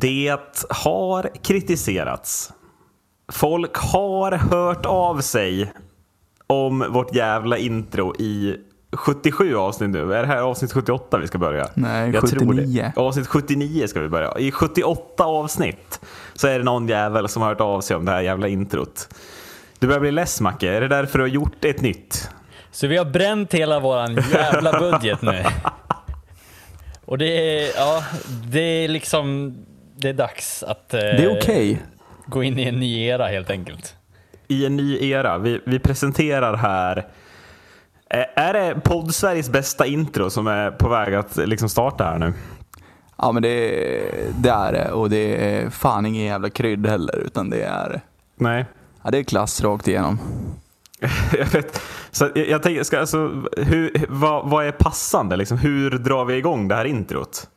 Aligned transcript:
Det 0.00 0.36
har 0.68 1.30
kritiserats. 1.42 2.52
Folk 3.32 3.76
har 3.76 4.32
hört 4.32 4.86
av 4.86 5.20
sig 5.20 5.72
om 6.46 6.84
vårt 6.90 7.14
jävla 7.14 7.58
intro 7.58 8.14
i 8.18 8.56
77 8.92 9.56
avsnitt 9.56 9.90
nu. 9.90 10.14
Är 10.14 10.20
det 10.20 10.26
här 10.26 10.42
avsnitt 10.42 10.72
78 10.72 11.18
vi 11.18 11.26
ska 11.26 11.38
börja? 11.38 11.68
Nej, 11.74 12.10
Jag 12.10 12.22
79. 12.22 12.38
Tror 12.38 12.54
det. 12.54 12.92
Avsnitt 12.96 13.26
79 13.26 13.86
ska 13.86 14.00
vi 14.00 14.08
börja. 14.08 14.38
I 14.38 14.50
78 14.50 15.24
avsnitt 15.24 16.00
så 16.34 16.48
är 16.48 16.58
det 16.58 16.64
någon 16.64 16.88
jävel 16.88 17.28
som 17.28 17.42
har 17.42 17.48
hört 17.48 17.60
av 17.60 17.80
sig 17.80 17.96
om 17.96 18.04
det 18.04 18.12
här 18.12 18.20
jävla 18.20 18.48
introt. 18.48 19.08
Du 19.78 19.86
börjar 19.86 20.00
bli 20.00 20.10
less 20.10 20.40
Macke, 20.40 20.70
är 20.70 20.80
det 20.80 20.88
därför 20.88 21.18
du 21.18 21.24
har 21.24 21.28
gjort 21.28 21.64
ett 21.64 21.80
nytt? 21.80 22.30
Så 22.70 22.86
vi 22.86 22.96
har 22.96 23.04
bränt 23.04 23.54
hela 23.54 23.80
våran 23.80 24.14
jävla 24.32 24.78
budget 24.78 25.22
nu. 25.22 25.44
Och 27.04 27.18
det 27.18 27.26
är, 27.26 27.70
ja, 27.76 28.04
det 28.50 28.60
är 28.60 28.88
liksom, 28.88 29.54
det 30.02 30.08
är 30.08 30.12
dags 30.12 30.62
att 30.62 30.94
eh, 30.94 31.00
Det 31.00 31.24
är 31.24 31.38
okej. 31.38 31.82
gå 32.26 32.42
in 32.42 32.58
i 32.58 32.62
en 32.62 32.80
ny 32.80 33.06
era 33.06 33.26
helt 33.26 33.50
enkelt. 33.50 33.96
I 34.48 34.66
en 34.66 34.76
ny 34.76 35.10
era. 35.10 35.38
Vi, 35.38 35.60
vi 35.66 35.78
presenterar 35.78 36.56
här 36.56 37.06
Eh, 38.14 38.24
Är 38.36 38.52
det 38.52 38.74
podd-Sveriges 38.84 39.50
bästa 39.50 39.86
intro 39.86 40.30
som 40.30 40.46
är 40.46 40.70
på 40.70 40.88
väg 40.88 41.14
att 41.14 41.36
liksom 41.36 41.68
starta 41.68 42.04
här 42.04 42.18
nu? 42.18 42.32
Ja 43.18 43.32
men 43.32 43.42
det, 43.42 43.70
det 44.38 44.50
är 44.50 44.72
det 44.72 44.90
och 44.90 45.10
det 45.10 45.54
är 45.56 45.70
fan 45.70 46.06
ingen 46.06 46.24
jävla 46.24 46.50
krydd 46.50 46.86
heller 46.86 47.18
utan 47.18 47.50
det 47.50 47.62
är, 47.62 48.00
Nej. 48.36 48.64
ja, 49.04 49.10
det 49.10 49.18
är 49.18 49.22
klass 49.22 49.60
rakt 49.60 49.88
igenom. 49.88 50.18
Jag 51.38 51.46
vet. 51.46 51.82
Så 52.10 52.28
jag, 52.34 52.48
jag 52.48 52.62
tänker, 52.62 52.82
ska, 52.82 53.00
alltså, 53.00 53.42
hur, 53.56 54.06
vad, 54.08 54.50
vad 54.50 54.66
är 54.66 54.72
passande? 54.72 55.36
Liksom, 55.36 55.58
hur 55.58 55.90
drar 55.90 56.24
vi 56.24 56.34
igång 56.36 56.68
det 56.68 56.74
här 56.74 56.84
introt? 56.84 57.48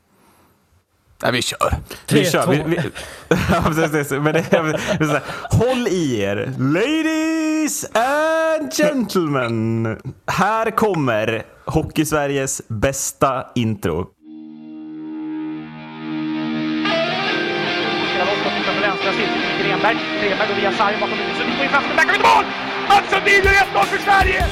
Nej 1.24 1.32
vi 1.32 1.42
kör. 1.42 1.74
Tre, 2.06 2.20
vi 2.20 2.26
kör. 2.26 2.44
två. 2.44 2.52
Vi, 2.52 2.58
vi. 2.66 4.20
Men 4.20 4.34
det, 4.34 4.78
vill 5.00 5.08
säga, 5.10 5.22
håll 5.52 5.88
i 5.88 6.22
er, 6.22 6.54
ladies 6.58 7.86
and 7.94 8.74
gentlemen. 8.74 9.98
Här 10.28 10.72
kommer 10.72 11.44
Hockeysveriges 11.66 12.62
bästa 12.68 13.46
intro. 13.56 14.08
Grenberg. 19.62 19.98
Grenberg 20.22 20.48
går 20.48 20.56
via 20.56 20.72
sargen 20.72 21.00
bakom 21.00 21.18
huvudet. 21.18 21.38
Sundin 21.38 21.56
går 21.58 21.66
in 21.66 21.70
framför 21.70 21.96
backen 21.96 22.16
och 22.16 22.28
mål! 22.28 22.46
Mats 22.90 23.10
Sundin 23.10 23.44
gör 23.44 23.52
1-0 23.52 23.86
för 23.86 23.98
Sverige! 23.98 24.46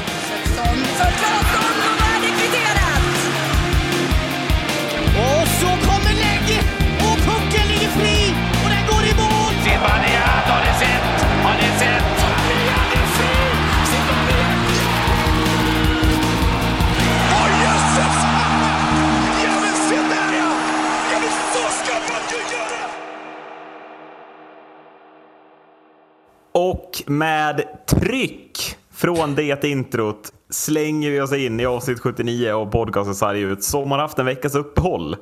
Och 26.53 27.03
med 27.07 27.63
tryck 27.87 28.75
från 28.91 29.35
det 29.35 29.63
introt 29.63 30.33
slänger 30.49 31.11
vi 31.11 31.21
oss 31.21 31.33
in 31.33 31.59
i 31.59 31.65
avsnitt 31.65 31.99
79 31.99 32.51
av 32.53 32.65
podcasten 32.71 33.15
Sarg 33.15 33.41
ut 33.41 33.63
som 33.63 33.91
har 33.91 33.99
haft 33.99 34.19
en 34.19 34.25
veckas 34.25 34.55
uppehåll. 34.55 35.15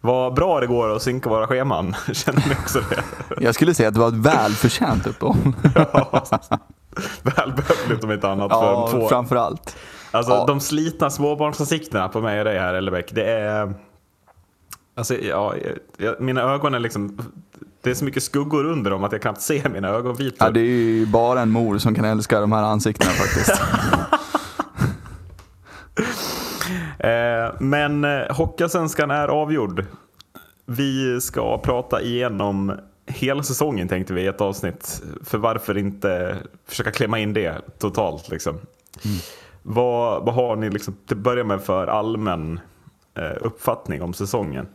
Vad 0.00 0.34
bra 0.34 0.60
det 0.60 0.66
går 0.66 0.96
att 0.96 1.02
synka 1.02 1.28
våra 1.30 1.46
scheman, 1.46 1.94
känner 2.12 2.48
ni 2.48 2.54
också 2.54 2.80
det? 2.90 3.44
Jag 3.44 3.54
skulle 3.54 3.74
säga 3.74 3.88
att 3.88 3.94
det 3.94 4.00
var 4.00 4.08
ett 4.08 4.14
välförtjänt 4.14 5.06
uppehåll. 5.06 5.36
Ja, 5.74 6.24
Välbehövligt 7.22 8.04
om 8.04 8.12
inte 8.12 8.28
annat 8.28 8.46
Ja, 8.50 8.88
för 8.90 8.98
två. 9.00 9.08
framför 9.08 9.36
allt. 9.36 9.76
Alltså 10.10 10.32
Ja. 10.32 10.46
de 10.46 10.60
slitna 10.60 11.10
småbarnsansiktena 11.10 12.08
på 12.08 12.20
mig 12.20 12.38
och 12.38 12.44
dig 12.44 12.58
här 12.58 12.74
Ellebäck, 12.74 13.12
det 13.12 13.24
är... 13.24 13.74
Alltså, 14.96 15.14
ja, 15.14 15.54
jag, 15.96 16.20
mina 16.20 16.42
ögon 16.42 16.74
är 16.74 16.78
liksom... 16.78 17.18
Det 17.82 17.90
är 17.90 17.94
så 17.94 18.04
mycket 18.04 18.22
skuggor 18.22 18.64
under 18.64 18.90
dem 18.90 19.04
att 19.04 19.12
jag 19.12 19.22
knappt 19.22 19.40
ser 19.40 19.68
mina 19.68 19.88
ögonvitor. 19.88 20.46
Ja, 20.46 20.50
det 20.50 20.60
är 20.60 20.64
ju 20.64 21.06
bara 21.06 21.40
en 21.40 21.50
mor 21.50 21.78
som 21.78 21.94
kan 21.94 22.04
älska 22.04 22.40
de 22.40 22.52
här 22.52 22.62
ansiktena 22.62 23.12
faktiskt. 23.12 23.62
Eh, 26.98 27.54
men 27.58 28.04
eh, 28.04 28.36
Hockeyallsvenskan 28.36 29.10
är 29.10 29.28
avgjord. 29.28 29.84
Vi 30.66 31.20
ska 31.20 31.58
prata 31.58 32.02
igenom 32.02 32.72
hela 33.06 33.42
säsongen 33.42 33.88
tänkte 33.88 34.12
vi 34.12 34.22
i 34.22 34.26
ett 34.26 34.40
avsnitt. 34.40 35.02
För 35.24 35.38
varför 35.38 35.78
inte 35.78 36.36
försöka 36.66 36.90
klämma 36.90 37.18
in 37.18 37.32
det 37.32 37.78
totalt 37.78 38.28
liksom. 38.28 38.58
Vad, 39.62 40.24
vad 40.24 40.34
har 40.34 40.56
ni 40.56 40.70
liksom, 40.70 40.96
till 41.06 41.16
att 41.16 41.22
börja 41.22 41.44
med 41.44 41.60
för 41.60 41.86
allmän 41.86 42.60
eh, 43.14 43.36
uppfattning 43.40 44.02
om 44.02 44.14
säsongen? 44.14 44.66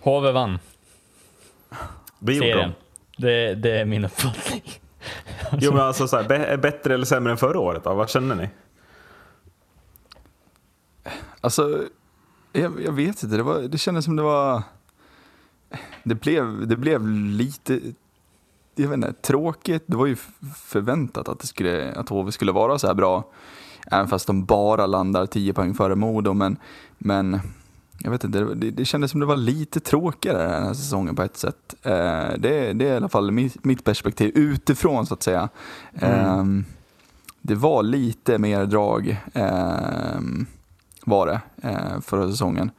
HV 0.00 0.32
vann 0.32 0.58
Det 2.18 2.34
gjorde 2.34 2.54
de. 2.54 2.72
Det, 3.16 3.54
det 3.54 3.70
är 3.80 3.84
min 3.84 4.04
uppfattning. 4.04 4.62
Jo 5.58 5.72
men 5.72 5.80
alltså 5.80 6.08
så 6.08 6.16
här, 6.16 6.24
bä- 6.24 6.56
bättre 6.56 6.94
eller 6.94 7.04
sämre 7.04 7.32
än 7.32 7.36
förra 7.36 7.60
året 7.60 7.84
då? 7.84 7.94
Vad 7.94 8.10
känner 8.10 8.34
ni? 8.34 8.48
Alltså, 11.40 11.84
jag, 12.52 12.82
jag 12.84 12.92
vet 12.92 13.22
inte, 13.22 13.36
det, 13.36 13.42
var, 13.42 13.60
det 13.60 13.78
kändes 13.78 14.04
som 14.04 14.16
det 14.16 14.22
var... 14.22 14.62
Det 16.04 16.14
blev, 16.14 16.66
det 16.66 16.76
blev 16.76 17.08
lite, 17.08 17.80
jag 18.74 18.88
vet 18.88 18.94
inte, 18.94 19.12
tråkigt. 19.12 19.82
Det 19.86 19.96
var 19.96 20.06
ju 20.06 20.16
förväntat 20.56 21.28
att, 21.28 21.40
det 21.40 21.46
skulle, 21.46 21.92
att 21.92 22.08
HV 22.08 22.32
skulle 22.32 22.52
vara 22.52 22.78
så 22.78 22.86
här 22.86 22.94
bra. 22.94 23.30
Även 23.90 24.08
fast 24.08 24.26
de 24.26 24.44
bara 24.44 24.86
landar 24.86 25.26
10 25.26 25.52
poäng 25.52 25.74
före 25.74 25.94
Modo. 25.94 26.32
Men, 26.32 26.56
men 26.98 27.40
jag 28.06 28.10
vet 28.10 28.24
inte, 28.24 28.38
det, 28.38 28.70
det 28.70 28.84
kändes 28.84 29.10
som 29.10 29.20
det 29.20 29.26
var 29.26 29.36
lite 29.36 29.80
tråkigare 29.80 30.42
den 30.42 30.66
här 30.66 30.74
säsongen 30.74 31.16
på 31.16 31.22
ett 31.22 31.36
sätt. 31.36 31.74
Eh, 31.82 32.28
det, 32.38 32.72
det 32.72 32.88
är 32.88 32.92
i 32.92 32.96
alla 32.96 33.08
fall 33.08 33.30
mitt, 33.30 33.64
mitt 33.64 33.84
perspektiv 33.84 34.32
utifrån 34.34 35.06
så 35.06 35.14
att 35.14 35.22
säga. 35.22 35.48
Ehm, 35.94 36.64
det 37.40 37.54
var 37.54 37.82
lite 37.82 38.38
mer 38.38 38.66
drag. 38.66 39.16
ehm, 39.34 40.46
var 41.04 41.26
det 41.26 41.40
eh, 41.68 42.00
förra 42.00 42.30
säsongen. 42.30 42.70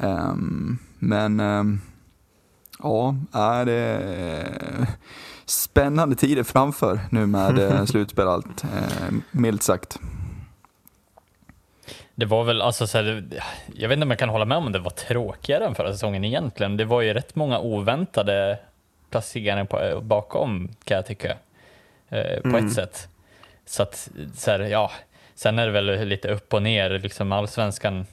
Ehm, 0.00 0.78
men 0.98 1.40
ehm, 1.40 1.80
ja, 2.78 3.16
är 3.32 3.64
det 3.64 3.96
eh, 3.98 4.88
spännande 5.44 6.16
tider 6.16 6.42
framför 6.42 7.00
nu 7.10 7.26
med 7.26 7.58
eh, 7.58 7.84
slutspel 7.86 8.26
och 8.26 8.32
allt, 8.32 8.64
eh, 8.64 9.14
milt 9.30 9.62
sagt. 9.62 9.98
Det 12.14 12.26
var 12.26 12.44
väl, 12.44 12.62
alltså 12.62 12.86
så 12.86 12.98
här, 12.98 13.24
jag 13.74 13.88
vet 13.88 13.96
inte 13.96 14.04
om 14.04 14.10
jag 14.10 14.18
kan 14.18 14.28
hålla 14.28 14.44
med 14.44 14.58
om 14.58 14.72
det 14.72 14.78
var 14.78 14.90
tråkigare 14.90 15.64
än 15.64 15.74
förra 15.74 15.92
säsongen 15.92 16.24
egentligen. 16.24 16.76
Det 16.76 16.84
var 16.84 17.02
ju 17.02 17.14
rätt 17.14 17.34
många 17.34 17.58
oväntade 17.58 18.58
placeringar 19.10 19.64
på, 19.64 20.00
bakom 20.00 20.68
kan 20.84 20.96
jag 20.96 21.06
tycka. 21.06 21.36
Eh, 22.08 22.40
på 22.50 22.56
ett 22.56 22.72
sätt. 22.72 23.08
Så 23.66 23.82
att, 23.82 24.10
så 24.34 24.50
här, 24.50 24.60
ja, 24.60 24.90
sen 25.34 25.58
är 25.58 25.66
det 25.66 25.72
väl 25.72 26.08
lite 26.08 26.28
upp 26.28 26.54
och 26.54 26.62
ner, 26.62 26.90
liksom 26.90 27.32
allsvenskan 27.32 28.06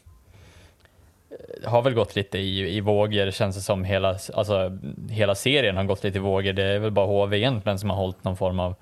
eh, 1.30 1.70
har 1.70 1.82
väl 1.82 1.94
gått 1.94 2.16
lite 2.16 2.38
i, 2.38 2.78
i 2.78 2.82
vågor 2.82 3.32
känns 3.32 3.56
det 3.56 3.62
som. 3.62 3.84
Hela, 3.84 4.10
alltså, 4.34 4.80
hela 5.10 5.36
serien 5.36 5.78
har 5.78 5.84
gått 5.84 6.04
lite 6.04 6.18
i 6.18 6.22
vågor. 6.22 6.54
Det 6.54 6.64
är 6.64 6.80
väl 6.80 6.92
bara 6.92 7.06
HV 7.06 7.38
egentligen 7.38 7.80
som 7.80 7.90
har 7.90 7.98
hållit 7.98 8.24
någon 8.24 8.38
form 8.38 8.60
av 8.60 8.76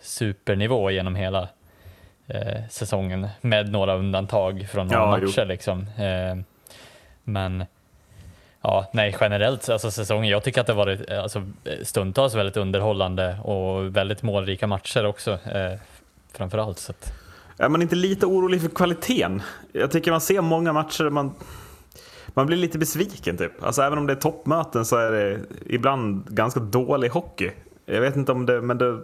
supernivå 0.00 0.90
genom 0.90 1.14
hela 1.14 1.48
eh, 2.28 2.62
säsongen 2.70 3.28
med 3.40 3.72
några 3.72 3.96
undantag 3.96 4.68
från 4.72 4.86
några 4.86 4.98
Ja, 5.02 5.18
jo. 5.22 5.26
matcher. 5.26 5.44
Liksom. 5.44 5.80
Eh, 5.80 6.36
men 7.24 7.64
ja, 8.62 8.90
nej, 8.92 9.16
generellt, 9.20 9.68
alltså 9.68 9.90
säsongen, 9.90 10.30
jag 10.30 10.44
tycker 10.44 10.60
att 10.60 10.66
det 10.66 10.72
varit 10.72 11.10
eh, 11.10 11.22
alltså, 11.22 11.42
stundtals 11.82 12.34
väldigt 12.34 12.56
underhållande 12.56 13.38
och 13.42 13.96
väldigt 13.96 14.22
målrika 14.22 14.66
matcher 14.66 15.06
också, 15.06 15.30
eh, 15.32 15.78
framför 16.32 16.58
allt. 16.58 16.78
Så 16.78 16.92
att, 16.92 17.12
Är 17.58 17.68
man 17.68 17.82
inte 17.82 17.96
lite 17.96 18.26
orolig 18.26 18.62
för 18.62 18.68
kvaliteten? 18.68 19.42
Jag 19.72 19.90
tycker 19.90 20.10
man 20.10 20.20
ser 20.20 20.40
många 20.40 20.72
matcher 20.72 21.10
man, 21.10 21.34
man 22.28 22.46
blir 22.46 22.56
lite 22.56 22.78
besviken 22.78 23.36
typ. 23.36 23.52
Alltså 23.62 23.82
även 23.82 23.98
om 23.98 24.06
det 24.06 24.12
är 24.12 24.16
toppmöten 24.20 24.84
så 24.84 24.96
är 24.96 25.10
det 25.12 25.40
ibland 25.66 26.24
ganska 26.28 26.60
dålig 26.60 27.08
hockey. 27.08 27.50
Jag 27.86 28.00
vet 28.00 28.16
inte 28.16 28.32
om 28.32 28.46
det, 28.46 28.60
men 28.60 28.78
det 28.78 29.00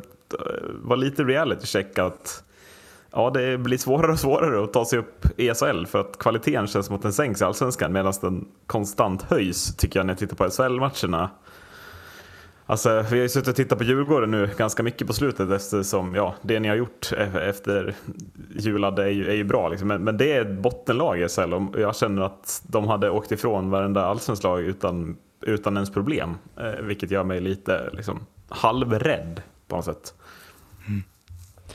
var 0.83 0.97
lite 0.97 1.25
reality 1.25 1.67
check 1.67 1.99
att 1.99 2.45
ja, 3.15 3.31
det 3.31 3.59
blir 3.59 3.79
svårare 3.79 4.13
och 4.13 4.19
svårare 4.19 4.65
att 4.65 4.73
ta 4.73 4.85
sig 4.85 4.99
upp 4.99 5.27
i 5.37 5.55
SHL 5.55 5.87
för 5.87 6.01
att 6.01 6.19
kvaliteten 6.19 6.67
känns 6.67 6.87
som 6.87 6.97
att 6.97 7.03
den 7.03 7.13
sänks 7.13 7.41
i 7.41 7.45
Allsvenskan 7.45 7.93
medan 7.93 8.13
den 8.21 8.49
konstant 8.67 9.23
höjs 9.23 9.77
tycker 9.77 9.99
jag 9.99 10.07
när 10.07 10.13
jag 10.13 10.19
tittar 10.19 10.37
på 10.37 10.51
SHL-matcherna. 10.51 11.31
Alltså, 12.67 12.89
vi 12.89 13.17
har 13.17 13.23
ju 13.23 13.29
suttit 13.29 13.49
och 13.49 13.57
tittat 13.57 13.79
på 13.79 13.85
Djurgården 13.85 14.31
nu 14.31 14.51
ganska 14.57 14.83
mycket 14.83 15.07
på 15.07 15.13
slutet 15.13 15.51
eftersom 15.51 16.15
ja, 16.15 16.35
det 16.43 16.61
ni 16.61 16.69
har 16.69 16.77
gjort 16.77 17.13
e-, 17.13 17.41
efter 17.49 17.95
Julad 18.55 18.99
är 18.99 19.09
ju, 19.09 19.31
är 19.31 19.35
ju 19.35 19.45
bra. 19.45 19.69
Liksom. 19.69 19.89
Men, 19.89 20.05
men 20.05 20.17
det 20.17 20.33
är 20.33 20.41
ett 20.41 20.59
bottenlag 20.59 21.21
i 21.21 21.29
SHL 21.29 21.55
och 21.55 21.81
jag 21.81 21.97
känner 21.97 22.23
att 22.23 22.63
de 22.67 22.89
hade 22.89 23.11
åkt 23.11 23.33
ifrån 23.33 23.71
varenda 23.71 24.05
allsvenskt 24.05 24.45
lag 24.45 24.61
utan 24.61 25.17
utan 25.47 25.77
ens 25.77 25.93
problem. 25.93 26.35
Eh, 26.57 26.83
vilket 26.83 27.11
gör 27.11 27.25
mig 27.25 27.41
lite 27.41 27.91
liksom, 27.93 28.27
halvrädd 28.49 29.43
på 29.69 29.77
något 29.77 29.85
sätt. 29.85 30.15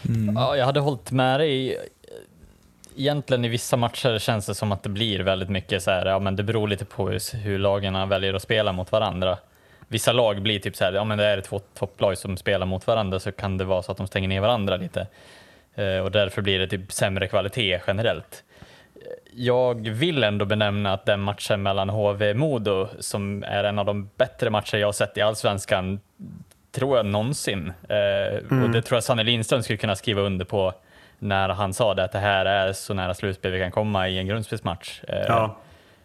Mm. 0.08 0.36
Ja, 0.36 0.56
jag 0.56 0.66
hade 0.66 0.80
hållit 0.80 1.12
med 1.12 1.40
dig. 1.40 1.78
Egentligen 2.96 3.46
i 3.46 3.48
vissa 3.48 3.78
matcher 3.78 4.20
känns 4.20 4.46
det 4.46 4.56
som 4.56 4.72
att 4.72 4.84
det 4.84 4.90
blir 4.90 5.20
väldigt 5.20 5.50
mycket 5.50 5.84
så 5.84 5.92
här, 5.92 6.06
ja 6.06 6.20
men 6.20 6.36
det 6.36 6.44
beror 6.44 6.68
lite 6.68 6.86
på 6.86 7.10
hur, 7.10 7.38
hur 7.38 7.60
lagen 7.60 8.10
väljer 8.10 8.34
att 8.34 8.42
spela 8.42 8.74
mot 8.74 8.92
varandra. 8.92 9.38
Vissa 9.88 10.12
lag 10.12 10.42
blir 10.42 10.60
typ 10.60 10.76
så 10.76 10.84
här, 10.84 10.94
ja 10.94 11.04
men 11.04 11.18
det 11.18 11.26
är 11.26 11.42
två 11.42 11.60
topplag 11.60 12.18
som 12.18 12.38
spelar 12.38 12.66
mot 12.66 12.88
varandra 12.88 13.20
så 13.20 13.32
kan 13.32 13.58
det 13.58 13.64
vara 13.64 13.84
så 13.84 13.92
att 13.92 13.98
de 13.98 14.08
stänger 14.08 14.30
ner 14.30 14.42
varandra 14.42 14.78
lite. 14.78 15.08
Eh, 15.76 15.98
och 15.98 16.12
därför 16.12 16.42
blir 16.42 16.60
det 16.60 16.68
typ 16.68 16.92
sämre 16.92 17.28
kvalitet 17.28 17.82
generellt. 17.88 18.44
Jag 19.34 19.90
vill 19.90 20.24
ändå 20.24 20.46
benämna 20.46 20.94
att 20.94 21.06
den 21.06 21.20
matchen 21.20 21.64
mellan 21.64 21.90
HV 21.90 22.30
och 22.30 22.38
Modo, 22.38 22.88
som 23.00 23.44
är 23.44 23.64
en 23.64 23.80
av 23.80 23.86
de 23.86 24.10
bättre 24.18 24.50
matcher 24.50 24.78
jag 24.78 24.88
har 24.88 24.94
sett 24.94 25.18
i 25.18 25.22
Allsvenskan, 25.22 26.00
tror 26.72 26.98
jag 26.98 27.06
någonsin. 27.06 27.74
Eh, 27.90 28.64
Och 28.64 28.70
det 28.70 28.82
tror 28.82 28.96
jag 28.96 29.04
Sanne 29.04 29.24
Lindström 29.24 29.64
skulle 29.64 29.78
kunna 29.78 29.96
skriva 29.96 30.22
under 30.22 30.46
på 30.46 30.74
när 31.20 31.50
han 31.50 31.74
sa 31.74 31.94
det, 31.94 32.04
att 32.04 32.12
det 32.12 32.20
här 32.20 32.46
är 32.46 32.74
så 32.74 32.94
nära 32.94 33.14
slutspel 33.14 33.52
vi 33.52 33.60
kan 33.60 33.72
komma 33.72 34.08
i 34.08 34.18
en 34.20 34.28
grundspelsmatch. 34.28 35.02
Eh, 35.08 35.20
Ja. 35.28 35.58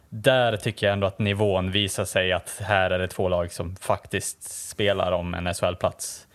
Där 0.08 0.56
tycker 0.56 0.86
jag 0.86 0.92
ändå 0.92 1.06
att 1.06 1.18
nivån 1.18 1.70
visar 1.70 2.04
sig 2.04 2.32
att 2.32 2.60
här 2.64 2.90
är 2.90 2.98
det 2.98 3.08
två 3.08 3.28
lag 3.28 3.52
som 3.52 3.76
faktiskt 3.76 4.42
spelar 4.68 5.12
om 5.12 5.34
en 5.34 5.54
SHL-plats. 5.54 6.26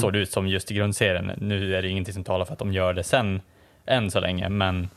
Såg 0.00 0.12
det 0.12 0.18
ut 0.18 0.30
som 0.30 0.48
just 0.48 0.70
i 0.70 0.74
grundserien. 0.74 1.32
Nu 1.36 1.74
är 1.76 1.82
det 1.82 1.88
ingenting 1.88 2.14
som 2.14 2.24
talar 2.24 2.44
för 2.44 2.52
att 2.52 2.58
de 2.58 2.72
gör 2.72 2.92
det 2.94 3.02
sen, 3.02 3.40
än 3.86 4.10
så 4.10 4.20
länge, 4.20 4.48
men 4.48 4.88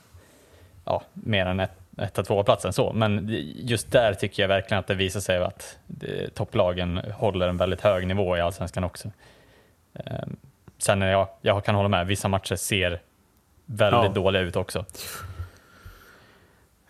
ja, 0.86 1.02
mer 1.14 1.46
än 1.46 1.60
ett, 1.60 1.72
etta, 1.98 2.24
tvåa 2.24 2.44
platsen 2.44 2.74
så. 2.74 2.94
Men 2.94 3.26
just 3.56 3.92
där 3.92 4.14
tycker 4.14 4.44
jag 4.44 4.48
verkligen 4.48 4.80
att 4.80 4.88
det 4.88 4.96
visar 4.96 5.20
sig 5.20 5.44
att 5.44 5.78
topplagen 6.34 6.98
håller 6.98 7.48
en 7.48 7.58
väldigt 7.58 7.82
hög 7.82 8.08
nivå 8.08 8.38
i 8.38 8.42
allsvenskan 8.42 8.84
också. 8.84 9.08
Eh, 9.94 10.28
sen 10.78 11.02
jag, 11.02 11.28
jag 11.42 11.66
kan 11.66 11.76
hålla 11.76 11.90
med, 11.90 12.08
vissa 12.08 12.28
matcher 12.28 12.56
ser 12.56 13.02
väldigt 13.66 14.04
Ja. 14.04 14.10
dåliga 14.22 14.42
ut 14.42 14.56
också. 14.56 14.86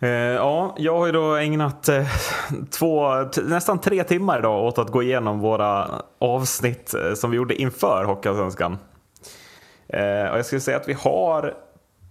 Eh, 0.00 0.08
ja, 0.10 0.74
jag 0.78 0.98
har 0.98 1.06
ju 1.06 1.12
då 1.12 1.34
ägnat 1.36 1.88
eh, 1.88 2.06
två, 2.78 3.08
nästan 3.42 3.80
tre 3.80 4.04
timmar 4.04 4.38
idag 4.38 4.64
åt 4.64 4.78
att 4.78 4.88
gå 4.90 5.02
igenom 5.02 5.40
våra 5.40 5.88
avsnitt 6.18 6.94
eh, 6.94 7.14
som 7.14 7.30
vi 7.30 7.36
gjorde 7.36 7.54
inför 7.54 8.04
Hockeyallsvenskan. 8.04 8.78
Och 10.30 10.38
jag 10.38 10.46
skulle 10.46 10.60
säga 10.60 10.76
att 10.76 10.88
vi 10.88 10.92
har 10.92 11.54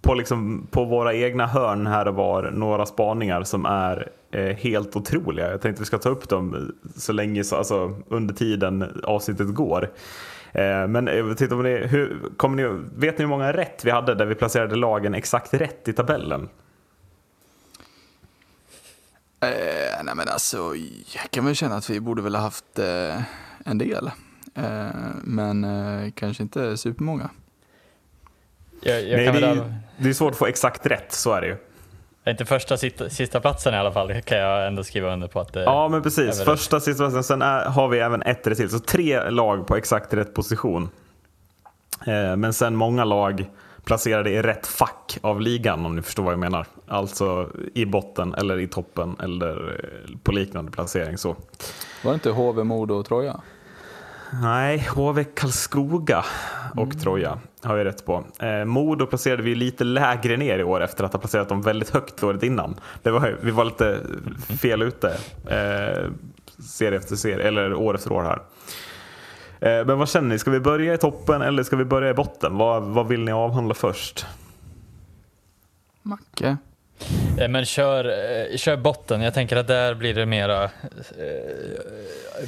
på, 0.02 0.14
liksom, 0.14 0.66
på 0.70 0.84
våra 0.84 1.14
egna 1.14 1.46
hörn 1.46 1.86
här 1.86 2.08
och 2.08 2.14
var 2.14 2.50
några 2.50 2.86
spaningar 2.86 3.42
som 3.42 3.66
är 3.66 4.10
eh, 4.30 4.56
helt 4.56 4.96
otroliga. 4.96 5.50
Jag 5.50 5.60
tänkte 5.60 5.82
vi 5.82 5.86
ska 5.86 5.98
ta 5.98 6.08
upp 6.08 6.28
dem 6.28 6.74
så 6.96 7.12
länge, 7.12 7.44
alltså, 7.52 7.96
under 8.08 8.34
tiden 8.34 9.00
avsnittet 9.04 9.54
går. 9.54 9.90
Eh, 10.52 10.86
men 10.88 11.06
jag 11.06 11.24
vet 11.24 11.52
om 11.52 11.62
ni, 11.62 11.70
hur, 11.70 12.18
kommer 12.36 12.56
ni, 12.56 12.82
vet 12.94 13.18
ni 13.18 13.22
hur 13.22 13.28
många 13.28 13.52
rätt 13.52 13.84
vi 13.84 13.90
hade 13.90 14.14
där 14.14 14.26
vi 14.26 14.34
placerade 14.34 14.76
lagen 14.76 15.14
exakt 15.14 15.54
rätt 15.54 15.88
i 15.88 15.92
tabellen? 15.92 16.48
Eh, 19.40 20.04
nej 20.04 20.14
men 20.14 20.28
alltså, 20.28 20.74
jag 21.14 21.30
kan 21.30 21.44
väl 21.44 21.54
känna 21.54 21.76
att 21.76 21.90
vi 21.90 22.00
borde 22.00 22.22
väl 22.22 22.34
ha 22.34 22.42
haft 22.42 22.78
eh, 22.78 23.22
en 23.64 23.78
del. 23.78 24.10
Eh, 24.54 24.90
men 25.22 25.64
eh, 25.64 26.12
kanske 26.12 26.42
inte 26.42 26.76
supermånga. 26.76 27.30
Jag, 28.82 29.02
jag 29.02 29.16
Nej, 29.16 29.26
kan 29.26 29.34
det, 29.34 29.40
väl, 29.40 29.50
är, 29.50 29.54
ju- 29.54 29.72
det 29.98 30.08
är 30.08 30.12
svårt 30.12 30.30
att 30.32 30.38
få 30.38 30.46
exakt 30.46 30.86
rätt, 30.86 31.12
så 31.12 31.32
är 31.32 31.40
det 31.40 31.46
ju. 31.46 31.56
inte 32.30 32.44
första 32.44 32.76
sista, 32.76 33.10
sista 33.10 33.40
platsen 33.40 33.74
i 33.74 33.76
alla 33.76 33.92
fall 33.92 34.22
kan 34.22 34.38
jag 34.38 34.66
ändå 34.66 34.84
skriva 34.84 35.12
under 35.12 35.28
på 35.28 35.40
att 35.40 35.52
det 35.52 35.62
Ja, 35.62 35.88
men 35.88 36.02
precis. 36.02 36.42
Första, 36.42 36.80
sista 36.80 37.02
platsen. 37.04 37.24
Sen 37.24 37.42
är, 37.42 37.64
har 37.64 37.88
vi 37.88 37.98
även 37.98 38.22
ett 38.22 38.46
rätt 38.46 38.56
till. 38.58 38.70
Så 38.70 38.78
tre 38.78 39.30
lag 39.30 39.66
på 39.66 39.76
exakt 39.76 40.14
rätt 40.14 40.34
position. 40.34 40.88
Eh, 42.06 42.36
men 42.36 42.52
sen 42.52 42.76
många 42.76 43.04
lag 43.04 43.46
placerade 43.84 44.30
i 44.30 44.42
rätt 44.42 44.66
fack 44.66 45.18
av 45.20 45.40
ligan, 45.40 45.86
om 45.86 45.96
ni 45.96 46.02
förstår 46.02 46.22
vad 46.22 46.32
jag 46.32 46.40
menar. 46.40 46.66
Alltså 46.88 47.50
i 47.74 47.84
botten 47.86 48.34
eller 48.34 48.58
i 48.58 48.66
toppen 48.68 49.16
eller 49.22 49.68
eh, 49.84 50.16
på 50.22 50.32
liknande 50.32 50.70
placering. 50.70 51.18
så. 51.18 51.36
Var 52.04 52.12
det 52.12 52.14
inte 52.14 52.30
HV, 52.30 52.64
Modo 52.64 52.94
och 52.94 53.06
Troja? 53.06 53.40
Nej, 54.40 54.78
HV 54.78 55.24
Karlskoga 55.24 56.24
och 56.76 57.00
Troja 57.00 57.38
har 57.62 57.76
vi 57.76 57.84
rätt 57.84 58.06
på. 58.06 58.24
Eh, 58.38 58.64
Modo 58.64 59.06
placerade 59.06 59.42
vi 59.42 59.54
lite 59.54 59.84
lägre 59.84 60.36
ner 60.36 60.58
i 60.58 60.64
år 60.64 60.82
efter 60.82 61.04
att 61.04 61.12
ha 61.12 61.20
placerat 61.20 61.48
dem 61.48 61.62
väldigt 61.62 61.90
högt 61.90 62.22
året 62.22 62.42
innan. 62.42 62.74
Det 63.02 63.10
var, 63.10 63.38
vi 63.42 63.50
var 63.50 63.64
lite 63.64 64.00
fel 64.60 64.82
ute 64.82 65.08
eh, 65.46 66.10
serie 66.58 66.98
efter 66.98 67.16
serie, 67.16 67.48
eller 67.48 67.74
år 67.74 67.94
efter 67.94 68.12
år 68.12 68.22
här. 68.22 68.42
Eh, 69.60 69.86
men 69.86 69.98
vad 69.98 70.08
känner 70.08 70.28
ni, 70.28 70.38
ska 70.38 70.50
vi 70.50 70.60
börja 70.60 70.94
i 70.94 70.98
toppen 70.98 71.42
eller 71.42 71.62
ska 71.62 71.76
vi 71.76 71.84
börja 71.84 72.10
i 72.10 72.14
botten? 72.14 72.56
Vad, 72.56 72.82
vad 72.82 73.08
vill 73.08 73.24
ni 73.24 73.32
avhandla 73.32 73.74
först? 73.74 74.26
Macke? 76.02 76.56
Eh, 77.38 77.48
Men 77.48 77.64
kör, 77.64 78.04
eh, 78.04 78.56
kör 78.56 78.76
botten, 78.76 79.22
jag 79.22 79.34
tänker 79.34 79.56
att 79.56 79.66
där 79.66 79.94
blir 79.94 80.14
det 80.14 80.26
mera... 80.26 80.64
Eh, 80.64 80.70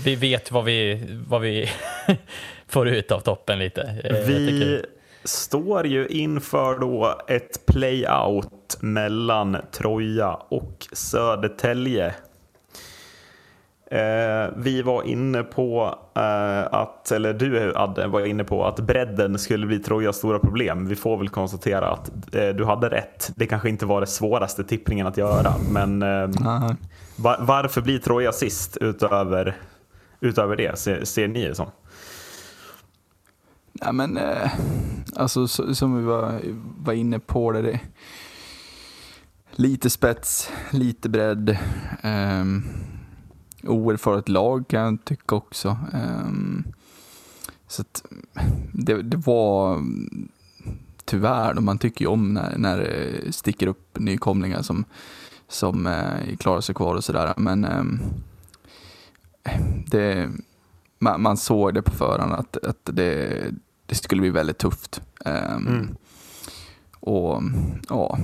vi 0.04 0.16
vet 0.16 0.50
vad 0.52 0.64
vi, 0.64 1.06
vad 1.28 1.40
vi 1.40 1.68
får 2.68 2.88
ut 2.88 3.12
av 3.12 3.20
toppen 3.20 3.58
lite. 3.58 3.94
Vi 4.26 4.82
står 5.24 5.86
ju 5.86 6.06
inför 6.06 6.78
då 6.78 7.20
ett 7.28 7.66
play-out 7.66 8.76
mellan 8.80 9.56
Troja 9.72 10.30
och 10.32 10.86
Södertälje. 10.92 12.14
Eh, 13.94 14.50
vi 14.56 14.82
var 14.82 15.02
inne 15.02 15.42
på 15.42 15.98
eh, 16.16 16.74
att, 16.74 17.10
eller 17.12 17.32
du 17.34 17.76
Adde 17.76 18.06
var 18.06 18.26
inne 18.26 18.44
på 18.44 18.64
att 18.66 18.80
bredden 18.80 19.38
skulle 19.38 19.66
bli 19.66 19.78
Trojas 19.78 20.16
stora 20.16 20.38
problem. 20.38 20.88
Vi 20.88 20.96
får 20.96 21.16
väl 21.18 21.28
konstatera 21.28 21.88
att 21.90 22.34
eh, 22.34 22.48
du 22.48 22.64
hade 22.64 22.88
rätt. 22.88 23.32
Det 23.36 23.46
kanske 23.46 23.68
inte 23.68 23.86
var 23.86 24.00
det 24.00 24.06
svåraste 24.06 24.64
tippningen 24.64 25.06
att 25.06 25.16
göra, 25.16 25.54
men 25.70 26.02
eh, 26.02 26.28
Nej. 26.40 26.76
va- 27.16 27.36
varför 27.40 27.80
blir 27.80 27.98
Troja 27.98 28.32
sist 28.32 28.76
utöver, 28.76 29.56
utöver 30.20 30.56
det, 30.56 30.78
ser, 30.78 31.04
ser 31.04 31.28
ni 31.28 31.48
det 31.48 31.54
som? 31.54 31.66
Nej 33.72 33.92
men, 33.92 34.16
eh, 34.16 34.50
alltså 35.16 35.48
så, 35.48 35.74
som 35.74 35.98
vi 35.98 36.04
var, 36.04 36.40
var 36.78 36.92
inne 36.92 37.18
på 37.18 37.52
det, 37.52 37.62
det 37.62 37.80
lite 39.50 39.90
spets, 39.90 40.50
lite 40.70 41.08
bredd. 41.08 41.58
Um, 42.02 42.64
oerfaret 43.66 44.28
lag 44.28 44.68
kan 44.68 44.80
jag 44.80 45.04
tycka 45.04 45.34
också. 45.34 45.78
Ehm, 45.92 46.64
så 47.66 47.82
att 47.82 48.04
det, 48.72 49.02
det 49.02 49.16
var 49.16 49.84
tyvärr, 51.04 51.54
man 51.54 51.78
tycker 51.78 52.04
ju 52.04 52.10
om 52.10 52.34
när, 52.34 52.58
när 52.58 52.78
det 52.78 53.32
sticker 53.32 53.66
upp 53.66 53.98
nykomlingar 53.98 54.62
som, 54.62 54.84
som 55.48 55.86
eh, 55.86 56.36
klarar 56.36 56.60
sig 56.60 56.74
kvar 56.74 56.94
och 56.94 57.04
sådär. 57.04 57.34
Men 57.36 57.64
ehm, 57.64 58.00
det, 59.86 60.30
man, 60.98 61.22
man 61.22 61.36
såg 61.36 61.74
det 61.74 61.82
på 61.82 61.90
förhand 61.90 62.32
att, 62.32 62.56
att 62.56 62.80
det, 62.84 63.44
det 63.86 63.94
skulle 63.94 64.20
bli 64.20 64.30
väldigt 64.30 64.58
tufft. 64.58 65.02
Ehm, 65.24 65.66
Mm. 65.66 65.96
Och 67.00 67.42
ja, 67.88 68.18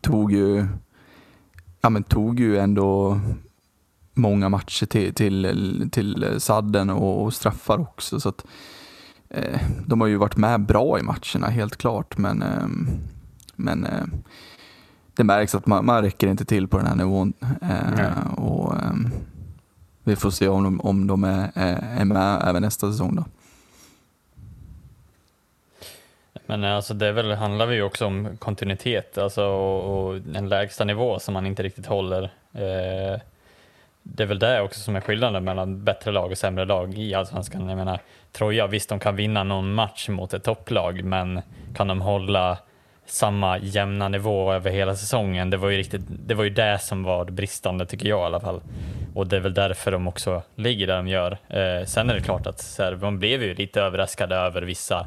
tog 0.00 0.32
ju, 0.32 0.66
ja, 1.80 1.90
men 1.90 2.02
tog 2.02 2.40
ju 2.40 2.58
ändå 2.58 3.20
många 4.14 4.48
matcher 4.48 4.86
till, 4.86 5.14
till, 5.14 5.88
till 5.92 6.34
sadden 6.38 6.90
och, 6.90 7.22
och 7.22 7.34
straffar 7.34 7.80
också. 7.80 8.20
Så 8.20 8.28
att, 8.28 8.44
eh, 9.28 9.60
de 9.86 10.00
har 10.00 10.08
ju 10.08 10.16
varit 10.16 10.36
med 10.36 10.60
bra 10.60 10.98
i 10.98 11.02
matcherna, 11.02 11.46
helt 11.46 11.76
klart. 11.76 12.18
Men, 12.18 12.42
eh, 12.42 12.66
men 13.56 13.86
eh, 13.86 14.04
det 15.16 15.24
märks 15.24 15.54
att 15.54 15.66
man, 15.66 15.86
man 15.86 16.02
räcker 16.02 16.26
inte 16.26 16.44
till 16.44 16.68
på 16.68 16.76
den 16.76 16.86
här 16.86 16.96
nivån. 16.96 17.32
Eh, 17.62 18.32
och, 18.36 18.74
eh, 18.74 18.92
vi 20.04 20.16
får 20.16 20.30
se 20.30 20.48
om 20.48 20.64
de, 20.64 20.80
om 20.80 21.06
de 21.06 21.24
är, 21.24 21.50
är 21.54 22.00
är 22.00 22.04
med 22.04 22.42
även 22.44 22.62
nästa 22.62 22.92
säsong. 22.92 23.16
Då. 23.16 23.24
Men 26.46 26.64
alltså 26.64 26.94
det 26.94 27.12
väl, 27.12 27.32
handlar 27.32 27.70
ju 27.70 27.82
också 27.82 28.06
om 28.06 28.36
kontinuitet 28.38 29.18
alltså, 29.18 29.44
och, 29.44 30.08
och 30.08 30.20
en 30.34 30.48
lägsta 30.48 30.84
nivå 30.84 31.18
som 31.18 31.34
man 31.34 31.46
inte 31.46 31.62
riktigt 31.62 31.86
håller. 31.86 32.22
Eh, 32.52 33.20
det 34.02 34.22
är 34.22 34.26
väl 34.26 34.38
det 34.38 34.60
också 34.60 34.80
som 34.80 34.96
är 34.96 35.00
skillnaden 35.00 35.44
mellan 35.44 35.84
bättre 35.84 36.12
lag 36.12 36.30
och 36.30 36.38
sämre 36.38 36.64
lag 36.64 36.98
i 36.98 37.14
Allsvenskan. 37.14 37.68
Jag 37.68 37.76
menar, 37.76 38.00
Troja, 38.32 38.66
visst 38.66 38.88
de 38.88 38.98
kan 38.98 39.16
vinna 39.16 39.44
någon 39.44 39.74
match 39.74 40.08
mot 40.08 40.34
ett 40.34 40.44
topplag, 40.44 41.04
men 41.04 41.42
kan 41.74 41.88
de 41.88 42.00
hålla 42.00 42.58
samma 43.06 43.58
jämna 43.58 44.08
nivå 44.08 44.52
över 44.52 44.70
hela 44.70 44.96
säsongen? 44.96 45.50
Det 45.50 45.56
var 45.56 45.70
ju, 45.70 45.76
riktigt, 45.76 46.02
det, 46.08 46.34
var 46.34 46.44
ju 46.44 46.50
det 46.50 46.78
som 46.78 47.02
var 47.02 47.24
det 47.24 47.32
bristande, 47.32 47.86
tycker 47.86 48.08
jag 48.08 48.20
i 48.20 48.24
alla 48.24 48.40
fall. 48.40 48.60
Och 49.14 49.26
det 49.26 49.36
är 49.36 49.40
väl 49.40 49.54
därför 49.54 49.90
de 49.90 50.08
också 50.08 50.42
ligger 50.54 50.86
där 50.86 50.96
de 50.96 51.08
gör. 51.08 51.32
Eh, 51.48 51.86
sen 51.86 52.10
är 52.10 52.14
det 52.14 52.20
klart 52.20 52.46
att 52.46 52.60
så 52.60 52.82
här, 52.82 52.92
de 52.92 53.18
blev 53.18 53.42
ju 53.42 53.54
lite 53.54 53.80
överraskade 53.80 54.36
över 54.36 54.62
vissa 54.62 55.06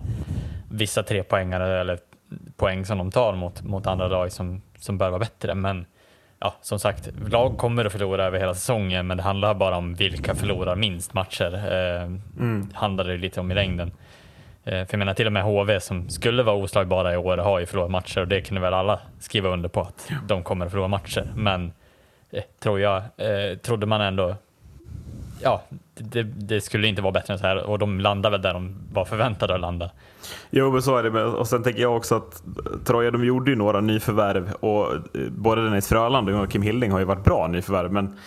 vissa 0.76 1.04
trepoängare 1.04 1.82
eller 1.82 2.00
poäng 2.58 2.86
som 2.86 2.98
de 2.98 3.12
tar 3.12 3.36
mot, 3.36 3.62
mot 3.62 3.88
andra 3.88 4.08
lag 4.08 4.32
som, 4.32 4.62
som 4.78 4.98
bör 4.98 5.10
vara 5.10 5.20
bättre. 5.20 5.56
Men 5.56 5.86
ja, 6.40 6.54
som 6.62 6.80
sagt, 6.80 7.10
lag 7.28 7.58
kommer 7.58 7.86
att 7.86 7.92
förlora 7.92 8.26
över 8.26 8.40
hela 8.40 8.54
säsongen, 8.54 9.08
men 9.08 9.18
det 9.18 9.24
handlar 9.24 9.54
bara 9.54 9.78
om 9.78 9.96
vilka 9.96 10.36
förlorar 10.36 10.76
minst 10.76 11.14
matcher. 11.14 11.54
Eh, 11.54 12.12
handlar 12.74 13.04
det 13.04 13.18
lite 13.18 13.40
om 13.40 13.52
i 13.52 13.56
längden. 13.56 13.92
Eh, 14.64 14.72
för 14.86 14.88
jag 14.90 15.00
menar 15.00 15.14
till 15.14 15.26
och 15.26 15.34
med 15.34 15.44
HV 15.44 15.80
som 15.80 16.10
skulle 16.10 16.44
vara 16.44 16.56
oslagbara 16.56 17.14
i 17.14 17.18
år 17.18 17.38
har 17.38 17.60
ju 17.60 17.66
förlorat 17.66 17.92
matcher 17.92 18.22
och 18.22 18.28
det 18.28 18.42
kunde 18.42 18.62
väl 18.62 18.74
alla 18.74 19.00
skriva 19.20 19.50
under 19.50 19.70
på 19.70 19.82
att 19.82 20.10
de 20.28 20.44
kommer 20.44 20.66
att 20.66 20.72
förlora 20.72 20.88
matcher. 20.88 21.32
Men 21.36 21.74
eh, 22.32 22.44
tror 22.60 22.80
jag, 22.80 22.98
eh, 22.98 23.58
trodde 23.58 23.86
man 23.86 24.02
ändå, 24.02 24.36
ja, 25.42 25.62
det, 25.96 26.24
det 26.24 26.62
skulle 26.62 26.88
inte 26.88 27.02
vara 27.02 27.12
bättre 27.12 27.34
än 27.34 27.40
så 27.40 27.48
här 27.48 27.64
och 27.64 27.80
de 27.80 28.00
landar 28.00 28.32
väl 28.32 28.42
där 28.42 28.54
de 28.54 28.76
var 28.94 29.06
förväntade 29.06 29.56
att 29.56 29.62
landa. 29.62 29.92
Jo, 30.50 30.72
men 30.72 30.82
så 30.82 30.98
är 30.98 31.04
det. 31.04 31.24
Och 31.24 31.48
sen 31.48 31.64
tänker 31.64 31.82
jag 31.82 31.98
också 31.98 32.16
att 32.16 32.44
Troja, 32.86 33.12
de 33.12 33.26
gjorde 33.26 33.52
ju 33.52 33.58
några 33.58 33.82
nyförvärv 33.82 34.54
och 34.54 34.94
eh, 34.94 35.00
både 35.30 35.64
Dennis 35.64 35.88
Fröland 35.88 36.30
och 36.30 36.52
Kim 36.52 36.62
Hilding 36.62 36.92
har 36.92 37.00
ju 37.00 37.06
varit 37.06 37.24
bra 37.24 37.48
nyförvärv. 37.48 37.92
Men 37.92 38.18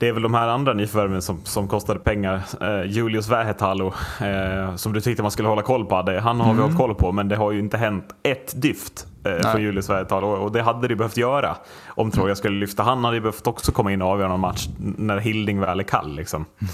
det 0.00 0.08
är 0.08 0.12
väl 0.12 0.22
de 0.22 0.34
här 0.34 0.48
andra 0.48 0.72
nyförvärven 0.72 1.22
som, 1.22 1.40
som 1.44 1.68
kostade 1.68 2.00
pengar. 2.00 2.42
Eh, 2.60 2.90
Julius 2.90 3.28
Vähätalo, 3.28 3.92
eh, 4.20 4.76
som 4.76 4.92
du 4.92 5.00
tyckte 5.00 5.22
man 5.22 5.30
skulle 5.30 5.48
hålla 5.48 5.62
koll 5.62 5.86
på. 5.86 6.02
Det, 6.02 6.20
han 6.20 6.40
har 6.40 6.54
vi 6.54 6.60
hållit 6.60 6.76
koll 6.76 6.94
på, 6.94 7.12
men 7.12 7.28
det 7.28 7.36
har 7.36 7.52
ju 7.52 7.58
inte 7.58 7.76
hänt 7.76 8.04
ett 8.22 8.62
dyft 8.62 9.06
eh, 9.24 9.50
från 9.50 9.62
Julius 9.62 9.90
Vähätalo. 9.90 10.26
Och 10.26 10.52
det 10.52 10.62
hade 10.62 10.88
det 10.88 10.96
behövt 10.96 11.16
göra 11.16 11.56
om 11.88 12.10
Troja 12.10 12.34
skulle 12.34 12.60
lyfta. 12.60 12.82
Han 12.82 13.04
hade 13.04 13.16
ju 13.16 13.20
behövt 13.20 13.46
också 13.46 13.72
komma 13.72 13.92
in 13.92 14.02
och 14.02 14.08
avgöra 14.08 14.28
någon 14.28 14.40
match 14.40 14.68
när 14.78 15.18
Hilding 15.18 15.60
väl 15.60 15.80
är 15.80 15.84
kall. 15.84 16.16
Liksom. 16.16 16.44
Eh, 16.60 16.68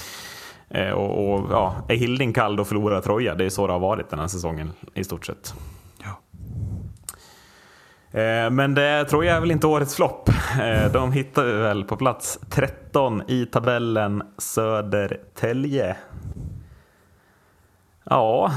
och, 0.95 1.35
och, 1.35 1.47
ja, 1.51 1.75
är 1.89 1.97
Hilding 1.97 2.33
kall 2.33 2.57
då 2.57 2.65
förlorar 2.65 3.01
Troja. 3.01 3.35
Det 3.35 3.45
är 3.45 3.51
så 3.51 3.67
det 3.67 3.73
har 3.73 3.81
varit 3.81 4.11
den 4.11 4.19
här 4.19 4.27
säsongen 4.27 4.73
i 4.95 5.05
stort 5.05 5.27
sett. 5.27 5.55
Ja. 6.03 6.21
Eh, 8.21 8.51
men 8.51 8.75
det 8.75 9.05
tror 9.05 9.25
jag 9.25 9.37
är 9.37 9.41
väl 9.41 9.51
inte 9.51 9.67
årets 9.67 9.97
flopp. 9.97 10.29
Eh, 10.61 10.93
de 10.93 11.13
hittar 11.13 11.45
vi 11.45 11.53
väl 11.53 11.85
på 11.85 11.97
plats 11.97 12.39
13 12.51 13.23
i 13.29 13.47
tabellen 13.47 14.23
Södertälje. 14.39 15.97
Ja. 18.05 18.53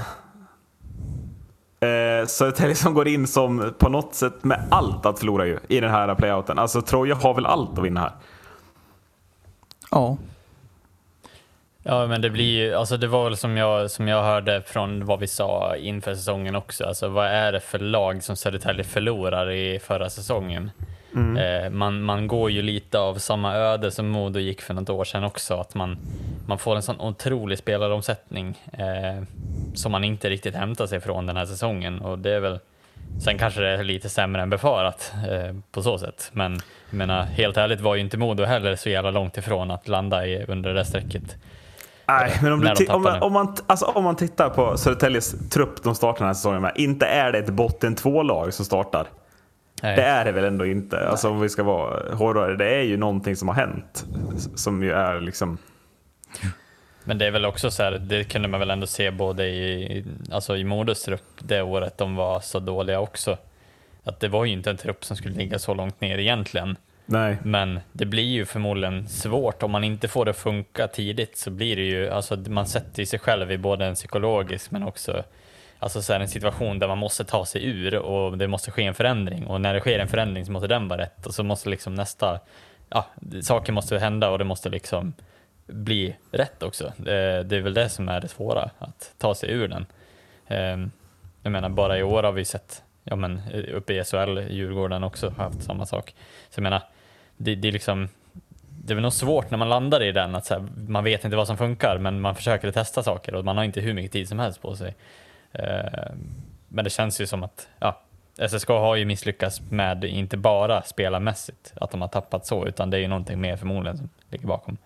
Eh, 1.79 2.27
Södertälje 2.27 2.75
som 2.75 2.93
går 2.93 3.07
in 3.07 3.27
som 3.27 3.73
på 3.77 3.89
något 3.89 4.15
sätt 4.15 4.43
med 4.43 4.67
allt 4.71 5.05
att 5.05 5.19
förlora 5.19 5.45
ju 5.45 5.59
i 5.67 5.79
den 5.79 5.91
här 5.91 6.15
playouten. 6.15 6.59
Alltså 6.59 6.81
Troja 6.81 7.15
har 7.15 7.33
väl 7.33 7.45
allt 7.45 7.77
att 7.77 7.83
vinna 7.83 7.99
här. 7.99 8.11
Ja, 9.91 10.17
Ja, 11.89 12.07
men 12.07 12.21
det 12.21 12.29
blir 12.29 12.65
ju, 12.65 12.73
alltså 12.73 12.97
det 12.97 13.07
var 13.07 13.23
väl 13.23 13.37
som 13.37 13.57
jag, 13.57 13.91
som 13.91 14.07
jag 14.07 14.23
hörde 14.23 14.61
från 14.61 15.05
vad 15.05 15.19
vi 15.19 15.27
sa 15.27 15.75
inför 15.75 16.15
säsongen 16.15 16.55
också. 16.55 16.85
Alltså 16.85 17.07
vad 17.07 17.27
är 17.27 17.51
det 17.51 17.59
för 17.59 17.79
lag 17.79 18.23
som 18.23 18.35
Södertälje 18.35 18.83
förlorar 18.83 19.51
i 19.51 19.79
förra 19.79 20.09
säsongen? 20.09 20.71
Eh, 21.37 21.69
man, 21.69 22.01
man 22.01 22.27
går 22.27 22.51
ju 22.51 22.61
lite 22.61 22.99
av 22.99 23.15
samma 23.15 23.55
öde 23.55 23.91
som 23.91 24.09
Modo 24.09 24.39
gick 24.39 24.61
för 24.61 24.73
något 24.73 24.89
år 24.89 25.03
sedan 25.03 25.23
också. 25.23 25.53
Att 25.53 25.75
man, 25.75 25.97
man 26.47 26.57
får 26.57 26.75
en 26.75 26.81
sån 26.81 27.01
otrolig 27.01 27.57
spelaromsättning 27.57 28.59
eh, 28.73 29.23
som 29.75 29.91
man 29.91 30.03
inte 30.03 30.29
riktigt 30.29 30.55
hämtar 30.55 30.87
sig 30.87 30.99
från 30.99 31.25
den 31.25 31.37
här 31.37 31.45
säsongen. 31.45 32.01
Och 32.01 32.19
det 32.19 32.31
är 32.31 32.39
väl, 32.39 32.59
sen 33.23 33.37
kanske 33.37 33.61
det 33.61 33.69
är 33.69 33.83
lite 33.83 34.09
sämre 34.09 34.41
än 34.41 34.49
befarat 34.49 35.13
eh, 35.29 35.55
på 35.71 35.81
så 35.81 35.97
sätt. 35.97 36.29
Men 36.33 36.59
jag 36.89 36.97
menar, 36.97 37.23
helt 37.23 37.57
ärligt 37.57 37.81
var 37.81 37.95
ju 37.95 38.01
inte 38.01 38.17
Modo 38.17 38.43
heller 38.43 38.75
så 38.75 38.89
jävla 38.89 39.11
långt 39.11 39.37
ifrån 39.37 39.71
att 39.71 39.87
landa 39.87 40.27
i, 40.27 40.45
under 40.47 40.73
det 40.73 40.85
strecket. 40.85 41.35
Nej, 42.09 42.39
men 42.41 42.53
om, 42.53 42.61
du 42.61 42.87
om, 42.87 43.01
man, 43.01 43.21
om, 43.21 43.33
man, 43.33 43.55
alltså, 43.67 43.85
om 43.85 44.03
man 44.03 44.15
tittar 44.15 44.49
på 44.49 44.77
Södertäljes 44.77 45.49
trupp 45.49 45.83
de 45.83 45.95
startar 45.95 46.19
den 46.19 46.27
här 46.27 46.33
säsongen 46.33 46.61
med. 46.61 46.71
Inte 46.75 47.05
är 47.05 47.31
det 47.31 47.39
ett 47.39 47.49
botten 47.49 47.95
två-lag 47.95 48.53
som 48.53 48.65
startar. 48.65 49.07
Nej. 49.83 49.95
Det 49.95 50.03
är 50.03 50.25
det 50.25 50.31
väl 50.31 50.43
ändå 50.43 50.65
inte. 50.65 51.09
Alltså 51.09 51.29
om 51.29 51.39
vi 51.41 51.49
ska 51.49 51.63
vara 51.63 52.15
hårdare. 52.15 52.55
Det 52.55 52.75
är 52.75 52.81
ju 52.81 52.97
någonting 52.97 53.35
som 53.35 53.47
har 53.47 53.55
hänt. 53.55 54.05
Som 54.55 54.83
ju 54.83 54.91
är 54.91 55.21
liksom... 55.21 55.57
Men 57.03 57.17
det 57.17 57.25
är 57.25 57.31
väl 57.31 57.45
också 57.45 57.71
så 57.71 57.83
här, 57.83 57.91
det 57.91 58.23
kunde 58.23 58.47
man 58.47 58.59
väl 58.59 58.69
ändå 58.69 58.87
se 58.87 59.11
både 59.11 59.45
i, 59.45 60.05
alltså 60.31 60.57
i 60.57 60.63
Modos 60.63 61.03
trupp 61.03 61.23
det 61.39 61.61
året 61.61 61.97
de 61.97 62.15
var 62.15 62.39
så 62.39 62.59
dåliga 62.59 62.99
också. 62.99 63.37
Att 64.03 64.19
det 64.19 64.27
var 64.27 64.45
ju 64.45 64.51
inte 64.51 64.69
en 64.69 64.77
trupp 64.77 65.05
som 65.05 65.17
skulle 65.17 65.35
ligga 65.35 65.59
så 65.59 65.73
långt 65.73 66.01
ner 66.01 66.17
egentligen. 66.17 66.75
Nej. 67.11 67.37
Men 67.43 67.79
det 67.91 68.05
blir 68.05 68.23
ju 68.23 68.45
förmodligen 68.45 69.07
svårt 69.07 69.63
om 69.63 69.71
man 69.71 69.83
inte 69.83 70.07
får 70.07 70.25
det 70.25 70.31
att 70.31 70.37
funka 70.37 70.87
tidigt 70.87 71.37
så 71.37 71.51
blir 71.51 71.75
det 71.75 71.81
ju, 71.81 72.09
alltså 72.09 72.35
man 72.35 72.67
sätter 72.67 72.99
ju 72.99 73.05
sig 73.05 73.19
själv 73.19 73.51
i 73.51 73.57
både 73.57 73.85
en 73.85 73.95
psykologisk 73.95 74.71
men 74.71 74.83
också 74.83 75.23
Alltså 75.81 76.01
så 76.01 76.13
här 76.13 76.19
en 76.19 76.27
situation 76.27 76.79
där 76.79 76.87
man 76.87 76.97
måste 76.97 77.25
ta 77.25 77.45
sig 77.45 77.65
ur 77.65 77.95
och 77.95 78.37
det 78.37 78.47
måste 78.47 78.71
ske 78.71 78.83
en 78.83 78.93
förändring 78.93 79.47
och 79.47 79.61
när 79.61 79.73
det 79.73 79.79
sker 79.79 79.99
en 79.99 80.07
förändring 80.07 80.45
så 80.45 80.51
måste 80.51 80.67
den 80.67 80.87
vara 80.87 81.01
rätt 81.01 81.25
och 81.25 81.33
så 81.33 81.43
måste 81.43 81.69
liksom 81.69 81.95
nästa, 81.95 82.39
ja, 82.89 83.05
saker 83.41 83.73
måste 83.73 83.99
hända 83.99 84.29
och 84.29 84.37
det 84.37 84.43
måste 84.43 84.69
liksom 84.69 85.13
bli 85.67 86.15
rätt 86.31 86.63
också. 86.63 86.93
Det, 86.97 87.43
det 87.43 87.55
är 87.55 87.61
väl 87.61 87.73
det 87.73 87.89
som 87.89 88.09
är 88.09 88.21
det 88.21 88.27
svåra, 88.27 88.69
att 88.79 89.13
ta 89.17 89.35
sig 89.35 89.51
ur 89.51 89.67
den. 89.67 89.85
Ehm, 90.47 90.91
jag 91.43 91.51
menar, 91.51 91.69
bara 91.69 91.97
i 91.97 92.03
år 92.03 92.23
har 92.23 92.31
vi 92.31 92.45
sett, 92.45 92.83
ja 93.03 93.15
men 93.15 93.41
eh, 93.53 93.75
uppe 93.75 93.93
i 93.93 94.03
SHL, 94.03 94.39
Djurgården 94.49 95.03
också 95.03 95.29
har 95.29 95.43
haft 95.43 95.63
samma 95.63 95.85
sak. 95.85 96.15
Så 96.49 96.59
jag 96.59 96.63
menar, 96.63 96.81
det, 97.39 97.55
det 97.55 97.67
är 97.67 97.71
liksom, 97.71 98.07
det 98.83 98.93
är 98.93 98.95
väl 98.95 99.01
nog 99.01 99.13
svårt 99.13 99.51
när 99.51 99.57
man 99.57 99.69
landar 99.69 100.03
i 100.03 100.11
den, 100.11 100.35
att 100.35 100.45
så 100.45 100.53
här, 100.53 100.67
man 100.87 101.03
vet 101.03 101.25
inte 101.25 101.37
vad 101.37 101.47
som 101.47 101.57
funkar, 101.57 101.97
men 102.01 102.21
man 102.21 102.35
försöker 102.35 102.71
testa 102.71 103.03
saker 103.03 103.35
och 103.35 103.45
man 103.45 103.57
har 103.57 103.63
inte 103.63 103.81
hur 103.81 103.93
mycket 103.93 104.11
tid 104.11 104.27
som 104.27 104.39
helst 104.39 104.61
på 104.61 104.75
sig. 104.75 104.95
Eh, 105.51 106.11
men 106.67 106.83
det 106.83 106.89
känns 106.89 107.21
ju 107.21 107.27
som 107.27 107.43
att, 107.43 107.67
ja, 107.79 108.01
SSK 108.49 108.67
har 108.67 108.95
ju 108.95 109.05
misslyckats 109.05 109.61
med 109.71 110.03
inte 110.03 110.37
bara 110.37 110.81
spelarmässigt, 110.81 111.73
att 111.75 111.91
de 111.91 112.01
har 112.01 112.07
tappat 112.07 112.45
så, 112.45 112.67
utan 112.67 112.89
det 112.89 112.97
är 112.97 113.01
ju 113.01 113.07
någonting 113.07 113.41
mer 113.41 113.57
förmodligen 113.57 113.97
som 113.97 114.09
ligger 114.29 114.47
bakom. 114.47 114.77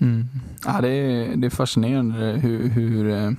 Mm. 0.00 0.28
Ja, 0.66 0.80
det, 0.80 0.88
är, 0.88 1.36
det 1.36 1.46
är 1.46 1.50
fascinerande 1.50 2.16
hur, 2.16 2.68
hur, 2.68 3.10
eh, 3.10 3.30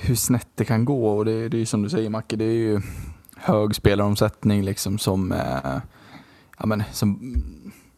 hur 0.00 0.14
snett 0.14 0.48
det 0.54 0.64
kan 0.64 0.84
gå. 0.84 1.08
Och 1.08 1.24
det, 1.24 1.48
det 1.48 1.56
är 1.56 1.58
ju 1.58 1.66
som 1.66 1.82
du 1.82 1.88
säger 1.88 2.10
Macke, 2.10 2.36
det 2.36 2.44
är 2.44 2.58
ju 2.58 2.80
hög 3.40 3.74
spelaromsättning 3.74 4.62
liksom 4.62 4.98
som, 4.98 5.32
eh, 5.32 5.78
ja, 6.58 6.66
men, 6.66 6.82
som 6.92 7.34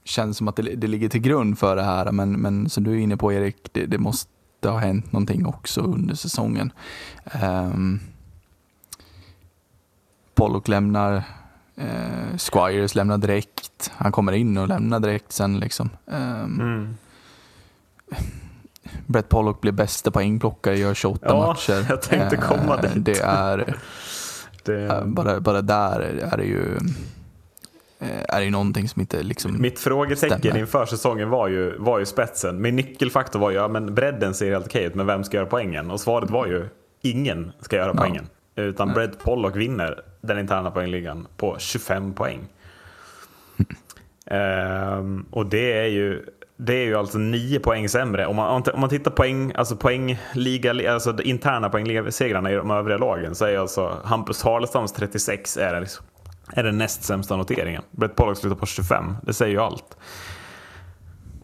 känns 0.04 0.37
som 0.37 0.49
att 0.49 0.56
det, 0.56 0.62
det 0.62 0.87
ligger 0.87 1.08
till 1.08 1.20
grund 1.20 1.58
för 1.58 1.76
det 1.76 1.82
här. 1.82 2.12
Men, 2.12 2.32
men 2.32 2.68
som 2.68 2.84
du 2.84 2.90
är 2.92 2.96
inne 2.96 3.16
på 3.16 3.32
Erik, 3.32 3.56
det, 3.72 3.87
det 3.87 3.99
måste 3.99 4.28
ha 4.62 4.78
hänt 4.78 5.12
någonting 5.12 5.46
också 5.46 5.80
under 5.80 6.14
säsongen. 6.14 6.72
Um, 7.42 8.00
Pollock 10.34 10.68
lämnar, 10.68 11.22
eh, 11.76 12.37
Squires 12.38 12.94
lämnar 12.94 13.18
direkt. 13.18 13.90
Han 13.96 14.12
kommer 14.12 14.32
in 14.32 14.58
och 14.58 14.68
lämnar 14.68 15.00
direkt 15.00 15.32
sen 15.32 15.58
liksom. 15.61 15.90
Ehm, 16.11 16.61
Mm. 16.61 16.96
Brett 19.06 19.28
Pollock 19.28 19.61
blir 19.61 19.72
bästa 19.72 20.11
poängplockare, 20.11 20.78
gör 20.78 20.94
28 20.94 21.26
Ja, 21.28 21.46
matcher. 21.46 21.87
jag 21.88 22.02
tänkte 22.02 22.37
komma 22.37 22.76
Eh, 22.76 22.82
dit. 22.82 23.04
Det 23.04 23.20
är, 23.20 23.76
Det, 24.62 24.83
eh, 24.83 25.04
bara, 25.04 25.40
bara 25.40 25.62
där 25.62 26.00
är 26.33 26.37
det 26.37 26.45
ju 26.45 26.76
eh, 27.99 28.23
är 28.28 28.40
det 28.40 28.50
någonting 28.50 28.88
som 28.88 29.00
inte 29.00 29.23
liksom... 29.23 29.62
Mitt 29.62 29.78
frågetecken 29.78 30.38
Stämmer. 30.38 30.59
inför 30.59 30.87
säsongen 30.87 31.31
var 31.31 31.49
ju, 31.49 31.78
var 31.78 31.99
ju 31.99 32.07
spetsen. 32.07 32.62
Min 32.62 32.76
nyckelfaktor 32.76 33.40
var 33.40 33.50
ju, 33.50 33.57
ja 33.57 33.69
men 33.69 33.95
bredden 33.95 34.35
ser 34.35 34.50
helt 34.52 34.66
okej 34.66 34.85
ut, 34.85 34.95
men 34.95 35.07
vem 35.07 35.25
ska 35.25 35.37
göra 35.37 35.47
poängen? 35.47 35.90
Och 35.90 36.00
svaret 36.00 36.31
var 36.31 36.47
ju, 36.47 36.69
ingen 37.02 37.52
ska 37.61 37.76
göra 37.76 37.95
poängen. 37.95 38.26
Utan 38.57 38.92
Brett 38.92 39.19
Pollock 39.19 39.57
vinner 39.57 40.02
den 40.21 40.38
interna 40.38 40.71
poängligan 40.71 41.26
på 41.37 41.57
25 41.59 42.12
poäng. 42.12 42.40
Ehm, 44.26 45.26
och 45.31 45.47
det 45.47 45.78
är 45.78 45.87
ju 45.87 46.26
det 46.66 46.75
är 46.75 46.85
ju 46.85 46.97
alltså 46.97 47.19
nio 47.19 47.61
poäng 47.61 47.88
sämre. 47.88 48.26
Om 48.26 48.37
man, 48.37 48.62
om 48.75 48.81
man 48.81 48.88
tittar 48.90 49.11
poäng, 49.11 49.52
alltså 49.54 49.76
poängliga, 49.76 50.92
alltså 50.92 51.12
de 51.12 51.23
interna 51.23 51.69
poängligasegrarna 51.69 52.50
i 52.52 52.54
de 52.54 52.71
övriga 52.71 52.99
lagen 52.99 53.35
så 53.35 53.45
är 53.45 53.59
alltså 53.59 53.97
Hampus 54.04 54.42
Harlestams 54.42 54.92
36 54.92 55.57
är, 55.57 55.81
det- 55.81 55.99
är 56.57 56.62
den 56.62 56.78
näst 56.78 57.04
sämsta 57.04 57.37
noteringen. 57.37 57.83
Brett 57.90 58.16
Pollock 58.16 58.37
slutar 58.38 58.57
på 58.57 58.66
25. 58.66 59.16
Det 59.23 59.33
säger 59.33 59.52
ju 59.52 59.59
allt. 59.61 59.97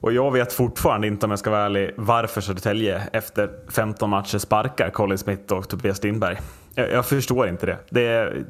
Och 0.00 0.12
jag 0.12 0.32
vet 0.32 0.52
fortfarande 0.52 1.06
inte 1.06 1.26
om 1.26 1.30
jag 1.30 1.38
ska 1.38 1.50
vara 1.50 1.64
ärlig 1.64 1.94
varför 1.96 2.40
Södertälje 2.40 3.02
efter 3.12 3.50
15 3.70 4.10
matcher 4.10 4.38
sparkar 4.38 4.90
Colin 4.90 5.18
Smith 5.18 5.52
och 5.52 5.68
Tobias 5.68 6.02
Lindberg. 6.02 6.38
Jag, 6.74 6.90
jag 6.92 7.06
förstår 7.06 7.48
inte 7.48 7.66
det. 7.66 7.78
det 7.90 8.06
är, 8.06 8.44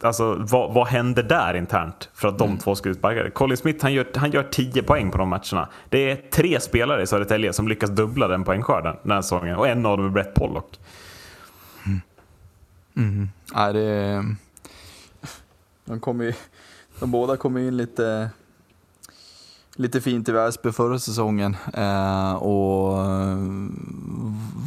alltså, 0.00 0.34
vad, 0.34 0.74
vad 0.74 0.86
händer 0.86 1.22
där 1.22 1.54
internt 1.54 2.08
för 2.14 2.28
att 2.28 2.38
de 2.38 2.58
två 2.58 2.74
ska 2.74 2.88
utsparkade? 2.88 3.30
Colin 3.30 3.56
Smith 3.56 3.82
han 3.82 3.92
gör, 3.92 4.06
han 4.14 4.30
gör 4.30 4.42
10 4.42 4.82
poäng 4.82 5.10
på 5.10 5.18
de 5.18 5.28
matcherna. 5.28 5.68
Det 5.88 6.10
är 6.10 6.16
tre 6.30 6.60
spelare 6.60 7.02
i 7.02 7.06
Södertälje 7.06 7.52
som 7.52 7.68
lyckas 7.68 7.90
dubbla 7.90 8.28
den 8.28 8.44
poängskörden 8.44 8.96
den 9.02 9.12
här 9.12 9.22
säsongen 9.22 9.56
och 9.56 9.68
en 9.68 9.86
av 9.86 9.96
dem 9.96 10.06
är 10.06 10.10
Brett 10.10 10.34
Pollock. 10.34 10.78
Mm. 12.96 13.28
Ja, 13.54 13.72
det, 13.72 14.24
de, 15.84 16.00
kom 16.00 16.20
ju, 16.20 16.32
de 17.00 17.10
båda 17.10 17.36
kom 17.36 17.58
in 17.58 17.76
lite, 17.76 18.30
lite 19.76 20.00
fint 20.00 20.28
i 20.28 20.32
Väsby 20.32 20.72
förra 20.72 20.98
säsongen 20.98 21.56
eh, 21.74 22.34
och 22.34 22.98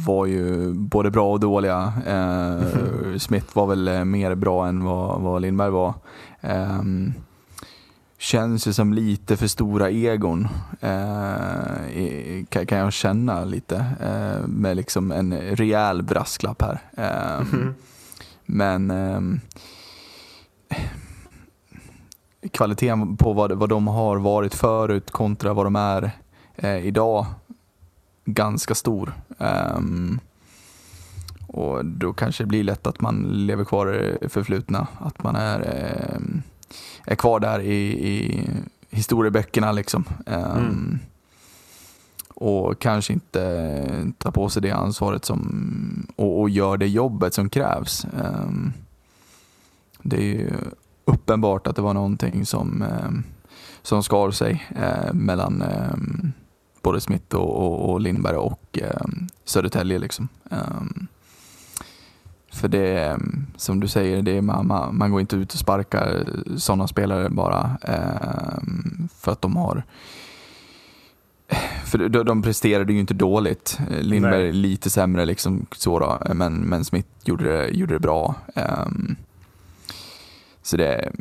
var 0.06 0.26
ju 0.26 0.72
både 0.72 1.10
bra 1.10 1.32
och 1.32 1.40
dåliga. 1.40 1.92
Eh, 2.06 3.18
Smith 3.18 3.46
var 3.52 3.66
väl 3.66 3.88
eh, 3.88 4.04
mer 4.04 4.34
bra 4.34 4.66
än 4.68 4.84
vad, 4.84 5.20
vad 5.20 5.42
Lindberg 5.42 5.70
var. 5.70 5.94
Eh, 6.40 6.82
känns 8.18 8.68
ju 8.68 8.72
som 8.72 8.92
lite 8.92 9.36
för 9.36 9.46
stora 9.46 9.90
egon, 9.90 10.48
eh, 10.80 12.44
kan, 12.66 12.78
jag 12.78 12.92
känna 12.92 13.44
lite. 13.44 13.76
Eh, 14.00 14.46
med 14.46 14.76
liksom 14.76 15.12
en 15.12 15.32
rejäl 15.32 16.02
brasklapp 16.02 16.62
här. 16.62 16.78
Eh, 16.96 17.46
Men 18.46 18.90
kvaliteten 22.52 23.16
på 23.16 23.32
vad, 23.32 23.52
vad 23.52 23.68
de 23.68 23.88
har 23.88 24.16
varit 24.16 24.54
förut 24.54 25.10
kontra 25.10 25.54
vad 25.54 25.66
de 25.66 25.76
är 25.76 26.10
eh, 26.56 26.86
idag 26.86 27.26
ganska 28.24 28.74
stor. 28.74 29.12
Ehm, 29.38 30.20
och 31.46 31.84
då 31.84 32.12
kanske 32.12 32.42
det 32.42 32.48
blir 32.48 32.64
lätt 32.64 32.86
att 32.86 33.00
man 33.00 33.22
lever 33.46 33.64
kvar 33.64 33.94
i 33.94 34.18
det 34.20 34.28
förflutna, 34.28 34.86
att 35.00 35.22
man 35.22 35.36
är, 35.36 35.60
ehm, 35.60 36.42
är 37.06 37.14
kvar 37.14 37.40
där 37.40 37.60
i, 37.60 38.08
i 38.08 38.50
historieböckerna 38.90 39.72
liksom. 39.72 40.04
Ehm, 40.26 40.56
Mm. 40.56 40.98
Och 42.40 42.78
kanske 42.78 43.12
inte 43.12 44.12
tar 44.18 44.30
på 44.30 44.48
sig 44.48 44.62
det 44.62 44.70
ansvaret 44.70 45.24
som, 45.24 46.06
och, 46.16 46.40
och 46.40 46.50
gör 46.50 46.76
det 46.76 46.86
jobbet 46.86 47.34
som 47.34 47.50
krävs. 47.50 48.04
Ehm, 48.04 48.72
det 50.02 50.16
är 50.16 50.22
ju 50.22 50.50
uppenbart 51.08 51.66
att 51.66 51.76
det 51.76 51.82
var 51.82 51.94
någonting 51.94 52.46
som, 52.46 52.82
ehm, 52.82 53.22
som 53.82 54.02
skar 54.02 54.30
sig 54.30 54.66
eh, 54.76 55.12
mellan 55.12 55.62
ehm, 55.62 56.32
både 56.82 57.00
Smith 57.00 57.36
och, 57.36 57.56
och, 57.56 57.90
och 57.90 58.00
Lindberg 58.00 58.36
och 58.36 58.78
um, 59.04 59.28
Södertälje. 59.44 59.98
Liksom. 59.98 60.28
Ehm, 60.50 61.06
för 62.52 62.68
det 62.68 63.18
som 63.56 63.80
du 63.80 63.88
säger, 63.88 64.22
det 64.22 64.36
är, 64.36 64.42
man, 64.42 64.96
man, 64.96 65.10
går 65.10 65.20
inte 65.20 65.36
ut 65.36 65.52
och 65.52 65.58
sparkar 65.58 66.24
sådana 66.56 66.88
spelare 66.88 67.28
bara 67.28 67.78
ehm, 67.82 69.08
för 69.18 69.32
att 69.32 69.42
de 69.42 69.56
har 69.56 69.82
för 71.84 72.08
de, 72.08 72.24
de 72.24 72.42
presterade 72.42 72.92
ju 72.92 73.00
inte 73.00 73.14
dåligt. 73.14 73.78
Eh, 73.90 74.02
Lindberg 74.02 74.42
Nej. 74.42 74.52
lite 74.52 74.90
sämre, 74.90 75.24
liksom, 75.24 75.66
så 75.72 75.98
då, 75.98 76.34
men, 76.34 76.54
men 76.54 76.84
Smith 76.84 77.08
gjorde 77.24 77.44
det, 77.44 77.68
gjorde 77.68 77.94
det 77.94 78.00
bra. 78.00 78.34
Ehm, 78.54 79.16
så 80.68 80.76
det 80.76 80.86
är 80.86 81.12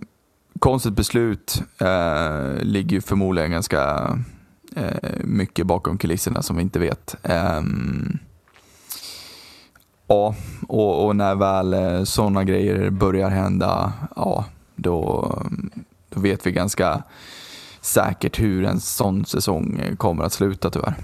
konstigt 0.60 0.94
beslut. 0.94 1.62
Eh, 1.78 2.62
ligger 2.62 2.96
ju 2.96 3.02
förmodligen 3.02 3.52
ganska 3.52 4.14
eh, 4.76 5.12
mycket 5.24 5.66
bakom 5.68 5.98
kulisserna 5.98 6.42
som 6.42 6.56
vi 6.56 6.62
inte 6.62 6.80
vet. 6.80 7.16
Eh, 7.24 7.62
ja, 10.08 10.36
och, 10.68 11.06
och 11.06 11.16
när 11.16 11.36
väl 11.36 11.74
eh, 11.74 12.04
sådana 12.04 12.44
grejer 12.44 12.90
börjar 12.90 13.30
hända, 13.30 13.94
ja, 14.16 14.46
då, 14.76 15.32
då 16.10 16.20
vet 16.20 16.48
vi 16.48 16.52
ganska 16.52 17.04
säkert 17.82 18.40
hur 18.40 18.66
en 18.66 18.80
sån 18.80 19.26
säsong 19.26 19.82
kommer 19.98 20.24
att 20.24 20.34
sluta 20.34 20.70
tyvärr. 20.70 20.96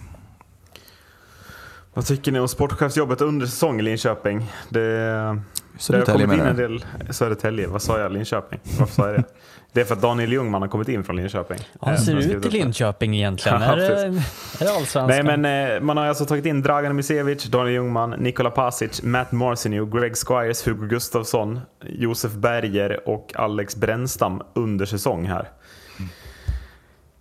Vad 1.94 2.06
tycker 2.06 2.32
ni 2.32 2.40
om 2.40 2.48
sportchefsjobbet 2.48 3.22
under 3.22 3.46
säsong 3.46 3.80
i 3.80 3.82
Linköping? 3.82 4.52
Det, 4.70 5.42
det 5.74 5.98
har 5.98 6.06
Södertälje 6.06 6.26
kommit 6.26 6.40
in 6.42 6.46
en 6.48 6.56
del... 6.56 6.86
Södertälje, 7.10 7.68
vad 7.68 7.82
sa 7.82 8.00
jag? 8.00 8.12
Linköping? 8.12 8.60
Varför 8.80 8.94
sa 8.94 9.06
jag 9.08 9.16
det? 9.16 9.24
Det 9.72 9.82
är 9.82 9.86
för 9.86 9.96
att 9.96 10.02
Daniel 10.02 10.32
Ljungman 10.32 10.62
har 10.62 10.70
kommit 10.70 10.88
in 10.90 11.04
från 11.04 11.16
Linköping. 11.16 11.58
Ja, 11.82 11.88
Hur 11.88 11.94
Eh, 11.94 12.00
ser 12.00 12.16
det 12.16 12.24
ut 12.24 12.46
i. 12.46 12.50
Linköping 12.50 13.16
egentligen? 13.16 13.62
Ja, 13.62 13.72
är, 13.72 13.78
det, 13.78 13.84
är 13.94 14.12
det 14.60 14.72
allsvenskan? 14.76 15.08
Nej, 15.08 15.38
men 15.38 15.74
eh, 15.76 15.82
man 15.82 15.98
har 15.98 16.06
alltså 16.06 16.26
tagit 16.26 16.46
in 16.46 16.62
Dragan 16.62 16.96
Misevic, 16.96 17.44
Daniel 17.44 17.74
Ljungman, 17.74 18.10
Nikola 18.10 18.50
Pasic, 18.52 19.04
Matt 19.04 19.32
Marcinio, 19.32 19.86
Greg 19.86 20.16
Squires, 20.18 20.68
Hugo 20.68 20.88
Gustafsson, 20.88 21.60
Josef 21.86 22.32
Berger 22.32 23.10
och 23.10 23.32
Alex 23.36 23.76
Brännstam 23.76 24.42
under 24.54 24.86
säsong 24.86 25.26
här. 25.26 25.50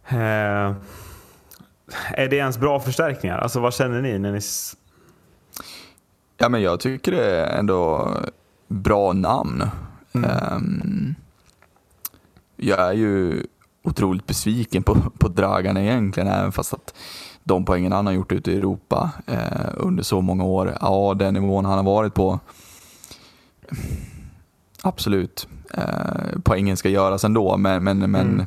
Eh, 0.09 0.75
är 2.13 2.29
det 2.29 2.37
ens 2.37 2.59
bra 2.59 2.81
förstärkningar? 2.81 3.39
Alltså 3.39 3.61
vad 3.61 3.75
känner 3.75 4.03
ni 4.03 4.19
när 4.19 4.33
ni... 4.33 4.41
Ja, 6.39 6.49
men 6.49 6.63
jag 6.63 6.81
tycker 6.81 7.13
det 7.13 7.45
ändå 7.47 8.09
bra 8.73 9.13
namn. 9.13 9.65
Ehm, 10.13 11.15
jag 12.57 12.81
är 12.81 12.93
ju 12.93 13.47
otroligt 13.83 14.27
besviken 14.27 14.83
på, 14.83 14.97
på 15.19 15.29
Dragan 15.29 15.77
egentligen, 15.77 16.29
även 16.29 16.53
fast 16.53 16.75
att 16.75 16.95
de 17.45 17.65
poängen 17.65 17.93
han 17.93 18.07
har 18.07 18.13
gjort 18.13 18.33
ute 18.33 18.53
i 18.53 18.57
Europa 18.57 19.11
eh, 19.27 19.71
under 19.77 20.03
så 20.03 20.21
många 20.21 20.45
år, 20.45 20.77
ja 20.81 21.15
den 21.15 21.35
nivån 21.35 21.65
han 21.65 21.77
har 21.77 21.85
varit 21.85 22.15
på, 22.15 22.41
absolut, 24.83 25.49
eh, 25.75 26.39
poängen 26.45 26.77
ska 26.77 26.89
göras 26.89 27.25
ändå, 27.25 27.57
men, 27.57 27.85
men, 27.85 28.11
men 28.11 28.47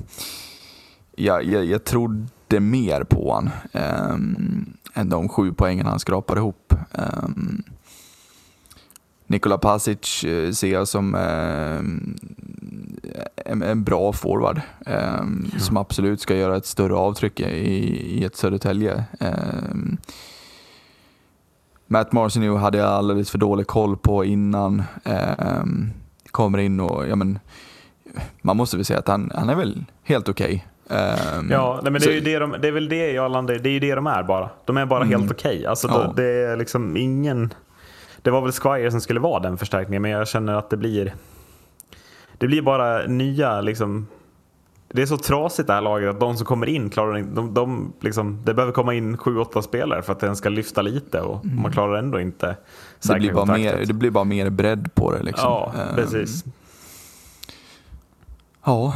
jag, 1.16 1.44
jag, 1.44 1.66
jag 1.66 1.84
trodde 1.84 2.60
mer 2.60 3.04
på 3.04 3.34
han 3.34 3.50
ehm, 3.74 4.66
än 4.94 5.10
de 5.10 5.30
sju 5.30 5.54
poängen 5.54 5.86
han 5.86 6.00
skrapade 6.00 6.40
ihop. 6.40 6.74
Um, 6.92 7.64
Nikola 9.28 9.58
Pasic 9.58 10.24
eh, 10.24 10.52
ser 10.52 10.72
jag 10.72 10.88
som 10.88 11.16
eh, 11.16 11.78
en, 13.46 13.62
en 13.64 13.84
bra 13.84 14.14
forward 14.14 14.62
eh, 14.86 15.24
som 15.60 15.78
absolut 15.78 16.22
ska 16.22 16.36
göra 16.36 16.58
ett 16.58 16.66
större 16.66 16.94
avtryck 16.96 17.40
i, 17.40 17.46
i 18.20 18.24
ett 18.24 18.36
Södertälje. 18.36 19.04
Matt 21.88 22.12
Marcinio 22.12 22.56
hade 22.56 22.78
jag 22.78 22.88
alldeles 22.88 23.32
för 23.32 23.38
dålig 23.38 23.68
koll 23.68 23.98
på 23.98 24.26
innan. 24.26 24.84
Kommer 26.32 26.58
in 26.58 26.80
och, 26.80 27.08
ja 27.08 27.16
men, 27.16 27.40
man 28.42 28.58
måste 28.58 28.78
väl 28.78 28.86
säga 28.86 29.00
att 29.00 29.08
han, 29.08 29.32
han 29.36 29.50
är 29.50 29.56
väl 29.56 29.86
helt 30.04 30.30
okej. 30.30 30.68
Eh, 30.90 30.98
Ja, 31.50 31.80
nej, 31.84 31.92
men 31.92 32.02
det 32.02 32.18
är, 32.18 32.22
det, 32.22 32.40
de, 32.40 32.56
det 32.62 32.68
är 32.68 32.72
väl 32.72 32.90
det 32.90 33.12
jag 33.12 33.32
landar 33.32 33.54
i. 33.54 33.58
Det 33.58 33.70
är 33.70 33.74
ju 33.74 33.80
det 33.80 33.96
de 33.96 34.08
är 34.08 34.24
bara. 34.24 34.50
De 34.66 34.78
är 34.78 34.86
bara 34.86 35.04
helt 35.04 35.32
okej. 35.32 35.66
Alltså, 35.66 35.88
Ja. 35.88 36.14
det, 36.16 36.22
det 36.24 36.52
är 36.52 36.58
liksom 36.58 36.98
ingen... 36.98 37.54
Det 38.26 38.32
var 38.32 38.42
väl 38.42 38.52
Squire 38.52 38.92
som 38.92 39.02
skulle 39.02 39.20
vara 39.20 39.40
den 39.40 39.58
förstärkningen, 39.58 40.02
men 40.02 40.12
jag 40.12 40.28
känner 40.28 40.54
att 40.54 40.70
det 40.70 40.78
blir... 40.78 41.14
Det 42.38 42.48
blir 42.48 42.62
bara 42.62 43.08
nya 43.08 43.62
liksom... 43.62 44.08
Det 44.88 45.02
är 45.02 45.06
så 45.06 45.18
trasigt 45.18 45.68
det 45.68 45.74
här 45.74 45.82
laget 45.82 46.10
att 46.10 46.20
de 46.20 46.38
som 46.38 46.46
kommer 46.46 46.70
in 46.70 46.90
klarar 46.90 47.18
inte... 47.18 47.36
De, 47.36 47.54
de, 47.54 47.94
liksom, 48.00 48.42
det 48.46 48.54
behöver 48.54 48.74
komma 48.74 48.94
in 48.94 49.18
sju, 49.18 49.38
åtta 49.38 49.62
spelare 49.62 50.02
för 50.02 50.12
att 50.12 50.20
den 50.20 50.36
ska 50.36 50.50
lyfta 50.50 50.82
lite 50.82 51.22
och 51.22 51.46
man 51.46 51.72
klarar 51.72 51.98
ändå 51.98 52.20
inte 52.20 52.56
det, 53.08 53.16
blir 53.16 53.34
bara 53.34 53.46
kontraktet. 53.46 53.80
mer, 53.80 53.86
det 53.86 53.94
blir 53.94 54.12
bara 54.12 54.24
mer 54.24 54.50
bredd 54.50 54.96
på 54.96 55.12
det. 55.12 55.24
Liksom. 55.24 55.50
Ja, 55.50 55.74
Eh, 55.78 55.96
precis. 55.96 56.46
Ja, 58.64 58.94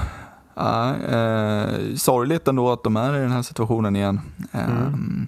ja 0.56 0.96
eh, 0.96 1.96
sorgligt 1.96 2.48
ändå 2.48 2.72
att 2.72 2.84
de 2.84 2.98
är 2.98 3.18
i 3.18 3.20
den 3.22 3.32
här 3.32 3.42
situationen 3.42 3.96
igen. 3.96 4.22
Mm. 4.52 5.28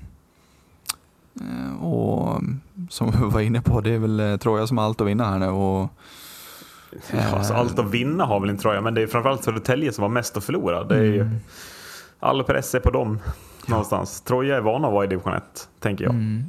Eh, 1.36 1.84
och 1.84 2.42
som 2.89 3.12
vi 3.12 3.17
var 3.34 3.41
inne 3.41 3.62
på, 3.62 3.82
det 3.82 3.94
är 3.94 4.00
väl 4.00 4.20
eh, 4.20 4.38
Troja 4.38 4.67
som 4.67 4.78
har 4.78 4.86
allt 4.86 5.02
att 5.02 5.08
vinna 5.08 5.26
här 5.30 5.39
nu. 5.39 5.48
Och, 5.48 5.89
Ja, 7.13 7.38
alltså, 7.38 7.54
allt 7.54 7.80
att 7.80 7.91
vinna 7.91 8.26
har 8.26 8.39
väl 8.39 8.50
inte 8.50 8.62
Troja, 8.62 8.82
men 8.82 8.94
det 8.94 9.02
är 9.02 9.08
framförallt 9.08 9.44
Södertälje 9.44 9.94
som 9.94 10.02
har 10.02 10.10
mest 10.10 10.38
att 10.38 10.44
förlora. 10.44 10.84
Det 10.84 10.96
är 10.96 11.02
ju, 11.04 11.22
Mm. 11.22 11.36
all 12.20 12.44
press 12.44 12.76
är 12.76 12.80
på 12.80 12.91
dem 12.91 13.20
någonstans. 13.67 14.22
Troja 14.22 14.58
är 14.58 14.62
vana 14.62 14.88
att 14.88 14.94
vara 14.94 15.06
i 15.06 15.08
division 15.08 15.34
1, 15.34 15.44
tänker 15.80 16.04
jag. 16.04 16.13
Mm. 16.13 16.44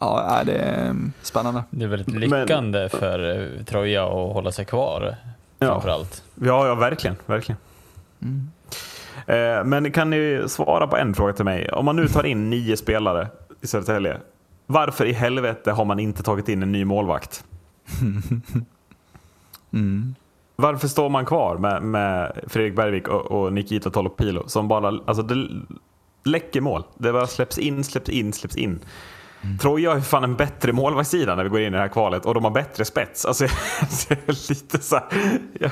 ja, 0.00 0.38
eh, 0.40 0.46
det 0.46 0.52
är 0.58 0.86
eh, 0.88 0.94
spännande. 1.22 1.64
Det 1.70 1.84
är 1.84 1.88
väldigt 1.88 2.08
Men- 2.08 2.40
lyckande 2.40 2.88
för 2.88 3.40
eh, 3.58 3.64
Troja 3.64 4.04
att 4.04 4.32
hålla 4.34 4.52
sig 4.52 4.64
kvar, 4.64 5.14
Ja. 5.58 5.66
framförallt. 5.66 6.22
Ja, 6.34 6.66
ja 6.66 6.74
verkligen. 6.74 7.16
verkligen. 7.26 7.58
Mm. 8.22 8.50
Eh, 9.26 9.64
men 9.64 9.92
kan 9.92 10.10
ni 10.10 10.44
svara 10.46 10.86
på 10.86 10.96
en 10.96 11.14
fråga 11.14 11.32
till 11.32 11.44
mig? 11.44 11.68
Om 11.72 11.84
man 11.84 11.96
nu 11.96 12.08
tar 12.08 12.26
in 12.26 12.50
nio 12.50 12.76
spelare 12.76 13.28
i 13.64 13.66
Södertälje, 13.66 14.20
varför 14.66 15.04
i 15.04 15.12
helvete 15.12 15.72
har 15.72 15.84
man 15.84 15.98
inte 15.98 16.22
tagit 16.22 16.48
in 16.48 16.62
en 16.62 16.72
ny 16.72 16.84
målvakt? 16.84 17.44
Mm. 19.72 20.14
Varför 20.56 20.88
står 20.88 21.08
man 21.08 21.26
kvar 21.26 21.58
med, 21.58 21.82
med 21.82 22.40
Fredrik 22.46 22.76
Bergvik 22.76 23.08
och, 23.08 23.30
och 23.30 23.52
Nikita 23.52 23.90
Tolopilo 23.90 24.48
som 24.48 24.68
bara, 24.68 24.88
alltså 24.88 25.22
det 25.22 25.48
läcker 26.24 26.60
mål. 26.60 26.84
Det 26.98 27.12
bara 27.12 27.26
släpps 27.26 27.58
in, 27.58 27.84
släpps 27.84 28.08
in, 28.08 28.32
släpps 28.32 28.56
in. 28.56 28.80
Troja 29.60 29.90
har 29.90 29.96
ju 29.96 30.02
fan 30.02 30.24
en 30.24 30.36
bättre 30.36 30.72
målvaktssida 30.72 31.34
när 31.34 31.44
vi 31.44 31.50
går 31.50 31.60
in 31.60 31.66
i 31.66 31.70
det 31.70 31.78
här 31.78 31.88
kvalet 31.88 32.26
och 32.26 32.34
de 32.34 32.44
har 32.44 32.50
bättre 32.50 32.84
spets. 32.84 33.24
Alltså, 33.24 33.44
jag, 34.08 34.18
är 34.26 34.48
lite 34.48 34.78
så 34.78 34.96
här, 34.96 35.04
jag, 35.60 35.70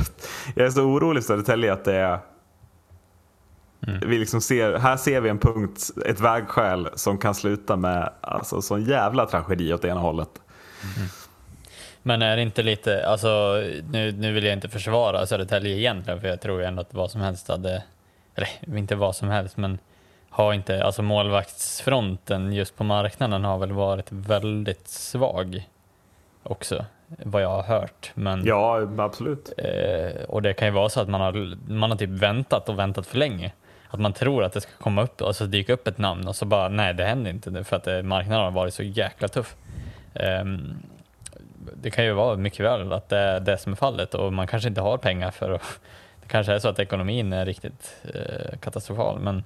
jag 0.55 0.67
är 0.67 0.71
så 0.71 0.83
orolig 0.83 1.23
för 1.23 1.27
Södertälje 1.27 1.73
att 1.73 1.85
det 1.85 1.95
är... 1.95 2.19
Vi 3.87 4.19
liksom 4.19 4.41
ser, 4.41 4.79
här 4.79 4.97
ser 4.97 5.21
vi 5.21 5.29
en 5.29 5.39
punkt, 5.39 5.91
ett 6.07 6.21
vägskäl 6.21 6.89
som 6.95 7.19
kan 7.19 7.35
sluta 7.35 7.77
med 7.77 8.13
alltså, 8.21 8.63
sån 8.63 8.85
jävla 8.85 9.27
tragedi 9.27 9.75
åt 9.75 9.85
ena 9.85 10.01
hållet. 10.01 10.29
Men 12.03 12.23
är 12.23 12.37
det 12.37 12.43
inte 12.43 12.63
lite, 12.63 13.07
alltså 13.07 13.63
nu, 13.91 14.13
nu 14.13 14.33
vill 14.33 14.45
jag 14.45 14.53
inte 14.53 14.69
försvara 14.69 15.27
Södertälje 15.27 15.77
egentligen, 15.77 16.21
för 16.21 16.29
jag 16.29 16.41
tror 16.41 16.61
ju 16.61 16.67
ändå 16.67 16.81
att 16.81 16.95
vad 16.95 17.11
som 17.11 17.21
helst 17.21 17.49
hade, 17.49 17.83
eller 18.35 18.77
inte 18.77 18.95
vad 18.95 19.17
som 19.17 19.29
helst, 19.29 19.57
men 19.57 19.79
har 20.31 20.53
inte, 20.53 20.85
alltså 20.85 21.03
målvaktsfronten 21.03 22.53
just 22.53 22.77
på 22.77 22.85
marknaden 22.85 23.45
har 23.45 23.59
väl 23.59 23.73
varit 23.73 24.07
väldigt 24.13 24.89
svag 24.89 25.69
också, 26.43 26.85
vad 27.07 27.43
jag 27.43 27.49
har 27.49 27.63
hört. 27.63 28.11
Men, 28.15 28.45
Ja, 28.47 28.89
absolut. 28.99 29.53
eh, 29.59 30.23
och 30.29 30.43
det 30.43 30.53
kan 30.53 30.69
ju 30.69 30.75
vara 30.75 30.89
så 30.89 31.01
att 31.01 31.09
man 31.09 31.21
har, 31.21 31.57
man 31.73 31.91
har 31.91 31.99
typ 31.99 32.11
väntat 32.11 32.69
och 32.69 32.79
väntat 32.79 33.07
för 33.07 33.19
länge. 33.19 33.53
Att 33.93 34.01
man 34.01 34.13
tror 34.13 34.45
att 34.45 34.53
det 34.53 34.61
ska 34.61 34.71
komma 34.79 35.03
upp, 35.03 35.23
alltså 35.23 35.47
dyka 35.47 35.73
upp 35.73 35.87
ett 35.87 35.99
namn 35.99 36.29
och 36.29 36.37
så 36.37 36.45
bara 36.45 36.69
nej, 36.69 36.95
det 36.95 37.05
händer 37.05 37.31
inte 37.31 37.51
nu 37.51 37.65
för 37.65 37.77
att 37.77 37.87
eh, 37.87 38.03
marknaden 38.03 38.45
har 38.45 38.51
varit 38.51 38.75
så 38.75 38.83
jäkla 38.83 39.29
tuff. 39.29 39.57
Um, 40.15 40.83
det 41.75 41.91
kan 41.91 42.05
ju 42.05 42.13
vara 42.13 42.37
mycket 42.37 42.61
väl 42.61 42.93
att 42.93 43.09
det 43.09 43.19
är 43.19 43.41
det 43.41 43.59
som 43.59 43.73
är 43.73 43.77
fallet 43.77 44.15
och 44.15 44.33
man 44.33 44.47
kanske 44.47 44.69
inte 44.69 44.81
har 44.81 44.99
pengar 44.99 45.31
för 45.31 45.51
att 45.51 45.81
det 46.23 46.29
kanske 46.29 46.53
är 46.53 46.59
så 46.59 46.69
att 46.69 46.79
ekonomin 46.79 47.33
är 47.33 47.47
riktigt 47.47 47.97
eh, 48.15 48.59
katastrofal 48.59 49.19
men 49.19 49.45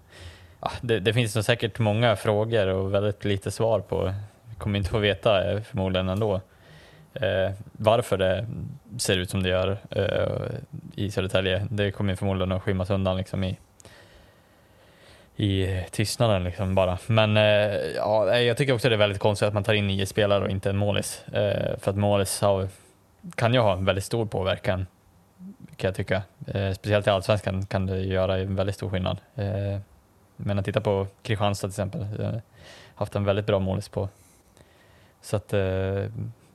ja, 0.61 0.71
det, 0.81 1.01
det 1.01 1.13
finns 1.13 1.35
nog 1.35 1.45
säkert 1.45 1.79
många 1.79 2.17
frågor 2.17 2.67
och 2.67 2.95
väldigt 2.95 3.25
lite 3.25 3.51
svar 3.51 3.81
på. 3.81 4.15
Vi 4.49 4.55
kommer 4.55 4.79
inte 4.79 4.91
få 4.91 4.99
veta 4.99 5.51
eh, 5.51 5.61
förmodligen 5.61 6.09
ändå 6.09 6.41
eh, 7.15 7.51
varför 7.73 8.19
det 8.19 8.47
ser 8.99 9.19
ut 9.19 9.31
som 9.31 9.43
det 9.43 9.49
gör 9.49 9.79
eh, 9.91 10.57
i 10.95 11.11
Södertälje. 11.11 11.67
Det 11.71 11.91
kommer 11.91 12.15
förmodligen 12.15 12.53
att 12.53 12.63
skymmas 12.63 12.91
undan 12.91 13.17
liksom 13.17 13.45
i 13.45 13.59
i 15.37 15.77
eh, 15.77 15.85
tystnaden 15.91 16.45
liksom 16.45 16.75
bara. 16.75 16.99
Men 17.07 17.37
eh, 17.37 17.43
ja, 17.97 18.39
jag 18.39 18.57
tycker 18.57 18.73
också 18.73 18.89
det 18.89 18.95
är 18.95 18.99
väldigt 18.99 19.21
konstigt 19.21 19.49
att 19.49 19.55
man 19.55 19.65
tar 19.65 19.75
in 19.75 19.87
nio 19.87 20.07
spelare 20.07 20.45
och 20.45 20.51
inte 20.51 20.71
en 20.71 20.77
målis. 20.77 21.25
Eh, 21.29 21.79
för 21.79 21.91
att 21.91 21.97
målis 21.97 22.41
har, 22.41 22.69
kan 23.35 23.55
ju 23.55 23.61
ha 23.61 23.73
en 23.73 23.85
väldigt 23.85 24.05
stor 24.05 24.27
påverkan, 24.27 24.87
kan 25.77 25.89
jag 25.89 25.95
tycka. 25.95 26.23
Eh, 26.47 26.73
speciellt 26.73 27.07
i 27.07 27.11
Allsvenskan 27.11 27.67
kan 27.67 27.87
det 27.87 28.01
göra 28.01 28.39
en 28.39 28.57
väldigt 28.57 28.75
stor 28.77 28.91
skillnad. 28.91 29.19
Eh, 29.35 29.79
men 30.37 30.59
att 30.59 30.65
titta 30.65 30.81
på 30.81 31.07
Kristianstad 31.23 31.69
till 31.69 31.73
exempel, 31.73 32.01
eh, 32.21 32.41
haft 32.95 33.15
en 33.15 33.25
väldigt 33.25 33.47
bra 33.47 33.59
målis 33.59 33.89
på. 33.89 34.09
Så 35.21 35.37
att, 35.37 35.53
eh, 35.53 36.05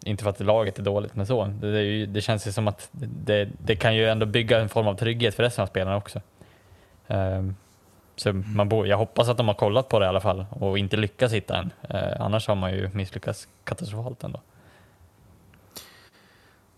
inte 0.06 0.24
för 0.24 0.30
att 0.30 0.40
laget 0.40 0.80
är 0.80 0.84
dåligt, 0.84 1.16
men 1.16 1.26
så. 1.26 1.46
Det, 1.46 1.72
det, 1.72 1.82
ju, 1.82 2.06
det 2.06 2.22
känns 2.22 2.48
ju 2.48 2.52
som 2.52 2.68
att 2.68 2.90
det, 2.92 3.50
det 3.58 3.76
kan 3.76 3.96
ju 3.96 4.10
ändå 4.10 4.26
bygga 4.26 4.60
en 4.60 4.70
form 4.70 4.88
av 4.88 4.96
trygghet 4.96 5.36
för 5.36 5.44
resten 5.44 5.64
av 5.64 5.68
spelarna 5.68 5.98
också. 5.98 6.22
Eh, 7.08 7.42
så 8.22 8.34
man 8.34 8.70
bo, 8.70 8.86
jag 8.86 8.98
hoppas 8.98 9.30
att 9.30 9.38
de 9.38 9.48
har 9.48 9.56
kollat 9.56 9.90
på 9.90 10.00
det 10.00 10.06
i 10.06 10.10
alla 10.10 10.22
fall 10.22 10.46
och 10.50 10.78
inte 10.78 10.98
lyckats 10.98 11.34
hitta 11.34 11.58
en. 11.58 11.72
Eh, 11.90 12.22
annars 12.22 12.48
har 12.48 12.56
man 12.56 12.74
ju 12.74 12.90
misslyckats 12.94 13.48
katastrofalt 13.64 14.24
ändå. 14.24 14.42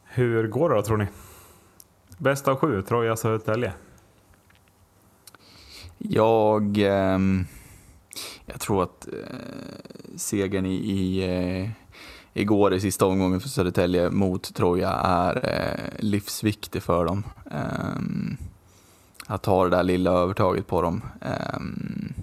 Hur 0.03 0.47
går 0.47 0.69
det 0.69 0.75
då 0.75 0.81
tror 0.81 0.97
ni? 0.97 1.07
Bäst 2.17 2.47
av 2.47 2.55
sju, 2.55 2.81
Troja 2.81 3.15
Södertälje. 3.15 3.73
Jag, 5.97 6.77
ehm, 6.77 7.45
jag 8.45 8.59
tror 8.59 8.83
att 8.83 9.07
eh, 9.07 9.13
segern 10.15 10.65
i, 10.65 10.75
i 10.75 11.23
eh, 11.23 11.69
igår 12.33 12.73
i 12.73 12.79
sista 12.79 13.05
omgången 13.05 13.39
för 13.39 13.49
Södertälje 13.49 14.09
mot 14.09 14.55
Troja 14.55 14.91
är 14.91 15.49
eh, 15.49 15.99
livsviktig 15.99 16.83
för 16.83 17.05
dem. 17.05 17.23
Ehm, 17.51 18.37
att 19.27 19.45
ha 19.45 19.63
det 19.63 19.69
där 19.69 19.83
lilla 19.83 20.11
övertaget 20.11 20.67
på 20.67 20.81
dem. 20.81 21.01
Ehm, 21.21 22.13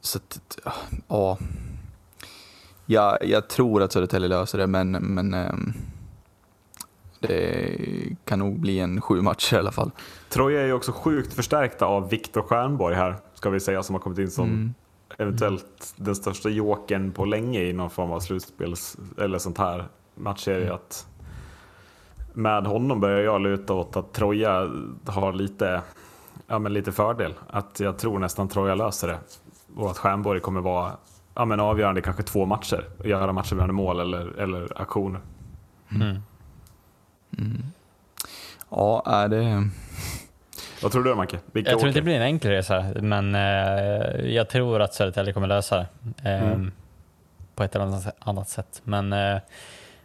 så 0.00 0.18
att, 0.18 0.58
ja. 1.08 1.38
ja. 2.86 3.18
Jag 3.22 3.48
tror 3.48 3.82
att 3.82 3.92
Södertälje 3.92 4.28
löser 4.28 4.58
det, 4.58 4.66
men, 4.66 4.90
men 4.90 5.34
ehm, 5.34 5.72
det 7.20 7.78
kan 8.24 8.38
nog 8.38 8.58
bli 8.60 8.78
en 8.80 9.00
sju 9.00 9.20
matcher 9.22 9.54
i 9.56 9.58
alla 9.58 9.72
fall. 9.72 9.90
Troja 10.28 10.60
är 10.62 10.66
ju 10.66 10.72
också 10.72 10.92
sjukt 10.92 11.34
förstärkta 11.34 11.86
av 11.86 12.08
Viktor 12.08 12.42
Stjernborg 12.42 12.94
här, 12.94 13.16
ska 13.34 13.50
vi 13.50 13.60
säga, 13.60 13.82
som 13.82 13.94
har 13.94 14.00
kommit 14.00 14.18
in 14.18 14.30
som 14.30 14.44
Mm. 14.48 14.74
eventuellt 15.18 15.94
den 15.96 16.14
största 16.14 16.48
jokern 16.48 17.12
på 17.12 17.24
länge 17.24 17.60
i 17.60 17.72
någon 17.72 17.90
form 17.90 18.10
av 18.10 18.20
slutspels 18.20 18.96
eller 19.18 19.38
sånt 19.38 19.58
här 19.58 19.88
matchserie. 20.14 20.72
Att 20.74 21.06
med 22.34 22.66
honom 22.66 23.00
börjar 23.00 23.20
jag 23.20 23.40
luta 23.40 23.72
åt 23.72 23.96
att 23.96 24.12
Troja 24.12 24.70
har 25.06 25.32
lite, 25.32 25.80
ja, 26.46 26.58
men 26.58 26.72
lite 26.72 26.92
fördel. 26.92 27.34
Att 27.50 27.80
jag 27.80 27.98
tror 27.98 28.18
nästan 28.18 28.48
Troja 28.48 28.74
löser 28.74 29.08
det. 29.08 29.18
Och 29.76 29.90
att 29.90 29.98
Stjernborg 29.98 30.40
kommer 30.40 30.60
vara 30.60 30.92
ja, 31.34 31.44
men 31.44 31.60
avgörande 31.60 32.00
kanske 32.02 32.22
två 32.22 32.46
matcher. 32.46 32.84
Göra 33.04 33.32
matcher 33.32 33.54
med 33.54 33.70
mål 33.74 34.00
eller, 34.00 34.38
eller 34.40 34.80
aktioner. 34.82 35.20
Mm. 35.90 36.18
Ja, 38.70 39.02
är 39.06 39.28
det... 39.28 39.68
Vad 40.82 40.92
tror 40.92 41.04
du 41.04 41.10
då 41.10 41.16
Macke? 41.16 41.38
Vilka 41.52 41.70
Jag 41.70 41.78
tror 41.80 41.88
inte 41.88 42.00
det 42.00 42.04
blir 42.04 42.14
en 42.16 42.22
enkel 42.22 42.50
resa, 42.50 42.84
men 43.00 43.34
eh, 43.34 44.26
jag 44.34 44.48
tror 44.48 44.80
att 44.82 44.94
Södertälje 44.94 45.32
kommer 45.32 45.46
lösa 45.46 45.76
det. 45.76 45.86
Eh, 46.30 46.42
Mm. 46.52 46.72
På 47.54 47.62
ett 47.64 47.74
eller 47.74 47.84
annat- 47.86 48.16
annat 48.18 48.48
sätt. 48.48 48.80
Men 48.84 49.12
eh, 49.12 49.38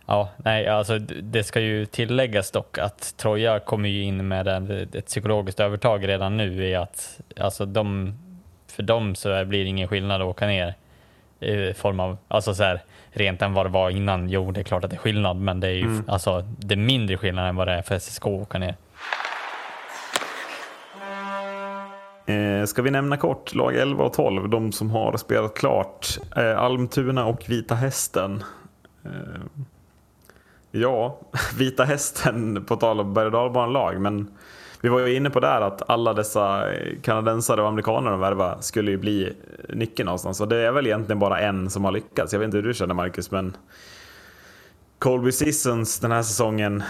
ja, 0.10 0.30
nej, 0.38 0.68
alltså, 0.68 1.00
det 1.00 1.44
ska 1.44 1.60
ju 1.60 1.86
tilläggas 1.86 2.52
dock 2.52 2.78
att 2.78 3.14
Troja 3.18 3.60
kommer 3.60 3.90
ju 3.90 4.04
in 4.04 4.28
med 4.28 4.48
en, 4.48 4.72
ett 4.94 5.06
psykologiskt 5.06 5.60
övertag 5.60 6.08
redan 6.08 6.38
nu 6.38 6.64
i 6.66 6.76
att 6.76 7.20
alltså, 7.40 7.66
de, 7.66 8.14
för 8.68 8.84
dem 8.84 9.16
så 9.16 9.46
blir 9.46 9.64
det 9.64 9.70
ingen 9.70 9.88
skillnad 9.88 10.22
att 10.22 10.28
åka 10.28 10.48
ner 10.48 10.74
i 11.40 11.74
form 11.74 12.00
av, 12.00 12.18
alltså 12.28 12.54
så 12.56 12.64
här, 12.64 12.82
rent 13.12 13.42
än 13.42 13.54
vad 13.54 13.66
det 13.66 13.70
var 13.70 13.90
innan. 13.90 14.30
Jo, 14.30 14.52
det 14.52 14.60
är 14.60 14.64
klart 14.64 14.84
att 14.84 14.90
det 14.90 14.96
är 14.96 15.00
skillnad, 15.00 15.38
men 15.38 15.60
det 15.60 15.68
är 15.68 15.72
ju 15.72 15.84
Mm. 15.84 16.04
alltså, 16.08 16.42
det 16.58 16.74
är 16.74 16.78
mindre 16.78 17.18
skillnad 17.18 17.50
än 17.50 17.56
vad 17.56 17.68
det 17.68 17.74
är 17.74 17.82
för 17.82 18.00
SSK 18.00 18.26
att 18.26 18.32
åka 18.32 18.58
ner. 18.58 18.76
Eh, 22.26 22.66
ska 22.66 22.82
vi 22.82 22.92
nämna 22.92 23.18
kort 23.18 23.56
lag 23.56 23.76
11 23.76 24.04
och 24.04 24.14
12, 24.14 24.50
de 24.50 24.72
som 24.72 24.92
har 24.92 25.18
spelat 25.18 25.54
klart. 25.56 26.08
Eh, 26.36 26.58
Almtuna 26.60 27.26
och 27.26 27.50
Vita 27.50 27.76
Hästen. 27.76 28.44
Eh, 29.06 29.12
ja, 30.72 31.20
Vita 31.58 31.84
Hästen 31.84 32.66
på 32.66 32.76
tal 32.76 33.00
om 33.00 33.14
berg 33.14 33.28
och 33.28 33.72
lag 33.72 34.02
men 34.02 34.32
vi 34.82 34.90
var 34.90 35.00
ju 35.00 35.16
inne 35.16 35.30
på 35.30 35.40
där 35.40 35.62
att 35.62 35.90
alla 35.90 36.14
dessa 36.14 36.74
eh, 36.74 37.00
kanadensare 37.02 37.62
och 37.62 37.68
amerikaner 37.68 38.12
de 38.12 38.20
värva 38.20 38.62
skulle 38.62 38.92
ju 38.92 38.98
bli 38.98 39.24
eh, 39.24 39.76
nyckeln 39.76 40.06
någonstans. 40.06 40.42
Och 40.42 40.48
det 40.48 40.58
är 40.58 40.72
väl 40.72 40.88
egentligen 40.88 41.20
bara 41.20 41.40
en 41.40 41.70
som 41.70 41.86
har 41.86 41.92
lyckats. 41.92 42.34
Jag 42.34 42.40
vet 42.40 42.46
inte 42.46 42.58
hur 42.58 42.64
du 42.64 42.74
känner 42.74 42.94
Marcus, 42.94 43.32
men 43.32 43.58
Colby 45.00 45.32
Seasons 45.32 46.00
den 46.00 46.12
här 46.12 46.24
säsongen, 46.24 46.84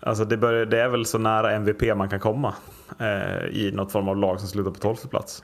alltså 0.00 0.24
det, 0.24 0.36
börjar, 0.36 0.66
det 0.66 0.80
är 0.80 0.88
väl 0.88 1.06
så 1.06 1.18
nära 1.18 1.52
MVP 1.52 1.96
man 1.96 2.08
kan 2.08 2.20
komma 2.20 2.54
eh, 2.98 3.46
i 3.46 3.72
något 3.74 3.92
form 3.92 4.08
av 4.08 4.16
lag 4.16 4.40
som 4.40 4.48
slutar 4.48 4.70
på 4.70 4.78
12 4.78 4.96
plats. 4.96 5.42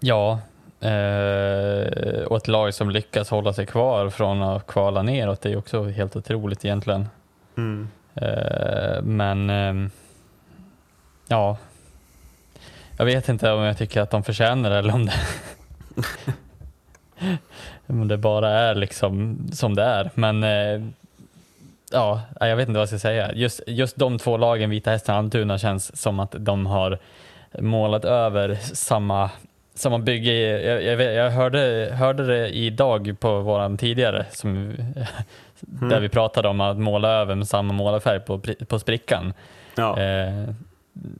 Ja, 0.00 0.40
eh, 0.80 2.22
och 2.22 2.36
ett 2.36 2.48
lag 2.48 2.74
som 2.74 2.90
lyckas 2.90 3.30
hålla 3.30 3.52
sig 3.52 3.66
kvar 3.66 4.10
från 4.10 4.42
att 4.42 4.66
kvala 4.66 5.02
neråt 5.02 5.40
det 5.40 5.52
är 5.52 5.56
också 5.56 5.84
helt 5.84 6.16
otroligt 6.16 6.64
egentligen. 6.64 7.08
Mm. 7.56 7.88
Eh, 8.14 9.02
men 9.02 9.50
ehm, 9.50 9.90
ja, 11.28 11.56
jag 12.98 13.04
vet 13.04 13.28
inte 13.28 13.52
om 13.52 13.62
jag 13.62 13.78
tycker 13.78 14.00
att 14.00 14.10
de 14.10 14.22
förtjänar 14.22 14.70
det 14.70 14.78
eller 14.78 14.94
om 14.94 15.06
det, 15.06 15.14
om 17.86 18.08
det 18.08 18.16
bara 18.16 18.50
är 18.50 18.74
liksom 18.74 19.38
som 19.52 19.74
det 19.74 19.82
är. 19.82 20.10
Men 20.14 20.44
eh, 20.44 20.88
ja, 21.92 22.20
jag 22.40 22.56
vet 22.56 22.68
inte 22.68 22.78
vad 22.78 22.82
jag 22.82 22.88
ska 22.88 22.98
säga. 22.98 23.32
Just, 23.32 23.60
just 23.66 23.96
de 23.96 24.18
två 24.18 24.36
lagen, 24.36 24.70
Vita 24.70 24.90
Hästen 24.90 25.14
och 25.14 25.18
Almtuna, 25.18 25.58
känns 25.58 26.00
som 26.00 26.20
att 26.20 26.34
de 26.38 26.66
har 26.66 26.98
målat 27.58 28.04
över 28.04 28.54
samma 28.54 29.30
samma 29.78 29.98
bygge. 29.98 30.32
Jag, 30.32 30.82
jag, 30.82 30.96
vet- 30.96 31.14
jag 31.14 31.30
hörde, 31.30 31.92
hörde 31.98 32.26
det 32.26 32.48
idag 32.48 33.16
på 33.20 33.40
våran 33.40 33.76
tidigare, 33.76 34.26
som, 34.30 34.74
där 35.60 36.00
vi 36.00 36.08
pratade 36.08 36.48
om 36.48 36.60
att 36.60 36.78
måla 36.78 37.08
över 37.08 37.34
med 37.34 37.48
samma 37.48 37.72
målarfärg 37.74 38.20
på, 38.20 38.40
på 38.68 38.78
sprickan. 38.78 39.32
Ja. 39.74 40.00
Eh, 40.00 40.48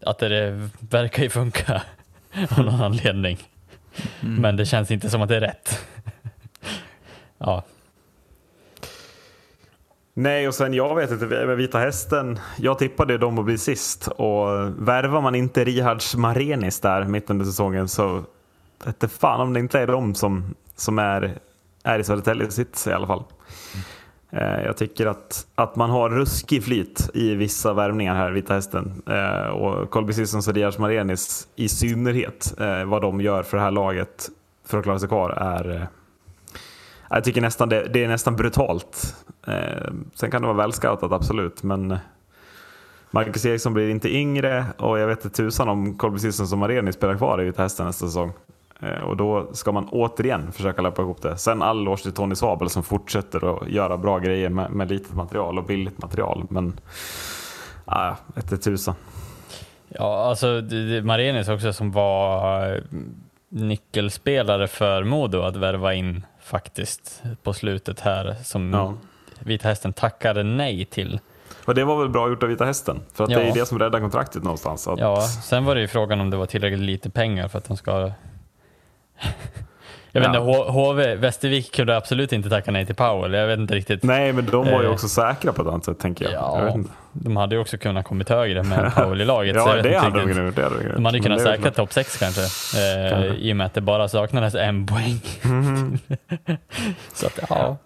att 0.03 0.19
det 0.19 0.69
verkar 0.81 1.23
ju 1.23 1.31
funka 1.31 1.83
av 2.51 2.65
någon 2.65 2.81
anledning. 2.81 3.39
Men 4.21 4.57
det 4.57 4.67
känns 4.67 4.91
inte 4.91 5.11
som 5.11 5.23
att 5.23 5.29
det 5.29 5.37
är 5.37 5.41
rätt. 5.41 5.87
ja, 7.39 7.63
Nej, 10.19 10.49
och 10.49 10.55
sen 10.55 10.75
jag 10.75 10.95
vet 10.95 11.11
inte, 11.11 11.27
med 11.27 11.57
Vita 11.57 11.79
Hästen, 11.79 12.39
jag 12.59 12.79
tippade 12.79 13.19
dem 13.19 13.39
att 13.39 13.45
bli 13.45 13.59
sist. 13.59 14.07
Och 14.09 14.49
värvar 14.89 15.21
man 15.21 15.35
inte 15.35 15.65
Rihards 15.65 16.15
Marenis 16.17 16.81
där 16.81 17.05
mitt 17.05 17.31
under 17.31 17.45
säsongen 17.45 17.89
så 17.89 18.25
vete 18.85 19.09
fan 19.09 19.41
om 19.41 19.53
det 19.53 19.61
inte 19.61 19.81
är 19.81 19.87
de 19.87 20.15
som, 20.15 20.55
som 20.77 20.99
är, 20.99 21.39
är 21.83 21.99
i 21.99 22.05
Södertälje 22.05 22.51
sits 22.51 22.87
i 22.87 22.93
alla 22.93 23.07
fall. 23.07 23.25
Eh, 24.31 24.61
Jag 24.65 24.77
tycker 24.77 25.07
att, 25.07 25.47
att 25.55 25.77
man 25.77 25.91
har 25.91 26.11
ruskig 26.11 26.65
flyt 26.65 27.11
i 27.15 27.35
vissa 27.35 27.73
värvningar 27.73 28.15
här, 28.15 28.31
Vita 28.31 28.55
Hästen. 28.55 29.03
Eh, 29.07 29.47
Och 29.49 29.91
Colby 29.91 30.13
Sissons 30.13 30.49
och 30.49 30.55
Diaz 30.55 30.79
Marenis 30.79 31.49
i 31.57 31.69
synnerhet, 31.69 32.55
eh, 32.61 32.85
vad 32.85 33.03
de 33.03 33.21
gör 33.21 33.43
för 33.43 33.57
det 33.57 33.63
här 33.63 33.71
laget 33.71 34.29
för 34.65 34.79
att 34.79 34.85
klara 34.85 34.99
sig 34.99 35.09
kvar 35.09 35.31
är 35.31 35.71
eh, 35.75 35.83
jag 37.11 37.25
tycker 37.25 37.41
nästan 37.41 37.69
det, 37.69 37.89
det 37.93 38.05
är 38.05 38.09
nästan 38.09 38.37
brutalt. 38.37 39.17
Eh, 39.47 39.93
sen 40.15 40.31
kan 40.31 40.43
det 40.43 40.49
vara 40.49 40.57
välscoutat, 40.57 41.13
absolut. 41.13 41.63
Men 41.63 41.99
Marcus 43.11 43.47
Eriksson 43.47 43.75
blir 43.75 43.89
inte 43.89 44.15
yngre 44.17 44.65
och 44.79 44.99
jag 44.99 45.07
vet 45.07 45.25
inte 45.25 45.37
tusan 45.37 45.69
om 45.69 45.99
Colby 45.99 46.19
Sisson 46.19 46.47
som 46.49 46.59
Mareni 46.59 46.93
spelar 46.93 47.17
kvar 47.17 47.41
i 47.43 47.45
Vita 47.45 47.63
Hästen 47.63 47.87
nästa 47.87 48.07
säsong. 48.07 48.33
Eh, 48.81 48.89
Och 49.03 49.17
då 49.17 49.47
ska 49.53 49.73
man 49.73 49.89
återigen 49.89 50.53
försöka 50.53 50.83
lappa 50.83 51.03
ihop 51.03 51.23
det. 51.23 51.37
Sen 51.37 51.63
all 51.63 51.81
eloge 51.83 52.03
till 52.03 52.13
Tony 52.13 52.35
Swabel 52.35 52.71
som 52.71 52.83
fortsätter 52.83 53.57
att 53.57 53.69
göra 53.69 53.97
bra 53.97 54.19
grejer 54.19 54.49
med, 54.49 54.71
med 54.71 54.91
litet 54.91 55.15
material 55.15 55.59
och 55.59 55.65
billigt 55.65 55.99
material. 55.99 56.47
Men, 56.51 56.81
ah, 57.85 58.15
inte 58.37 58.57
tusan. 58.59 58.95
Ja, 59.89 60.25
alltså 60.25 60.61
det- 60.61 60.89
det- 60.95 61.03
Marenius 61.03 61.49
också 61.49 61.73
som 61.73 61.93
var 61.93 62.73
eh, 62.75 62.81
nyckelspelare 63.49 64.69
för 64.69 65.05
Modo 65.05 65.41
att 65.43 65.57
värva 65.57 65.95
in 65.95 66.27
faktiskt 66.43 67.23
på 67.43 67.53
slutet 67.53 68.01
här 68.01 68.35
som 68.45 68.73
Ja. 68.73 68.95
Vita 69.39 69.69
Hästen 69.69 69.93
tackade 69.93 70.43
nej 70.43 70.85
till. 70.85 71.21
Och 71.65 71.75
det 71.75 71.85
var 71.85 71.99
väl 72.01 72.09
bra 72.09 72.29
gjort 72.29 72.43
av 72.43 72.49
Vita 72.49 72.65
Hästen? 72.65 73.01
För 73.15 73.25
att 73.25 73.31
det 73.31 73.35
Ja. 73.37 73.41
är 73.51 73.55
det 73.55 73.67
som 73.67 73.79
räddar 73.79 74.01
kontraktet 74.01 74.43
någonstans. 74.43 74.89
Att, 74.89 74.99
Ja, 74.99 75.21
sen 75.21 75.65
var 75.65 75.75
det 75.75 75.81
ju 75.81 75.89
frågan 75.89 76.21
om 76.21 76.31
det 76.31 76.37
var 76.37 76.47
tillräckligt 76.47 76.81
lite 76.81 77.11
pengar 77.11 77.49
för 77.49 77.59
att 77.59 77.65
de 77.65 77.77
ska... 77.77 78.13
Jag 80.13 80.21
vet 80.21 80.27
inte, 80.29 80.39
Ja. 80.39 80.71
HV, 80.71 81.15
Västervik 81.15 81.75
kunde 81.75 81.97
absolut 81.97 82.33
inte 82.33 82.49
tacka 82.49 82.71
nej 82.71 82.87
till 82.87 82.95
Powell. 82.95 83.33
Jag 83.33 83.47
vet 83.47 83.59
inte 83.59 83.75
riktigt. 83.75 84.03
Nej, 84.03 84.33
men 84.33 84.47
de 84.47 84.65
var 84.71 84.81
ju 84.81 84.87
Eh. 84.87 84.93
också 84.93 85.09
säkra 85.09 85.53
på 85.53 85.63
ett 85.63 85.69
annat 85.69 85.85
sätt, 85.85 85.99
tänker 85.99 86.25
jag. 86.25 86.35
jag 86.35 86.69
Ja, 86.69 86.71
inte. 86.75 86.91
de 87.13 87.37
hade 87.37 87.55
ju 87.55 87.61
också 87.61 87.79
kunnat 87.79 88.05
kommit 88.07 88.29
högre 88.29 88.63
med 88.63 88.95
Powell 88.97 89.21
i 89.21 89.25
laget. 89.25 89.57
jag 89.57 89.79
Ja, 89.79 89.83
det 89.83 89.99
hade 89.99 90.21
de 90.21 90.35
kunnat 90.35 90.59
gjort. 90.59 90.95
de 90.95 91.05
hade 91.05 91.21
kunnat 91.21 91.41
säkra 91.43 91.71
topp 91.71 91.93
6 91.93 92.19
kanske, 92.19 92.43
eh, 92.81 93.25
i 93.35 93.53
och 93.53 93.57
med 93.57 93.67
att 93.67 93.75
det 93.75 93.81
bara 93.81 94.09
saknades 94.09 94.55
en 94.55 94.87
poäng. 94.87 95.21
Mhm. 95.43 95.99
så 97.15 97.27
att, 97.27 97.39
ja, 97.51 97.77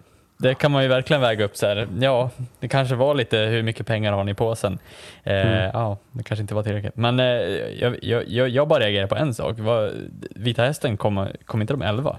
det 0.41 0.53
kan 0.53 0.71
man 0.71 0.83
ju 0.83 0.89
verkligen 0.89 1.21
väga 1.21 1.45
upp 1.45 1.57
så 1.57 1.65
här. 1.67 1.87
Ja, 1.99 2.29
det 2.59 2.67
kanske 2.67 2.95
var 2.95 3.15
lite 3.15 3.37
hur 3.37 3.63
mycket 3.63 3.87
pengar 3.87 4.11
har 4.13 4.23
ni 4.23 4.33
på 4.33 4.55
sen? 4.55 4.79
Eh, 5.23 5.33
Mm. 5.41 5.69
Ja, 5.73 5.97
det 6.11 6.23
kanske 6.23 6.41
inte 6.41 6.55
var 6.55 6.63
tillräckligt. 6.63 6.95
Men 6.95 7.19
eh, 7.19 7.25
jag, 7.25 8.03
jag, 8.03 8.27
jag, 8.27 8.49
jag 8.49 8.67
bara 8.67 8.79
reagerar 8.79 9.07
på 9.07 9.15
en 9.15 9.33
sak. 9.33 9.59
Var, 9.59 9.91
Vita 10.35 10.63
Hästen 10.63 10.97
kom, 10.97 11.27
kom 11.45 11.61
inte 11.61 11.73
de 11.73 11.81
11? 11.81 12.17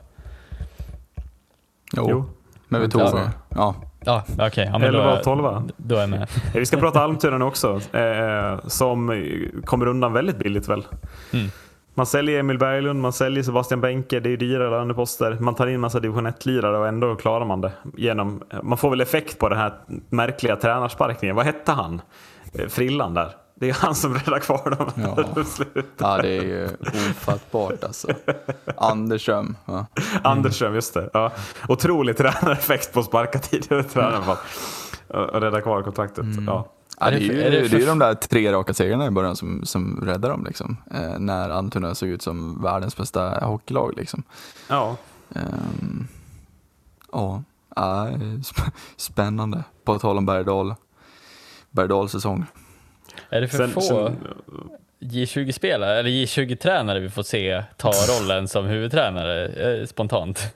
Jo, 1.96 2.06
Jo. 2.10 2.24
men 2.68 2.80
vi 2.80 2.88
tog 2.88 3.00
Ja. 3.02 3.10
det. 3.14 3.30
Ja. 3.48 3.74
Ja, 4.04 4.24
okej. 4.38 4.68
ja, 4.72 4.78
men 4.78 4.88
11 4.88 5.04
då, 5.04 5.16
och 5.18 5.22
12. 5.22 5.70
Då 5.76 5.96
är 5.96 6.00
jag 6.00 6.10
med. 6.10 6.28
Vi 6.54 6.66
ska 6.66 6.76
prata 6.76 7.00
Almtuna 7.00 7.44
också, 7.44 7.80
eh, 7.92 8.60
som 8.68 9.24
kommer 9.64 9.86
undan 9.86 10.12
väldigt 10.12 10.36
billigt 10.38 10.68
väl. 10.68 10.84
Mm. 11.32 11.46
Man 11.94 12.06
säljer 12.06 12.40
Emil 12.40 12.58
Berglund, 12.58 13.02
man 13.02 13.12
säljer 13.12 13.42
Sebastian 13.42 13.80
Benke, 13.80 14.20
det 14.20 14.28
är 14.28 14.30
ju 14.30 14.36
dyra 14.36 14.70
löneposter. 14.70 15.36
Man 15.40 15.54
tar 15.54 15.66
in 15.66 15.80
massa 15.80 16.00
division 16.00 16.26
1-lirare 16.26 16.78
och 16.78 16.88
ändå 16.88 17.16
klarar 17.16 17.44
man 17.44 17.60
det. 17.60 17.72
Genom, 17.96 18.42
man 18.62 18.78
får 18.78 18.90
väl 18.90 19.00
effekt 19.00 19.38
på 19.38 19.48
den 19.48 19.58
här 19.58 19.72
märkliga 20.08 20.56
tränarsparkningen. 20.56 21.36
Vad 21.36 21.44
hette 21.44 21.72
han? 21.72 22.02
Eh, 22.52 22.68
Frillan 22.68 23.14
där. 23.14 23.30
Det 23.54 23.68
är 23.68 23.74
han 23.74 23.94
som 23.94 24.14
räddar 24.14 24.38
kvar 24.38 24.70
dem. 24.70 24.90
Ja. 24.94 25.24
ja, 25.98 26.22
det 26.22 26.28
är 26.28 26.42
ju 26.42 26.68
ofattbart 27.10 27.84
alltså. 27.84 28.08
Andersström. 28.76 29.56
Ja. 29.64 29.86
Andersström, 30.22 30.74
just 30.74 30.94
det. 30.94 31.10
Ja. 31.12 31.32
Otrolig 31.68 32.16
tränareffekt 32.16 32.92
på 32.92 33.00
att 33.00 33.06
sparka 33.06 33.38
tidigare 33.38 33.82
tränare 33.82 34.32
att 34.32 34.38
och 35.08 35.40
rädda 35.40 35.60
kvar 35.60 35.82
kontraktet. 35.82 36.24
Ja. 36.46 36.68
Ja, 37.00 37.10
det 37.10 37.16
är 37.16 37.20
ju 37.20 37.42
är 37.42 37.50
det 37.50 37.60
det 37.60 37.68
för- 37.68 37.76
är 37.76 37.80
ju 37.80 37.86
de 37.86 37.98
där 37.98 38.14
tre 38.14 38.52
raka 38.52 38.74
segrarna 38.74 39.06
i 39.06 39.10
början 39.10 39.36
som, 39.36 39.64
som 39.64 40.00
räddar 40.06 40.28
dem. 40.30 40.44
Liksom. 40.44 40.76
Eh, 40.94 41.18
när 41.18 41.50
Almtuna 41.50 41.94
såg 41.94 42.08
ut 42.08 42.22
som 42.22 42.62
världens 42.62 42.96
bästa 42.96 43.28
hockeylag. 43.44 43.92
Liksom. 43.96 44.22
Ja. 44.68 44.96
Ehm, 45.34 46.06
ja, 47.12 47.42
ja, 47.76 48.06
sp- 48.42 48.70
spännande. 48.96 49.64
På 49.84 49.98
tal 49.98 50.18
om 50.18 50.26
Bergdal. 50.26 50.74
Bergdals 51.70 52.12
säsong. 52.12 52.44
Är 53.28 53.40
det 53.40 53.48
för 53.48 53.56
Sen, 53.58 53.70
få 53.70 53.80
sen, 53.80 54.16
J20-spelare, 55.00 55.98
eller 55.98 56.10
J20-tränare 56.10 57.00
vi 57.00 57.10
får 57.10 57.22
se 57.22 57.64
ta 57.76 57.90
rollen 58.20 58.48
som 58.48 58.64
huvudtränare 58.66 59.46
eh, 59.48 59.86
spontant? 59.86 60.54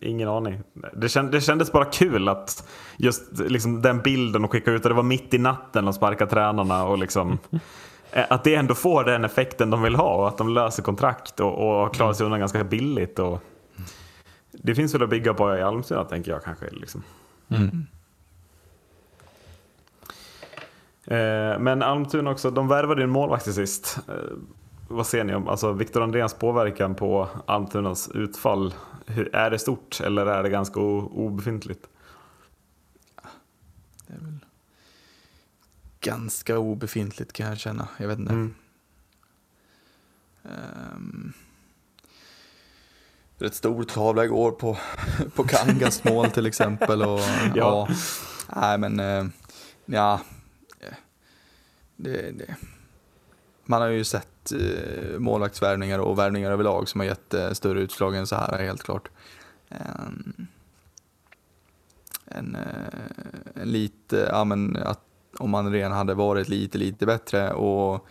Ingen 0.00 0.28
aning. 0.28 0.60
Det, 0.92 1.08
känd, 1.08 1.32
det 1.32 1.40
kändes 1.40 1.72
bara 1.72 1.84
kul 1.84 2.28
att 2.28 2.68
just 2.96 3.38
liksom, 3.38 3.82
den 3.82 4.00
bilden 4.00 4.44
och 4.44 4.52
skicka 4.52 4.70
ut 4.70 4.84
och 4.84 4.88
det 4.88 4.94
var 4.94 5.02
mitt 5.02 5.34
i 5.34 5.38
natten 5.38 5.88
och 5.88 5.94
sparka 5.94 6.26
tränarna 6.26 6.84
och 6.84 6.98
liksom 6.98 7.38
eh, 8.12 8.24
att 8.30 8.44
det 8.44 8.54
ändå 8.54 8.74
får 8.74 9.04
den 9.04 9.24
effekten 9.24 9.70
de 9.70 9.82
vill 9.82 9.94
ha 9.94 10.14
och 10.14 10.28
att 10.28 10.38
de 10.38 10.48
löser 10.48 10.82
kontrakt 10.82 11.40
och, 11.40 11.84
och 11.84 11.94
klarar 11.94 12.12
sig 12.12 12.24
undan 12.24 12.40
ganska 12.40 12.64
billigt. 12.64 13.18
Och 13.18 13.42
det 14.52 14.74
finns 14.74 14.94
väl 14.94 15.02
att 15.02 15.10
bygga 15.10 15.34
på 15.34 15.56
i 15.56 15.62
Almtuna 15.62 16.04
tänker 16.04 16.30
jag 16.30 16.44
kanske. 16.44 16.66
Liksom. 16.70 17.02
Eh, 21.10 21.58
men 21.58 21.82
Almtuna 21.82 22.30
också, 22.30 22.50
de 22.50 22.68
värvade 22.68 23.00
ju 23.00 23.04
en 23.04 23.10
målvakt 23.10 23.44
till 23.44 23.54
sist. 23.54 23.98
Vad 24.90 25.06
ser 25.06 25.24
ni 25.24 25.34
om 25.34 25.48
alltså 25.48 25.72
Viktor 25.72 26.02
Andréns 26.02 26.34
påverkan 26.34 26.94
på 26.94 27.28
Almtunas 27.46 28.10
utfall? 28.14 28.74
Hur, 29.06 29.34
är 29.34 29.50
det 29.50 29.58
stort 29.58 30.00
eller 30.00 30.26
är 30.26 30.42
det 30.42 30.50
ganska 30.50 30.80
obefintligt? 30.80 31.88
Det 34.06 34.14
är 34.14 34.18
väl 34.18 34.38
ganska 36.00 36.58
obefintligt 36.58 37.32
kan 37.32 37.48
jag 37.48 37.58
känna. 37.58 37.88
Jag 37.98 38.08
vet 38.08 38.18
inte. 38.18 38.32
Mm. 38.32 38.54
Ehm, 40.44 41.32
rätt 43.38 43.54
stort 43.54 43.96
avlägg 43.96 44.32
år 44.32 44.50
på, 44.50 44.78
på 45.34 45.44
Kangas 45.44 46.04
mål 46.04 46.30
till 46.30 46.46
exempel. 46.46 47.02
Och, 47.02 47.20
ja. 47.54 47.54
Ja. 47.54 47.88
Nej 48.56 48.78
men, 48.78 49.00
eh, 49.00 49.26
ja. 49.86 50.20
Det, 51.96 52.30
det. 52.30 52.56
Man 53.64 53.80
har 53.80 53.88
ju 53.88 54.04
sett 54.04 54.37
eh, 54.52 55.18
målvaktsvärvningar 55.18 55.98
och 55.98 56.18
värvningar 56.18 56.50
överlag 56.50 56.88
som 56.88 57.00
har 57.00 57.06
gett 57.06 57.34
eh, 57.34 57.52
större 57.52 57.80
utslag 57.80 58.16
än 58.16 58.26
så 58.26 58.36
här 58.36 58.58
helt 58.58 58.82
klart. 58.82 59.08
Ehm, 59.68 60.46
en, 62.24 62.56
eh, 62.56 63.62
en 63.62 63.72
lite, 63.72 64.28
ja 64.32 64.44
men 64.44 64.76
att 64.76 65.00
om 65.38 65.50
man 65.50 65.72
redan 65.72 65.92
hade 65.92 66.14
varit 66.14 66.48
lite, 66.48 66.78
lite 66.78 67.06
bättre 67.06 67.52
och, 67.52 68.06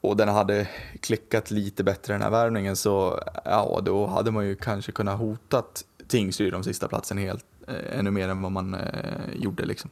och 0.00 0.16
den 0.16 0.28
hade 0.28 0.68
klickat 1.00 1.50
lite 1.50 1.84
bättre 1.84 2.14
den 2.14 2.22
här 2.22 2.30
värvningen 2.30 2.76
så 2.76 3.22
ja, 3.44 3.80
då 3.84 4.06
hade 4.06 4.30
man 4.30 4.46
ju 4.46 4.56
kanske 4.56 4.92
kunnat 4.92 5.18
hotat 5.18 5.84
Tingsryd 6.08 6.54
om 6.54 6.64
sista 6.64 6.88
platsen 6.88 7.18
helt, 7.18 7.44
ännu 7.90 8.10
mer 8.10 8.28
än 8.28 8.42
vad 8.42 8.52
man 8.52 8.74
eh, 8.74 9.34
gjorde 9.34 9.64
liksom. 9.64 9.90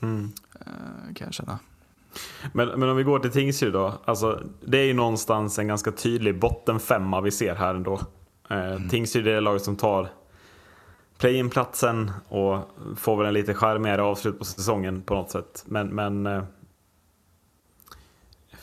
Mm. 0.00 0.32
Eh, 0.60 1.14
kan 1.14 1.26
jag 1.26 1.34
känna. 1.34 1.58
Men, 2.52 2.68
men 2.68 2.88
om 2.88 2.96
vi 2.96 3.02
går 3.02 3.18
till 3.18 3.30
Tingsryd 3.30 3.72
då. 3.72 3.94
Alltså, 4.04 4.42
det 4.60 4.78
är 4.78 4.84
ju 4.84 4.94
någonstans 4.94 5.58
en 5.58 5.68
ganska 5.68 5.92
tydlig 5.92 6.40
bottenfemma 6.40 7.20
vi 7.20 7.30
ser 7.30 7.54
här 7.54 7.74
ändå. 7.74 8.00
Eh, 8.50 8.88
Tingsryd 8.90 9.28
är 9.28 9.34
det 9.34 9.40
laget 9.40 9.62
som 9.62 9.76
tar 9.76 10.08
play-in-platsen 11.18 12.10
och 12.28 12.58
får 12.96 13.16
väl 13.16 13.26
en 13.26 13.34
lite 13.34 13.54
charmigare 13.54 14.02
avslut 14.02 14.38
på 14.38 14.44
säsongen 14.44 15.02
på 15.02 15.14
något 15.14 15.30
sätt. 15.30 15.64
Men, 15.66 15.88
men 15.88 16.26
eh, 16.26 16.42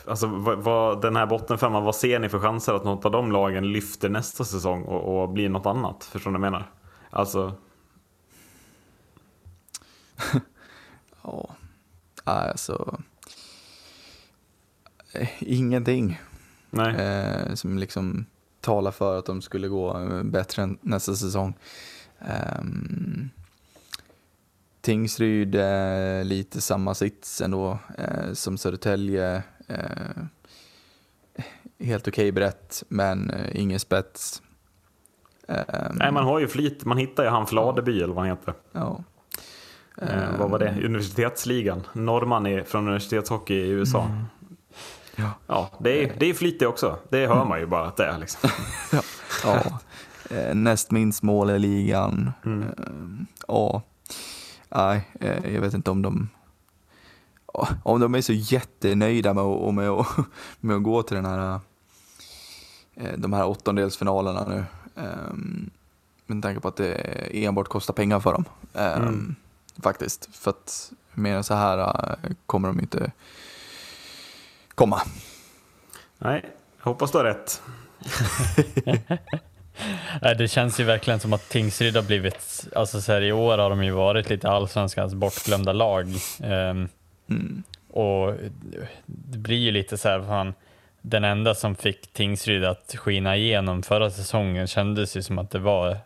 alltså, 0.07 0.27
vad, 0.27 0.57
vad, 0.57 1.01
den 1.01 1.15
här 1.15 1.25
bottenfemman, 1.25 1.83
vad 1.83 1.95
ser 1.95 2.19
ni 2.19 2.29
för 2.29 2.39
chanser 2.39 2.73
att 2.73 2.83
något 2.83 3.05
av 3.05 3.11
de 3.11 3.31
lagen 3.31 3.71
lyfter 3.71 4.09
nästa 4.09 4.43
säsong 4.43 4.83
och, 4.83 5.21
och 5.21 5.29
blir 5.29 5.49
något 5.49 5.65
annat? 5.65 6.03
Förstår 6.03 6.31
ni 6.31 6.39
vad 6.39 6.45
jag 6.45 6.51
menar? 6.51 6.71
Alltså, 7.09 7.53
Ja, 11.23 11.49
alltså. 12.23 12.99
Eh, 15.13 15.29
Ingenting 15.39 16.21
nej. 16.69 16.95
eh, 16.95 17.53
som 17.53 17.77
liksom 17.77 18.25
talar 18.61 18.91
för 18.91 19.19
att 19.19 19.25
de 19.25 19.41
skulle 19.41 19.67
gå 19.67 19.97
eh, 19.97 20.23
bättre 20.23 20.63
än 20.63 20.77
nästa 20.81 21.15
säsong. 21.15 21.53
Um, 22.59 23.29
Tingsryd 24.81 25.55
är 25.55 26.23
lite 26.23 26.61
samma 26.61 26.93
sits 26.93 27.41
ändå 27.41 27.79
eh, 27.97 28.33
som 28.33 28.57
Södertälje. 28.57 29.43
Eh, 29.67 30.23
helt 31.79 32.07
okej 32.07 32.31
brett, 32.31 32.83
men 32.87 33.29
eh, 33.29 33.61
ingen 33.61 33.79
spets. 33.79 34.41
Ehm, 35.47 35.95
nej, 35.95 36.11
man 36.11 36.23
har 36.23 36.39
ju 36.39 36.47
flit. 36.47 36.85
Man 36.85 36.97
hittar 36.97 37.23
ju 37.23 37.29
han 37.29 37.47
Fladeby 37.47 38.01
eller 38.01 38.13
vad 38.13 38.27
han 38.27 38.37
heter. 38.37 38.53
ja. 38.71 39.03
Eh, 40.01 40.37
vad 40.39 40.49
var 40.49 40.59
det? 40.59 40.75
Universitetsligan. 40.85 41.87
Norrman 41.93 42.45
är 42.45 42.63
från 42.63 42.83
universitetshockey 42.87 43.53
i 43.55 43.69
USA. 43.69 44.09
Ja. 45.19 45.31
Ja, 45.47 45.69
det 45.79 46.03
är, 46.03 46.15
det 46.19 46.25
är 46.25 46.33
flit 46.33 46.59
det 46.59 46.67
också. 46.67 46.97
Det 47.09 47.27
hör 47.27 47.45
man 47.45 47.59
ju 47.59 47.65
bara 47.65 47.85
att 47.87 47.97
det 47.97 48.05
är. 48.05 48.17
Liksom. 48.17 48.49
Ja, 49.43 49.79
eh, 50.29 50.55
näst 50.55 50.91
minst 50.91 51.23
mål 51.23 51.49
i 51.49 51.59
ligan. 51.59 52.31
Mm. 52.45 52.63
Eh, 52.63 53.25
Ja, 53.47 53.81
nej, 54.69 55.09
eh, 55.19 55.53
jag 55.53 55.61
vet 55.61 55.73
inte 55.73 55.91
om 55.91 56.01
de 56.01 56.29
ja, 57.53 57.67
om 57.83 57.99
de 57.99 58.15
är 58.15 58.21
så 58.21 58.33
jättenöjda 58.33 59.33
med, 59.33 59.43
att- 59.43 59.73
med, 59.73 59.89
att- 59.89 60.17
med 60.59 60.75
att 60.75 60.83
gå 60.83 61.03
till 61.03 61.15
den 61.15 61.25
här, 61.25 61.59
de 63.17 63.33
här 63.33 63.47
åttondelsfinalerna 63.47 64.45
nu. 64.47 64.65
Med 66.25 66.43
tanke 66.43 66.59
på 66.61 66.67
att 66.67 66.75
det 66.75 66.93
enbart 67.45 67.67
kostar 67.67 67.93
pengar 67.93 68.19
för 68.19 68.33
dem. 68.33 68.45
Mm. 68.73 69.35
faktiskt. 69.83 70.29
För 70.35 70.49
att 70.51 70.91
mer 71.13 71.35
än 71.35 71.43
så 71.43 71.53
här 71.53 72.15
kommer 72.45 72.67
de 72.67 72.79
inte 72.79 73.11
komma. 74.79 75.01
Nej, 76.17 76.45
jag 76.77 76.85
hoppas 76.85 77.11
du 77.11 77.17
har 77.17 77.25
rätt. 77.25 77.61
Nej, 80.21 80.35
Det 80.35 80.47
känns 80.47 80.79
ju 80.79 80.83
verkligen 80.83 81.19
som 81.19 81.33
att 81.33 81.49
Tingsryd 81.49 81.95
har 81.95 82.03
blivit, 82.03 82.67
alltså 82.75 83.01
så 83.01 83.11
här, 83.11 83.21
i 83.21 83.31
år 83.31 83.57
har 83.57 83.69
de 83.69 83.83
ju 83.83 83.91
varit 83.91 84.29
lite 84.29 84.49
allsvenskans 84.49 85.13
bortglömda 85.13 85.73
lag. 85.73 86.07
Ehm, 86.43 86.87
Mm. 87.29 87.63
och 87.89 88.33
det 89.05 89.37
blir 89.37 89.57
ju 89.57 89.71
lite 89.71 89.97
så 89.97 90.09
här, 90.09 90.21
fan, 90.21 90.53
den 91.01 91.23
enda 91.23 91.55
som 91.55 91.75
fick 91.75 92.13
Tingsryd 92.13 92.63
att 92.65 92.95
skina 92.97 93.35
igenom 93.37 93.83
förra 93.83 94.11
säsongen 94.11 94.67
kändes 94.67 95.17
ju 95.17 95.23
som 95.23 95.39
att 95.39 95.51
det 95.51 95.59
var 95.59 95.89
eh, 95.91 95.97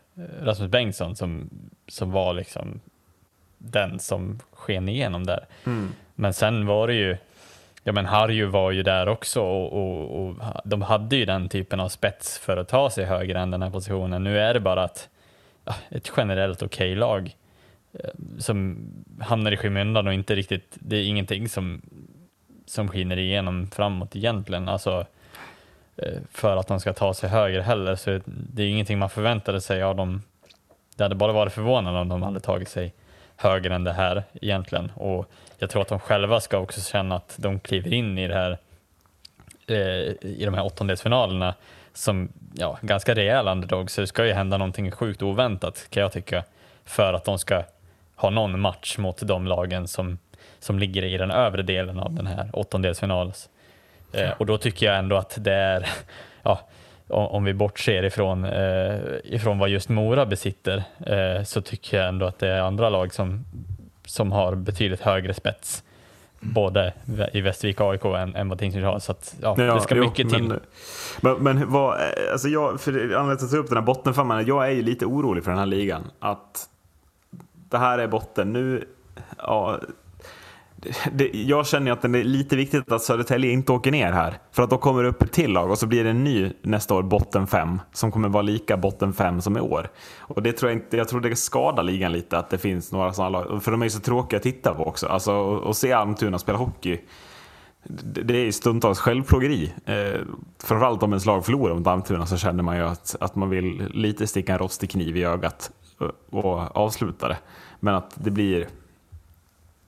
Rasmus 0.41 0.71
Bengtsson 0.71 1.15
som, 1.15 1.49
som 1.87 2.11
var 2.11 2.33
liksom 2.33 2.79
den 3.57 3.99
som 3.99 4.39
sken 4.53 4.89
igenom 4.89 5.25
där. 5.25 5.45
Men 6.15 6.33
sen 6.33 6.65
var 6.65 6.87
det 6.87 6.93
ju, 6.93 7.17
ja 7.83 7.91
men 7.91 8.05
Harju 8.05 8.45
var 8.45 8.71
ju 8.71 8.83
där 8.83 9.07
också 9.07 9.41
och, 9.41 9.73
och, 9.73 10.25
och 10.25 10.35
de 10.65 10.81
hade 10.81 11.15
ju 11.15 11.25
den 11.25 11.49
typen 11.49 11.79
av 11.79 11.89
spets 11.89 12.39
för 12.39 12.57
att 12.57 12.67
ta 12.67 12.89
sig 12.89 13.05
högre 13.05 13.39
än 13.39 13.51
den 13.51 13.61
här 13.61 13.69
positionen. 13.69 14.23
Nu 14.23 14.39
är 14.39 14.53
det 14.53 14.59
bara 14.59 14.83
att 14.83 15.09
ett 15.89 16.11
generellt 16.17 16.61
okej 16.61 16.95
lag 16.95 17.35
eh, 17.93 18.09
som 18.39 18.77
hamnar 19.21 19.51
i 19.51 19.57
skymundan 19.57 20.07
och 20.07 20.13
inte 20.13 20.35
riktigt, 20.35 20.77
det 20.79 20.95
är 20.95 21.03
ingenting 21.03 21.49
som, 21.49 21.81
som 22.65 22.87
skiner 22.87 23.17
igenom 23.17 23.67
framåt 23.67 24.15
egentligen. 24.15 24.69
Alltså, 24.69 25.05
eh, 25.95 26.19
för 26.31 26.57
att 26.57 26.67
de 26.67 26.79
ska 26.79 26.93
ta 26.93 27.13
sig 27.13 27.29
högre 27.29 27.61
heller, 27.61 27.95
så 27.95 28.19
det 28.25 28.63
är 28.63 28.67
ingenting 28.67 28.99
man 28.99 29.09
förväntade 29.09 29.61
sig 29.61 29.83
av 29.83 29.95
dem. 29.95 30.21
Det 30.95 31.03
hade 31.03 31.15
bara 31.15 31.31
varit 31.31 31.53
förvånande 31.53 31.99
om 31.99 32.09
de 32.09 32.23
hade 32.23 32.39
tagit 32.39 32.69
sig 32.69 32.93
högre 33.35 33.75
än 33.75 33.83
det 33.83 33.93
här 33.93 34.23
egentligen. 34.41 34.91
Och 34.95 35.31
jag 35.57 35.69
tror 35.69 35.81
att 35.81 35.87
de 35.87 35.99
själva 35.99 36.39
ska 36.39 36.57
också 36.57 36.81
känna 36.81 37.15
att 37.15 37.35
de 37.37 37.59
kliver 37.59 37.93
in 37.93 38.17
i 38.17 38.27
det 38.27 38.33
här 38.33 38.57
eh, 39.67 39.77
i 40.21 40.41
de 40.45 40.53
här 40.53 40.65
åttondelsfinalerna 40.65 41.55
som 41.93 42.29
ja, 42.53 42.77
ganska 42.81 43.15
rejäla 43.15 43.51
underdogs, 43.51 43.93
så 43.93 44.01
det 44.01 44.07
ska 44.07 44.25
ju 44.25 44.33
hända 44.33 44.57
någonting 44.57 44.91
sjukt 44.91 45.21
oväntat 45.21 45.87
kan 45.89 46.03
jag 46.03 46.11
tycka, 46.11 46.43
för 46.85 47.13
att 47.13 47.23
de 47.23 47.39
ska 47.39 47.63
ha 48.15 48.29
någon 48.29 48.59
match 48.59 48.97
mot 48.97 49.27
de 49.27 49.47
lagen 49.47 49.87
som, 49.87 50.17
som 50.59 50.79
ligger 50.79 51.03
i 51.03 51.17
den 51.17 51.31
övre 51.31 51.61
delen 51.61 51.99
av 51.99 52.13
den 52.13 52.27
här 52.27 52.49
åttondelsfinals. 52.53 53.49
Eh, 54.13 54.31
och 54.31 54.45
då 54.45 54.57
tycker 54.57 54.85
jag 54.85 54.97
ändå 54.97 55.15
att 55.15 55.37
det 55.43 55.53
är, 55.53 55.89
ja, 56.43 56.59
om, 57.07 57.27
om 57.27 57.43
vi 57.43 57.53
bortser 57.53 58.03
ifrån, 58.03 58.45
eh, 58.45 58.99
ifrån 59.23 59.59
vad 59.59 59.69
just 59.69 59.89
Mora 59.89 60.25
besitter, 60.25 60.83
eh, 61.05 61.43
så 61.43 61.61
tycker 61.61 61.97
jag 61.97 62.07
ändå 62.07 62.25
att 62.25 62.39
det 62.39 62.47
är 62.47 62.61
andra 62.61 62.89
lag 62.89 63.13
som, 63.13 63.45
som 64.13 64.31
har 64.31 64.55
betydligt 64.55 65.01
högre 65.01 65.33
spets, 65.33 65.83
både 66.39 66.93
i 67.33 67.41
Västervik 67.41 67.81
och 67.81 67.91
AIK 67.91 68.05
än, 68.05 68.35
än 68.35 68.49
vad 68.49 68.59
Tingsryd 68.59 68.83
har. 68.83 68.99
Så 68.99 69.11
att, 69.11 69.35
ja, 69.41 69.55
det 69.55 69.81
ska 69.81 69.95
jo, 69.95 70.03
mycket 70.03 70.29
till. 70.29 70.47
Men, 70.47 70.59
men, 71.21 71.43
men 71.43 71.71
vad, 71.71 71.99
alltså 72.31 72.47
jag, 72.47 72.81
för 72.81 72.91
anledningen 72.91 73.37
till 73.37 73.45
att 73.45 73.51
ta 73.51 73.57
upp 73.57 73.67
den 73.67 73.77
här 73.77 73.85
bottenfemman, 73.85 74.45
jag 74.45 74.65
är 74.65 74.71
ju 74.71 74.81
lite 74.81 75.05
orolig 75.05 75.43
för 75.43 75.51
den 75.51 75.59
här 75.59 75.65
ligan. 75.65 76.03
Att 76.19 76.69
det 77.69 77.77
här 77.77 77.99
är 77.99 78.07
botten. 78.07 78.53
Nu, 78.53 78.87
ja, 79.37 79.79
det, 81.11 81.29
jag 81.33 81.67
känner 81.67 81.91
att 81.91 82.01
det 82.01 82.07
är 82.19 82.23
lite 82.23 82.55
viktigt 82.55 82.91
att 82.91 83.01
Södertälje 83.01 83.51
inte 83.51 83.71
åker 83.71 83.91
ner 83.91 84.11
här. 84.11 84.37
För 84.51 84.63
att 84.63 84.69
då 84.69 84.77
kommer 84.77 85.03
det 85.03 85.09
upp 85.09 85.21
ett 85.21 85.31
till 85.31 85.51
lag 85.51 85.71
och 85.71 85.77
så 85.77 85.87
blir 85.87 86.03
det 86.03 86.09
en 86.09 86.23
ny 86.23 86.51
nästa 86.61 86.93
år, 86.93 87.03
botten 87.03 87.47
fem, 87.47 87.81
som 87.93 88.11
kommer 88.11 88.29
vara 88.29 88.41
lika 88.41 88.77
botten 88.77 89.13
fem 89.13 89.41
som 89.41 89.57
i 89.57 89.59
år. 89.59 89.89
Och 90.19 90.43
det 90.43 90.51
tror 90.51 90.71
jag 90.71 90.79
inte, 90.79 90.97
jag 90.97 91.07
tror 91.07 91.21
det 91.21 91.35
skadar 91.35 91.83
ligan 91.83 92.11
lite 92.11 92.37
att 92.37 92.49
det 92.49 92.57
finns 92.57 92.91
några 92.91 93.13
sådana 93.13 93.29
lag. 93.29 93.63
För 93.63 93.71
de 93.71 93.81
är 93.81 93.85
ju 93.85 93.89
så 93.89 93.99
tråkiga 93.99 94.37
att 94.37 94.43
titta 94.43 94.73
på 94.73 94.87
också. 94.87 95.07
Alltså 95.07 95.57
att 95.57 95.77
se 95.77 95.91
Almtuna 95.91 96.39
spela 96.39 96.57
hockey, 96.57 96.99
det 97.83 98.21
det 98.23 98.37
är 98.37 98.45
ju 98.45 98.51
stundtals 98.51 98.99
självplågeri. 98.99 99.73
Eh, 99.85 100.21
framförallt 100.63 101.03
om 101.03 101.11
ens 101.11 101.25
lag 101.25 101.45
förlorar 101.45 101.75
mot 101.75 101.87
Almtuna 101.87 102.25
så 102.25 102.37
känner 102.37 102.63
man 102.63 102.77
ju 102.77 102.83
att, 102.83 103.15
att 103.19 103.35
man 103.35 103.49
vill 103.49 103.89
lite 103.93 104.27
sticka 104.27 104.53
en 104.53 104.59
rostig 104.59 104.89
kniv 104.89 105.17
i 105.17 105.23
ögat 105.23 105.71
och, 105.97 106.45
och 106.45 106.77
avsluta 106.77 107.27
det. 107.27 107.37
Men 107.79 107.95
att 107.95 108.11
det 108.15 108.31
blir... 108.31 108.67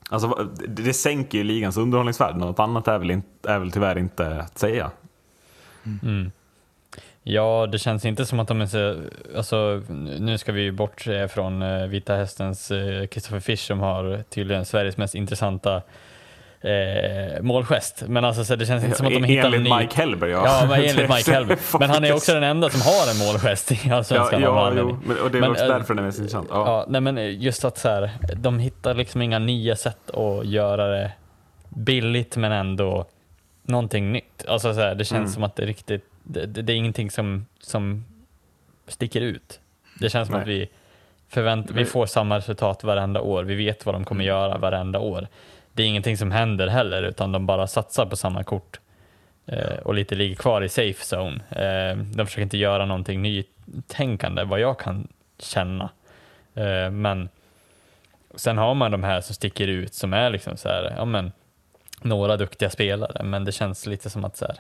Alltså, 0.09 0.49
det, 0.67 0.83
det 0.83 0.93
sänker 0.93 1.37
ju 1.37 1.43
ligans 1.43 1.77
underhållningsvärde. 1.77 2.37
Något 2.37 2.59
annat 2.59 2.87
är 2.87 2.99
väl, 2.99 3.11
inte, 3.11 3.51
är 3.51 3.59
väl 3.59 3.71
tyvärr 3.71 3.97
inte 3.97 4.41
att 4.41 4.57
säga. 4.57 4.91
Mm. 6.03 6.31
Ja, 7.23 7.67
det 7.71 7.79
känns 7.79 8.05
inte 8.05 8.25
som 8.25 8.39
att 8.39 8.47
de 8.47 8.61
är 8.61 8.65
så, 8.65 9.01
alltså, 9.37 9.81
nu 10.19 10.37
ska 10.37 10.51
vi 10.51 10.61
ju 10.61 10.71
bortse 10.71 11.27
från 11.27 11.61
eh, 11.61 11.87
Vita 11.87 12.15
Hästens 12.15 12.71
uh, 12.71 13.07
Christopher 13.07 13.39
Fisch 13.39 13.59
som 13.59 13.79
har 13.79 14.23
tydligen 14.29 14.65
Sveriges 14.65 14.97
mest 14.97 15.15
intressanta 15.15 15.81
eh, 16.65 17.41
målgest. 17.41 18.04
Men 18.08 18.25
alltså, 18.25 18.45
så 18.45 18.56
det 18.56 18.65
känns 18.65 18.84
inte 18.84 18.97
som 18.97 19.08
att 19.08 19.13
de 19.13 19.23
hittar 19.23 19.45
Enligt 19.45 19.58
en 19.58 19.63
ny... 19.78 19.84
Mike 19.84 19.95
Hellberg, 19.95 20.32
ja. 20.32 20.43
Ja, 20.45 20.67
men 20.69 20.80
enligt 20.84 21.10
Mike 21.10 21.32
Hellberg. 21.32 21.58
Men 21.80 21.89
han 21.89 22.04
är 22.04 22.13
också 22.13 22.34
den 22.34 22.43
enda 22.43 22.69
som 22.69 22.82
har 22.82 23.12
en 23.12 23.17
målgest 23.28 23.71
i 23.71 23.80
Ja, 23.84 23.95
Allsvenskan. 23.95 24.41
ja 24.41 24.67
anledning. 24.67 24.97
jo, 25.01 25.08
men, 25.13 25.23
och 25.23 25.32
det 25.32 25.38
är 25.38 25.41
Men, 25.41 25.51
också 25.51 25.63
eh, 25.63 25.69
därför 25.69 25.93
den 25.93 26.04
är 26.04 26.08
mest 26.08 26.17
intressant. 26.19 26.47
Ja. 26.51 26.65
Ja, 26.67 26.86
nej 26.88 27.01
men 27.01 27.39
just 27.41 27.65
att 27.65 27.78
så 27.78 27.89
här, 27.89 28.10
de 28.36 28.60
hittar 28.60 28.93
liksom 28.93 29.21
inga 29.21 29.39
nya 29.39 29.75
sätt 29.75 30.10
att 30.12 30.45
göra 30.45 30.88
det 30.88 31.12
billigt 31.69 32.38
men 32.38 32.51
ändå 32.51 33.06
någonting 33.63 34.12
nytt. 34.12 34.45
Alltså 34.47 34.73
så 34.73 34.80
här, 34.80 34.95
det 34.95 35.06
känns 35.06 35.19
Mm. 35.19 35.32
som 35.34 35.43
att 35.43 35.56
det 35.56 35.63
är 35.63 35.67
riktigt, 35.67 36.06
det, 36.23 36.45
det, 36.45 36.62
det 36.62 36.73
är 36.73 36.78
ingenting 36.78 37.12
som, 37.12 37.45
som 37.60 38.06
sticker 38.88 39.21
ut. 39.21 39.60
Det 39.99 40.10
känns 40.10 40.28
som 40.28 40.34
Nej. 40.34 40.41
att 40.41 40.47
vi 40.47 40.69
förvänt, 41.30 41.71
vi 41.71 41.86
får 41.86 42.06
samma 42.06 42.38
resultat 42.38 42.84
varenda 42.84 43.21
år. 43.21 43.43
Vi 43.43 43.56
vet 43.56 43.86
vad 43.86 43.95
de 43.95 44.06
kommer 44.06 44.23
göra 44.25 44.58
varenda 44.58 44.99
år. 44.99 45.28
Det 45.75 45.83
är 45.83 45.88
ingenting 45.88 46.17
som 46.17 46.31
händer 46.31 46.67
heller 46.67 47.03
utan 47.03 47.31
de 47.31 47.45
bara 47.45 47.67
satsar 47.67 48.05
på 48.05 48.15
samma 48.15 48.43
kort 48.43 48.79
eh, 49.45 49.77
och 49.83 49.93
lite 49.93 50.15
ligger 50.15 50.35
kvar 50.35 50.61
i 50.61 50.69
safe 50.69 51.15
zone. 51.15 51.41
Eh, 51.49 51.97
de 51.97 52.25
försöker 52.25 52.41
inte 52.41 52.57
göra 52.57 52.85
någonting 52.85 53.21
nytänkande 53.21 54.43
vad 54.43 54.59
jag 54.59 54.79
kan 54.79 55.07
känna. 55.39 55.89
Eh, 56.53 56.89
men 56.91 57.29
sen 58.35 58.57
har 58.57 58.73
man 58.73 58.91
de 58.91 59.03
här 59.03 59.21
som 59.21 59.35
sticker 59.35 59.67
ut 59.67 59.93
som 59.93 60.13
är 60.13 60.29
liksom 60.29 60.57
så 60.57 60.69
här, 60.69 60.93
ja 60.97 61.05
men 61.05 61.31
några 62.01 62.38
duktiga 62.38 62.69
spelare, 62.69 63.23
men 63.23 63.45
det 63.45 63.51
känns 63.51 63.85
lite 63.85 64.09
som 64.09 64.25
att 64.25 64.38
så 64.38 64.45
här, 64.45 64.57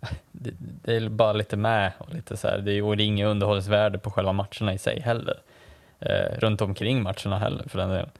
det, 0.32 0.50
det 0.58 0.96
är 0.96 1.08
bara 1.08 1.32
lite 1.32 1.56
med 1.56 1.92
och 1.98 2.14
lite 2.14 2.36
så 2.36 2.48
här, 2.48 2.58
det 2.58 2.72
är, 2.72 2.82
och 2.82 2.96
det 2.96 3.02
är 3.02 3.06
inget 3.06 3.26
underhållsvärde 3.26 3.98
på 3.98 4.10
själva 4.10 4.32
matcherna 4.32 4.74
i 4.74 4.78
sig 4.78 5.00
heller. 5.00 5.38
Eh, 6.00 6.38
runt 6.38 6.60
omkring 6.60 7.02
matcherna 7.02 7.38
heller 7.38 7.64
för 7.68 7.78
den 7.78 7.88
delen. 7.88 8.10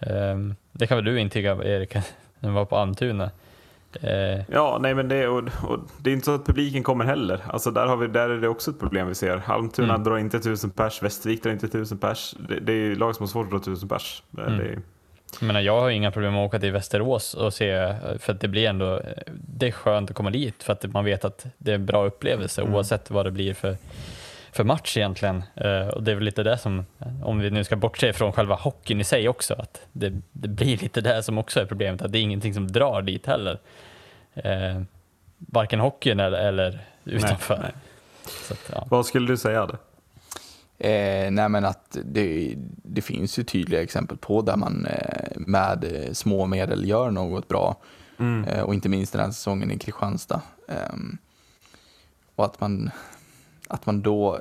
Eh, 0.00 0.36
det 0.72 0.86
kan 0.86 0.96
väl 0.96 1.04
du 1.04 1.20
intyga 1.20 1.52
Erik, 1.64 1.94
när 2.40 2.48
du 2.48 2.50
var 2.50 2.64
på 2.64 2.76
Almtuna. 2.76 3.30
Eh, 4.02 4.40
Ja, 4.52 4.78
nej 4.80 4.94
men 4.94 5.08
det, 5.08 5.28
och, 5.28 5.38
och 5.38 5.78
det 6.02 6.10
är 6.10 6.14
inte 6.14 6.24
så 6.26 6.34
att 6.34 6.46
publiken 6.46 6.82
kommer 6.82 7.04
heller. 7.04 7.40
Alltså 7.46 7.70
där, 7.70 7.86
har 7.86 7.96
vi, 7.96 8.06
där 8.06 8.30
är 8.30 8.40
det 8.40 8.48
också 8.48 8.70
ett 8.70 8.80
problem 8.80 9.08
vi 9.08 9.14
ser. 9.14 9.42
Almtuna 9.46 9.94
Mm. 9.94 10.04
drar 10.04 10.18
inte 10.18 10.40
tusen 10.40 10.70
pers, 10.70 11.02
Västervik 11.02 11.42
drar 11.42 11.52
inte 11.52 11.68
tusen 11.68 11.98
pers. 11.98 12.34
Det, 12.48 12.60
det 12.60 12.72
är 12.72 12.96
lag 12.96 13.16
som 13.16 13.22
har 13.22 13.28
svårt 13.28 13.44
att 13.46 13.50
dra 13.52 13.58
tusen 13.60 13.88
pers. 13.88 14.22
Det, 14.30 14.42
Mm. 14.42 14.58
det 14.58 14.80
Jag 15.40 15.46
menar, 15.46 15.60
jag 15.60 15.80
har 15.80 15.90
inga 15.90 16.10
problem 16.10 16.32
med 16.32 16.42
att 16.42 16.48
åka 16.48 16.58
till 16.58 16.72
Västerås 16.72 17.34
och 17.34 17.54
se, 17.54 17.94
för 18.18 18.32
att 18.32 18.40
det 18.40 18.48
blir 18.48 18.66
ändå, 18.68 19.00
det 19.36 19.66
är 19.66 19.72
skönt 19.72 20.10
att 20.10 20.16
komma 20.16 20.30
dit 20.30 20.62
för 20.62 20.72
att 20.72 20.92
man 20.92 21.04
vet 21.04 21.24
att 21.24 21.46
det 21.58 21.70
är 21.70 21.74
en 21.74 21.86
bra 21.86 22.04
upplevelse 22.06 22.60
Mm. 22.62 22.74
oavsett 22.74 23.10
vad 23.10 23.26
det 23.26 23.30
blir 23.30 23.54
för, 23.54 23.76
för 24.52 24.64
match 24.64 24.96
egentligen. 24.96 25.42
Eh, 25.54 25.88
och 25.88 26.02
det 26.02 26.10
är 26.10 26.14
väl 26.14 26.24
lite 26.24 26.42
det 26.42 26.58
som, 26.58 26.86
om 27.22 27.38
vi 27.38 27.50
nu 27.50 27.64
ska 27.64 27.76
bortse 27.76 28.12
från 28.12 28.32
själva 28.32 28.54
hockeyn 28.54 29.00
i 29.00 29.04
sig 29.04 29.28
också, 29.28 29.54
att 29.54 29.80
det, 29.92 30.12
det 30.32 30.48
blir 30.48 30.76
lite 30.76 31.00
det 31.00 31.22
som 31.22 31.38
också 31.38 31.60
är 31.60 31.66
problemet, 31.66 32.02
att 32.02 32.12
det 32.12 32.18
är 32.18 32.22
ingenting 32.22 32.54
som 32.54 32.72
drar 32.72 33.02
dit 33.02 33.26
heller. 33.26 33.58
Eh, 34.34 34.82
varken 35.36 35.80
hockeyn 35.80 36.20
eller, 36.20 36.38
eller 36.38 36.80
utanför. 37.04 37.58
nej. 37.62 37.72
Så 38.48 38.52
att, 38.52 38.70
ja. 38.72 38.86
vad 38.90 39.06
skulle 39.06 39.28
du 39.28 39.36
säga? 39.36 39.66
Det? 39.66 39.78
Eh, 40.78 41.30
nej 41.30 41.48
men 41.48 41.64
att 41.64 41.98
det, 42.04 42.54
det 42.82 43.02
finns 43.02 43.38
ju 43.38 43.44
tydliga 43.44 43.82
exempel 43.82 44.16
på 44.16 44.42
där 44.42 44.56
man 44.56 44.86
eh, 44.86 45.30
med 45.36 45.84
eh, 45.84 46.12
små 46.12 46.46
medel 46.46 46.88
gör 46.88 47.10
något 47.10 47.48
bra. 47.48 47.76
Eh, 48.46 48.62
och 48.62 48.74
inte 48.74 48.88
minst 48.88 49.12
den 49.12 49.24
här 49.24 49.30
säsongen 49.30 49.70
i 49.70 49.78
Kristianstad. 49.78 50.42
Ehm, 50.68 51.18
och 52.34 52.44
att 52.44 52.60
man, 52.60 52.90
att 53.68 53.86
man 53.86 54.02
då 54.02 54.40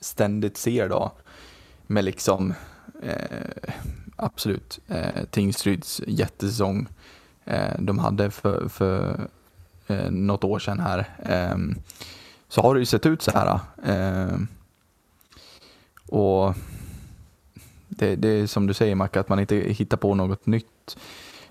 ständigt 0.00 0.56
ser 0.56 0.88
då 0.88 1.12
med 1.86 2.04
liksom 2.04 2.54
eh, 3.02 3.72
absolut 4.16 4.80
eh, 4.88 5.24
Tingsryds 5.30 6.00
jättesäsong 6.06 6.86
eh, 7.44 7.78
de 7.78 7.98
hade 7.98 8.30
för, 8.30 8.68
för 8.68 9.28
eh, 9.86 10.10
något 10.10 10.44
år 10.44 10.58
sedan 10.58 10.80
här. 10.80 11.04
Ehm, 11.22 11.74
så 12.48 12.62
har 12.62 12.74
det 12.74 12.80
ju 12.80 12.86
sett 12.86 13.06
ut 13.06 13.22
så 13.22 13.30
här. 13.30 13.60
Eh, 13.84 14.38
och 16.08 16.54
det, 17.88 18.16
det 18.16 18.28
är 18.28 18.46
som 18.46 18.66
du 18.66 18.74
säger 18.74 18.94
Mac, 18.94 19.08
att 19.12 19.28
man 19.28 19.40
inte 19.40 19.56
hittar 19.56 19.96
på 19.96 20.14
något 20.14 20.46
nytt. 20.46 20.96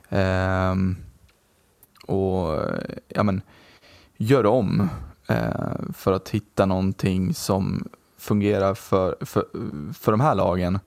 Ehm, 0.10 0.98
och 2.08 2.60
ja 3.08 3.24
men, 3.24 3.42
gör 4.18 4.46
om 4.46 4.90
Eh, 5.32 5.94
för 5.94 6.14
att 6.14 6.30
hitta 6.30 6.66
någonting 6.66 7.34
som 7.34 7.90
fungerar 8.18 8.74
för, 8.74 9.16
för, 9.22 9.46
för 9.94 10.12
de 10.12 10.22
här 10.22 10.36
lagen 10.36 10.80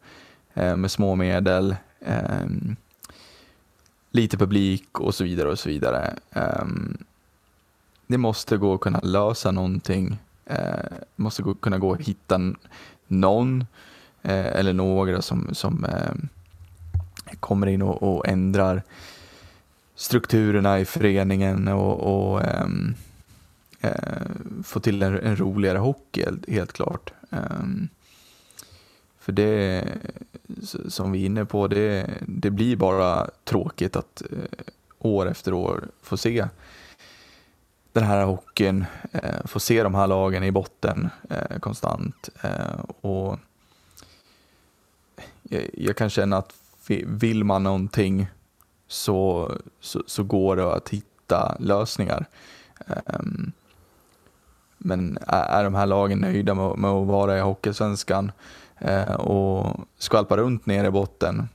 eh, 0.54 0.76
med 0.76 0.90
små 0.90 1.14
medel. 1.14 1.76
Eh, 2.00 2.46
lite 4.10 4.36
publik 4.36 5.00
och 5.00 5.14
så 5.14 5.24
vidare 5.24 5.48
och 5.48 5.58
så 5.58 5.68
vidare. 5.68 6.14
Eh, 6.30 6.64
det 8.06 8.18
måste 8.18 8.56
gå 8.56 8.74
att 8.74 8.80
kunna 8.80 9.00
lösa 9.00 9.50
någonting. 9.50 10.18
Eh, 10.46 10.92
måste 11.16 11.42
gå, 11.42 11.54
kunna 11.54 11.78
gå 11.78 11.92
att 11.92 12.00
hitta 12.00 12.40
någon 13.06 13.66
eh, 14.22 14.46
eller 14.46 14.72
några 14.72 15.22
som, 15.22 15.48
som 15.52 15.84
eh, 15.84 16.14
kommer 17.40 17.66
in 17.66 17.82
och, 17.82 18.02
och 18.02 18.28
ändrar 18.28 18.82
strukturerna 19.94 20.80
i 20.80 20.84
föreningen 20.84 21.68
och, 21.68 22.32
och 22.32 22.42
eh, 22.42 22.66
Eh, 23.84 24.26
få 24.64 24.80
till 24.80 25.02
en, 25.02 25.20
en 25.20 25.36
roligare 25.36 25.78
hockey 25.78 26.24
helt, 26.24 26.50
helt 26.50 26.72
klart. 26.72 27.12
Ehm, 27.30 27.88
för 29.18 29.32
det, 29.32 29.84
som 30.88 31.12
vi 31.12 31.22
är 31.22 31.26
inne 31.26 31.44
på, 31.44 31.68
det, 31.68 32.10
det 32.26 32.50
blir 32.50 32.76
bara 32.76 33.30
tråkigt 33.44 33.96
att 33.96 34.22
eh, 34.30 34.66
år 34.98 35.30
efter 35.30 35.52
år 35.54 35.88
få 36.02 36.16
se 36.16 36.48
den 37.92 38.04
här 38.04 38.24
hockeyn, 38.24 38.84
eh, 39.12 39.46
få 39.46 39.60
se 39.60 39.82
de 39.82 39.94
här 39.94 40.06
lagen 40.06 40.44
i 40.44 40.50
botten 40.50 41.10
eh, 41.30 41.58
konstant. 41.58 42.28
Eh, 42.42 42.80
och 43.00 43.38
jag, 45.42 45.70
jag 45.74 45.96
kan 45.96 46.10
känna 46.10 46.36
att 46.36 46.54
vill 47.06 47.44
man 47.44 47.62
någonting 47.62 48.26
så, 48.86 49.52
så, 49.80 50.02
så 50.06 50.22
går 50.22 50.56
det 50.56 50.74
att 50.74 50.88
hitta 50.88 51.56
lösningar. 51.60 52.26
Ehm, 52.86 53.52
men 54.84 55.18
är, 55.26 55.64
de 55.64 55.74
här 55.74 55.86
lagen 55.86 56.18
nöjda 56.18 56.54
med, 56.54 56.78
med 56.78 56.90
att 56.90 57.06
vara 57.06 57.38
i 57.38 57.40
Hockeysvenskan 57.40 58.32
eh, 58.78 59.14
och 59.14 59.76
skvalpa 59.98 60.36
runt 60.36 60.66
nere 60.66 60.86
i 60.86 60.90
botten? 60.90 61.48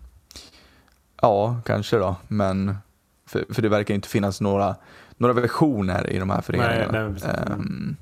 Ja, 1.22 1.62
kanske 1.66 1.98
då, 1.98 2.16
men 2.28 2.78
för, 3.26 3.46
för 3.50 3.62
det 3.62 3.70
verkar 3.70 3.94
inte 3.94 4.08
finnas 4.08 4.42
några, 4.42 4.76
några 5.18 5.34
versioner 5.34 6.10
i 6.10 6.20
de 6.20 6.30
här 6.30 6.42
föreningarna. 6.42 6.92
Nej, 6.92 7.22
nej. 7.24 7.32
Ehm, 7.48 7.96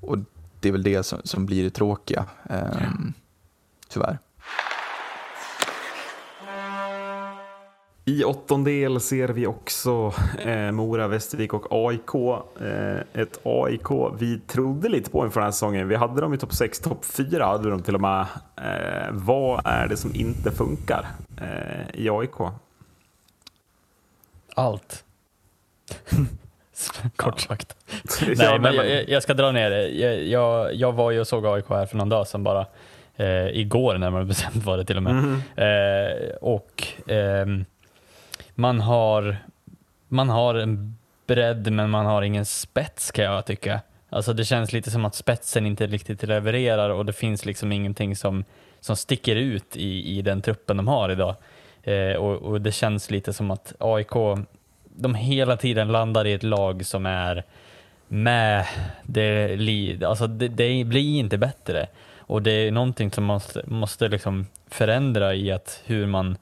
och 0.00 0.18
det 0.60 0.68
är 0.68 0.72
väl 0.72 0.82
det 0.82 1.02
som, 1.02 1.20
som 1.24 1.46
blir 1.46 1.64
det 1.64 1.70
tråkiga, 1.70 2.24
um, 2.50 3.12
tyvärr. 3.88 4.18
I 8.04 8.24
åttondel 8.24 9.00
ser 9.00 9.28
vi 9.28 9.46
också 9.46 10.12
eh, 10.44 10.70
Mora, 10.72 11.08
Västervik 11.08 11.52
och 11.54 11.66
AIK. 11.88 12.14
Eh, 12.60 13.20
ett 13.22 13.40
AIK 13.42 13.90
vi 14.18 14.40
trodde 14.40 14.88
lite 14.88 15.10
på 15.10 15.24
inför 15.24 15.40
den 15.40 15.46
här 15.46 15.52
säsongen. 15.52 15.88
Vi 15.88 15.94
hade 15.96 16.20
dem 16.20 16.34
i 16.34 16.38
topp 16.38 16.52
6, 16.52 16.78
topp 16.80 17.04
4 17.04 17.46
hade 17.46 17.64
vi 17.64 17.70
dem 17.70 17.82
till 17.82 17.94
och 17.94 18.00
med. 18.00 18.20
Eh, 18.56 19.08
vad 19.10 19.60
är 19.66 19.88
det 19.88 19.96
som 19.96 20.14
inte 20.14 20.50
funkar 20.50 21.06
eh, 21.40 22.00
i 22.00 22.10
AIK? 22.10 22.52
Allt. 24.54 25.04
Kort 27.16 27.40
sagt. 27.40 27.76
Nej, 28.36 28.36
men 28.60 28.62
men- 28.62 28.74
jag, 28.76 29.08
jag 29.08 29.22
ska 29.22 29.34
dra 29.34 29.52
ner 29.52 29.70
det. 29.70 29.88
Jag, 29.88 30.24
jag, 30.26 30.74
jag 30.74 30.92
var 30.92 31.10
ju 31.10 31.20
och 31.20 31.26
såg 31.26 31.46
AIK 31.46 31.68
här 31.68 31.86
för 31.86 31.96
någon 31.96 32.08
dag 32.08 32.26
sedan 32.26 32.42
bara. 32.44 32.66
Eh, 33.16 33.46
igår 33.46 33.98
närmare 33.98 34.24
bestämt 34.24 34.64
var 34.64 34.76
det 34.76 34.84
till 34.84 34.96
och 34.96 35.02
med. 35.02 35.14
Mhm. 35.14 35.42
Eh, 35.56 36.34
och 36.40 36.86
ehm, 37.06 37.64
man 38.60 38.80
har 38.80 39.36
man 40.08 40.28
har 40.28 40.54
en 40.54 40.96
bredd 41.26 41.72
men 41.72 41.90
man 41.90 42.06
har 42.06 42.22
ingen 42.22 42.44
spets 42.44 43.10
kan 43.10 43.24
jag 43.24 43.46
tycka. 43.46 43.80
Alltså 44.10 44.32
det 44.32 44.44
känns 44.44 44.72
lite 44.72 44.90
som 44.90 45.04
att 45.04 45.14
spetsen 45.14 45.66
inte 45.66 45.86
riktigt 45.86 46.22
levererar 46.22 46.90
och 46.90 47.06
det 47.06 47.12
finns 47.12 47.44
liksom 47.46 47.72
ingenting 47.72 48.16
som, 48.16 48.44
som 48.80 48.96
sticker 48.96 49.36
ut 49.36 49.76
i, 49.76 50.18
i 50.18 50.22
den 50.22 50.42
truppen 50.42 50.76
de 50.76 50.88
har 50.88 51.10
idag. 51.10 51.34
Eh, 51.82 52.12
och, 52.16 52.36
och 52.36 52.60
det 52.60 52.72
känns 52.72 53.10
lite 53.10 53.32
som 53.32 53.50
att 53.50 53.74
AIK, 53.78 54.12
de 54.84 55.14
hela 55.14 55.56
tiden 55.56 55.88
landar 55.92 56.26
i 56.26 56.32
ett 56.32 56.42
lag 56.42 56.86
som 56.86 57.06
är 57.06 57.44
med, 58.08 58.66
det, 59.02 59.56
li- 59.56 60.04
alltså 60.04 60.26
det, 60.26 60.48
det 60.48 60.84
blir 60.84 61.18
inte 61.18 61.38
bättre. 61.38 61.86
Och 62.18 62.42
det 62.42 62.50
är 62.50 62.70
någonting 62.70 63.10
som 63.10 63.24
måste, 63.24 63.62
måste 63.66 64.08
liksom 64.08 64.46
förändra 64.66 65.34
i 65.34 65.52
att 65.52 65.82
hur 65.86 66.06
man 66.06 66.36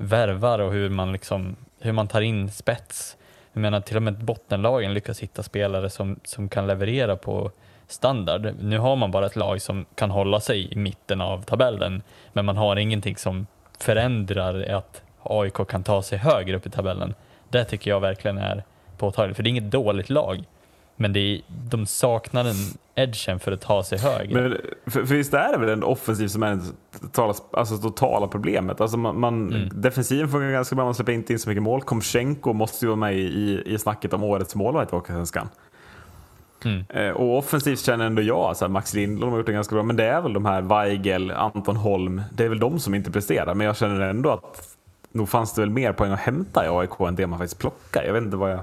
värvar 0.00 0.58
och 0.58 0.72
hur 0.72 0.88
man, 0.88 1.12
liksom, 1.12 1.56
hur 1.80 1.92
man 1.92 2.08
tar 2.08 2.20
in 2.20 2.50
spets. 2.50 3.16
Jag 3.52 3.60
menar 3.60 3.80
till 3.80 3.96
och 3.96 4.02
med 4.02 4.24
bottenlagen 4.24 4.94
lyckas 4.94 5.20
hitta 5.20 5.42
spelare 5.42 5.90
som, 5.90 6.20
som 6.24 6.48
kan 6.48 6.66
leverera 6.66 7.16
på 7.16 7.50
standard. 7.86 8.54
Nu 8.60 8.78
har 8.78 8.96
man 8.96 9.10
bara 9.10 9.26
ett 9.26 9.36
lag 9.36 9.62
som 9.62 9.84
kan 9.94 10.10
hålla 10.10 10.40
sig 10.40 10.72
i 10.72 10.76
mitten 10.76 11.20
av 11.20 11.42
tabellen, 11.42 12.02
men 12.32 12.44
man 12.44 12.56
har 12.56 12.76
ingenting 12.76 13.16
som 13.16 13.46
förändrar 13.78 14.74
att 14.74 15.02
AIK 15.22 15.68
kan 15.68 15.82
ta 15.82 16.02
sig 16.02 16.18
högre 16.18 16.56
upp 16.56 16.66
i 16.66 16.70
tabellen. 16.70 17.14
Det 17.48 17.64
tycker 17.64 17.90
jag 17.90 18.00
verkligen 18.00 18.38
är 18.38 18.64
påtagligt, 18.98 19.36
för 19.36 19.42
det 19.42 19.48
är 19.48 19.50
inget 19.50 19.70
dåligt 19.70 20.10
lag, 20.10 20.44
men 21.00 21.12
det 21.12 21.20
är, 21.20 21.40
de 21.70 21.86
saknar 21.86 22.44
den 22.44 22.56
edgen 22.94 23.38
för 23.40 23.52
att 23.52 23.60
ta 23.60 23.82
sig 23.82 23.98
högre. 23.98 24.42
Men, 24.42 24.56
för, 24.86 25.04
för 25.04 25.14
är 25.14 25.52
det 25.52 25.58
väl 25.58 25.68
en 25.68 25.82
offensiv 25.84 26.28
som 26.28 26.42
är 26.42 26.54
det 26.54 26.98
totala, 27.00 27.34
alltså, 27.52 27.76
totala 27.76 28.28
problemet? 28.28 28.80
Alltså 28.80 28.96
man, 28.96 29.20
man, 29.20 29.52
Mm. 29.52 29.68
Defensiven 29.72 30.28
funkar 30.28 30.50
ganska 30.50 30.76
bra, 30.76 30.84
man 30.84 30.94
släpper 30.94 31.12
inte 31.12 31.32
in 31.32 31.38
så 31.38 31.48
mycket 31.48 31.62
mål. 31.62 31.82
Komchenko 31.82 32.52
måste 32.52 32.84
ju 32.84 32.88
vara 32.88 32.96
med 32.96 33.14
i, 33.18 33.62
i 33.66 33.78
snacket 33.78 34.12
om 34.12 34.24
årets 34.24 34.54
målvakt 34.54 34.92
i 34.92 34.96
Hockeyallsvenskan. 34.96 35.48
Mm. 36.64 36.84
Eh, 36.88 37.10
Och 37.10 37.38
offensivt 37.38 37.80
känner 37.80 38.06
ändå 38.06 38.22
jag, 38.22 38.38
alltså 38.38 38.68
Max 38.68 38.94
Lindblom 38.94 39.30
har 39.30 39.36
gjort 39.36 39.46
det 39.46 39.52
ganska 39.52 39.74
bra, 39.74 39.82
men 39.82 39.96
det 39.96 40.04
är 40.04 40.20
väl 40.20 40.32
de 40.32 40.44
här 40.44 40.62
Weigel, 40.62 41.30
Anton 41.30 41.76
Holm, 41.76 42.22
det 42.32 42.44
är 42.44 42.48
väl 42.48 42.58
de 42.58 42.78
som 42.80 42.94
inte 42.94 43.10
presterar. 43.10 43.54
Men 43.54 43.66
jag 43.66 43.76
känner 43.76 44.00
ändå 44.00 44.30
att 44.30 44.76
nog 45.12 45.28
fanns 45.28 45.54
det 45.54 45.60
väl 45.60 45.70
mer 45.70 45.92
poäng 45.92 46.12
att 46.12 46.20
hämta 46.20 46.66
i 46.66 46.68
AIK 46.68 47.00
än 47.00 47.14
det 47.16 47.26
man 47.26 47.38
faktiskt 47.38 47.60
plockar. 47.60 48.02
Jag 48.02 48.12
vet 48.12 48.22
inte 48.22 48.36
vad 48.36 48.50
jag... 48.50 48.60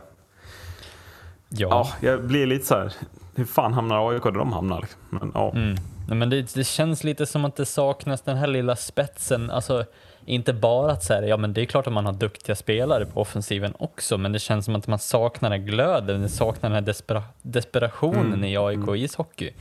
Ja. 1.50 1.68
Ja, 2.02 2.08
jag 2.10 2.24
blir 2.24 2.46
lite 2.46 2.66
så 2.66 2.76
här. 2.76 2.94
hur 3.36 3.46
fan 3.46 3.74
hamnar 3.74 4.10
AIK 4.12 4.24
där 4.24 4.32
de 4.32 4.54
hamnar? 4.54 4.82
liksom? 4.82 5.00
Men, 5.10 5.32
ja. 5.34 5.52
Mm. 5.56 5.76
Men 6.08 6.30
det, 6.30 6.54
det 6.54 6.64
känns 6.64 7.04
lite 7.04 7.26
som 7.26 7.46
att 7.46 7.56
det 7.56 7.66
saknas 7.66 8.22
den 8.22 8.38
här 8.38 8.48
lilla 8.48 8.76
spetsen. 8.76 9.50
Alltså, 9.52 9.86
inte 10.26 10.54
bara 10.54 10.92
att 10.92 11.04
säga, 11.04 11.28
ja 11.28 11.38
men 11.38 11.54
det 11.54 11.62
är 11.62 11.66
klart 11.66 11.88
att 11.88 11.94
man 11.94 12.06
har 12.06 12.14
duktiga 12.14 12.56
spelare 12.56 13.06
på 13.06 13.22
offensiven 13.22 13.74
också, 13.80 14.18
men 14.18 14.32
det 14.32 14.40
känns 14.40 14.66
som 14.66 14.76
att 14.76 14.88
man 14.88 15.00
saknar 15.00 15.50
den 15.50 15.60
här 15.62 15.68
glöden, 15.68 16.30
saknar 16.30 16.70
den 16.70 16.76
här 16.76 16.82
despera 16.82 17.24
desperationen 17.42 18.34
Mm. 18.34 18.44
i 18.44 18.58
AIK 18.58 18.96
ishockey. 19.04 19.52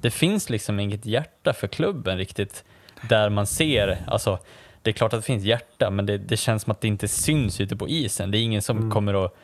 Det 0.00 0.10
finns 0.10 0.50
liksom 0.50 0.80
inget 0.80 1.06
hjärta 1.06 1.52
för 1.52 1.66
klubben 1.66 2.18
riktigt, 2.18 2.64
där 3.08 3.28
man 3.28 3.46
ser, 3.46 3.98
alltså 4.06 4.38
det 4.82 4.90
är 4.90 4.94
klart 4.94 5.12
att 5.12 5.20
det 5.20 5.26
finns 5.26 5.44
hjärta, 5.44 5.90
men 5.90 6.06
det, 6.06 6.18
det 6.18 6.36
känns 6.36 6.62
som 6.62 6.70
att 6.70 6.80
det 6.80 6.88
inte 6.88 7.08
syns 7.08 7.60
ute 7.60 7.76
på 7.76 7.88
isen. 7.88 8.30
Det 8.30 8.38
är 8.38 8.42
ingen 8.42 8.62
som 8.62 8.90
kommer 8.90 9.24
att 9.24 9.34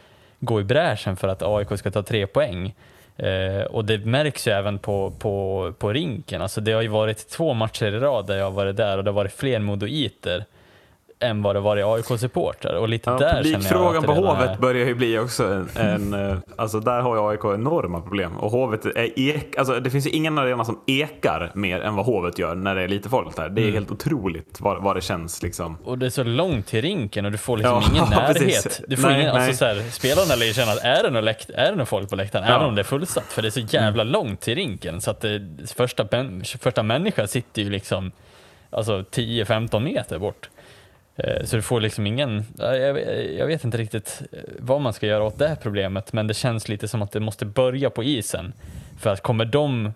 gå 0.41 0.61
i 0.61 0.65
bräschen 0.65 1.17
för 1.17 1.29
att 1.29 1.43
AIK 1.43 1.79
ska 1.79 1.91
ta 1.91 2.03
tre 2.03 2.27
poäng. 2.27 2.75
Eh, 3.17 3.63
och 3.63 3.85
det 3.85 3.99
märks 3.99 4.49
ju 4.49 4.53
även 4.53 4.79
på, 4.79 5.11
på, 5.19 5.73
på 5.79 5.93
rinken. 5.93 6.43
Alltså 6.43 6.61
det 6.61 6.73
har 6.73 6.83
ju 6.83 6.89
varit 6.89 7.29
två 7.29 7.55
matcher 7.55 7.87
i 7.87 7.99
rad 7.99 8.27
där 8.27 8.37
jag 8.37 8.45
har 8.45 8.51
varit 8.51 8.77
där 8.77 8.99
och 8.99 9.05
det 9.05 9.11
har 9.11 9.15
varit 9.15 9.33
fler 9.33 9.59
modoiter 9.59 10.45
än 11.21 11.43
vad 11.43 11.57
det 11.57 11.61
varit 11.61 11.85
AIK-supportrar. 11.85 12.73
Och 12.75 12.89
lite 12.89 13.11
Ja, 13.11 13.19
där 13.19 13.35
publikfrågan 13.43 14.03
på 14.03 14.13
Hovet 14.13 14.51
är- 14.51 14.57
börjar 14.57 14.87
ju 14.87 14.95
bli 14.95 15.19
också 15.19 15.45
en, 15.45 15.69
en 15.77 16.15
eh, 16.31 16.37
alltså 16.57 16.81
där 16.81 17.01
har 17.01 17.15
ju 17.17 17.21
AIK 17.31 17.45
enorma 17.45 18.01
problem. 18.01 18.37
Och 18.37 18.51
Hovet 18.51 18.85
är 18.85 19.19
ek, 19.19 19.57
alltså 19.59 19.81
det 19.81 19.91
finns 19.91 20.07
ju 20.07 20.11
ingen 20.11 20.39
arena 20.39 20.65
som 20.65 20.81
ekar 20.87 21.51
mer 21.55 21.81
än 21.81 21.97
vad 21.97 22.07
Hovet 22.07 22.39
gör 22.39 22.55
när 22.55 22.75
det 22.75 22.83
är 22.83 22.89
lite 22.89 23.09
folk 23.09 23.37
där. 23.37 23.49
Det 23.49 23.61
är 23.61 23.63
Mm. 23.63 23.75
helt 23.75 23.91
otroligt 23.91 24.57
vad, 24.61 24.83
vad 24.83 24.97
det 24.97 25.01
känns 25.01 25.43
liksom. 25.43 25.79
Och 25.85 25.99
det 25.99 26.07
är 26.07 26.11
så 26.11 26.23
långt 26.25 26.67
till 26.67 26.83
rinken 26.83 27.25
och 27.25 27.33
du 27.33 27.39
får 27.39 27.57
liksom 27.57 27.83
Ja, 27.87 27.91
ingen 27.93 28.07
precis. 28.27 28.41
närhet. 28.41 28.81
Du 28.89 28.97
får 28.97 29.09
Nej, 29.09 29.21
ingen, 29.21 29.35
nej. 29.35 29.43
alltså 29.45 29.59
så 29.59 29.65
här, 29.65 29.91
spelarna 29.91 30.35
lär 30.35 30.47
ju 30.47 30.53
känna 30.53 30.73
att 30.73 30.85
är 30.85 31.03
det 31.03 31.11
någon, 31.11 31.25
läkt, 31.25 31.51
är 31.51 31.71
det 31.71 31.77
någon 31.77 31.87
folk 31.87 32.11
på 32.11 32.17
läktaren, 32.17 32.45
Ja. 32.49 32.55
även 32.55 32.67
om 32.69 32.75
det 32.75 32.81
är 32.83 32.85
fullsatt, 32.85 33.25
för 33.25 33.43
det 33.43 33.49
är 33.49 33.51
så 33.51 33.61
jävla 33.61 34.05
långt 34.05 34.41
till 34.41 34.55
rinken. 34.55 35.01
Så 35.01 35.11
att 35.11 35.21
det, 35.21 35.41
första, 35.77 36.07
första 36.61 36.83
människan 36.83 37.29
sitter 37.29 37.63
ju 37.63 37.71
liksom 37.71 38.13
alltså 38.71 38.99
10-15 39.11 39.81
meter 39.81 40.19
bort. 40.19 40.49
Eh, 41.19 41.45
Så 41.45 41.57
du 41.57 41.63
får 41.63 41.81
liksom 41.81 42.07
ingen, 42.07 42.45
ja, 42.59 42.77
jag, 42.77 43.25
jag 43.35 43.47
vet 43.47 43.65
inte 43.65 43.79
riktigt 43.79 44.23
eh, 44.33 44.39
vad 44.59 44.81
man 44.81 44.93
ska 44.93 45.07
göra 45.07 45.25
åt 45.25 45.39
det 45.39 45.49
här 45.49 45.57
problemet, 45.57 46.13
men 46.13 46.27
det 46.27 46.35
känns 46.35 46.69
lite 46.69 46.89
som 46.89 47.03
att 47.03 47.13
det 47.13 47.21
måste 47.21 47.45
börja 47.47 47.91
på 47.91 48.05
isen. 48.05 48.53
För 48.99 49.11
att 49.11 49.23
kommer 49.23 49.45
de 49.45 49.93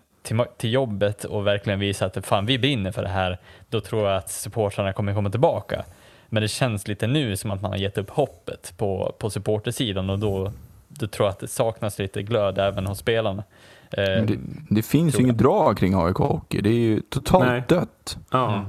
till, 0.57 0.73
jobbet 0.73 1.25
och 1.25 1.47
verkligen 1.47 1.79
visa 1.81 2.07
att 2.07 2.27
fan 2.27 2.47
vi 2.47 2.59
brinner 2.59 2.93
för 2.93 3.03
det 3.03 3.09
här, 3.09 3.39
då 3.71 3.81
tror 3.81 4.09
jag 4.09 4.17
att 4.17 4.31
supportrarna 4.31 4.93
kommer 4.93 5.15
komma 5.15 5.31
tillbaka. 5.31 5.85
Men 6.29 6.43
det 6.43 6.49
känns 6.49 6.89
lite 6.89 7.07
nu 7.07 7.37
som 7.37 7.51
att 7.51 7.63
man 7.63 7.71
har 7.71 7.79
gett 7.79 7.99
upp 7.99 8.11
hoppet 8.11 8.75
på, 8.77 9.15
på 9.19 9.31
supportersidan 9.31 10.11
och 10.11 10.19
då, 10.19 10.53
då 10.89 11.07
tror 11.07 11.27
jag 11.27 11.33
att 11.33 11.39
det 11.41 11.49
saknas 11.49 11.99
lite 11.99 12.23
glöd 12.23 12.59
även 12.59 12.87
hos 12.87 12.99
spelarna. 12.99 13.45
Eh, 13.91 14.05
det, 14.05 14.39
det 14.71 14.83
finns 14.83 15.19
ju 15.19 15.23
inget 15.23 15.39
drag 15.39 15.79
kring 15.79 15.95
AIK 15.95 16.17
Hockey. 16.17 16.61
Det 16.61 16.69
är 16.71 16.75
ju 16.75 17.01
totalt 17.01 17.47
Nej. 17.47 17.63
dött. 17.69 18.17
Ja. 18.31 18.55
Mm. 18.55 18.67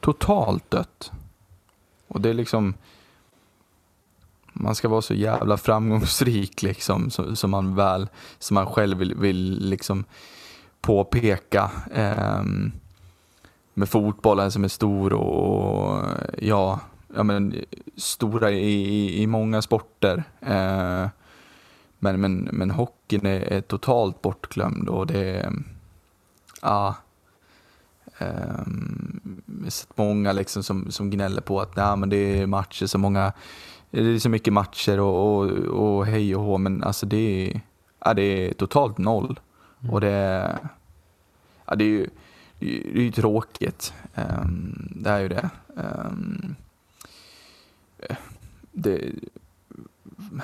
Totalt 0.00 0.70
dött. 0.70 1.12
Och 2.14 2.20
det 2.20 2.30
är 2.30 2.34
liksom... 2.34 2.74
Man 4.52 4.74
ska 4.74 4.88
vara 4.88 5.02
så 5.02 5.14
jävla 5.14 5.56
framgångsrik 5.56 6.62
liksom, 6.62 7.10
som, 7.10 7.36
som 7.36 7.50
man 7.50 7.74
väl, 7.74 8.08
som 8.38 8.54
man 8.54 8.66
själv 8.66 8.98
vill, 8.98 9.14
vill 9.14 9.68
liksom 9.68 10.04
påpeka. 10.80 11.70
Eh, 11.94 12.42
med 13.74 13.88
fotbollen 13.88 14.52
som 14.52 14.64
är 14.64 14.68
stor 14.68 15.12
och 15.12 16.04
ja, 16.38 16.80
ja, 17.14 17.22
men, 17.22 17.64
stora 17.96 18.50
i, 18.50 18.72
i, 18.72 19.22
i 19.22 19.26
många 19.26 19.62
sporter. 19.62 20.24
Eh, 20.40 21.08
men, 21.98 22.20
men, 22.20 22.48
men 22.52 22.70
hockeyn 22.70 23.26
är, 23.26 23.40
är 23.40 23.60
totalt 23.60 24.22
bortglömd 24.22 24.88
och 24.88 25.06
det 25.06 25.36
är, 25.36 25.52
ja, 26.62 26.94
Um, 28.18 29.42
sett 29.68 29.96
många 29.96 30.32
liksom 30.32 30.62
som, 30.62 30.90
som 30.90 31.10
gnäller 31.10 31.40
på 31.40 31.60
att 31.60 31.76
nej, 31.76 31.96
men 31.96 32.08
det 32.08 32.16
är 32.16 32.46
matcher, 32.46 32.86
så 32.86 32.98
många, 32.98 33.32
det 33.90 34.00
är 34.00 34.18
så 34.18 34.28
mycket 34.28 34.52
matcher 34.52 35.00
och, 35.00 35.40
och, 35.40 35.50
och 35.50 36.06
hej 36.06 36.36
och 36.36 36.42
hå, 36.42 36.58
men 36.58 36.84
alltså 36.84 37.06
det 37.06 37.16
är, 37.16 37.60
ja, 38.04 38.14
det 38.14 38.22
är 38.22 38.52
totalt 38.52 38.98
noll. 38.98 39.40
Och 39.90 40.00
det 40.00 40.10
är, 40.10 40.58
ja, 41.66 41.74
det 41.74 41.84
är 41.84 41.88
ju 41.88 42.08
det 42.58 42.98
är 42.98 43.02
ju 43.02 43.12
tråkigt. 43.12 43.94
Um, 44.14 44.92
det 44.96 45.10
är 45.10 45.20
ju 45.20 45.28
det. 45.28 45.50
Um, 45.74 46.56
det 48.72 49.12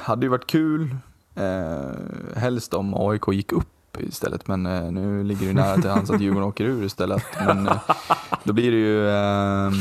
hade 0.01 0.27
ju 0.27 0.31
varit 0.31 0.47
kul, 0.47 0.97
uh, 1.39 2.37
helst 2.37 2.75
om 2.75 2.95
AIK 2.95 3.29
gick 3.33 3.53
upp 3.53 3.80
istället. 3.99 4.49
Men 4.49 4.67
eh, 4.67 4.93
nu 4.93 5.25
ligger 5.25 5.47
det 5.47 5.53
nära 5.53 5.75
till 5.81 5.91
hands 5.91 6.11
att 6.11 6.21
Djurgården 6.21 6.49
åker 6.49 6.65
ur 6.65 6.85
istället. 6.85 7.25
Men 7.47 7.69
eh, 7.69 7.77
då 8.45 8.53
blir 8.53 8.71
det 8.71 8.77
ju 8.77 9.09
eh, 9.09 9.73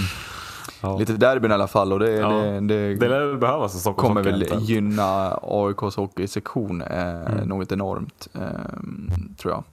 Ja. 0.81 0.97
lite 0.97 1.13
derbyn 1.13 1.51
i 1.51 1.53
alla 1.53 1.67
fall 1.67 1.93
och 1.93 1.99
det, 1.99 2.11
Ja. 2.11 2.29
det, 2.29 2.59
det, 2.59 2.95
Det 2.95 3.09
lär 3.09 3.35
behövas 3.35 3.75
i 3.75 3.79
Stockholm. 3.79 4.07
kommer 4.07 4.23
väl 4.23 4.43
inte? 4.43 4.55
gynna 4.55 5.39
AIKs 5.43 5.95
hockeysektion 5.95 6.81
eh, 6.81 7.21
Mm. 7.21 7.47
något 7.47 7.71
enormt, 7.71 8.27
eh, 8.33 8.41
tror 9.37 9.53
jag. 9.53 9.63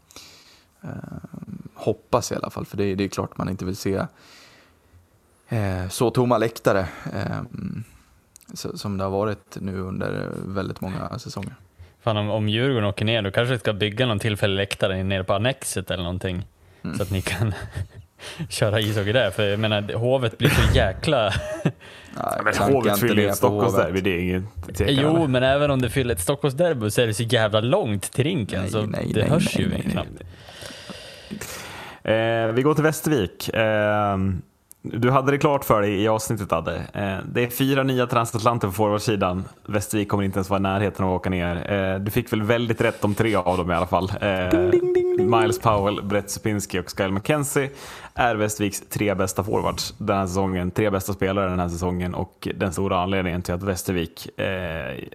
Eh, 0.83 0.91
hoppas 1.75 2.33
i 2.33 2.35
alla 2.35 2.51
fall, 2.51 2.67
för 2.67 2.77
det, 2.77 2.95
det 2.95 3.05
är 3.05 3.09
klart 3.09 3.39
man 3.39 3.49
inte 3.49 3.65
vill 3.65 3.77
se 3.77 3.95
eh, 5.49 5.89
så 5.91 6.11
tomma 6.11 6.39
läktare 6.39 6.89
eh, 7.13 7.37
så, 8.55 8.79
som 8.79 8.97
det 8.99 9.05
har 9.05 9.11
varit 9.11 9.57
nu 9.61 9.81
under 9.81 10.33
väldigt 10.47 10.81
många 10.81 11.19
säsonger. 11.19 11.55
Fan, 12.07 12.17
om, 12.17 12.31
om 12.31 12.49
Djurgården 12.49 12.89
åker 12.89 13.05
ner, 13.05 13.23
då 13.23 13.31
kanske 13.31 13.53
vi 13.53 13.59
ska 13.59 13.73
bygga 13.73 14.07
någon 14.07 14.19
tillfällig 14.19 14.57
läktare 14.57 15.03
nere 15.03 15.25
på 15.25 15.35
Annexet 15.35 15.91
eller 15.91 16.05
någonting. 16.05 16.47
Mm. 16.85 16.97
Så 16.97 17.03
att 17.03 17.11
ni 17.11 17.23
kan 17.23 17.55
köra 18.49 18.81
ishockey 18.81 19.13
där. 19.13 19.31
För 19.31 19.43
jag 19.49 19.61
menar, 19.61 19.93
Hovet 19.95 20.39
blir 20.39 20.49
så 20.49 20.77
jäkla... 20.77 21.33
Nej, 21.65 22.41
Men 22.45 22.55
Hovet 22.55 22.87
inte 22.87 23.01
fyller 23.01 23.23
ju 23.23 23.29
ett. 23.29 23.37
Stockholmsderby, 23.37 24.01
det 24.01 24.11
är 24.11 24.19
ingen 24.19 24.49
jo, 24.79 25.17
eller? 25.17 25.27
men 25.27 25.43
även 25.43 25.71
om 25.71 25.83
det 25.83 25.91
fyller 25.91 26.15
ett 26.15 26.21
Stockholmsderby 26.21 26.91
så 26.91 27.01
är 27.01 27.07
det 27.07 27.15
så 27.15 27.23
jävla 27.23 27.61
långt 27.61 28.13
till 28.13 28.25
rinken. 28.25 28.61
Nej, 28.61 28.71
så 28.71 28.87
nej, 28.87 29.11
det 29.15 29.21
nej, 29.21 29.31
hörs 29.31 29.57
nej, 29.57 29.65
ju 29.65 29.71
nej, 29.71 29.83
nej. 29.85 29.93
knappt. 29.93 30.23
Eh, 32.03 32.55
vi 32.55 32.63
går 32.63 32.75
till 32.75 32.85
Västervik. 32.85 33.49
Eh, 33.49 34.17
du 34.93 35.11
hade 35.11 35.31
det 35.31 35.39
klart 35.39 35.65
för 35.65 35.83
dig 35.83 36.03
i 36.03 36.09
avsnittet 36.09 36.53
Adde. 36.53 36.77
Eh, 36.77 37.19
det 37.33 37.45
är 37.45 37.51
fyra 37.51 37.83
nya 37.83 38.07
transatlanter 38.07 38.69
på 38.69 38.75
forwardsidan. 38.75 39.45
Västervik 39.67 40.09
kommer 40.09 40.25
inte 40.25 40.37
ens 40.37 40.51
vara 40.51 40.59
i 40.59 40.63
närheten 40.63 41.05
av 41.05 41.15
att 41.15 41.21
åka 41.21 41.31
ner. 41.31 41.73
Eh, 41.73 41.99
du 41.99 42.11
fick 42.11 42.33
väl 42.33 42.43
väldigt 42.43 42.81
rätt 42.81 43.05
om 43.05 43.15
tre 43.15 43.35
av 43.35 43.59
dem 43.59 43.71
i 43.71 43.75
alla 43.75 43.87
fall. 43.87 44.13
Eh, 44.21 44.59
Miles 45.19 45.59
Powell, 45.59 46.03
Brett 46.03 46.31
Supinski 46.31 46.81
och 46.81 46.91
Kyle 46.97 47.13
McKenzie 47.13 47.71
är 48.15 48.37
Västerviks 48.37 48.83
tre 48.89 49.15
bästa 49.15 49.45
forwards 49.45 49.95
den 49.99 50.17
här 50.17 50.27
säsongen. 50.27 50.71
Tre 50.71 50.91
bästa 50.91 51.13
spelare 51.13 51.51
den 51.51 51.61
här 51.61 51.69
säsongen 51.69 52.15
och 52.15 52.49
den 52.55 52.73
stora 52.73 53.03
anledningen 53.03 53.43
till 53.43 53.55
att 53.55 53.63
Västervik 53.63 54.29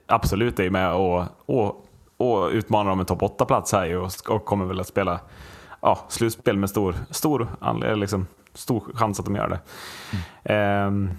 absolut 0.07 0.59
är 0.59 0.69
med 0.69 0.93
och, 0.93 1.23
och, 1.45 1.85
och 2.17 2.49
utmanar 2.49 2.91
om 2.91 2.99
en 2.99 3.05
topp 3.05 3.21
8-plats 3.21 3.71
här 3.71 3.97
och, 3.97 4.11
och 4.27 4.45
kommer 4.45 4.65
väl 4.65 4.79
att 4.79 4.87
spela 4.87 5.19
ja, 5.81 5.99
slutspel 6.09 6.57
med 6.57 6.69
stor, 6.69 6.95
stor, 7.09 7.47
anled- 7.59 7.95
liksom, 7.95 8.27
stor 8.53 8.83
chans 8.93 9.19
att 9.19 9.25
de 9.25 9.35
gör 9.35 9.49
det. 9.49 9.59
Ehm, 10.53 11.09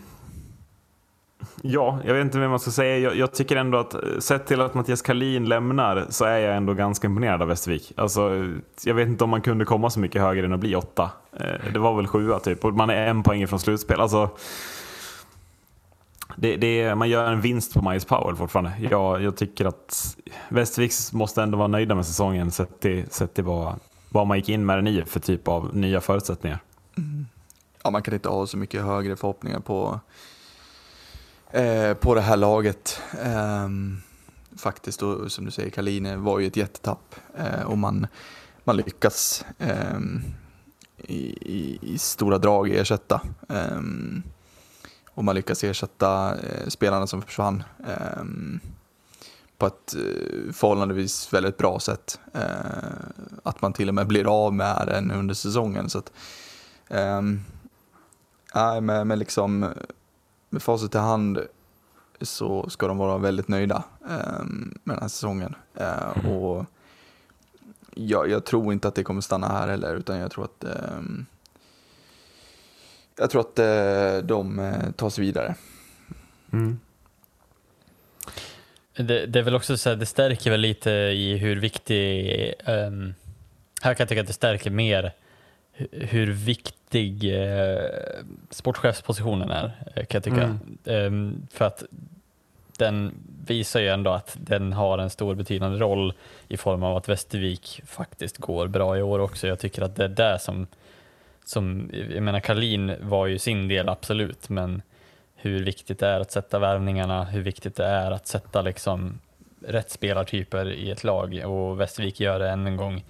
ja, 1.63 1.99
jag 2.05 2.15
vet 2.15 2.25
inte 2.25 2.39
vad 2.39 2.51
man 2.51 2.61
ska 2.61 2.71
säga. 2.71 2.99
Jag, 2.99 3.17
jag 3.17 3.33
tycker 3.33 3.57
ändå 3.57 3.79
att 3.79 3.95
eh, 3.95 4.01
sett 4.19 4.47
till 4.47 4.61
att 4.61 4.75
Mattias 4.75 5.03
Kalin 5.03 5.49
lämnar 5.49 6.07
så 6.11 6.25
är 6.25 6.39
jag 6.39 6.57
ändå 6.57 6.75
ganska 6.75 7.07
imponerad 7.07 7.43
av 7.43 7.49
Västervik. 7.49 7.93
Alltså, 7.97 8.31
jag 8.85 8.95
vet 8.95 9.09
inte 9.09 9.25
om 9.25 9.31
man 9.31 9.43
kunde 9.43 9.65
komma 9.65 9.91
så 9.91 10.01
mycket 10.01 10.23
högre 10.23 10.47
än 10.47 10.53
att 10.53 10.61
bli 10.61 10.77
åtta. 10.77 11.11
Eh, 11.33 11.73
det 11.73 11.79
var 11.79 11.97
väl 11.97 12.07
sjua 12.07 12.39
typ 12.39 12.65
och 12.65 12.75
man 12.75 12.91
är 12.91 13.07
en 13.07 13.23
poäng 13.23 13.49
från 13.49 13.59
slutspel. 13.59 14.01
Alltså, 14.01 14.31
det, 16.37 16.57
det 16.57 16.95
man 16.95 17.09
gör 17.09 17.33
en 17.33 17.41
vinst 17.41 17.75
på 17.75 17.91
Miles 17.91 18.05
Powell 18.05 18.37
fortfarande. 18.37 18.73
Jag, 18.91 19.23
jag 19.23 19.37
tycker 19.37 19.65
att 19.65 20.17
Västerviks 20.49 21.13
måste 21.13 21.43
ändå 21.43 21.59
vara 21.59 21.69
nöjda 21.69 21.95
med 21.95 22.07
säsongen 22.07 22.51
sett 22.51 22.81
till, 22.81 23.11
sett 23.11 23.35
till 23.35 23.45
vad, 23.45 23.75
vad 24.09 24.27
man 24.27 24.37
gick 24.37 24.49
in 24.49 24.67
med 24.67 24.79
den 24.79 24.87
i 24.87 25.05
för 25.07 25.21
typ 25.21 25.49
av 25.49 25.77
nya 25.77 26.01
förutsättningar 26.01 26.59
ja, 27.83 27.91
man 27.91 28.03
kan 28.03 28.15
inte 28.15 28.29
ha 28.29 28.47
så 28.47 28.57
mycket 28.57 28.83
högre 28.83 29.17
förhoppningar 29.17 29.61
på, 29.61 30.01
eh, 31.51 31.95
på 31.95 32.15
det 32.15 32.21
här 32.21 32.37
laget. 32.37 33.01
Eh, 33.23 33.69
faktiskt, 34.57 35.03
och 35.03 35.33
som 35.33 35.45
du 35.45 35.51
säger, 35.51 35.71
Kaline 35.71 36.23
var 36.23 36.39
ju 36.39 36.47
ett 36.47 36.57
jättetapp 36.57 37.15
eh, 37.37 37.63
och 37.63 37.79
man, 37.79 38.07
man 38.65 38.77
lyckas 38.77 39.45
ehm, 39.59 40.23
i, 40.97 41.23
i, 41.41 41.79
i 41.83 41.99
stora 41.99 42.39
drag 42.39 42.71
ersätta. 42.71 43.21
Ehm, 43.49 44.23
och 45.15 45.25
man 45.25 45.35
lyckas 45.35 45.65
ersätta 45.65 46.39
eh, 46.39 46.69
spelarna 46.69 47.07
som 47.07 47.23
försvann 47.23 47.63
ehm, 47.87 48.61
på 49.59 49.67
ett 49.67 49.95
eh, 49.95 50.53
förhållandevis 50.53 51.33
väldigt 51.33 51.57
bra 51.57 51.81
sätt. 51.81 52.21
Eh, 52.35 52.43
att 53.43 53.63
man 53.63 53.73
till 53.73 53.89
och 53.89 53.95
med 53.95 54.07
blir 54.07 54.45
av 54.45 54.55
med 54.55 54.85
den 54.87 55.11
under 55.11 55.35
säsongen. 55.35 55.91
Så 55.91 55.99
att, 55.99 56.13
Nej, 58.55 58.81
med, 58.81 59.07
med, 59.07 59.19
liksom, 59.19 59.75
med 60.51 60.63
facit 60.63 60.95
i 60.95 60.99
hand 60.99 61.41
så 62.21 62.71
ska 62.71 62.87
de 62.87 62.99
vara 62.99 63.19
väldigt 63.19 63.49
nöjda 63.49 63.85
ehm, 64.09 64.79
med 64.85 64.97
den 64.97 65.01
här 65.03 65.09
säsongen. 65.09 65.55
Eh, 65.75 66.27
och 66.29 66.67
jag, 67.95 68.31
jag 68.31 68.45
tror 68.45 68.73
inte 68.73 68.89
att 68.89 68.95
det 68.95 69.03
kommer 69.05 69.21
stanna 69.21 69.49
här 69.49 69.69
heller, 69.69 69.95
utan 69.95 70.19
jag 70.19 70.31
tror 70.31 70.45
att 70.45 70.65
ehm, 70.65 71.27
jag 73.19 73.31
tror 73.31 73.41
att 73.41 73.59
eh, 73.59 74.27
de 74.27 74.59
eh, 74.59 74.91
tar 74.91 75.11
sig 75.11 75.25
vidare. 75.25 75.55
Det, 78.97 79.27
det 79.27 79.39
är 79.39 79.43
väl 79.43 79.55
också 79.55 79.77
så 79.77 79.89
här, 79.89 79.97
det 79.97 80.07
stärker 80.07 80.51
väl 80.51 80.61
lite 80.61 80.91
i 80.91 81.37
hur 81.37 81.57
viktig, 81.57 82.55
ehm, 82.65 83.15
här 83.83 83.95
kan 83.95 84.05
jag 84.05 84.09
tycka 84.09 84.21
att 84.21 84.27
det 84.27 84.33
stärker 84.33 84.71
mer 84.71 85.13
hu- 85.77 86.07
hur 86.07 86.33
viktig 86.33 86.82
eh, 86.99 87.91
sportchefspositionen 88.51 89.51
är, 89.51 89.73
eh, 89.95 90.05
kan 90.05 90.19
jag 90.19 90.25
tycka. 90.25 90.59
Ehm, 90.85 91.47
för 91.53 91.65
att 91.65 91.85
den 92.79 93.15
visar 93.47 93.81
ju 93.81 93.89
ändå 93.89 94.11
att 94.11 94.37
den 94.41 94.73
har 94.73 94.99
en 94.99 95.11
stor 95.11 95.35
betydande 95.35 95.79
roll 95.79 96.15
i 96.49 96.57
form 96.57 96.83
av 96.83 96.97
att 96.97 97.09
Västervik 97.09 97.81
faktiskt 97.87 98.39
går 98.39 98.67
bra 98.67 98.99
i 98.99 99.03
år 99.03 99.19
också. 99.19 99.47
Jag 99.47 99.59
tycker 99.59 99.83
att 99.83 99.97
det 99.97 100.05
är 100.05 100.09
det 100.09 100.39
som, 100.39 100.67
som 101.45 101.91
jag 102.15 102.23
menar 102.23 102.41
Karlin 102.41 102.95
var 103.01 103.27
ju 103.27 103.39
sin 103.39 103.69
del 103.69 103.89
absolut, 103.89 104.49
men 104.49 104.83
hur 105.35 105.65
viktigt 105.65 105.99
det 105.99 106.07
är 106.07 106.21
att 106.21 106.33
sätta 106.33 106.59
värvningarna, 106.59 107.25
hur 107.25 107.43
viktigt 107.43 107.77
det 107.77 107.87
är 107.87 108.11
att 108.11 108.27
sätta 108.27 108.63
liksom 108.63 109.19
rätt 109.67 109.91
spelartyper 109.91 110.73
i 110.73 110.91
ett 110.91 111.05
lag 111.05 111.43
och 111.45 111.81
Västervik 111.81 112.21
gör 112.21 112.39
det 112.39 112.51
än 112.51 112.67
en 112.67 112.77
gång. 112.77 113.05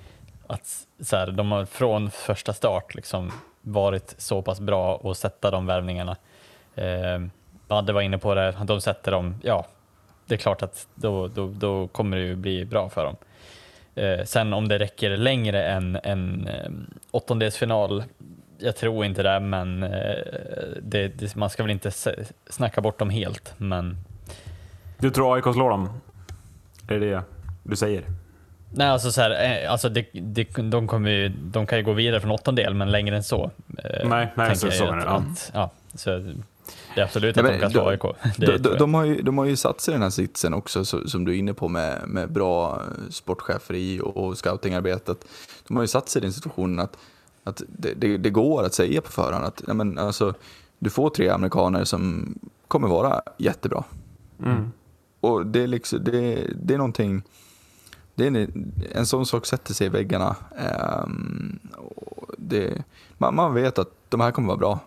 Att 0.47 0.87
så 1.01 1.17
här, 1.17 1.27
de 1.27 1.53
har 1.53 1.65
från 1.65 2.11
första 2.11 2.53
start 2.53 2.95
liksom 2.95 3.33
varit 3.63 4.15
så 4.19 4.43
pass 4.43 4.61
bra 4.61 5.01
att 5.05 5.19
sätta 5.19 5.51
de 5.51 5.67
värvningarna. 5.67 6.17
Eh, 6.75 7.21
var 7.69 8.01
inne 8.01 8.19
på 8.19 8.35
det, 8.35 8.57
de 8.65 8.81
sätter 8.81 9.13
dem, 9.13 9.35
ja, 9.43 9.67
det 10.27 10.35
är 10.35 10.39
klart 10.39 10.63
att 10.63 10.89
då, 10.95 11.29
då, 11.29 11.47
då 11.47 11.89
kommer 11.89 12.17
det 12.17 12.23
ju 12.23 12.37
bli 12.37 12.65
bra 12.65 12.89
för 12.89 13.05
dem. 13.05 13.17
Eh, 13.95 14.25
sen 14.25 14.53
om 14.53 14.69
det 14.69 14.79
räcker 14.79 15.17
längre 15.17 15.65
än 15.65 15.99
en 16.03 16.49
eh, 16.49 16.71
åttondelsfinal, 17.11 18.05
jag 18.59 18.77
tror 18.77 19.05
inte 19.05 19.23
det, 19.23 19.41
men 19.41 19.83
eh, 19.83 19.91
det, 20.83 21.09
det, 21.09 21.37
man 21.37 21.51
ska 21.51 21.63
väl 21.63 21.73
inte 21.73 21.91
snacka 22.47 22.81
bort 22.81 22.99
dem 22.99 23.11
helt. 23.11 23.55
Men 23.57 23.97
Du 24.99 25.11
tror 25.11 25.35
AIK 25.35 25.45
slår 25.45 25.71
dem? 25.71 26.01
Är 26.89 26.99
det 26.99 27.11
det 27.11 27.23
du 27.63 27.77
säger? 27.77 28.05
Nej, 28.75 28.89
alltså, 28.89 29.13
så 29.13 29.21
här, 29.21 29.63
eh, 29.65 29.73
alltså 29.73 29.89
det, 29.89 30.07
det, 30.13 30.45
de, 30.71 30.89
kommer 30.89 31.11
ju, 31.11 31.29
de 31.29 31.67
kan 31.67 31.79
ju 31.79 31.85
gå 31.85 31.93
vidare 31.93 32.21
från 32.21 32.31
åttondel, 32.31 32.75
men 32.75 32.91
längre 32.91 33.17
än 33.17 33.23
så. 33.23 33.51
eh, 33.85 34.09
Nej, 34.09 34.33
nej, 34.37 34.57
så- 34.57 34.71
så 34.71 34.85
att, 34.85 34.91
menar 34.91 35.05
jag. 35.07 35.15
att, 35.33 35.51
ja, 35.55 35.71
så 35.95 36.11
det 36.95 37.01
är 37.01 37.05
absolut 37.05 37.37
Nej, 37.37 37.45
att 37.45 37.53
de 37.53 37.59
kan 37.61 37.71
slå 37.71 37.85
de- 37.85 37.91
AIK. 37.91 38.17
Det 38.37 38.47
De, 38.47 38.59
de, 38.59 38.77
de, 38.79 38.95
har 38.95 39.05
ju, 39.05 39.23
de 39.23 39.39
har 39.39 39.45
ju 39.45 39.57
satt 39.57 39.81
sig 39.81 39.93
i 39.93 39.95
den 39.95 40.03
här 40.03 40.11
sitsen 40.11 40.55
också, 40.55 40.85
så, 40.85 41.09
som 41.09 41.25
du 41.25 41.33
är 41.33 41.37
inne 41.37 41.55
på 41.55 41.69
med, 41.69 42.03
med 42.09 42.33
bra 42.33 42.83
sportcheferi 43.11 44.01
och, 44.01 44.17
och 44.17 44.39
scoutingarbetet. 44.39 45.25
De 45.69 45.77
har 45.77 45.83
ju 45.85 45.89
satt 45.89 46.09
sig 46.09 46.21
i 46.21 46.23
den 46.23 46.33
situationen 46.33 46.79
att, 46.79 46.97
att 47.45 47.63
det, 47.69 47.95
det, 47.95 48.17
det 48.17 48.31
går 48.31 48.63
att 48.65 48.75
säga 48.75 49.01
på 49.01 49.13
förhand 49.13 49.45
att 49.45 49.63
ja, 49.67 49.75
men, 49.75 49.99
alltså, 49.99 50.35
du 50.79 50.91
får 50.91 51.11
tre 51.11 51.29
amerikaner 51.29 51.85
som 51.85 52.35
kommer 52.69 52.89
vara 52.89 53.23
jättebra. 53.39 53.85
Och 55.21 55.47
det 55.47 55.61
är, 55.63 55.67
liksom, 55.67 56.05
det, 56.05 56.47
det 56.63 56.75
är 56.75 56.79
någonting, 56.79 57.23
det 58.15 58.25
är 58.25 58.29
en, 58.29 58.73
en 58.93 59.07
sån 59.07 59.27
sak 59.27 59.47
sätter 59.47 59.75
sig 59.75 59.87
i 59.87 59.91
väggarna. 59.91 60.37
Ehm, 60.59 61.59
det, 62.39 62.83
man, 63.19 63.35
man 63.35 63.55
vet 63.55 63.79
att 63.79 63.89
de 64.09 64.21
här 64.21 64.31
kommer 64.31 64.49
vara 64.49 64.59
bra. 64.59 64.79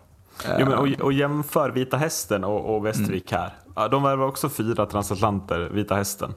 Jo, 0.58 0.66
men, 0.66 0.78
och, 0.78 0.88
och 1.00 1.12
jämför 1.12 1.70
Vita 1.70 1.96
Hästen 1.96 2.44
och, 2.44 2.76
och 2.76 2.86
Västervik 2.86 3.32
här. 3.32 3.54
Ja, 3.76 3.88
de 3.88 4.02
värvar 4.02 4.26
också 4.26 4.48
fyra 4.48 4.86
transatlanter, 4.86 5.70
Vita 5.72 5.94
Hästen. 5.94 6.34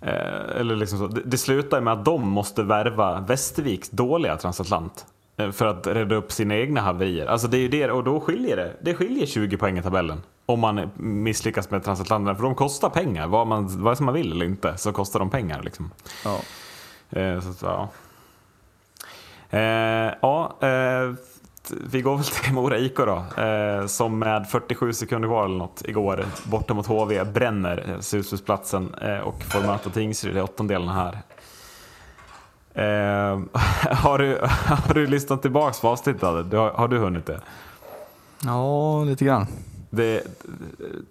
Eh, 0.00 0.60
eller 0.60 0.76
liksom 0.76 0.98
så. 0.98 1.06
Det, 1.06 1.20
det 1.24 1.38
slutar 1.38 1.80
med 1.80 1.92
att 1.92 2.04
de 2.04 2.28
måste 2.28 2.62
värva 2.62 3.20
Västerviks 3.20 3.90
dåliga 3.90 4.36
transatlant 4.36 5.06
eh, 5.36 5.50
för 5.50 5.66
att 5.66 5.86
rädda 5.86 6.14
upp 6.14 6.32
sina 6.32 6.56
egna 6.56 6.80
haverier. 6.80 7.26
Alltså 7.26 7.48
det 7.48 7.58
är 7.58 7.68
det, 7.68 7.90
och 7.90 8.04
då 8.04 8.20
skiljer 8.20 8.56
det. 8.56 8.76
Det 8.82 8.94
skiljer 8.94 9.26
20 9.26 9.56
poäng 9.56 9.78
i 9.78 9.82
tabellen. 9.82 10.20
Om 10.52 10.60
man 10.60 10.90
misslyckas 10.96 11.70
med 11.70 11.84
transatlanterna, 11.84 12.34
för 12.34 12.42
de 12.42 12.54
kostar 12.54 12.90
pengar. 12.90 13.26
Vad 13.26 13.46
man, 13.46 13.82
vad 13.82 13.96
som 13.96 14.06
man 14.06 14.14
vill 14.14 14.32
eller 14.32 14.46
inte, 14.46 14.76
så 14.76 14.92
kostar 14.92 15.18
de 15.20 15.30
pengar. 15.30 15.62
Liksom. 15.62 15.90
Ja. 16.24 16.38
Eh, 17.20 17.40
så, 17.40 17.66
ja. 17.66 17.88
Eh, 19.50 20.14
ja, 20.20 20.56
eh, 20.60 21.14
vi 21.70 22.02
går 22.02 22.16
väl 22.16 22.24
till 22.24 22.52
Mora 22.52 22.78
IK 22.78 22.96
då, 22.96 23.42
eh, 23.42 23.86
som 23.86 24.18
med 24.18 24.48
47 24.48 24.92
sekunder 24.92 25.28
kvar 25.28 25.44
eller 25.44 25.58
något 25.58 25.82
igår 25.84 26.24
borta 26.44 26.74
mot 26.74 26.86
HV 26.86 27.24
bränner 27.24 27.96
slutspelsplatsen 28.00 28.94
eh, 28.94 29.18
och 29.18 29.42
får 29.42 29.60
möta 29.60 29.90
Tingsryd 29.90 30.36
i 30.36 30.40
åttondelen 30.40 30.88
här. 30.88 31.18
Eh, 32.74 33.40
har, 33.96 34.18
du, 34.18 34.38
har 34.86 34.94
du 34.94 35.06
lyssnat 35.06 35.42
tillbaks 35.42 35.80
på 35.80 35.88
avsnittet? 35.88 36.22
Har, 36.22 36.70
har 36.70 36.88
du 36.88 36.98
hunnit 36.98 37.26
det? 37.26 37.40
ja, 38.44 39.04
lite 39.04 39.24
grann 39.24 39.46
det 39.94 40.16
eh, 40.16 40.22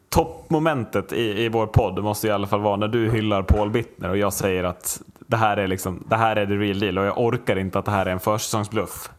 toppmomentet 0.09 1.13
i, 1.13 1.43
i 1.43 1.49
vår 1.49 1.67
podd 1.67 2.03
måste 2.03 2.27
i 2.27 2.31
alla 2.31 2.47
fall 2.47 2.61
vara 2.61 2.75
när 2.75 2.87
du 2.87 3.11
hyllar 3.11 3.43
Paul 3.43 3.69
Bittner 3.69 4.09
och 4.09 4.17
jag 4.17 4.33
säger 4.33 4.63
att 4.63 5.01
det 5.27 5.37
här 5.37 5.57
är 5.57 5.67
liksom, 5.67 6.03
det 6.09 6.15
här 6.15 6.35
är 6.35 6.45
the 6.45 6.53
real 6.53 6.79
deal 6.79 6.97
och 6.97 7.05
jag 7.05 7.17
orkar 7.17 7.55
inte 7.55 7.79
att 7.79 7.85
det 7.85 7.91
här 7.91 8.05
är 8.05 8.11
en 8.11 8.19
försäsongsbluff. 8.19 9.09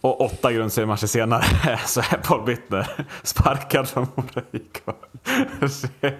Och 0.00 0.20
åtta 0.20 0.52
grundseriematcher 0.52 1.06
senare 1.06 1.44
så 1.86 2.00
är 2.00 2.22
Paul 2.22 2.44
Bittner 2.44 3.06
sparkad 3.22 3.88
från 3.88 4.06
Mora 4.14 4.42
IK. 4.52 4.82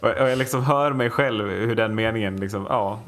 Och 0.00 0.08
jag 0.08 0.38
liksom 0.38 0.62
hör 0.62 0.92
mig 0.92 1.10
själv 1.10 1.48
hur 1.48 1.74
den 1.74 1.94
meningen, 1.94 2.36
liksom, 2.36 2.66
ja, 2.68 3.00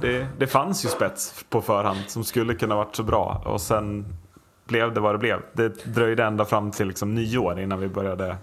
det, 0.00 0.26
det 0.38 0.46
fanns 0.46 0.84
ju 0.84 0.88
spets 0.88 1.44
på 1.48 1.62
förhand 1.62 1.98
som 2.06 2.24
skulle 2.24 2.54
kunna 2.54 2.76
varit 2.76 2.96
så 2.96 3.02
bra 3.02 3.42
och 3.44 3.60
sen 3.60 4.06
blev 4.70 4.94
det 4.94 5.00
vad 5.00 5.14
det 5.14 5.18
blev. 5.18 5.40
Det 5.52 5.84
dröjde 5.84 6.24
ända 6.24 6.44
fram 6.44 6.70
till 6.70 6.86
liksom 6.88 7.14
nyår 7.14 7.60
innan 7.60 7.80
vi 7.80 7.88
började 7.88 8.36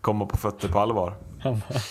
komma 0.00 0.26
på 0.26 0.36
fötter 0.36 0.68
på 0.68 0.80
allvar. 0.80 1.14
Han 1.40 1.52
var, 1.68 1.82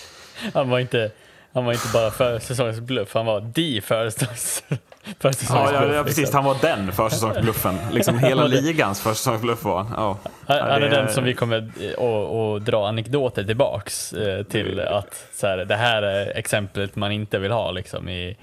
han 0.54 0.70
var 0.70 0.80
inte, 0.80 1.12
han 1.54 1.66
var 1.66 1.74
inte 1.74 1.88
bara 1.94 2.12
försäsongens 2.12 2.80
bluff, 2.80 3.14
han 3.14 3.26
var 3.26 3.42
de 3.42 3.82
försäsongs, 3.82 4.64
försäsongens 5.20 5.72
Ja, 5.74 5.86
ja, 5.88 5.94
ja 5.94 6.04
precis. 6.04 6.18
liksom. 6.18 6.36
Han 6.36 6.46
var 6.46 6.58
den 6.62 6.92
försäsongsbluffen. 6.92 7.76
Liksom 7.92 8.20
hela 8.20 8.48
ligans 8.48 9.02
försäsongsbluff 9.02 9.64
var 9.64 9.84
han. 9.84 9.94
Ja. 9.98 10.18
Han, 10.48 10.60
han 10.60 10.70
är 10.70 10.80
det 10.80 10.90
den 10.90 11.14
som 11.14 11.24
vi 11.24 11.34
kommer 11.34 11.58
att- 11.58 12.00
att 12.02 12.66
dra 12.66 12.88
anekdoter 12.88 13.44
tillbaks 13.44 14.14
eh, 14.14 14.44
till 14.44 14.80
att 14.80 15.26
så 15.34 15.48
här, 15.48 15.58
det 15.58 15.76
här 15.76 16.02
är 16.02 16.38
exemplet 16.38 16.96
man 16.96 17.12
inte 17.12 17.40
vill 17.40 17.52
ha 17.52 17.72
liksom 17.72 18.10
i 18.10 18.38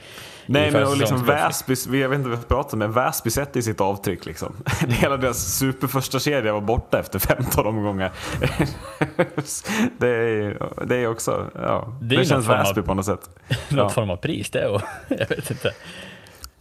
Nej 0.46 0.70
men 0.70 0.86
och 0.86 0.96
liksom. 0.96 1.24
Väsby, 1.24 2.00
jag 2.00 2.08
vet 2.08 2.16
inte 2.18 2.28
vad 2.28 2.38
jag 2.38 2.48
pratar 2.48 2.76
med, 2.76 2.90
Väsby 2.94 3.30
sätter 3.30 3.60
i 3.60 3.62
sitt 3.62 3.80
avtryck 3.80 4.26
liksom. 4.26 4.52
Hela 4.88 5.16
deras 5.16 5.38
superförsta 5.58 6.18
kedja 6.18 6.52
var 6.52 6.60
borta 6.60 6.98
efter 6.98 7.18
15 7.18 7.66
omgångar. 7.66 8.12
det, 9.98 10.08
är, 10.08 10.68
det 10.86 10.96
är 10.96 11.06
också, 11.06 11.50
ja. 11.54 11.92
Det 12.00 12.16
Det, 12.16 12.24
känns 12.24 12.30
någon 12.30 12.42
form 12.42 12.54
av- 12.60 12.64
Väsby 12.66 12.82
på 12.82 12.94
något 12.94 13.06
sätt. 13.06 13.30
Något 13.48 13.78
Ja. 13.78 13.88
form 13.88 14.10
av 14.10 14.16
pris 14.16 14.50
det 14.50 14.66
och 14.68 14.82
jag 15.08 15.28
vet 15.28 15.50
inte. 15.50 15.68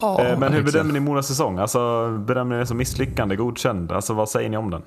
Eh, 0.02 0.38
Men 0.38 0.52
hur 0.52 0.62
bedömer 0.62 0.92
ni 0.92 1.00
Moras 1.00 1.26
säsong? 1.26 1.58
Alltså, 1.58 2.10
bedömer 2.18 2.54
ni 2.54 2.60
det 2.60 2.66
som 2.66 2.76
misslyckande, 2.76 3.36
godkänd? 3.36 3.92
Alltså, 3.92 4.14
vad 4.14 4.28
säger 4.28 4.48
ni 4.50 4.56
om 4.56 4.70
den? 4.70 4.82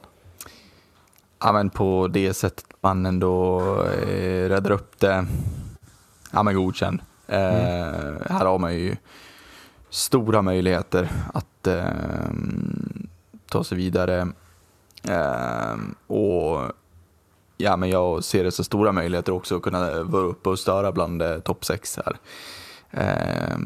Ja, 1.44 1.52
men 1.52 1.70
på 1.70 2.08
det 2.08 2.34
sättet 2.34 2.66
man 2.82 3.06
ändå 3.06 3.60
eh, 3.84 4.50
räddar 4.50 4.72
upp 4.72 5.00
det. 5.00 5.26
Ja, 6.32 6.44
men 6.44 6.56
godkänd. 6.56 7.02
Mm. 7.28 8.22
Här 8.30 8.46
har 8.46 8.60
man 8.60 8.76
ju 8.76 8.96
stora 9.90 10.42
möjligheter 10.42 11.12
att 11.34 11.68
eh, 11.68 11.86
ta 13.50 13.64
sig 13.64 13.78
vidare. 13.78 14.28
Eh, 15.04 15.76
och 16.08 16.72
ja, 17.58 17.78
men 17.78 17.90
jag 17.90 18.24
ser 18.24 18.44
det 18.44 18.52
som 18.52 18.66
stora 18.66 18.92
möjligheter 18.92 19.32
också 19.32 19.56
att 19.56 19.62
kunna 19.62 20.04
vara 20.04 20.24
uppe 20.24 20.50
och 20.50 20.60
störa 20.60 20.92
bland 20.92 21.22
eh, 21.22 21.40
topp 21.40 21.66
sex 21.66 22.00
här. 22.06 22.18
Eh, 22.92 23.58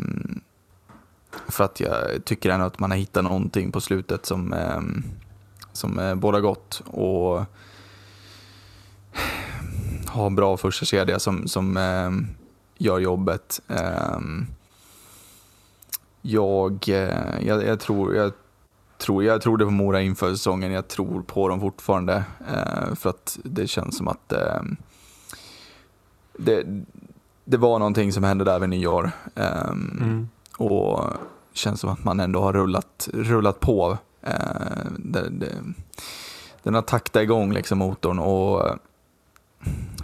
för 1.48 1.64
att 1.64 1.80
jag 1.80 2.26
tycker 2.26 2.50
ändå 2.50 2.66
att 2.66 2.80
man 2.80 2.92
har 2.92 2.98
hittat 2.98 3.24
någonting 3.24 3.72
på 3.72 3.82
slutet 3.82 4.26
som, 4.26 4.54
eh, 4.54 4.82
som 5.74 6.00
eh, 6.00 6.16
båda 6.16 6.40
gott. 6.40 6.82
Och 6.86 7.44
ha 10.08 10.26
en 10.26 10.36
bra 10.36 10.58
första 10.58 10.86
kedja 10.86 11.20
som, 11.20 11.48
som 11.48 11.78
eh, 11.78 12.12
gör 12.80 13.00
jobbet. 13.00 13.62
Eh, 13.68 14.20
jag, 16.22 16.90
eh, 16.90 17.40
jag, 17.48 17.66
jag, 17.66 17.80
tror, 17.80 18.16
jag, 18.16 18.32
tror, 18.98 19.24
jag 19.24 19.42
trodde 19.42 19.66
på 19.66 19.72
Mora 19.72 20.02
inför 20.02 20.32
säsongen, 20.32 20.72
jag 20.72 20.88
tror 20.88 21.22
på 21.22 21.48
dem 21.48 21.60
fortfarande. 21.60 22.24
Eh, 22.54 22.96
för 22.96 23.10
att 23.10 23.40
det 23.44 23.68
känns 23.68 23.98
som 23.98 24.08
att 24.08 24.32
eh, 24.32 24.62
det, 26.38 26.64
det 27.46 27.58
var 27.58 27.80
någonting 27.80 28.14
som 28.14 28.24
hände 28.24 28.44
där 28.44 28.60
vid 28.60 28.70
nyår. 28.70 29.12
Eh, 29.36 29.72
Och 30.58 31.04
känns 31.54 31.80
som 31.80 31.90
att 31.90 32.04
man 32.04 32.20
ändå 32.20 32.42
har 32.42 32.54
rullat, 32.54 33.10
rullat 33.14 33.60
på. 33.60 33.98
Eh, 34.22 34.86
det, 34.98 35.30
det, 35.30 35.56
den 36.64 36.74
har 36.74 36.82
taktat 36.82 37.22
igång 37.24 37.54
liksom 37.54 37.78
motorn 37.78 38.20
och 38.20 38.78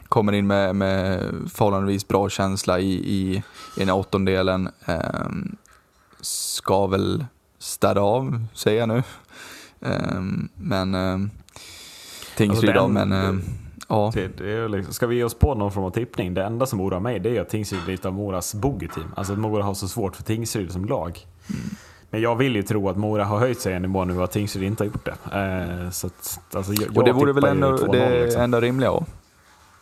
kommer 0.10 0.34
in 0.34 0.48
med, 0.48 0.76
med 0.76 1.20
förhållandevis 1.54 2.08
bra 2.08 2.30
känsla 2.30 2.80
i, 2.80 2.92
i, 2.94 3.36
i 3.36 3.80
den 3.80 3.88
här 3.88 3.96
åttondelen. 3.96 4.70
Ehm, 4.86 5.56
ska 6.22 6.88
väl 6.88 7.26
städa 7.60 8.02
av, 8.02 8.46
säger 8.54 8.80
jag 8.80 8.90
nu. 8.90 9.04
Ehm, 9.82 10.50
men 10.56 10.96
ehm, 10.96 11.30
Tingsryd 12.38 12.70
Alltså 12.70 12.88
den- 12.94 13.10
men 13.10 13.12
ehm, 13.26 13.42
ja. 13.90 14.12
Det, 14.14 14.28
det 14.38 14.68
liksom, 14.68 14.94
ska 14.94 15.08
vi 15.08 15.16
ge 15.16 15.24
oss 15.24 15.34
på 15.34 15.56
någon 15.56 15.72
form 15.72 15.84
av 15.84 15.90
tippning? 15.92 16.34
Det 16.34 16.44
enda 16.44 16.66
som 16.66 16.82
oroar 16.82 17.00
mig 17.00 17.20
det 17.20 17.38
är 17.38 17.42
att 17.42 17.50
Tingsryd 17.50 17.82
är 17.88 17.92
lite 17.92 18.08
av 18.08 18.14
Moras 18.14 18.56
bogey-team. 18.56 19.08
Alltså 19.16 19.34
att 19.34 19.40
Mora 19.40 19.64
har 19.64 19.74
så 19.74 19.88
svårt 19.88 20.16
för 20.16 20.24
Tingsryd 20.24 20.72
som 20.72 20.86
lag. 20.86 21.20
Men 22.10 22.22
jag 22.22 22.36
vill 22.36 22.56
ju 22.56 22.64
tro 22.64 22.90
att 22.90 22.98
Mora 22.98 23.24
har 23.26 23.40
höjt 23.40 23.60
sig 23.62 23.74
en 23.74 23.82
nivå 23.82 24.06
nu 24.06 24.18
och 24.18 24.24
att 24.24 24.32
Tingsryd 24.32 24.64
inte 24.64 24.84
har 24.84 24.86
gjort 24.88 25.06
det. 25.06 25.40
Eh, 25.40 25.90
så 25.90 26.08
att, 26.08 26.40
alltså, 26.56 26.74
jag, 26.74 26.98
Och 26.98 27.04
det 27.04 27.12
vore 27.14 27.34
väl 27.34 27.44
ändå 27.44 27.68
2-0 27.78 27.92
det 27.92 28.24
liksom. 28.24 28.42
enda 28.42 28.62
rimliga. 28.62 28.92
också. 28.92 29.12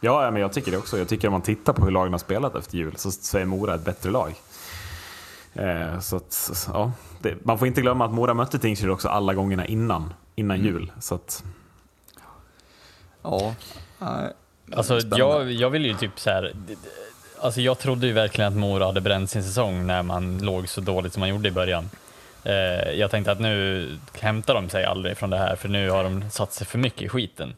Ja, 0.05 0.31
men 0.31 0.41
jag 0.41 0.53
tycker 0.53 0.71
det 0.71 0.77
också. 0.77 0.97
Jag 0.97 1.07
tycker 1.07 1.27
om 1.27 1.31
man 1.31 1.41
tittar 1.41 1.73
på 1.73 1.85
hur 1.85 1.91
lagen 1.91 2.11
har 2.11 2.19
spelat 2.19 2.55
efter 2.55 2.77
jul 2.77 2.93
så, 2.97 3.11
så 3.11 3.37
är 3.37 3.45
Mora 3.45 3.75
ett 3.75 3.85
bättre 3.85 4.11
lag. 4.11 4.33
Eh, 5.53 5.99
så 5.99 6.15
att, 6.15 6.51
ja, 6.73 6.91
det, 7.21 7.45
man 7.45 7.59
får 7.59 7.67
inte 7.67 7.81
glömma 7.81 8.05
att 8.05 8.11
Mora 8.13 8.33
mötte 8.33 8.59
Tingsryd 8.59 8.91
också 8.91 9.07
alla 9.09 9.33
gångerna 9.33 9.65
innan, 9.65 10.13
innan 10.35 10.57
Mm. 10.59 10.67
jul. 10.67 10.91
Så 10.99 11.15
att, 11.15 11.43
Ja. 13.21 13.55
Nej, 13.99 14.33
Alltså 14.75 14.99
jag, 14.99 15.51
jag 15.51 15.69
vill 15.69 15.85
ju 15.85 15.93
typ 15.93 16.19
så 16.19 16.29
här. 16.29 16.53
Alltså 17.41 17.61
jag 17.61 17.79
trodde 17.79 18.07
ju 18.07 18.13
verkligen 18.13 18.47
att 18.53 18.57
Mora 18.59 18.85
hade 18.85 19.01
bränt 19.01 19.29
sin 19.29 19.43
säsong 19.43 19.87
när 19.87 20.03
man 20.03 20.37
låg 20.37 20.69
så 20.69 20.81
dåligt 20.81 21.13
som 21.13 21.19
man 21.19 21.29
gjorde 21.29 21.47
i 21.47 21.51
början. 21.51 21.89
Eh, 22.43 22.53
jag 22.91 23.11
tänkte 23.11 23.31
att 23.31 23.39
nu 23.39 23.89
hämtar 24.19 24.53
de 24.53 24.69
sig 24.69 24.85
aldrig 24.85 25.17
från 25.17 25.29
det 25.29 25.37
här 25.37 25.55
för 25.55 25.69
nu 25.69 25.89
har 25.89 26.03
de 26.03 26.29
satt 26.29 26.53
sig 26.53 26.67
för 26.67 26.77
mycket 26.77 27.01
i 27.01 27.09
skiten. 27.09 27.55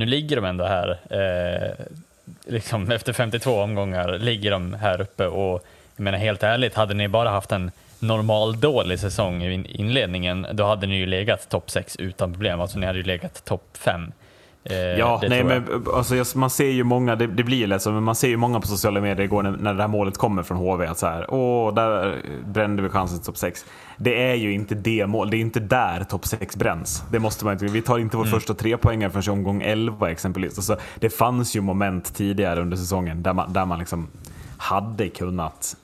Nu 0.00 0.06
ligger 0.06 0.36
de 0.36 0.44
ändå 0.44 0.64
här, 0.64 0.98
eh, 1.10 1.86
liksom 2.46 2.90
efter 2.92 3.12
52 3.12 3.60
omgångar 3.60 4.18
ligger 4.18 4.50
de 4.50 4.74
här 4.74 5.00
uppe 5.00 5.26
och 5.26 5.66
jag 5.96 6.04
menar 6.04 6.18
helt 6.18 6.42
ärligt, 6.42 6.74
hade 6.74 6.94
ni 6.94 7.08
bara 7.08 7.30
haft 7.30 7.52
en 7.52 7.70
normal 7.98 8.60
dålig 8.60 9.00
säsong 9.00 9.42
i 9.42 9.66
inledningen, 9.68 10.46
då 10.52 10.64
hade 10.64 10.86
ni 10.86 10.96
ju 10.96 11.06
legat 11.06 11.48
topp 11.48 11.70
6 11.70 11.96
utan 11.96 12.32
problem. 12.32 12.60
Alltså 12.60 12.78
ni 12.78 12.86
hade 12.86 12.98
ju 12.98 13.04
legat 13.04 13.44
topp 13.44 13.64
5. 13.72 14.12
Eh, 14.64 14.76
ja, 14.76 15.20
nej, 15.28 15.44
men, 15.44 15.84
alltså, 15.94 16.38
man 16.38 16.50
ser 16.50 16.70
ju 16.70 16.84
många, 16.84 17.16
det, 17.16 17.26
det 17.26 17.44
blir 17.44 17.56
ju 17.56 17.66
lätt 17.66 17.82
så, 17.82 17.92
men 17.92 18.02
man 18.02 18.14
ser 18.14 18.28
ju 18.28 18.36
många 18.36 18.60
på 18.60 18.66
sociala 18.66 19.00
medier 19.00 19.24
igår 19.24 19.42
när, 19.42 19.50
när 19.50 19.74
det 19.74 19.82
här 19.82 19.88
målet 19.88 20.18
kommer 20.18 20.42
från 20.42 20.58
HV. 20.58 20.86
Att 20.86 20.98
så 20.98 21.06
här, 21.06 21.34
åh, 21.34 21.74
där 21.74 22.22
brände 22.46 22.82
vi 22.82 22.88
chansen 22.88 23.18
till 23.18 23.26
topp 23.26 23.36
6. 23.36 23.64
Det 23.96 24.30
är 24.30 24.34
ju 24.34 24.52
inte 24.52 24.74
det 24.74 25.06
mål, 25.06 25.30
det 25.30 25.36
är 25.36 25.40
inte 25.40 25.60
där 25.60 26.04
topp 26.04 26.26
6 26.26 26.56
bränns. 26.56 27.04
Det 27.10 27.18
måste 27.18 27.44
man 27.44 27.52
inte, 27.52 27.64
vi 27.64 27.82
tar 27.82 27.98
inte 27.98 28.16
vår 28.16 28.24
första 28.24 28.54
tre 28.54 28.76
poängare 28.76 29.10
förrän 29.10 29.32
omgång 29.32 29.62
11 29.62 30.10
exempelvis. 30.10 30.58
Alltså, 30.58 30.76
det 30.98 31.10
fanns 31.10 31.56
ju 31.56 31.60
moment 31.60 32.14
tidigare 32.14 32.60
under 32.60 32.76
säsongen 32.76 33.22
där 33.22 33.32
man, 33.32 33.52
där 33.52 33.66
man 33.66 33.78
liksom 33.78 34.08
hade 34.60 35.08
kunnat, 35.08 35.76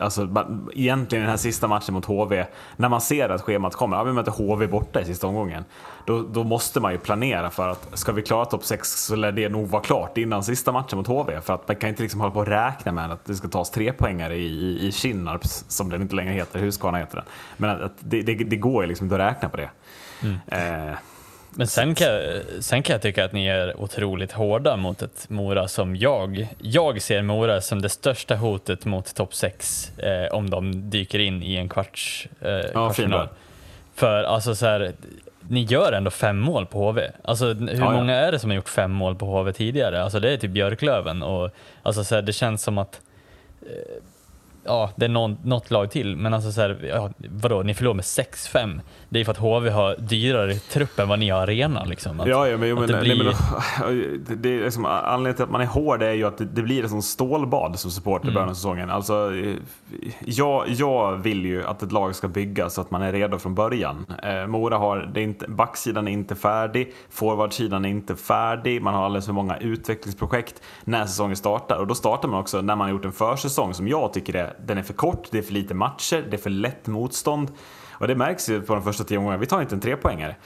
alltså 0.00 0.28
egentligen 0.74 1.22
den 1.22 1.30
här 1.30 1.36
sista 1.36 1.68
matchen 1.68 1.94
mot 1.94 2.04
HV, 2.04 2.46
när 2.76 2.88
man 2.88 3.00
ser 3.00 3.28
att 3.28 3.42
schemat 3.42 3.74
kommer, 3.74 3.96
ja, 3.96 4.04
vi 4.04 4.12
möter 4.12 4.32
HV 4.32 4.66
borta 4.66 5.00
i 5.00 5.04
sista 5.04 5.26
omgången, 5.26 5.64
då, 6.06 6.22
då 6.22 6.44
måste 6.44 6.80
man 6.80 6.92
ju 6.92 6.98
planera 6.98 7.50
för 7.50 7.68
att 7.68 7.98
ska 7.98 8.12
vi 8.12 8.22
klara 8.22 8.44
topp 8.44 8.64
6 8.64 9.04
så 9.04 9.16
lär 9.16 9.32
det 9.32 9.48
nog 9.48 9.68
vara 9.68 9.82
klart 9.82 10.18
innan 10.18 10.44
sista 10.44 10.72
matchen 10.72 10.98
mot 10.98 11.06
HV, 11.06 11.40
för 11.40 11.54
att 11.54 11.68
man 11.68 11.76
kan 11.76 11.88
inte 11.88 12.02
liksom 12.02 12.20
hålla 12.20 12.32
på 12.32 12.40
och 12.40 12.46
räkna 12.46 12.92
med 12.92 13.12
att 13.12 13.24
det 13.24 13.34
ska 13.34 13.48
tas 13.48 13.70
tre 13.70 13.92
poängare 13.92 14.36
i, 14.36 14.46
i, 14.46 14.86
i 14.86 14.92
Kinnarps, 14.92 15.64
som 15.68 15.90
den 15.90 16.02
inte 16.02 16.14
längre 16.14 16.32
heter, 16.32 16.58
Huskvarna 16.58 16.98
heter 16.98 17.16
den. 17.16 17.24
Men 17.56 17.84
att, 17.84 17.92
det, 17.98 18.22
det, 18.22 18.34
det 18.34 18.56
går 18.56 18.82
ju 18.82 18.88
liksom 18.88 19.04
inte 19.04 19.14
att 19.14 19.34
räkna 19.34 19.48
på 19.48 19.56
det. 19.56 19.70
Eh, 20.46 20.94
Men 21.56 21.66
sen 21.66 21.94
kan, 21.94 22.08
jag- 22.08 22.42
sen 22.60 22.82
kan 22.82 22.94
jag 22.94 23.02
tycka 23.02 23.24
att 23.24 23.32
ni 23.32 23.46
är 23.46 23.80
otroligt 23.80 24.32
hårda 24.32 24.76
mot 24.76 25.02
ett 25.02 25.26
Mora 25.28 25.68
som 25.68 25.96
jag. 25.96 26.48
Jag 26.58 27.02
ser 27.02 27.22
Mora 27.22 27.60
som 27.60 27.82
det 27.82 27.88
största 27.88 28.36
hotet 28.36 28.84
mot 28.84 29.14
topp 29.14 29.34
6 29.34 29.92
eh, 29.98 30.34
om 30.34 30.50
de 30.50 30.90
dyker 30.90 31.18
in 31.18 31.42
i 31.42 31.56
en 31.56 31.68
kvarts, 31.68 32.28
eh, 32.40 32.60
fin 32.60 32.70
kvartsfinal. 32.72 33.28
För 33.94 34.22
alltså 34.24 34.54
så 34.54 34.66
här, 34.66 34.92
ni 35.48 35.62
gör 35.62 35.92
ändå 35.92 36.10
fem 36.10 36.38
mål 36.38 36.66
på 36.66 36.78
HV. 36.78 37.10
Alltså 37.24 37.46
hur 37.54 37.78
ja. 37.80 37.90
många 37.90 38.14
är 38.14 38.32
det 38.32 38.38
som 38.38 38.50
har 38.50 38.56
gjort 38.56 38.68
fem 38.68 38.90
mål 38.90 39.14
på 39.16 39.26
HV 39.26 39.52
tidigare? 39.52 40.02
Alltså 40.02 40.20
det 40.20 40.32
är 40.32 40.36
typ 40.36 40.50
Björklöven 40.50 41.22
och 41.22 41.50
alltså 41.82 42.04
så 42.04 42.14
här, 42.14 42.22
det 42.22 42.32
känns 42.32 42.62
som 42.62 42.78
att 42.78 43.00
eh, 43.62 44.02
Ja, 44.64 44.90
det 44.96 45.04
är 45.04 45.08
någon, 45.08 45.36
något 45.44 45.70
lag 45.70 45.90
till, 45.90 46.16
men 46.16 46.34
alltså 46.34 46.52
så 46.52 46.60
här, 46.60 46.80
ja, 46.88 47.10
vadå, 47.18 47.62
ni 47.62 47.74
förlorar 47.74 47.94
med 47.94 48.02
6-5. 48.02 48.80
Det 49.08 49.20
är 49.20 49.24
för 49.24 49.32
att 49.32 49.38
HV 49.38 49.70
har 49.70 49.96
dyrare 49.98 50.54
trupp 50.54 50.98
än 50.98 51.08
vad 51.08 51.18
ni 51.18 51.30
har 51.30 51.40
arena 51.40 51.84
liksom. 51.84 52.20
Att, 52.20 52.26
Ja, 52.26 52.48
ja 52.48 52.56
men, 52.56 52.68
jo, 52.68 52.76
men, 52.76 52.86
det 52.86 52.92
nej, 52.92 53.02
blir, 53.02 53.24
men, 53.24 54.24
det, 54.26 54.34
det 54.34 54.48
är 54.48 54.64
liksom, 54.64 54.84
anledningen 54.84 55.34
till 55.34 55.44
att 55.44 55.50
man 55.50 55.60
är 55.60 55.66
hård 55.66 56.02
är 56.02 56.12
ju 56.12 56.24
att 56.24 56.38
det, 56.38 56.44
det 56.44 56.62
blir 56.62 56.84
ett 56.84 56.90
sånt 56.90 57.04
stålbad 57.04 57.78
som 57.78 57.90
supporter 57.90 58.28
i 58.28 58.32
början 58.32 58.48
av 58.48 58.54
säsongen. 58.54 58.90
Alltså, 58.90 59.34
eh, 59.34 59.54
jag, 60.24 60.68
jag 60.68 61.16
vill 61.16 61.44
ju 61.44 61.64
att 61.64 61.82
ett 61.82 61.92
lag 61.92 62.14
ska 62.14 62.28
byggas 62.28 62.74
så 62.74 62.80
att 62.80 62.90
man 62.90 63.02
är 63.02 63.12
redo 63.12 63.38
från 63.38 63.54
början. 63.54 64.06
Eh, 64.22 64.46
Mora 64.46 64.76
har, 64.76 65.10
det 65.14 65.22
inte, 65.22 65.48
backsidan 65.48 66.08
är 66.08 66.12
inte 66.12 66.34
färdig, 66.34 66.92
forwardsidan 67.10 67.84
är 67.84 67.88
inte 67.88 68.16
färdig, 68.16 68.82
man 68.82 68.94
har 68.94 69.04
alldeles 69.04 69.26
för 69.26 69.32
många 69.32 69.56
utvecklingsprojekt 69.56 70.62
när 70.84 71.06
säsongen 71.06 71.36
startar. 71.36 71.76
Och 71.76 71.86
då 71.86 71.94
startar 71.94 72.28
man 72.28 72.40
också 72.40 72.60
när 72.60 72.76
man 72.76 72.86
har 72.86 72.92
gjort 72.92 73.04
en 73.04 73.12
försäsong 73.12 73.74
som 73.74 73.88
jag 73.88 74.12
tycker 74.12 74.34
är, 74.34 74.53
den 74.66 74.78
är 74.78 74.82
för 74.82 74.94
kort, 74.94 75.28
det 75.30 75.38
är 75.38 75.42
för 75.42 75.52
lite 75.52 75.74
matcher, 75.74 76.26
det 76.30 76.36
är 76.36 76.40
för 76.40 76.50
lätt 76.50 76.86
motstånd. 76.86 77.50
Och 77.92 78.08
det 78.08 78.14
märks 78.14 78.48
ju 78.48 78.62
på 78.62 78.74
de 78.74 78.82
första 78.82 79.04
tio 79.04 79.18
omgångarna, 79.18 79.40
vi 79.40 79.46
tar 79.46 79.62
inte 79.62 79.74
en 79.74 79.80
trepoängare. 79.80 80.36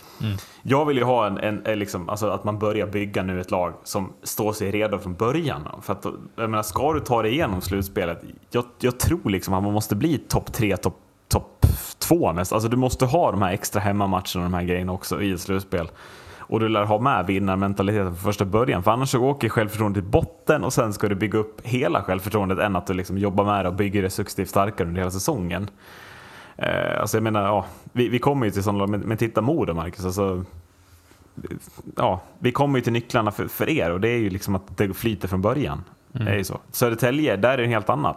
Jag 0.63 0.85
vill 0.85 0.97
ju 0.97 1.05
ha 1.05 1.27
en, 1.27 1.39
en, 1.39 1.67
en 1.67 1.79
liksom, 1.79 2.09
alltså 2.09 2.31
att 2.31 2.45
man 2.45 2.59
börjar 2.59 2.87
bygga 2.87 3.23
nu 3.23 3.41
ett 3.41 3.51
lag 3.51 3.75
som 3.85 4.13
står 4.23 4.53
sig 4.53 4.71
redo 4.71 4.99
från 4.99 5.15
början. 5.15 5.69
För 5.83 5.93
att, 5.93 6.05
jag 6.37 6.51
menar, 6.51 6.63
ska 6.63 6.93
du 6.93 7.01
ta 7.01 7.23
dig 7.23 7.33
igenom 7.33 7.61
slutspelet, 7.61 8.23
jag, 8.51 8.65
jag 8.79 8.99
tror 8.99 9.31
liksom 9.31 9.55
att 9.55 9.63
man 9.63 9.73
måste 9.73 9.97
bli 9.97 10.19
topp 10.19 10.53
tre, 10.53 10.77
topp 10.77 11.01
top 11.29 11.67
två 11.99 12.33
nästan. 12.33 12.57
Alltså 12.57 12.69
du 12.69 12.77
måste 12.77 13.07
ha 13.07 13.31
de 13.31 13.43
här 13.43 13.53
extra 13.53 13.81
hemmamatcherna 13.81 14.35
och 14.35 14.43
de 14.43 14.55
här 14.55 14.63
grejerna 14.63 14.93
också 14.93 15.23
i 15.23 15.33
ett 15.33 15.41
slutspel. 15.41 15.89
Och 16.49 16.61
du 16.61 16.69
lär 16.69 16.85
ha 16.85 16.99
med 16.99 17.27
vinnarmentaliteten 17.27 18.07
från 18.07 18.17
första 18.17 18.45
början. 18.45 18.83
För 18.83 18.91
annars 18.91 19.09
så 19.09 19.25
åker 19.25 19.49
självförtroendet 19.49 20.05
till 20.05 20.11
botten 20.11 20.65
och 20.65 20.73
sen 20.73 20.93
ska 20.93 21.09
du 21.09 21.15
bygga 21.15 21.39
upp 21.39 21.61
hela 21.67 22.03
självförtroendet 22.03 22.59
än 22.59 22.77
att 22.77 22.87
du 22.87 22.95
liksom 22.95 23.19
jobbar 23.19 23.45
med 23.45 23.65
det 23.65 23.69
och 23.69 23.75
bygger 23.75 24.03
det 24.03 24.11
successivt 24.11 24.49
starkare 24.49 24.89
under 24.89 25.01
hela 25.01 25.11
säsongen. 25.11 25.71
Eh, 26.57 27.01
alltså 27.01 27.17
jag 27.17 27.25
menar, 27.25 27.43
ja, 27.43 27.67
vi, 27.93 28.09
vi 28.09 28.19
kommer 28.19 28.47
ju 28.47 28.53
till 28.53 28.63
sådana 28.63 28.87
men, 28.87 29.01
men 29.01 29.17
titta 29.17 29.41
Modo 29.41 29.75
Marcus. 29.75 30.05
Alltså, 30.05 30.45
ja, 31.97 32.21
vi 32.39 32.53
kommer 32.53 32.79
ju 32.79 32.83
till 32.83 32.93
nycklarna 32.93 33.31
för, 33.31 33.49
för 33.49 33.69
er 33.69 33.91
och 33.91 34.01
det 34.01 34.09
är 34.09 34.19
ju 34.19 34.31
liksom 34.31 34.55
att 34.55 34.77
det 34.77 34.95
flyter 34.95 35.29
från 35.29 35.43
början. 35.43 35.85
Det 36.13 36.31
är 36.31 36.37
ju 36.37 36.45
så. 36.45 36.59
Södertälje, 36.71 37.37
där 37.37 37.59
är 37.59 37.63
det 37.63 37.69
helt 37.69 37.91
annat. 37.91 38.17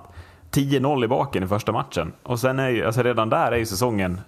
10-0 0.51 1.05
i 1.05 1.07
baken 1.07 1.43
i 1.43 1.47
första 1.47 1.71
matchen. 1.71 2.11
Och 2.23 2.39
sen 2.39 2.59
är 2.59 2.69
ju, 2.69 2.85
alltså 2.85 3.03
redan 3.03 3.29
där 3.29 3.51
är 3.51 3.57
ju 3.57 3.65
säsongen, 3.65 4.19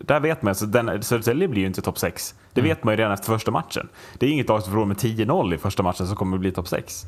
där 0.00 0.20
vet 0.20 0.42
man 0.42 0.48
alltså 0.48 0.66
den, 0.66 1.02
Södertälje 1.02 1.48
blir 1.48 1.60
ju 1.60 1.66
inte 1.66 1.82
topp 1.82 1.98
6. 1.98 2.34
Det 2.52 2.60
vet 2.60 2.84
man 2.84 2.92
ju 2.92 2.96
redan 2.98 3.12
efter 3.12 3.26
första 3.26 3.50
matchen. 3.50 3.88
Det 4.18 4.26
är 4.26 4.30
inget 4.30 4.48
lag 4.48 4.62
som 4.62 4.70
förlorar 4.70 4.86
med 4.86 4.96
10-0 4.96 5.54
i 5.54 5.58
första 5.58 5.82
matchen 5.82 6.06
som 6.06 6.16
kommer 6.16 6.36
att 6.36 6.40
bli 6.40 6.52
topp 6.52 6.68
6. 6.68 7.06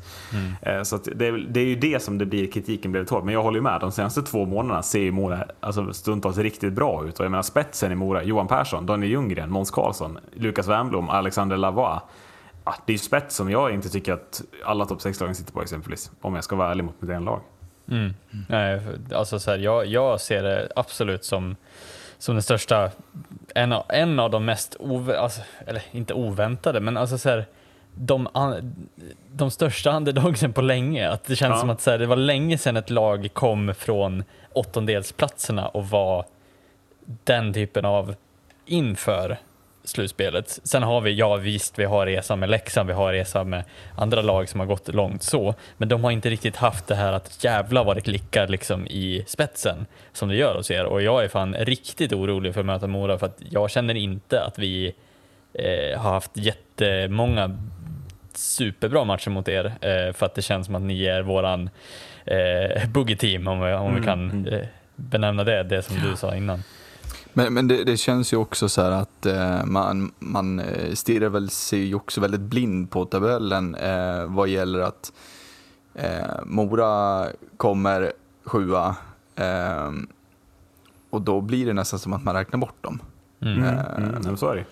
Eh, 0.61 0.81
Så 0.83 0.97
det, 0.97 1.27
är- 1.27 1.47
det 1.49 1.59
är 1.59 1.65
ju 1.65 1.75
det 1.75 2.03
som 2.03 2.17
det 2.17 2.25
blir 2.25 2.51
kritiken 2.51 2.91
blev 2.91 3.09
hård. 3.09 3.23
Men 3.23 3.33
jag 3.33 3.43
håller 3.43 3.57
ju 3.57 3.63
med, 3.63 3.81
de 3.81 3.91
senaste 3.91 4.21
två 4.21 4.45
månaderna 4.45 4.83
ser 4.83 4.99
ju 4.99 5.11
Mora 5.11 5.43
alltså, 5.59 5.93
stundtals 5.93 6.37
riktigt 6.37 6.73
bra 6.73 7.05
ut. 7.07 7.19
Och 7.19 7.25
jag 7.25 7.31
menar 7.31 7.43
spetsen 7.43 7.91
i 7.91 7.95
Mora, 7.95 8.23
Johan 8.23 8.47
Persson, 8.47 8.85
Daniel 8.85 9.11
Ljunggren, 9.11 9.51
Måns 9.51 9.71
Karlsson, 9.71 10.17
Lukas 10.33 10.67
Wernbloom, 10.67 11.09
Alexander 11.09 11.57
Lavoie. 11.57 11.99
Ja, 12.65 12.75
det 12.85 12.91
är 12.91 12.93
ju 12.93 12.97
spets 12.99 13.35
som 13.35 13.49
jag 13.51 13.73
inte 13.73 13.89
tycker 13.89 14.13
att 14.13 14.41
alla 14.65 14.85
topp 14.85 14.99
6-lagen 14.99 15.35
sitter 15.35 15.53
på 15.53 15.61
exempelvis. 15.61 16.11
Om 16.21 16.35
jag 16.35 16.43
ska 16.43 16.55
vara 16.55 16.71
ärlig 16.71 16.83
mot 16.83 17.01
mitt 17.01 17.09
egen 17.09 17.23
lag. 17.25 17.39
Mm. 17.91 18.13
Nej, 18.49 18.79
för- 18.79 19.15
alltså 19.15 19.39
så 19.39 19.51
här, 19.51 19.57
jag, 19.57 19.85
jag 19.85 20.21
ser 20.21 20.43
det 20.43 20.69
absolut 20.75 21.25
som, 21.25 21.55
som 22.19 22.35
den 22.35 22.41
största, 22.43 22.91
en 23.55 23.71
av, 23.71 23.85
en 23.89 24.19
av 24.19 24.29
de 24.31 24.45
mest, 24.45 24.75
ove, 24.79 25.19
alltså, 25.19 25.41
eller 25.67 25.81
inte 25.91 26.13
oväntade, 26.13 26.79
men 26.79 26.97
alltså 26.97 27.17
så 27.17 27.29
här, 27.29 27.45
de, 27.95 28.27
de 29.31 29.51
största 29.51 29.91
underdogsen 29.95 30.53
på 30.53 30.61
länge. 30.61 31.09
Att 31.09 31.23
det 31.23 31.35
känns 31.35 31.51
Ja. 31.53 31.59
som 31.59 31.69
att 31.69 31.81
så 31.81 31.91
här, 31.91 31.97
det 31.97 32.05
var 32.05 32.15
länge 32.15 32.57
sedan 32.57 32.77
ett 32.77 32.89
lag 32.89 33.29
kom 33.33 33.73
från 33.77 34.23
åttondelsplatserna 34.53 35.67
och 35.67 35.89
var 35.89 36.25
den 37.05 37.53
typen 37.53 37.85
av 37.85 38.15
inför 38.65 39.37
slutspelet. 39.89 40.59
Sen 40.63 40.83
har 40.83 41.01
vi, 41.01 41.13
ja 41.13 41.35
visst, 41.35 41.79
vi 41.79 41.85
har 41.85 42.05
resa 42.05 42.35
med 42.35 42.49
Leksand, 42.49 42.87
vi 42.87 42.93
har 42.93 43.13
resa 43.13 43.43
med 43.43 43.63
andra 43.97 44.21
lag 44.21 44.49
som 44.49 44.59
har 44.59 44.67
gått 44.67 44.93
långt 44.93 45.23
så, 45.23 45.55
men 45.77 45.89
de 45.89 46.03
har 46.03 46.11
inte 46.11 46.29
riktigt 46.29 46.55
haft 46.55 46.87
det 46.87 46.95
här 46.95 47.13
att 47.13 47.43
jävla 47.43 47.83
vad 47.83 47.97
det 47.97 48.01
klickar 48.01 48.47
liksom 48.47 48.87
i 48.87 49.23
spetsen 49.27 49.85
som 50.13 50.29
det 50.29 50.35
gör 50.35 50.55
hos 50.55 50.71
er 50.71 50.85
och 50.85 51.01
jag 51.01 51.23
är 51.23 51.27
fan 51.27 51.53
riktigt 51.59 52.13
orolig 52.13 52.53
för 52.53 52.59
att 52.59 52.65
möta 52.65 52.87
Mora 52.87 53.17
för 53.17 53.25
att 53.25 53.37
jag 53.49 53.71
känner 53.71 53.95
inte 53.95 54.43
att 54.43 54.59
vi 54.59 54.93
eh, 55.53 55.99
har 56.01 56.11
haft 56.11 56.31
jättemånga 56.37 57.57
superbra 58.33 59.03
matcher 59.03 59.29
mot 59.29 59.47
er 59.47 59.65
eh, 59.65 60.13
för 60.13 60.25
att 60.25 60.35
det 60.35 60.41
känns 60.41 60.65
som 60.65 60.75
att 60.75 60.81
ni 60.81 61.05
är 61.05 61.21
våran 61.21 61.69
eh, 62.25 62.87
boogie 62.89 63.15
team 63.17 63.47
om, 63.47 63.59
vi- 63.61 63.73
om 63.73 63.95
vi 63.95 64.01
kan 64.05 64.47
eh, 64.47 64.59
benämna 64.95 65.43
det, 65.43 65.63
det 65.63 65.81
som 65.81 65.95
du 66.09 66.15
sa 66.17 66.35
innan. 66.35 66.63
Men, 67.39 67.53
men 67.53 67.67
det, 67.67 67.83
det 67.83 67.97
känns 67.97 68.33
ju 68.33 68.37
också 68.37 68.69
så 68.69 68.81
här 68.81 68.91
att 68.91 69.25
eh, 69.25 69.65
man, 69.65 70.11
man 70.19 70.59
eh, 70.59 70.93
stirrar 70.93 71.29
väl 71.29 71.49
sig 71.49 71.79
ju 71.79 71.95
också 71.95 72.21
väldigt 72.21 72.41
blind 72.41 72.91
på 72.91 73.05
tabellen 73.05 73.75
eh, 73.75 74.25
vad 74.25 74.47
gäller 74.47 74.79
att 74.79 75.13
eh, 75.93 76.43
Mora 76.45 77.25
kommer 77.57 78.11
sjua 78.43 78.95
eh, 79.35 79.91
och 81.09 81.21
då 81.21 81.41
blir 81.41 81.65
det 81.65 81.73
nästan 81.73 81.99
som 81.99 82.13
att 82.13 82.23
man 82.23 82.35
räknar 82.35 82.59
bort 82.59 82.83
dem. 82.83 83.01
Mm. 83.41 83.63
Eh, 83.63 83.79
Mm, 83.97 84.37
så 84.37 84.49
är 84.49 84.55
det. 84.55 84.65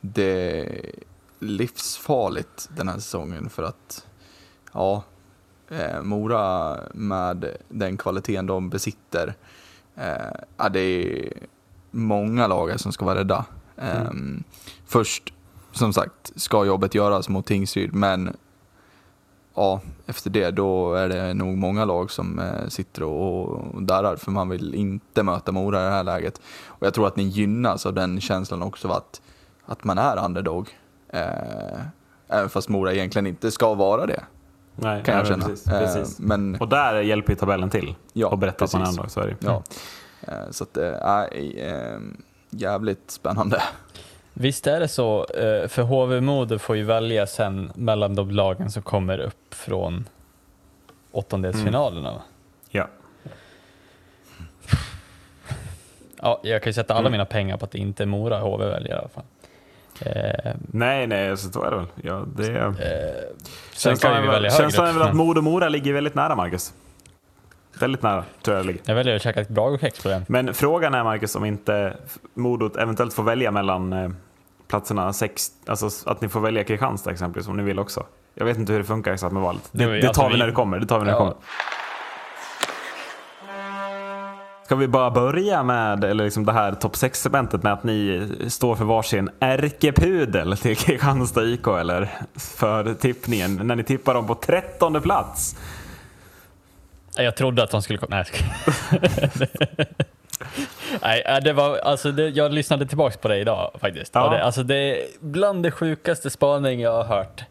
det 0.00 0.60
är 0.60 0.90
livsfarligt 1.38 2.68
den 2.76 2.88
här 2.88 2.94
säsongen 2.94 3.50
för 3.50 3.62
att 3.62 4.06
ja, 4.72 5.02
eh, 5.68 6.02
Mora 6.02 6.78
med 6.94 7.56
den 7.68 7.96
kvaliteten 7.96 8.46
de 8.46 8.70
besitter, 8.70 9.34
eh, 9.96 10.40
ja, 10.56 10.68
det 10.68 10.80
är 10.80 11.32
många 11.94 12.46
lag 12.46 12.80
som 12.80 12.92
ska 12.92 13.04
vara 13.04 13.18
rädda. 13.18 13.44
Eh, 13.76 14.10
Först, 14.86 15.32
som 15.72 15.92
sagt, 15.92 16.32
ska 16.36 16.64
jobbet 16.64 16.94
göras 16.94 17.28
mot 17.28 17.46
Tingsryd, 17.46 17.94
men 17.94 18.36
ja, 19.54 19.80
efter 20.06 20.30
det 20.30 20.50
då 20.50 20.94
är 20.94 21.08
det 21.08 21.34
nog 21.34 21.56
många 21.56 21.84
lag 21.84 22.10
som 22.10 22.38
eh, 22.38 22.68
sitter 22.68 23.02
och, 23.02 23.48
och 23.48 23.82
darrar 23.82 24.16
för 24.16 24.30
man 24.30 24.48
vill 24.48 24.74
inte 24.74 25.22
möta 25.22 25.52
Mora 25.52 25.80
i 25.80 25.84
det 25.84 25.90
här 25.90 26.04
läget. 26.04 26.40
Och 26.66 26.86
jag 26.86 26.94
tror 26.94 27.06
att 27.06 27.16
ni 27.16 27.22
gynnas 27.22 27.86
av 27.86 27.94
den 27.94 28.20
känslan 28.20 28.62
också 28.62 28.88
att, 28.88 29.20
att 29.66 29.84
man 29.84 29.98
är 29.98 30.24
underdog. 30.24 30.68
Eh, 31.08 31.80
även 32.28 32.48
fast 32.48 32.68
Mora 32.68 32.92
egentligen 32.92 33.26
inte 33.26 33.50
ska 33.50 33.74
vara 33.74 34.06
det, 34.06 34.20
Nej, 34.76 35.04
kan 35.04 35.14
jag 35.14 35.22
nej, 35.22 35.32
känna. 35.32 35.46
Precis, 35.46 35.64
precis. 35.64 36.20
Eh, 36.20 36.26
men 36.26 36.56
Och 36.60 36.68
där 36.68 37.00
hjälper 37.00 37.32
ju 37.32 37.36
tabellen 37.36 37.70
till. 37.70 37.94
Ja, 38.12 38.28
och 38.28 38.38
berätta 38.38 38.64
att 38.64 38.72
man 38.72 38.82
är 38.82 38.86
precis. 38.86 38.98
ändå, 38.98 39.10
så 39.10 39.20
är 39.20 39.26
det 39.26 39.36
ja. 39.40 39.62
Eh, 40.28 40.50
så 40.50 40.64
att 40.64 40.74
det 40.74 40.86
är 40.94 41.28
eh, 41.92 41.98
jävligt 42.50 43.10
spännande. 43.10 43.62
Visst 44.32 44.66
är 44.66 44.80
det 44.80 44.88
så, 44.88 45.24
eh, 45.24 45.68
för 45.68 45.82
HV 45.82 46.20
Modo 46.20 46.58
får 46.58 46.76
ju 46.76 46.82
välja 46.82 47.26
sen 47.26 47.72
mellan 47.74 48.14
de 48.14 48.30
lagen 48.30 48.70
som 48.70 48.82
kommer 48.82 49.18
upp 49.18 49.54
från 49.54 50.04
åttondelsfinalerna. 51.12 52.12
va? 52.12 52.22
Ja. 52.70 52.88
Ja, 56.22 56.40
jag 56.42 56.62
kan 56.62 56.68
ju 56.70 56.74
sätta 56.74 56.94
alla 56.94 57.00
Mm. 57.00 57.12
mina 57.12 57.24
pengar 57.24 57.56
på 57.56 57.64
att 57.64 57.70
det 57.70 57.78
inte 57.78 58.02
är 58.04 58.06
Mora 58.06 58.38
HV 58.40 58.66
väljer 58.66 58.94
i 58.94 58.98
alla 58.98 59.08
fall. 59.08 59.24
Eh, 60.00 60.52
Nej, 60.72 61.06
nej, 61.06 61.36
så, 61.36 61.50
så 61.52 61.62
är 61.62 61.70
det 61.70 61.76
väl. 61.76 61.86
Ja, 62.02 62.24
det 62.36 62.58
eh, 62.58 62.72
sen 62.72 63.90
Känslan 63.90 64.12
kan 64.12 64.42
vi 64.42 64.50
känslan 64.50 64.86
är 64.88 64.92
väl 64.92 65.02
att 65.02 65.14
Modo 65.14 65.40
Mora 65.40 65.68
ligger 65.68 65.92
väldigt 65.92 66.14
nära, 66.14 66.34
Marcus. 66.34 66.72
Väldigt 67.84 68.02
nära, 68.02 68.24
tror 68.42 68.56
jag 68.56 68.64
det 68.64 68.66
ligger. 68.66 68.82
Jag 68.84 68.94
väljer 68.94 69.16
att 69.16 69.22
käka 69.22 69.40
ett 69.40 69.48
Bragokex 69.48 70.02
på 70.02 70.08
den. 70.08 70.24
Men 70.28 70.54
frågan 70.54 70.94
är, 70.94 71.04
Marcus, 71.04 71.36
om 71.36 71.44
inte 71.44 71.96
Modo 72.34 72.78
eventuellt 72.78 73.14
får 73.14 73.22
välja 73.22 73.50
mellan 73.50 73.92
eh, 73.92 74.10
platserna 74.68 75.12
sex, 75.12 75.48
alltså 75.66 76.10
att 76.10 76.20
ni 76.20 76.28
får 76.28 76.40
välja 76.40 76.64
Kristianstad 76.64 77.10
exempelvis, 77.10 77.48
om 77.48 77.56
ni 77.56 77.62
vill 77.62 77.78
också. 77.78 78.06
Jag 78.34 78.44
vet 78.44 78.56
inte 78.56 78.72
hur 78.72 78.78
det 78.78 78.84
funkar 78.84 79.12
exakt 79.12 79.32
med 79.32 79.42
valet. 79.42 79.68
Det, 79.72 79.86
Det 79.86 80.00
tar 80.00 80.08
alltså, 80.08 80.28
vi 80.28 80.38
när 80.38 80.46
det 80.46 80.52
kommer. 80.52 80.78
Det 80.78 80.86
tar 80.86 80.98
vi 80.98 81.04
när 81.04 81.12
det 81.12 81.18
kommer. 81.18 81.34
Ska 84.64 84.76
vi 84.76 84.88
bara 84.88 85.10
börja 85.10 85.62
med 85.62 86.04
eller 86.04 86.24
liksom 86.24 86.44
det 86.44 86.52
här 86.52 86.72
topp 86.72 86.94
6-segmentet 86.94 87.62
med 87.62 87.72
att 87.72 87.84
ni 87.84 88.28
står 88.48 88.74
för 88.74 88.84
varsin 88.84 89.30
ärkepudel 89.40 90.56
till 90.56 90.76
Kristianstad 90.76 91.44
IK 91.44 91.66
eller 91.66 92.10
för 92.34 92.94
tippningen 92.94 93.60
när 93.66 93.76
ni 93.76 93.84
tippar 93.84 94.14
dem 94.14 94.26
på 94.26 94.34
trettonde 94.34 95.00
plats? 95.00 95.56
Jag 97.16 97.36
trodde 97.36 97.62
att 97.62 97.70
de 97.70 97.82
skulle 97.82 97.98
komma... 97.98 98.16
Nej. 98.16 98.26
Nej, 101.02 101.22
äh, 101.26 101.36
det 101.36 101.52
var, 101.52 101.78
alltså 101.78 102.12
det, 102.12 102.28
jag 102.28 102.52
lyssnade 102.52 102.86
tillbaks 102.86 103.16
på 103.16 103.28
det 103.28 103.36
idag 103.36 103.70
faktiskt. 103.80 104.14
Ja. 104.14 104.30
Det, 104.30 104.44
alltså 104.44 104.62
det 104.62 104.76
är 104.76 105.06
bland 105.20 105.62
det 105.62 105.70
sjukaste 105.70 106.30
spaning 106.30 106.80
jag 106.80 106.92
har 106.92 107.04
hört. 107.04 107.44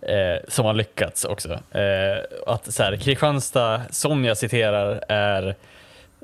Eh, 0.00 0.36
som 0.48 0.66
har 0.66 0.74
lyckats 0.74 1.24
också. 1.24 1.52
Eh, 1.70 2.18
att 2.46 2.74
så 2.74 2.82
här, 2.82 2.96
Kristianstad, 2.96 3.80
som 3.90 4.24
jag 4.24 4.38
citerar, 4.38 5.04
är, 5.08 5.54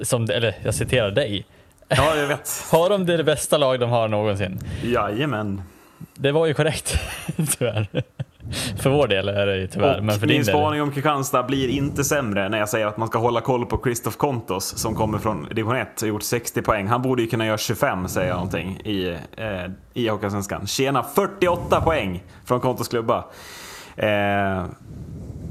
som, 0.02 0.30
eller 0.30 0.54
jag 0.64 0.74
citerar 0.74 1.10
dig, 1.10 1.46
Ja, 1.96 2.16
jag 2.16 2.26
vet. 2.26 2.64
har 2.72 2.90
de 2.90 3.06
det 3.06 3.24
bästa 3.24 3.58
lag 3.58 3.80
de 3.80 3.90
har 3.90 4.08
någonsin? 4.08 4.60
Jajamän. 4.82 5.62
Det 6.14 6.32
var 6.32 6.46
ju 6.46 6.54
korrekt, 6.54 6.98
tyvärr. 7.58 7.86
För 8.82 8.90
vår 8.90 9.08
del 9.08 9.28
är 9.28 9.46
det 9.46 9.56
ju 9.56 9.66
tyvärr, 9.66 9.98
Och 9.98 10.04
men 10.04 10.14
för 10.14 10.26
min 10.26 10.36
din 10.36 10.44
del. 10.44 10.54
spaning 10.54 10.82
om 10.82 10.90
Kristianstad 10.92 11.42
blir 11.42 11.68
inte 11.68 12.04
sämre 12.04 12.48
när 12.48 12.58
jag 12.58 12.68
säger 12.68 12.86
att 12.86 12.96
man 12.96 13.08
ska 13.08 13.18
hålla 13.18 13.40
koll 13.40 13.66
på 13.66 13.80
Christoph 13.84 14.16
Kontos 14.16 14.64
som 14.78 14.94
kommer 14.94 15.18
från 15.18 15.44
division 15.48 15.76
1 15.76 16.02
och 16.02 16.08
gjort 16.08 16.22
60 16.22 16.62
poäng. 16.62 16.86
Han 16.86 17.02
borde 17.02 17.22
ju 17.22 17.28
kunna 17.28 17.46
göra 17.46 17.58
25 17.58 18.08
säger 18.08 18.28
jag 18.28 18.34
någonting 18.34 18.80
i, 18.84 19.16
eh, 19.36 19.70
i 19.94 20.08
Hockeyallsvenskan. 20.08 20.66
Tjena 20.66 21.02
48 21.02 21.80
poäng 21.80 22.22
från 22.44 22.60
Kontos 22.60 22.88
klubba. 22.88 23.24
Eh, 23.96 24.64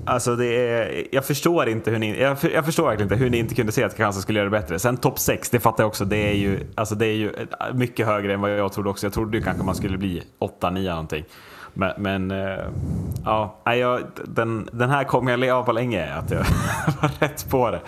alltså 0.05 0.35
det 0.35 0.45
är, 0.45 1.03
jag 1.11 1.25
förstår 1.25 1.69
inte 1.69 1.91
hur 1.91 1.99
ni, 1.99 2.21
jag, 2.21 2.39
för, 2.39 2.49
jag 2.49 2.65
förstår 2.65 2.85
verkligen 2.87 3.11
inte 3.11 3.23
hur 3.23 3.29
ni 3.29 3.37
inte 3.37 3.55
kunde 3.55 3.71
se 3.71 3.83
att 3.83 3.91
Kristianstad 3.91 4.21
skulle 4.21 4.39
göra 4.39 4.49
det 4.49 4.59
bättre. 4.59 4.79
Sen 4.79 4.97
topp 4.97 5.19
6, 5.19 5.49
det 5.49 5.59
fattar 5.59 5.83
jag 5.83 5.87
också. 5.87 6.05
Det 6.05 6.17
är 6.17 6.33
ju, 6.35 6.59
alltså 6.75 6.95
det 6.95 7.05
är 7.05 7.15
ju 7.15 7.31
mycket 7.73 8.05
högre 8.05 8.33
än 8.33 8.41
vad 8.41 8.51
jag 8.51 8.73
trodde 8.73 8.89
också. 8.89 9.05
Jag 9.05 9.13
trodde 9.13 9.37
ju 9.37 9.43
kanske 9.43 9.63
man 9.63 9.75
skulle 9.75 9.97
bli 9.97 10.23
8-9 10.61 10.89
någonting. 10.89 11.25
Men, 11.73 11.93
men 11.97 12.31
eh, 12.31 12.65
ja, 13.25 13.55
jag, 13.65 14.03
den, 14.25 14.69
den 14.71 14.89
här 14.89 15.03
kommer 15.03 15.31
jag 15.31 15.39
leva 15.39 15.63
på 15.63 15.71
länge, 15.71 16.13
att 16.13 16.31
jag 16.31 16.39
var 17.01 17.11
rätt 17.19 17.49
på 17.49 17.71
det. 17.71 17.79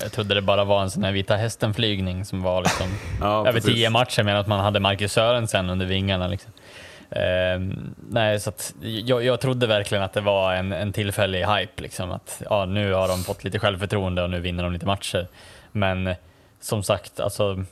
Jag 0.00 0.12
trodde 0.12 0.34
det 0.34 0.42
bara 0.42 0.64
var 0.64 0.82
en 0.82 0.90
sån 0.90 1.04
här 1.04 1.12
Vita 1.12 1.36
Hästen-flygning 1.36 2.24
som 2.24 2.42
var 2.42 2.62
liksom 2.62 2.86
Ja, 3.20 3.48
över 3.48 3.60
tio 3.60 3.90
matcher 3.90 4.22
medan 4.22 4.40
att 4.40 4.46
man 4.46 4.60
hade 4.60 4.80
Marcus 4.80 5.12
Sörensen 5.12 5.70
under 5.70 5.86
vingarna. 5.86 6.28
Liksom. 6.28 6.52
Ehm, 7.10 7.94
nej, 8.10 8.40
så 8.40 8.50
att 8.50 8.74
jag, 8.80 9.24
jag 9.24 9.40
trodde 9.40 9.66
verkligen 9.66 10.04
att 10.04 10.12
det 10.12 10.20
var 10.20 10.54
en, 10.54 10.72
en 10.72 10.92
tillfällig 10.92 11.46
hype. 11.46 11.82
Liksom, 11.82 12.10
att 12.10 12.42
ja, 12.50 12.64
nu 12.64 12.92
har 12.92 13.08
de 13.08 13.18
fått 13.18 13.44
lite 13.44 13.58
självförtroende 13.58 14.22
och 14.22 14.30
nu 14.30 14.40
vinner 14.40 14.62
de 14.62 14.72
lite 14.72 14.86
matcher. 14.86 15.28
Men 15.72 16.14
som 16.60 16.82
sagt, 16.82 17.20
alltså, 17.20 17.64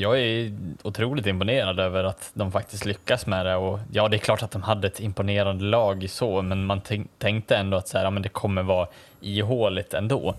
jag 0.00 0.20
är 0.20 0.52
otroligt 0.82 1.26
imponerad 1.26 1.80
över 1.80 2.04
att 2.04 2.30
de 2.34 2.52
faktiskt 2.52 2.84
lyckas 2.84 3.26
med 3.26 3.46
det. 3.46 3.56
Och 3.56 3.78
ja, 3.92 4.08
det 4.08 4.16
är 4.16 4.18
klart 4.18 4.42
att 4.42 4.50
de 4.50 4.62
hade 4.62 4.86
ett 4.86 5.00
imponerande 5.00 5.64
lag 5.64 6.06
så, 6.10 6.42
men 6.42 6.66
man 6.66 6.80
tänk, 6.80 7.10
tänkte 7.18 7.56
ändå 7.56 7.76
att 7.76 7.88
så 7.88 7.98
här, 7.98 8.04
ja, 8.04 8.10
men 8.10 8.22
det 8.22 8.28
kommer 8.28 8.62
vara 8.62 8.88
ihåligt 9.20 9.94
ändå. 9.94 10.34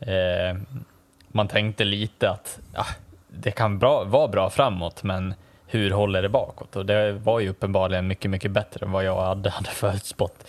Eh, 0.00 0.56
man 1.28 1.48
tänkte 1.48 1.84
lite 1.84 2.30
att 2.30 2.58
ja, 2.74 2.86
det 3.28 3.50
kan 3.50 3.78
bra, 3.78 4.04
vara 4.04 4.28
bra 4.28 4.50
framåt, 4.50 5.02
men 5.02 5.34
hur 5.66 5.90
håller 5.90 6.22
det 6.22 6.28
bakåt? 6.28 6.76
Och 6.76 6.86
det 6.86 7.12
var 7.12 7.40
ju 7.40 7.48
uppenbarligen 7.48 8.06
mycket, 8.06 8.30
mycket 8.30 8.50
bättre 8.50 8.86
än 8.86 8.92
vad 8.92 9.04
jag 9.04 9.20
hade, 9.22 9.50
hade 9.50 9.70
förutspått. 9.70 10.44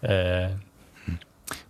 Eh, 0.00 0.10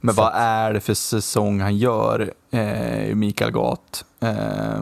Men 0.01 0.15
vad 0.15 0.27
att- 0.27 0.35
är 0.35 0.73
det 0.73 0.81
för 0.81 0.95
säsong 0.95 1.61
han 1.61 1.77
gör, 1.77 2.33
eh, 2.51 3.15
Mikael 3.15 3.51
Gat? 3.51 4.05
Eh, 4.21 4.81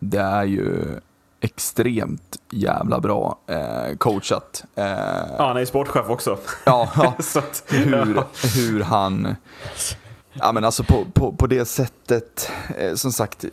det 0.00 0.20
är 0.20 0.44
ju 0.44 0.84
extremt 1.40 2.36
jävla 2.50 3.00
bra 3.00 3.38
eh, 3.46 3.96
coachat. 3.98 4.64
Eh, 4.74 4.84
Ja, 5.38 5.46
han 5.46 5.56
är 5.56 5.60
ju 5.60 5.66
sportchef 5.66 6.10
också. 6.10 6.38
ja, 6.66 6.88
ja, 6.96 7.14
Så 7.22 7.38
att, 7.38 7.64
hur, 7.68 8.14
ja. 8.16 8.24
hur 8.56 8.80
han... 8.82 9.36
Ja, 10.32 10.52
men 10.52 10.64
alltså 10.64 10.84
på, 10.84 11.04
på, 11.14 11.32
på 11.32 11.46
det 11.46 11.64
sättet, 11.64 12.50
eh, 12.78 12.94
som 12.94 13.12
sagt, 13.12 13.44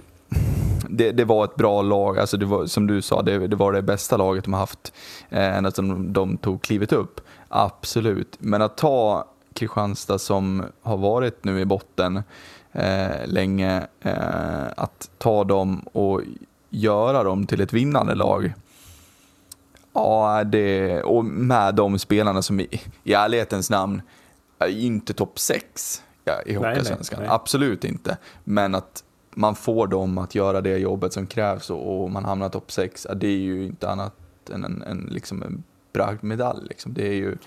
det, 0.89 1.11
det 1.11 1.25
var 1.25 1.43
ett 1.43 1.55
bra 1.55 1.81
lag. 1.81 2.19
Alltså 2.19 2.37
det 2.37 2.45
var, 2.45 2.65
som 2.65 2.87
du 2.87 3.01
sa, 3.01 3.21
det, 3.21 3.47
det 3.47 3.55
var 3.55 3.73
det 3.73 3.81
bästa 3.81 4.17
laget 4.17 4.43
de 4.43 4.53
har 4.53 4.59
haft 4.59 4.93
eh, 5.29 5.57
ända 5.57 5.71
sedan 5.71 6.13
de 6.13 6.37
tog 6.37 6.61
klivet 6.61 6.91
upp. 6.91 7.21
Absolut. 7.49 8.35
Men 8.39 8.61
att 8.61 8.77
ta 8.77 9.25
Kristianstad 9.57 10.19
som 10.19 10.65
har 10.81 10.97
varit 10.97 11.43
nu 11.43 11.59
i 11.59 11.65
botten 11.65 12.23
eh, 12.71 13.25
länge, 13.25 13.87
eh, 14.01 14.67
att 14.77 15.09
ta 15.17 15.43
dem 15.43 15.79
och 15.79 16.21
göra 16.69 17.23
dem 17.23 17.45
till 17.45 17.61
ett 17.61 17.73
vinnande 17.73 18.15
lag. 18.15 18.53
Ja, 19.93 20.43
det, 20.43 21.01
och 21.01 21.25
med 21.25 21.75
de 21.75 21.99
spelarna 21.99 22.41
som 22.41 22.59
i, 22.59 22.81
i 23.03 23.13
ärlighetens 23.13 23.69
namn 23.69 24.01
är 24.59 24.67
inte 24.67 25.13
topp 25.13 25.39
6 25.39 26.03
ja, 26.25 26.41
i 26.45 26.53
Hockeyallsvenskan. 26.53 27.23
Absolut 27.27 27.83
inte. 27.83 28.17
Men 28.43 28.75
att 28.75 29.03
man 29.35 29.55
får 29.55 29.87
dem 29.87 30.17
att 30.17 30.35
göra 30.35 30.61
det 30.61 30.77
jobbet 30.77 31.13
som 31.13 31.27
krävs 31.27 31.69
och, 31.69 32.03
och 32.03 32.11
man 32.11 32.25
hamnar 32.25 32.49
topp 32.49 32.71
6, 32.71 33.07
ja, 33.09 33.15
det 33.15 33.27
är 33.27 33.37
ju 33.37 33.65
inte 33.65 33.89
annat 33.89 34.13
än 34.53 34.63
en, 34.63 34.81
en, 34.81 35.07
liksom 35.11 35.43
en 35.43 35.63
bragdmedalj. 35.93 36.67
Liksom. 36.67 36.93
Det 36.93 37.07
är 37.07 37.13
ju 37.13 37.37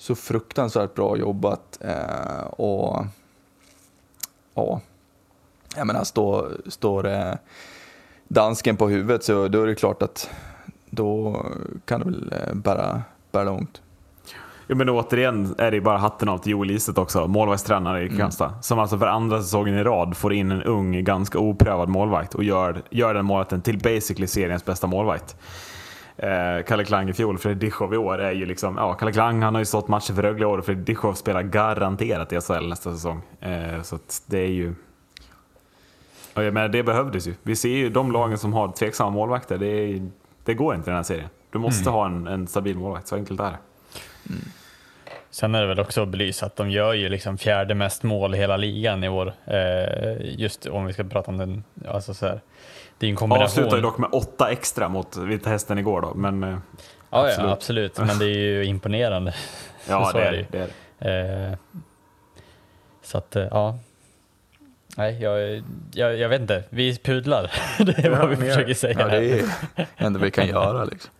så 0.00 0.14
fruktansvärt 0.14 0.94
bra 0.94 1.16
jobbat. 1.16 1.78
Eh, 1.80 2.44
och 2.46 3.06
ja, 4.54 4.80
jag 5.76 5.86
menar, 5.86 6.04
står, 6.04 6.60
står 6.66 7.06
eh, 7.08 7.32
dansken 8.28 8.76
på 8.76 8.88
huvudet 8.88 9.24
så 9.24 9.48
då 9.48 9.62
är 9.62 9.66
det 9.66 9.74
klart 9.74 10.02
att 10.02 10.30
då 10.90 11.42
kan 11.84 12.00
det 12.00 12.06
väl 12.06 12.32
eh, 12.32 12.54
bära, 12.54 13.02
bära 13.32 13.44
långt. 13.44 13.82
Ja, 14.66 14.74
men 14.74 14.88
återigen 14.88 15.54
är 15.58 15.70
det 15.70 15.80
bara 15.80 15.98
hatten 15.98 16.28
av 16.28 16.38
till 16.38 16.52
Joel 16.52 16.70
Iset 16.70 16.98
också, 16.98 17.26
målvaktstränare 17.26 18.02
i 18.02 18.08
Kristianstad. 18.08 18.54
Som 18.62 18.78
alltså 18.78 18.98
för 18.98 19.06
andra 19.06 19.42
säsongen 19.42 19.74
i 19.74 19.84
rad 19.84 20.16
får 20.16 20.32
in 20.32 20.50
en 20.50 20.62
ung, 20.62 21.04
ganska 21.04 21.38
oprövad 21.38 21.88
målvakt 21.88 22.34
och 22.34 22.44
gör, 22.44 22.82
gör 22.90 23.14
den 23.14 23.24
målvakten 23.24 23.62
till 23.62 23.78
basically 23.78 24.26
seriens 24.26 24.64
bästa 24.64 24.86
målvakt. 24.86 25.36
Eh, 26.22 26.62
Kalle 26.66 26.84
Klang 26.84 27.08
i 27.08 27.12
fjol, 27.12 27.38
Fredrik 27.38 27.60
Dischow 27.60 27.94
i 27.94 27.96
år 27.96 28.18
är 28.18 28.32
ju 28.32 28.46
liksom, 28.46 28.76
ja 28.76 28.94
Kalle 28.94 29.12
Klang 29.12 29.42
han 29.42 29.54
har 29.54 29.60
ju 29.60 29.64
stått 29.64 29.88
matcher 29.88 30.14
för 30.14 30.22
Rögle 30.22 30.42
i 30.42 30.46
år 30.46 30.58
och 30.58 30.64
Fredrik 30.64 30.86
Dischow 30.86 31.14
spelar 31.14 31.42
garanterat 31.42 32.32
i 32.32 32.40
SHL 32.40 32.68
nästa 32.68 32.92
säsong. 32.92 33.22
Eh, 33.40 33.82
så 33.82 33.98
det 34.26 34.38
är 34.38 34.50
ju... 34.50 34.74
Och 36.34 36.44
jag 36.44 36.54
menar, 36.54 36.68
det 36.68 36.82
behövdes 36.82 37.26
ju. 37.26 37.34
Vi 37.42 37.56
ser 37.56 37.68
ju 37.68 37.90
de 37.90 38.12
lagen 38.12 38.38
som 38.38 38.52
har 38.52 38.72
tveksamma 38.72 39.10
målvakter, 39.10 39.58
det, 39.58 39.66
är, 39.66 40.10
det 40.44 40.54
går 40.54 40.74
inte 40.74 40.84
i 40.84 40.90
den 40.90 40.96
här 40.96 41.02
serien. 41.02 41.28
Du 41.50 41.58
måste 41.58 41.90
ha 41.90 42.06
en, 42.06 42.26
en 42.26 42.46
stabil 42.46 42.76
målvakt, 42.76 43.08
så 43.08 43.16
enkelt 43.16 43.40
är 43.40 43.50
det. 43.50 43.58
Sen 45.30 45.54
är 45.54 45.60
det 45.60 45.66
väl 45.66 45.80
också 45.80 46.02
att 46.02 46.08
belysa 46.08 46.46
att 46.46 46.56
de 46.56 46.70
gör 46.70 46.94
ju 46.94 47.08
liksom 47.08 47.38
fjärde 47.38 47.74
mest 47.74 48.02
mål 48.02 48.34
i 48.34 48.38
hela 48.38 48.56
ligan 48.56 49.04
i 49.04 49.08
år. 49.08 49.32
Eh, 49.44 50.40
just 50.40 50.66
om 50.66 50.86
vi 50.86 50.92
ska 50.92 51.04
prata 51.04 51.30
om 51.30 51.38
den, 51.38 51.64
alltså 51.88 52.14
så 52.14 52.26
här, 52.26 52.40
det 53.00 53.06
är 53.06 53.10
en 53.10 53.16
kombination. 53.16 53.44
Avslutar 53.44 53.76
ju 53.76 53.82
dock 53.82 53.98
med 53.98 54.08
åtta 54.12 54.50
extra 54.50 54.88
mot 54.88 55.16
Vita 55.16 55.50
Hästen 55.50 55.78
igår 55.78 56.00
då, 56.00 56.14
men 56.14 56.42
eh, 56.44 56.48
ja, 56.50 56.56
absolut. 57.10 57.38
ja, 57.48 57.52
absolut, 57.52 57.98
men 57.98 58.18
det 58.18 58.24
är 58.24 58.36
ju 58.38 58.64
imponerande. 58.74 59.34
ja 59.88 60.04
Så 60.12 60.18
det 60.18 60.24
är 60.24 60.32
det 60.32 60.46
det. 60.50 60.58
är 60.58 60.68
det. 60.98 61.50
Eh, 61.50 61.56
så 63.02 63.18
att, 63.18 63.36
eh, 63.36 63.46
ja. 63.50 63.78
Nej, 64.96 65.22
jag, 65.22 65.62
jag, 65.92 66.16
jag 66.16 66.28
vet 66.28 66.40
inte. 66.40 66.62
Vi 66.70 66.98
pudlar. 66.98 67.52
det 67.78 67.98
är 67.98 68.10
Ja, 68.10 68.18
vad 68.18 68.28
vi 68.28 68.36
försöker 68.36 68.74
säga. 68.74 68.96
Ja, 68.98 69.06
det 69.08 69.40
är 69.40 69.44
det 69.76 69.86
enda 69.96 70.20
vi 70.20 70.30
kan 70.30 70.46
göra. 70.46 70.84
Liksom. 70.84 71.10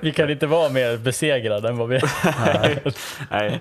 Vi 0.00 0.12
kan 0.12 0.30
inte 0.30 0.46
vara 0.46 0.68
mer 0.68 0.96
besegrade 0.96 1.68
än 1.68 1.76
vad 1.76 1.88
vi 1.88 1.96
är. 1.96 2.92
Nej. 3.30 3.46
Eh, 3.46 3.58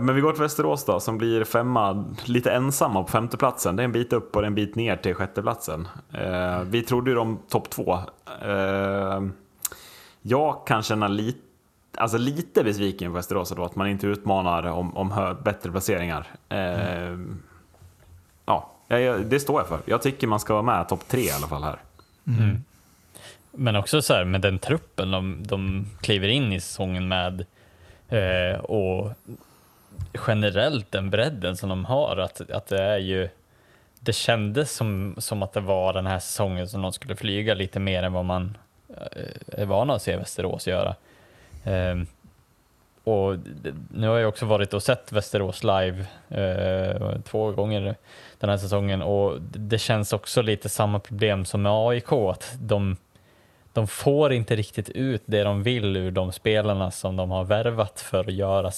men 0.00 0.14
vi 0.14 0.20
går 0.20 0.32
till 0.32 0.42
Västerås 0.42 0.84
då, 0.84 1.00
som 1.00 1.18
blir 1.18 1.44
femma, 1.44 2.04
lite 2.24 2.50
ensamma 2.52 3.02
på 3.02 3.08
femteplatsen. 3.08 3.76
Det 3.76 3.82
är 3.82 3.84
en 3.84 3.92
bit 3.92 4.12
upp 4.12 4.36
och 4.36 4.44
en 4.44 4.54
bit 4.54 4.74
ner 4.74 4.96
till 4.96 5.14
sjätteplatsen. 5.14 5.88
Eh, 6.12 6.60
vi 6.60 6.82
trodde 6.82 7.10
ju 7.10 7.16
de 7.16 7.38
topp 7.48 7.70
två. 7.70 7.98
Eh, 8.42 9.22
jag 10.22 10.66
kan 10.66 10.82
känna 10.82 11.08
lite, 11.08 11.38
alltså 11.96 12.18
lite 12.18 12.64
besviken 12.64 13.10
på 13.10 13.14
Västerås 13.16 13.50
då, 13.56 13.64
att 13.64 13.76
man 13.76 13.88
inte 13.88 14.06
utmanar 14.06 14.66
om, 14.66 14.96
om 14.96 15.36
bättre 15.44 15.70
placeringar. 15.70 16.26
Eh, 16.48 17.18
ja, 18.46 18.70
jag- 18.88 19.26
det 19.26 19.40
står 19.40 19.60
jag 19.60 19.68
för. 19.68 19.78
Jag 19.84 20.02
tycker 20.02 20.26
man 20.26 20.40
ska 20.40 20.52
vara 20.52 20.62
med 20.62 20.88
topp 20.88 21.08
tre 21.08 21.20
i 21.20 21.30
alla 21.30 21.46
fall 21.46 21.62
här. 21.62 21.78
Men 23.52 23.76
också 23.76 24.02
så 24.02 24.14
här 24.14 24.24
med 24.24 24.40
den 24.40 24.58
truppen 24.58 25.10
de, 25.10 25.36
de 25.46 25.86
kliver 26.00 26.28
in 26.28 26.52
i 26.52 26.60
säsongen 26.60 27.08
med 27.08 27.46
eh, 28.08 28.60
och 28.60 29.10
generellt 30.26 30.92
den 30.92 31.10
bredden 31.10 31.56
som 31.56 31.68
de 31.68 31.84
har. 31.84 32.16
Att, 32.16 32.50
att 32.50 32.66
det 32.66 32.82
är 32.82 32.98
ju 32.98 33.28
det 34.00 34.12
kändes 34.12 34.72
som, 34.72 35.14
som 35.18 35.42
att 35.42 35.52
det 35.52 35.60
var 35.60 35.92
den 35.92 36.06
här 36.06 36.18
säsongen 36.18 36.68
som 36.68 36.82
de 36.82 36.92
skulle 36.92 37.16
flyga 37.16 37.54
lite 37.54 37.80
mer 37.80 38.02
än 38.02 38.12
vad 38.12 38.24
man 38.24 38.56
eh, 38.96 39.60
är 39.62 39.66
van 39.66 39.90
att 39.90 40.02
se 40.02 40.16
Västerås 40.16 40.66
göra. 40.66 40.94
Eh, 41.64 41.96
och 43.04 43.36
nu 43.94 44.08
har 44.08 44.18
jag 44.18 44.28
också 44.28 44.46
varit 44.46 44.74
och 44.74 44.82
sett 44.82 45.12
Västerås 45.12 45.62
live 45.64 46.06
eh, 46.28 47.20
två 47.20 47.52
gånger 47.52 47.94
den 48.38 48.50
här 48.50 48.56
säsongen 48.56 49.02
och 49.02 49.40
det- 49.40 49.58
det 49.58 49.78
känns 49.78 50.12
också 50.12 50.42
lite 50.42 50.68
samma 50.68 50.98
problem 51.00 51.44
som 51.44 51.62
med 51.62 51.72
AIK, 51.72 52.12
att 52.12 52.54
de, 52.60 52.96
de 53.78 53.86
får 53.86 54.32
inte 54.32 54.56
riktigt 54.56 54.88
ut 54.90 55.22
det 55.26 55.42
de 55.42 55.62
vill 55.62 55.96
ur 55.96 56.10
de 56.10 56.32
spelarna 56.32 56.90
som 56.90 57.16
de 57.16 57.30
har 57.30 57.44
värvat 57.44 58.00
för 58.00 58.20
att 58.20 58.32
göra 58.34 58.70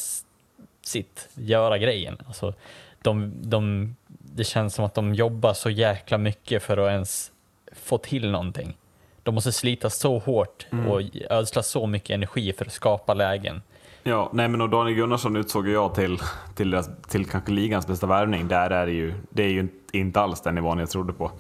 sitt, 0.83 1.29
göra 1.35 1.79
grejen. 1.79 2.19
Alltså, 2.27 2.55
de, 3.03 3.33
de, 3.43 3.97
det 4.09 4.45
känns 4.45 4.75
som 4.75 4.85
att 4.85 4.95
de 4.95 5.15
jobbar 5.15 5.53
så 5.53 5.71
jäkla 5.71 6.19
mycket 6.19 6.63
för 6.63 6.77
att 6.77 6.91
ens 6.91 7.33
få 7.73 7.99
till 7.99 8.31
någonting. 8.31 8.77
De 9.23 9.35
måste 9.35 9.53
slita 9.53 9.91
så 9.91 10.19
hårt 10.19 10.67
och 10.89 11.03
ödsla 11.31 11.63
så 11.63 11.87
mycket 11.87 12.11
energi 12.11 12.53
för 12.53 12.65
att 12.65 12.73
skapa 12.73 13.15
lägen. 13.15 13.63
Ja, 14.03 14.31
nej 14.33 14.49
men 14.49 14.61
och 14.61 14.71
Daniel 14.71 14.97
Gunnarsson 14.97 15.37
utsåg 15.37 15.69
jag 15.69 15.95
till, 15.95 16.19
till, 16.55 16.71
deras- 16.71 16.91
till 17.09 17.27
kanske 17.27 17.53
ligans 17.53 17.87
bästa 17.87 18.07
värvning. 18.07 18.49
Där 18.49 18.71
är 18.71 18.87
det 18.87 18.93
ju, 18.93 19.15
det 19.31 19.43
är 19.43 19.49
ju 19.49 19.69
inte 19.93 20.21
alls 20.21 20.41
den 20.41 20.55
nivån 20.55 20.79
jag 20.79 20.91
trodde 20.91 21.13
på. 21.13 21.31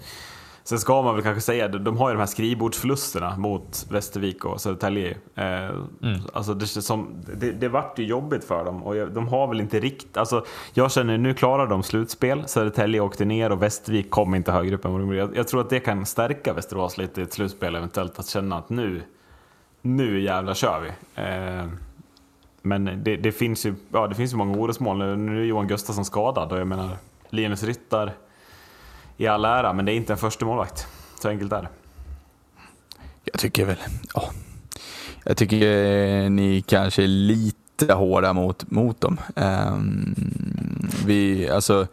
Sen 0.70 0.78
ska 0.78 1.02
man 1.02 1.14
väl 1.14 1.22
kanske 1.24 1.40
säga, 1.40 1.68
de 1.68 1.84
de 1.84 1.96
har 1.96 2.08
ju 2.08 2.14
de 2.14 2.18
här 2.18 2.26
skrivbordsförlusterna 2.26 3.36
mot 3.36 3.86
Västervik 3.90 4.44
och 4.44 4.60
Södertälje. 4.60 5.16
Eh, 5.34 5.70
Alltså 6.32 6.54
det, 6.54 6.66
som, 6.66 7.08
det, 7.36 7.52
det 7.52 7.68
vart 7.68 7.98
ju 7.98 8.04
jobbigt 8.04 8.44
för 8.44 8.64
dem 8.64 8.82
och 8.82 8.94
de 9.10 9.28
har 9.28 9.46
väl 9.46 9.60
inte 9.60 9.80
riktigt... 9.80 10.16
Alltså 10.16 10.44
jag 10.72 10.92
känner 10.92 11.18
nu 11.18 11.34
klarar 11.34 11.66
de 11.66 11.82
slutspel, 11.82 12.42
Södertälje 12.46 13.00
åkte 13.00 13.24
ner 13.24 13.52
och 13.52 13.62
Västervik 13.62 14.10
kom 14.10 14.34
inte 14.34 14.52
högre 14.52 14.74
upp 14.74 14.84
än 14.84 14.92
vad 14.92 15.00
de 15.00 15.16
gjorde. 15.16 15.36
Jag, 15.36 15.48
tror 15.48 15.60
att 15.60 15.70
det 15.70 15.80
kan 15.80 16.06
stärka 16.06 16.52
Västerås 16.52 16.98
lite 16.98 17.20
i 17.20 17.24
ett 17.24 17.32
slutspel 17.32 17.74
eventuellt, 17.74 18.18
att 18.18 18.26
känna 18.28 18.58
att 18.58 18.68
nu, 18.70 19.02
nu 19.82 20.20
jävlar 20.20 20.54
kör 20.54 20.80
vi. 20.80 20.88
Eh, 21.22 21.66
men 22.62 22.84
det, 23.04 23.16
det, 23.16 23.32
finns 23.32 23.66
ju, 23.66 23.74
ja, 23.92 24.06
det 24.06 24.14
finns 24.14 24.32
ju 24.32 24.36
många 24.36 24.58
orosmoln. 24.58 24.98
Nu- 24.98 25.16
Nu 25.16 25.40
är 25.40 25.44
Johan 25.44 25.68
Gustafsson 25.68 26.04
skadad 26.04 26.52
och 26.52 26.58
jag 26.58 26.66
menar 26.66 26.88
Linus 27.30 27.62
Ryttar 27.64 28.12
i 29.20 29.26
all 29.26 29.44
ära, 29.44 29.72
men 29.72 29.84
det 29.84 29.92
är 29.92 29.96
inte 29.96 30.12
en 30.12 30.18
första 30.18 30.46
målvakt. 30.46 30.86
Så 31.22 31.28
enkelt 31.28 31.52
är 31.52 31.62
det. 31.62 31.68
Jag 33.24 33.40
tycker 33.40 33.64
väl, 33.64 33.76
ja. 34.14 34.30
Jag 35.24 35.36
tycker 35.36 35.84
eh, 35.84 36.30
ni 36.30 36.62
kanske 36.66 37.02
är 37.02 37.06
lite 37.06 37.94
hårda 37.94 38.32
mot, 38.32 38.70
mot 38.70 39.00
dem. 39.00 39.20
Um, 39.34 40.14
vi, 41.06 41.50
alltså, 41.50 41.86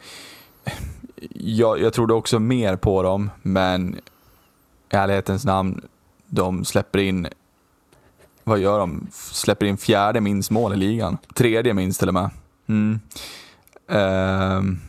jag, 1.34 1.82
jag 1.82 1.94
trodde 1.94 2.14
också 2.14 2.40
mer 2.40 2.76
på 2.76 3.04
dem, 3.04 3.30
men 3.42 3.96
i 3.96 4.96
ärlighetens 4.96 5.46
namn, 5.46 5.82
de 6.28 6.66
släpper 6.66 7.00
in, 7.00 7.28
vad 8.44 8.60
gör 8.60 8.80
de? 8.80 9.08
Släpper 9.12 9.66
in 9.66 9.78
fjärde 9.78 10.22
minst 10.22 10.52
mål 10.52 10.74
i 10.74 10.78
ligan. 10.78 11.18
Tredje 11.34 11.74
minst 11.74 12.00
till 12.00 12.08
och 12.08 12.14
med. 12.14 12.30
Mm. 12.68 13.00
Um, 13.88 14.80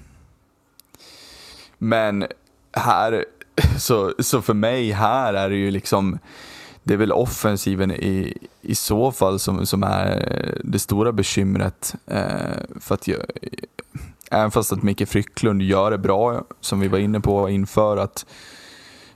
men 1.79 2.27
här, 2.73 3.25
så, 3.79 4.15
så 4.19 4.43
för 4.43 4.55
mig 4.55 4.91
här 4.91 5.35
är 5.35 5.51
det 5.51 5.57
ju 5.57 5.71
liksom, 5.71 6.19
det 6.83 6.95
är 6.95 6.99
väl 6.99 7.13
offensiven 7.13 7.91
i, 7.91 8.39
i 8.61 8.75
så 8.75 9.13
fall 9.13 9.39
som, 9.39 9.67
som 9.67 9.83
är 9.83 10.59
det 10.65 10.79
stora 10.79 11.13
bekymret. 11.13 11.95
Eh, 12.07 12.81
för 12.81 12.95
att 12.95 13.09
jag, 13.09 13.21
även 14.31 14.51
fast 14.51 14.73
att 14.73 14.83
Micke 14.83 15.09
Frycklund 15.09 15.63
gör 15.63 15.91
det 15.91 15.99
bra, 15.99 16.45
som 16.61 16.81
vi 16.81 16.89
var 16.89 16.99
inne 16.99 17.21
på 17.21 17.49
inför, 17.49 17.97
att 17.97 18.27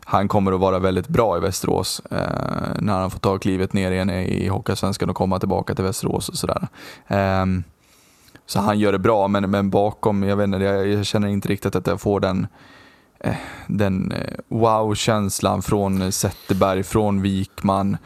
han 0.05 0.29
kommer 0.29 0.53
att 0.53 0.61
vara 0.61 0.79
väldigt 0.79 1.09
bra 1.09 1.37
i 1.37 1.41
Västerås 1.41 2.03
eh, 2.11 2.77
när 2.79 3.01
han 3.01 3.11
får 3.11 3.19
ta 3.19 3.39
klivet 3.39 3.73
ner 3.73 3.91
igen 3.93 4.11
i 4.11 4.49
Hockeyallsvenskan 4.49 5.11
och 5.11 5.17
komma 5.17 5.39
tillbaka 5.39 5.75
till 5.75 5.85
Västerås 5.85 6.29
och 6.29 6.37
sådär. 6.37 6.69
Eh, 7.07 7.47
så 8.47 8.61
han 8.61 8.79
gör 8.79 8.93
det 8.93 8.99
bra, 8.99 9.29
men, 9.29 9.51
men 9.51 9.71
bakom, 9.71 10.23
jag 10.23 10.37
vet 10.37 10.45
inte, 10.45 10.59
jag, 10.59 10.87
jag 10.89 11.07
känner 11.07 11.29
inte 11.29 11.49
riktigt 11.49 11.77
att 11.77 11.87
jag 11.87 12.01
får 12.01 12.21
den 12.21 12.47
eh, 13.21 13.35
den 13.67 14.13
eh, 14.13 14.35
wow-känslan 14.49 15.63
från 15.63 16.13
Zetterberg, 16.13 16.83
från 16.83 17.23
Wikman 17.23 17.97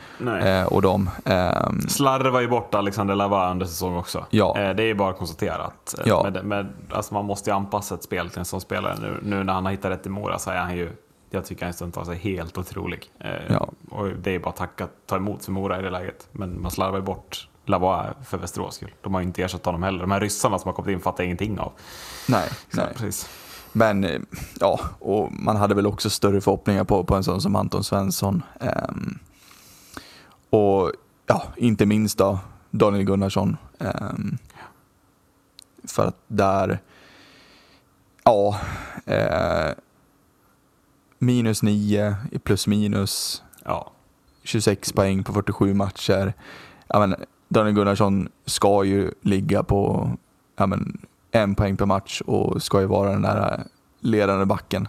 eh, 0.42 0.62
och 0.64 0.82
dem. 0.82 1.10
Ehm, 1.24 1.80
Slarvar 1.80 2.40
ju 2.40 2.48
bort 2.48 2.74
Alexander 2.74 3.14
Lava 3.14 3.50
under 3.50 3.66
säsong 3.66 3.96
också. 3.96 4.26
Ja. 4.30 4.58
Eh, 4.58 4.74
Det 4.76 4.82
är 4.82 4.94
bara 4.94 5.12
konstaterat. 5.12 5.94
Eh, 5.98 6.04
Ja. 6.08 6.22
Med, 6.30 6.44
med, 6.44 6.66
alltså 6.90 7.14
man 7.14 7.24
måste 7.24 7.50
ju 7.50 7.56
anpassa 7.56 7.94
ett 7.94 8.02
spel 8.02 8.30
till 8.30 8.38
en 8.38 8.44
sån 8.44 8.60
spelare. 8.60 8.94
Nu, 9.00 9.18
nu 9.22 9.44
när 9.44 9.52
han 9.52 9.64
har 9.64 9.72
hittat 9.72 9.90
rätt 9.90 10.06
i 10.06 10.08
Mora 10.08 10.38
så 10.38 10.50
är 10.50 10.56
han 10.58 10.76
ju, 10.76 10.90
jag 11.30 11.44
tycker 11.44 11.64
han 11.64 11.72
stundtals 11.74 12.08
är 12.08 12.14
helt 12.14 12.58
otrolig. 12.58 13.10
Eh, 13.20 13.30
Ja. 13.48 13.68
Och 13.90 14.08
det 14.08 14.30
är 14.34 14.38
bara 14.38 14.50
att 14.50 14.56
tacka, 14.56 14.88
ta 15.06 15.16
emot 15.16 15.44
för 15.44 15.52
Mora 15.52 15.78
i 15.78 15.82
det 15.82 15.90
läget. 15.90 16.28
Men 16.32 16.62
man 16.62 16.70
slarvar 16.70 16.98
ju 16.98 17.04
bort 17.04 17.48
Lavoie 17.68 18.14
för 18.24 18.38
Västerås 18.38 18.74
skull. 18.74 18.94
De 19.02 19.14
har 19.14 19.20
ju 19.20 19.26
inte 19.26 19.42
ersatt 19.42 19.64
honom 19.64 19.82
heller. 19.82 19.98
De 19.98 20.10
här 20.10 20.20
ryssarna 20.20 20.58
som 20.58 20.68
har 20.68 20.72
kommit 20.74 20.92
in 20.92 21.00
fattar 21.00 21.24
ingenting 21.24 21.58
av. 21.58 21.72
nej, 22.28 22.48
Så, 22.70 22.80
nej. 22.80 22.94
Precis. 22.94 23.28
Men 23.72 24.04
eh, 24.04 24.20
ja, 24.60 24.80
och 24.98 25.32
man 25.32 25.56
hade 25.56 25.74
väl 25.74 25.86
också 25.86 26.10
större 26.10 26.40
förhoppningar 26.40 26.84
på, 26.84 27.04
på 27.04 27.14
en 27.14 27.24
sån 27.24 27.40
som 27.40 27.56
Anton 27.56 27.84
Svensson. 27.84 28.42
Ehm, 28.60 29.18
och 30.50 30.92
ja, 31.26 31.42
inte 31.56 31.86
minst 31.86 32.18
då 32.18 32.38
Daniel 32.70 33.04
Gunnarsson. 33.04 33.56
Ehm, 33.78 34.38
för 35.84 36.06
att 36.06 36.16
där, 36.26 36.78
ja, 38.24 38.60
eh, 39.06 39.70
minus 41.18 41.62
9 41.62 42.16
i 42.32 42.38
plus 42.38 42.66
minus. 42.66 43.42
Ja. 43.64 43.92
26 44.42 44.92
poäng 44.92 45.24
på 45.24 45.32
47 45.32 45.74
matcher. 45.74 46.34
Ja, 46.88 46.98
men 46.98 47.14
Daniel 47.48 47.74
Gunnarsson 47.74 48.28
ska 48.46 48.84
ju 48.84 49.10
ligga 49.22 49.62
på 49.62 50.10
ja, 50.56 50.66
men, 50.66 50.98
en 51.30 51.54
poäng 51.54 51.76
per 51.76 51.86
match 51.86 52.20
och 52.26 52.62
ska 52.62 52.80
ju 52.80 52.86
vara 52.86 53.10
den 53.12 53.22
där 53.22 53.62
ledande 54.00 54.44
backen. 54.44 54.88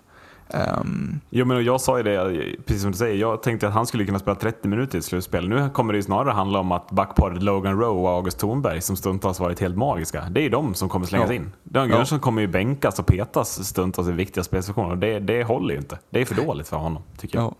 Ehm, 0.49 1.20
Jo, 1.30 1.45
men 1.45 1.64
jag 1.66 1.82
sa 1.82 1.97
ju 1.97 2.03
det, 2.03 2.45
precis 2.66 2.82
som 2.82 2.91
du 2.91 2.97
säger, 2.97 3.16
jag 3.16 3.43
tänkte 3.43 3.68
att 3.68 3.74
han 3.74 3.86
skulle 3.88 4.05
kunna 4.05 4.20
spela 4.20 4.36
30 4.36 4.68
minuter 4.68 4.95
i 4.95 4.99
ett 4.99 5.05
slutspel. 5.05 5.49
Nu 5.49 5.70
kommer 5.70 5.93
det 5.93 5.97
ju 5.97 6.03
snarare 6.03 6.32
handla 6.32 6.60
om 6.60 6.72
att 6.72 6.91
backparet 6.91 7.43
Logan 7.43 7.80
Rowe 7.80 8.01
och 8.01 8.10
August 8.10 8.39
Thornberg, 8.39 8.82
som 8.82 8.95
stundtals 8.97 9.39
varit 9.39 9.60
helt 9.60 9.78
magiska, 9.78 10.28
det 10.32 10.39
är 10.39 10.43
ju 10.43 10.49
de 10.49 10.74
som 10.74 10.89
kommer 10.89 11.05
slängas 11.05 11.30
Ja. 11.30 11.36
in. 11.36 11.51
Dan 11.64 11.84
Ja. 11.89 11.93
Gunnarsson 11.93 12.20
kommer 12.20 12.41
ju 12.41 12.47
bänkas 12.47 12.99
och 12.99 13.05
petas 13.05 13.68
stundtals 13.68 14.08
i 14.08 14.12
viktiga 14.12 14.43
spelsituationer 14.43 14.89
och 14.91 14.97
det, 14.97 15.20
det 15.20 15.43
håller 15.43 15.74
ju 15.74 15.80
inte. 15.80 15.99
Det 16.10 16.22
är 16.22 16.26
för 16.26 16.36
dåligt 16.36 16.68
för 16.68 16.78
honom, 16.78 17.03
tycker 17.18 17.38
jag. 17.39 17.45
ja. 17.45 17.55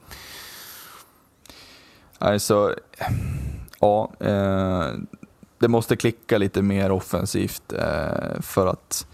Alltså, 2.28 2.76
ja, 3.80 4.12
eh, 4.20 4.86
det 5.60 5.68
måste 5.68 5.96
klicka 5.96 6.38
lite 6.38 6.62
mer 6.62 6.92
offensivt 6.92 7.74
eh, 7.74 8.42
för 8.42 8.68
att 8.68 9.08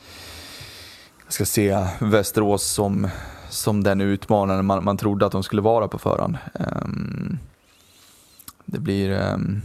jag 1.26 1.34
ska 1.34 1.46
se 1.46 1.88
Västerås 2.00 2.64
som, 2.64 3.08
som 3.50 3.84
den 3.84 4.02
utmanaren 4.02 4.66
man, 4.66 4.84
man 4.84 4.98
trodde 4.98 5.26
att 5.26 5.32
de 5.32 5.44
skulle 5.44 5.62
vara 5.62 5.88
på 5.88 5.98
förhand. 5.98 6.38
Eh, 6.54 6.88
det 8.66 8.80
blir, 8.80 9.12
ehm, 9.12 9.62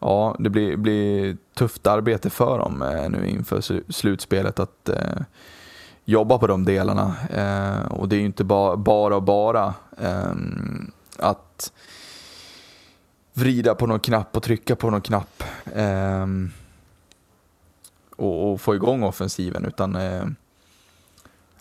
ja, 0.00 0.36
det 0.38 0.50
blir, 0.50 0.76
blir 0.76 1.36
tufft 1.54 1.86
arbete 1.86 2.30
för 2.30 2.58
dem 2.58 2.82
eh, 2.82 3.10
nu 3.10 3.28
inför 3.28 3.92
slutspelet 3.92 4.58
att 4.58 4.88
eh, 4.88 5.20
jobba 6.04 6.38
på 6.38 6.46
de 6.46 6.64
delarna. 6.64 7.14
Eh, 7.30 7.92
och 7.92 8.08
det 8.08 8.16
är 8.16 8.20
ju 8.20 8.26
inte 8.26 8.44
ba, 8.44 8.76
bara 8.76 9.16
och 9.16 9.22
bara 9.22 9.74
ehm, 9.98 10.90
att 11.18 11.72
vrida 13.34 13.74
på 13.74 13.86
någon 13.86 14.00
knapp 14.00 14.36
och 14.36 14.42
trycka 14.42 14.76
på 14.76 14.90
någon 14.90 15.00
knapp 15.00 15.42
eh, 15.74 16.26
och, 18.16 18.52
och 18.52 18.60
få 18.60 18.74
igång 18.74 19.02
offensiven 19.02 19.64
utan 19.64 19.96
eh, 19.96 20.24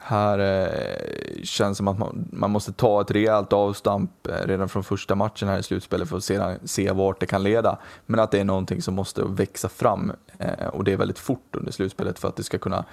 här 0.06 0.40
eh, 0.40 1.44
känns 1.44 1.78
som 1.78 1.88
att 1.88 2.00
man, 2.00 2.28
man 2.32 2.52
måste 2.52 2.74
ta 2.74 3.02
ett 3.02 3.12
rejält 3.12 3.54
avstamp 3.54 4.28
eh, 4.28 4.48
redan 4.48 4.70
från 4.70 4.84
första 4.84 5.16
matchen 5.16 5.48
här 5.48 5.60
i 5.60 5.64
slutspelet 5.64 6.10
för 6.10 6.18
att 6.18 6.24
sedan 6.24 6.60
se 6.64 6.92
vart 6.92 7.20
det 7.20 7.26
kan 7.26 7.44
leda. 7.44 7.78
Men 8.06 8.20
att 8.20 8.32
det 8.32 8.40
är 8.40 8.44
någonting 8.44 8.82
som 8.82 8.94
måste 8.94 9.24
växa 9.24 9.70
fram 9.70 10.12
eh, 10.38 10.68
och 10.68 10.84
det 10.84 10.94
är 10.94 10.98
väldigt 10.98 11.20
fort 11.20 11.56
under 11.56 11.72
slutspelet 11.72 12.20
för 12.20 12.28
att 12.28 12.36
det 12.36 12.44
ska 12.44 12.58
kunna 12.58 12.86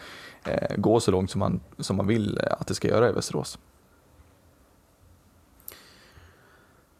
eh, 0.44 0.76
gå 0.76 1.00
så 1.00 1.10
långt 1.10 1.30
som 1.30 1.38
man, 1.38 1.60
som 1.78 1.96
man 1.96 2.06
vill 2.06 2.38
eh, 2.38 2.52
att 2.52 2.66
det 2.66 2.74
ska 2.74 2.88
göra 2.88 3.08
i 3.08 3.12
Västerås. 3.12 3.58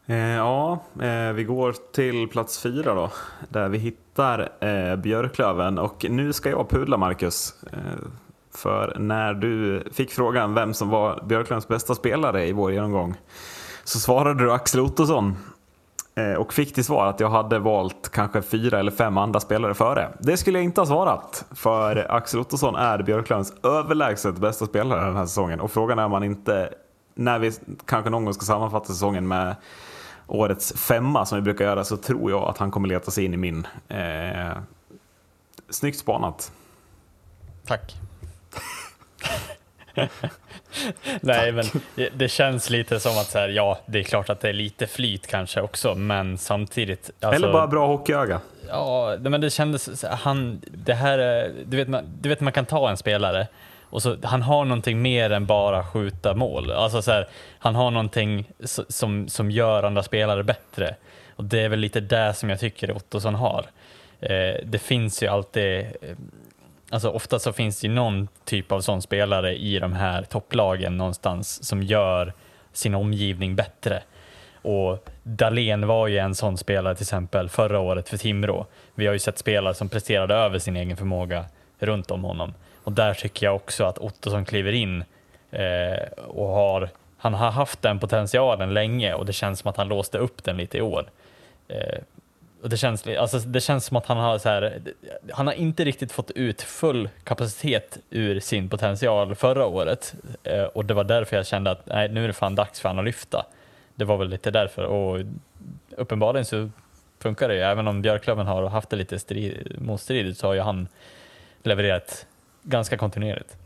Eh, 0.11 0.17
ja, 0.17 0.79
eh, 1.01 1.33
vi 1.33 1.43
går 1.43 1.75
till 1.93 2.27
plats 2.27 2.59
fyra 2.59 2.93
då, 2.93 3.11
där 3.49 3.69
vi 3.69 3.77
hittar 3.77 4.49
eh, 4.59 4.95
Björklöven. 4.95 5.79
Och 5.79 6.05
nu 6.09 6.33
ska 6.33 6.49
jag 6.49 6.69
pudla, 6.69 6.97
Marcus. 6.97 7.55
Eh, 7.73 7.79
för 8.55 8.95
när 8.99 9.33
du 9.33 9.83
fick 9.93 10.11
frågan 10.11 10.53
vem 10.53 10.73
som 10.73 10.89
var 10.89 11.23
Björklövens 11.25 11.67
bästa 11.67 11.95
spelare 11.95 12.47
i 12.47 12.51
vår 12.51 12.71
genomgång, 12.71 13.15
så 13.83 13.99
svarade 13.99 14.43
du 14.43 14.51
Axel 14.51 14.79
Ottosson. 14.79 15.37
Eh, 16.15 16.33
och 16.33 16.53
fick 16.53 16.73
till 16.73 16.85
svar 16.85 17.07
att 17.07 17.19
jag 17.19 17.29
hade 17.29 17.59
valt 17.59 18.09
kanske 18.11 18.41
fyra 18.41 18.79
eller 18.79 18.91
fem 18.91 19.17
andra 19.17 19.39
spelare 19.39 19.73
före. 19.73 20.09
Det 20.19 20.37
skulle 20.37 20.57
jag 20.57 20.63
inte 20.63 20.81
ha 20.81 20.85
svarat, 20.85 21.45
för 21.51 22.11
Axel 22.11 22.39
Ottosson 22.39 22.75
är 22.75 23.03
Björklövens 23.03 23.53
överlägset 23.63 24.35
bästa 24.35 24.65
spelare 24.65 25.05
den 25.05 25.15
här 25.15 25.25
säsongen. 25.25 25.59
Och 25.59 25.71
frågan 25.71 25.99
är 25.99 26.05
om 26.05 26.11
man 26.11 26.23
inte, 26.23 26.73
när 27.15 27.39
vi 27.39 27.51
kanske 27.85 28.09
någon 28.09 28.25
gång 28.25 28.33
ska 28.33 28.45
sammanfatta 28.45 28.85
säsongen 28.85 29.27
med 29.27 29.55
årets 30.31 30.73
femma 30.73 31.25
som 31.25 31.35
vi 31.35 31.41
brukar 31.41 31.65
göra 31.65 31.83
så 31.83 31.97
tror 31.97 32.31
jag 32.31 32.43
att 32.49 32.57
han 32.57 32.71
kommer 32.71 32.87
leta 32.87 33.11
sig 33.11 33.25
in 33.25 33.33
i 33.33 33.37
min. 33.37 33.67
Eh, 33.87 34.57
snyggt 35.69 35.99
spanat. 35.99 36.51
Tack. 37.65 37.95
Nej, 41.21 41.51
men 41.51 41.65
det, 42.13 42.27
känns 42.27 42.69
lite 42.69 42.99
som 42.99 43.11
att 43.11 43.29
så 43.29 43.37
här, 43.39 43.49
ja, 43.49 43.79
det 43.85 43.99
är 43.99 44.03
klart 44.03 44.29
att 44.29 44.39
det 44.39 44.49
är 44.49 44.53
lite 44.53 44.87
flyt 44.87 45.27
kanske 45.27 45.61
också, 45.61 45.95
men 45.95 46.37
samtidigt. 46.37 47.09
Alltså, 47.19 47.35
Eller 47.35 47.53
bara 47.53 47.67
bra 47.67 47.87
hockeyöga. 47.87 48.39
Ja, 48.67 49.17
men 49.19 49.41
det 49.41 49.49
kändes, 49.49 50.03
han, 50.03 50.61
det 50.71 50.93
här, 50.93 51.17
är- 51.19 51.53
du 51.65 51.77
vet, 51.77 51.87
man, 51.87 52.03
du 52.21 52.29
vet 52.29 52.41
man 52.41 52.53
kan 52.53 52.65
ta 52.65 52.89
en 52.89 52.97
spelare 52.97 53.47
och 53.91 54.01
så, 54.01 54.17
han 54.23 54.41
har 54.41 54.65
någonting 54.65 55.01
mer 55.01 55.29
än 55.29 55.45
bara 55.45 55.83
skjuta 55.83 56.33
mål. 56.33 56.71
Alltså 56.71 57.01
så 57.01 57.11
här, 57.11 57.27
han 57.59 57.75
har 57.75 57.91
någonting 57.91 58.49
som, 58.89 59.27
som 59.27 59.51
gör 59.51 59.83
andra 59.83 60.03
spelare 60.03 60.43
bättre. 60.43 60.95
Och 61.35 61.45
det 61.45 61.59
är 61.59 61.69
väl 61.69 61.79
lite 61.79 61.99
det 61.99 62.33
som 62.33 62.49
jag 62.49 62.59
tycker 62.59 62.91
Ottosson 62.91 63.35
har. 63.35 63.65
Eh, 64.19 64.55
det 64.65 64.79
finns 64.81 65.23
ju 65.23 65.27
alltid, 65.27 65.79
eh, 65.79 66.15
alltså 66.89 67.09
ofta 67.09 67.39
så 67.39 67.53
finns 67.53 67.81
det 67.81 67.87
ju 67.87 67.93
någon 67.93 68.27
typ 68.45 68.71
av 68.71 68.81
sån 68.81 69.01
spelare 69.01 69.57
i 69.57 69.79
de 69.79 69.93
här 69.93 70.23
topplagen 70.23 70.97
någonstans 70.97 71.63
som 71.63 71.83
gör 71.83 72.33
sin 72.73 72.95
omgivning 72.95 73.55
bättre. 73.55 74.03
Och 74.61 75.09
Dalen 75.23 75.87
var 75.87 76.07
ju 76.07 76.17
en 76.17 76.35
sån 76.35 76.57
spelare 76.57 76.95
till 76.95 77.03
exempel 77.03 77.49
förra 77.49 77.79
året 77.79 78.09
för 78.09 78.17
Timrå. 78.17 78.65
Vi 78.95 79.05
har 79.05 79.13
ju 79.13 79.19
sett 79.19 79.37
spelare 79.37 79.73
som 79.73 79.89
presterade 79.89 80.35
över 80.35 80.59
sin 80.59 80.77
egen 80.77 80.97
förmåga 80.97 81.45
runt 81.79 82.11
om 82.11 82.23
honom. 82.23 82.53
Och 82.83 82.91
där 82.91 83.13
tycker 83.13 83.45
jag 83.45 83.55
också 83.55 83.83
att 83.83 83.97
Ottosson 83.97 84.45
kliver 84.45 84.71
in 84.71 85.03
eh, 85.51 86.07
och 86.27 86.47
har, 86.47 86.89
han 87.17 87.33
har 87.33 87.51
haft 87.51 87.81
den 87.81 87.99
potentialen 87.99 88.73
länge 88.73 89.13
och 89.13 89.25
det 89.25 89.33
känns 89.33 89.59
som 89.59 89.69
att 89.69 89.77
han 89.77 89.87
låste 89.87 90.17
upp 90.17 90.43
den 90.43 90.57
lite 90.57 90.77
i 90.77 90.81
år. 90.81 91.09
Eh, 91.67 91.99
och 92.61 92.69
det, 92.69 92.77
känns, 92.77 93.07
alltså, 93.07 93.39
det 93.39 93.61
känns 93.61 93.85
som 93.85 93.97
att 93.97 94.05
han 94.05 94.17
har, 94.17 94.37
så 94.37 94.49
här, 94.49 94.81
han 95.31 95.47
har 95.47 95.53
inte 95.53 95.83
riktigt 95.83 96.11
fått 96.11 96.31
ut 96.31 96.61
full 96.61 97.09
kapacitet 97.23 97.97
ur 98.09 98.39
sin 98.39 98.69
potential 98.69 99.35
förra 99.35 99.65
året. 99.65 100.15
Eh, 100.43 100.63
och 100.63 100.85
det 100.85 100.93
var 100.93 101.03
därför 101.03 101.37
jag 101.37 101.47
kände 101.47 101.71
att 101.71 101.85
nej, 101.85 102.09
nu 102.09 102.23
är 102.23 102.27
det 102.27 102.33
fan 102.33 102.55
dags 102.55 102.81
för 102.81 102.89
han 102.89 102.99
att 102.99 103.05
lyfta. 103.05 103.45
Det 103.95 104.05
var 104.05 104.17
väl 104.17 104.29
lite 104.29 104.51
därför. 104.51 104.83
Och 104.83 105.19
uppenbarligen 105.97 106.45
så 106.45 106.69
funkar 107.19 107.49
det 107.49 107.55
ju. 107.55 107.61
Även 107.61 107.87
om 107.87 108.01
Björklöven 108.01 108.47
har 108.47 108.69
haft 108.69 108.89
det 108.89 108.95
lite 108.95 109.19
strid, 109.19 109.75
motstridigt 109.81 110.39
så 110.39 110.47
har 110.47 110.53
ju 110.53 110.59
han 110.59 110.87
levererat 111.63 112.25
ganska 112.63 112.97
kontinuerligt. 112.97 113.57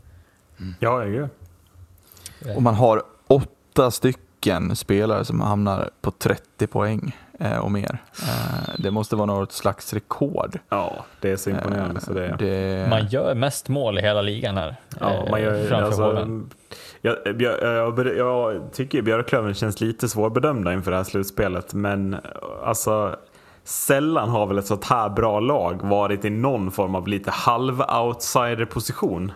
Ja, 0.80 1.04
jag 1.04 1.28
Och 2.56 2.62
man 2.62 2.74
har 2.74 3.02
åtta 3.26 3.90
stycken 3.90 4.76
spelare 4.76 5.24
som 5.24 5.40
hamnar 5.40 5.90
på 6.00 6.10
30 6.10 6.66
poäng 6.66 7.16
eh, 7.40 7.58
och 7.58 7.72
mer. 7.72 7.98
Eh, 8.22 8.74
det 8.78 8.90
måste 8.90 9.16
vara 9.16 9.26
något 9.26 9.52
slags 9.52 9.92
rekord. 9.92 10.58
ja, 10.68 11.04
det 11.20 11.30
är 11.30 11.36
så 11.36 11.50
imponerande. 11.50 12.00
Så 12.00 12.12
det, 12.12 12.26
Eh, 12.26 12.36
det, 12.36 12.86
Man 12.90 13.06
gör 13.06 13.34
mest 13.34 13.68
mål 13.68 13.98
i 13.98 14.02
hela 14.02 14.22
ligan 14.22 14.56
här. 14.56 14.76
Ja, 15.00 15.12
eh, 15.12 15.30
man 15.30 15.42
gör, 15.42 15.64
framför 15.64 15.86
alltså, 15.86 16.40
jag, 17.00 17.16
jag, 17.40 17.62
jag, 17.62 18.16
jag 18.16 18.72
tycker 18.72 19.02
Björklöven 19.02 19.54
känns 19.54 19.80
lite 19.80 20.08
svårbedömda 20.08 20.72
inför 20.72 20.90
det 20.90 20.96
här 20.96 21.04
slutspelet, 21.04 21.74
men 21.74 22.16
alltså 22.64 23.16
sällan 23.68 24.28
har 24.28 24.46
väl 24.46 24.58
ett 24.58 24.66
sånt 24.66 24.84
här 24.84 25.08
bra 25.08 25.40
lag 25.40 25.82
varit 25.82 26.24
i 26.24 26.30
någon 26.30 26.70
form 26.70 26.94
av 26.94 27.08
lite 27.08 27.30
halv-outsider-position 27.30 29.32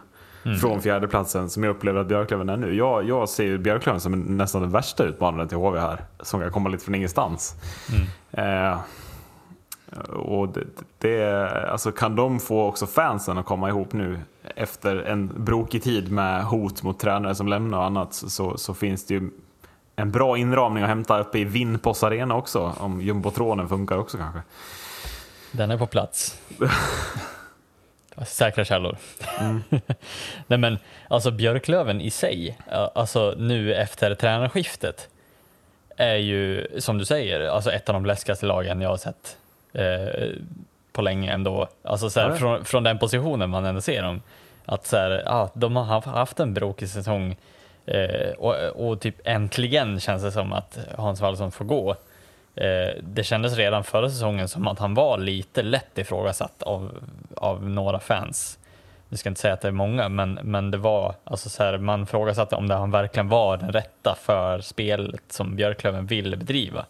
från 0.60 0.82
fjärdeplatsen 0.82 1.50
som 1.50 1.64
jag 1.64 1.70
upplever 1.70 2.00
att 2.00 2.06
Björklöven 2.06 2.48
är 2.48 2.56
nu. 2.56 2.74
Jag, 2.74 3.08
jag 3.08 3.28
ser 3.28 3.44
ju 3.44 3.58
Björklöven 3.58 4.00
som 4.00 4.20
nästan 4.20 4.62
den 4.62 4.70
värsta 4.70 5.04
utmanaren 5.04 5.48
till 5.48 5.58
HV 5.58 5.78
här, 5.78 6.04
som 6.20 6.40
kan 6.40 6.52
komma 6.52 6.68
lite 6.68 6.84
från 6.84 6.94
ingenstans. 6.94 7.54
Eh, 8.30 8.78
och 10.08 10.48
det, 10.48 10.64
det, 10.98 11.50
alltså 11.70 11.92
kan 11.92 12.16
de 12.16 12.40
få 12.40 12.66
också 12.66 12.86
fansen 12.86 13.38
att 13.38 13.46
komma 13.46 13.68
ihop 13.68 13.92
nu 13.92 14.18
efter 14.56 14.96
en 14.96 15.44
brokig 15.44 15.82
tid 15.82 16.12
med 16.12 16.44
hot 16.44 16.82
mot 16.82 16.98
tränare 16.98 17.34
som 17.34 17.48
lämnar 17.48 17.78
och 17.78 17.84
annat 17.84 18.14
så, 18.14 18.56
så 18.56 18.74
finns 18.74 19.06
det 19.06 19.14
ju 19.14 19.30
en 20.00 20.10
bra 20.10 20.38
inramning 20.38 20.82
att 20.82 20.88
hämta 20.88 21.18
uppe 21.20 21.38
i 21.38 21.44
Vinnpos 21.44 22.02
arena 22.04 22.34
också. 22.36 22.74
Om 22.78 23.00
jumbotronen 23.00 23.68
funkar 23.68 23.96
också 23.98 24.18
kanske. 24.18 24.40
Den 25.52 25.70
är 25.70 25.78
på 25.78 25.86
plats. 25.86 26.38
Säkra 28.26 28.64
källor. 28.64 28.96
Nej 30.46 30.58
men, 30.58 30.78
alltså 31.08 31.30
Björklöven 31.30 32.00
i 32.00 32.10
sig, 32.10 32.58
alltså 32.94 33.34
nu 33.38 33.74
efter 33.74 34.14
tränarskiftet, 34.14 35.08
är 35.96 36.14
ju 36.16 36.66
som 36.78 36.98
du 36.98 37.04
säger, 37.04 37.40
alltså 37.40 37.72
ett 37.72 37.88
av 37.88 37.92
de 37.92 38.06
läskigaste 38.06 38.46
lagen 38.46 38.80
jag 38.80 38.88
har 38.88 38.96
sett 38.96 39.36
eh, 39.72 40.28
på 40.92 41.02
länge 41.02 41.32
ändå. 41.32 41.68
Alltså 41.82 42.10
så 42.10 42.20
här, 42.20 42.36
från, 42.36 42.64
från 42.64 42.82
den 42.82 42.98
positionen 42.98 43.50
man 43.50 43.64
ändå 43.64 43.80
ser 43.80 44.02
dem. 44.02 44.22
Att 44.64 44.86
så 44.86 44.96
här, 44.96 45.22
ja, 45.26 45.50
de 45.54 45.76
har 45.76 45.84
haft- 45.84 46.06
haft 46.06 46.40
en 46.40 46.54
brokig 46.54 46.88
säsong 46.88 47.36
eh, 47.90 48.30
och, 48.38 48.54
och 48.54 49.00
typ 49.00 49.14
äntligen 49.24 50.00
känns 50.00 50.22
det 50.22 50.32
som 50.32 50.52
att 50.52 50.78
Hans 50.96 51.20
Wallson 51.20 51.52
får 51.52 51.64
gå. 51.64 51.96
Eh, 52.54 52.94
det 53.02 53.24
kändes 53.24 53.56
redan 53.56 53.84
förra 53.84 54.10
säsongen 54.10 54.48
som 54.48 54.68
att 54.68 54.78
han 54.78 54.94
var 54.94 55.18
lite 55.18 55.62
lätt 55.62 55.98
ifrågasatt 55.98 56.62
av, 56.62 56.90
av 57.36 57.70
några 57.70 58.00
fans. 58.00 58.58
Jag 59.08 59.18
ska 59.18 59.28
inte 59.28 59.40
säga 59.40 59.54
att 59.54 59.60
det 59.60 59.68
är 59.68 59.72
många, 59.72 60.08
men, 60.08 60.38
men 60.42 60.70
det 60.70 60.78
var 60.78 61.14
alltså 61.24 61.48
så 61.48 61.62
här, 61.62 61.78
man 61.78 62.02
ifrågasatte 62.02 62.56
om 62.56 62.68
det 62.68 62.74
han 62.74 62.90
verkligen 62.90 63.28
var 63.28 63.56
den 63.56 63.72
rätta 63.72 64.16
för 64.20 64.60
spelet 64.60 65.22
som 65.28 65.56
Björklöven 65.56 66.06
vill 66.06 66.36
bedriva. 66.36 66.86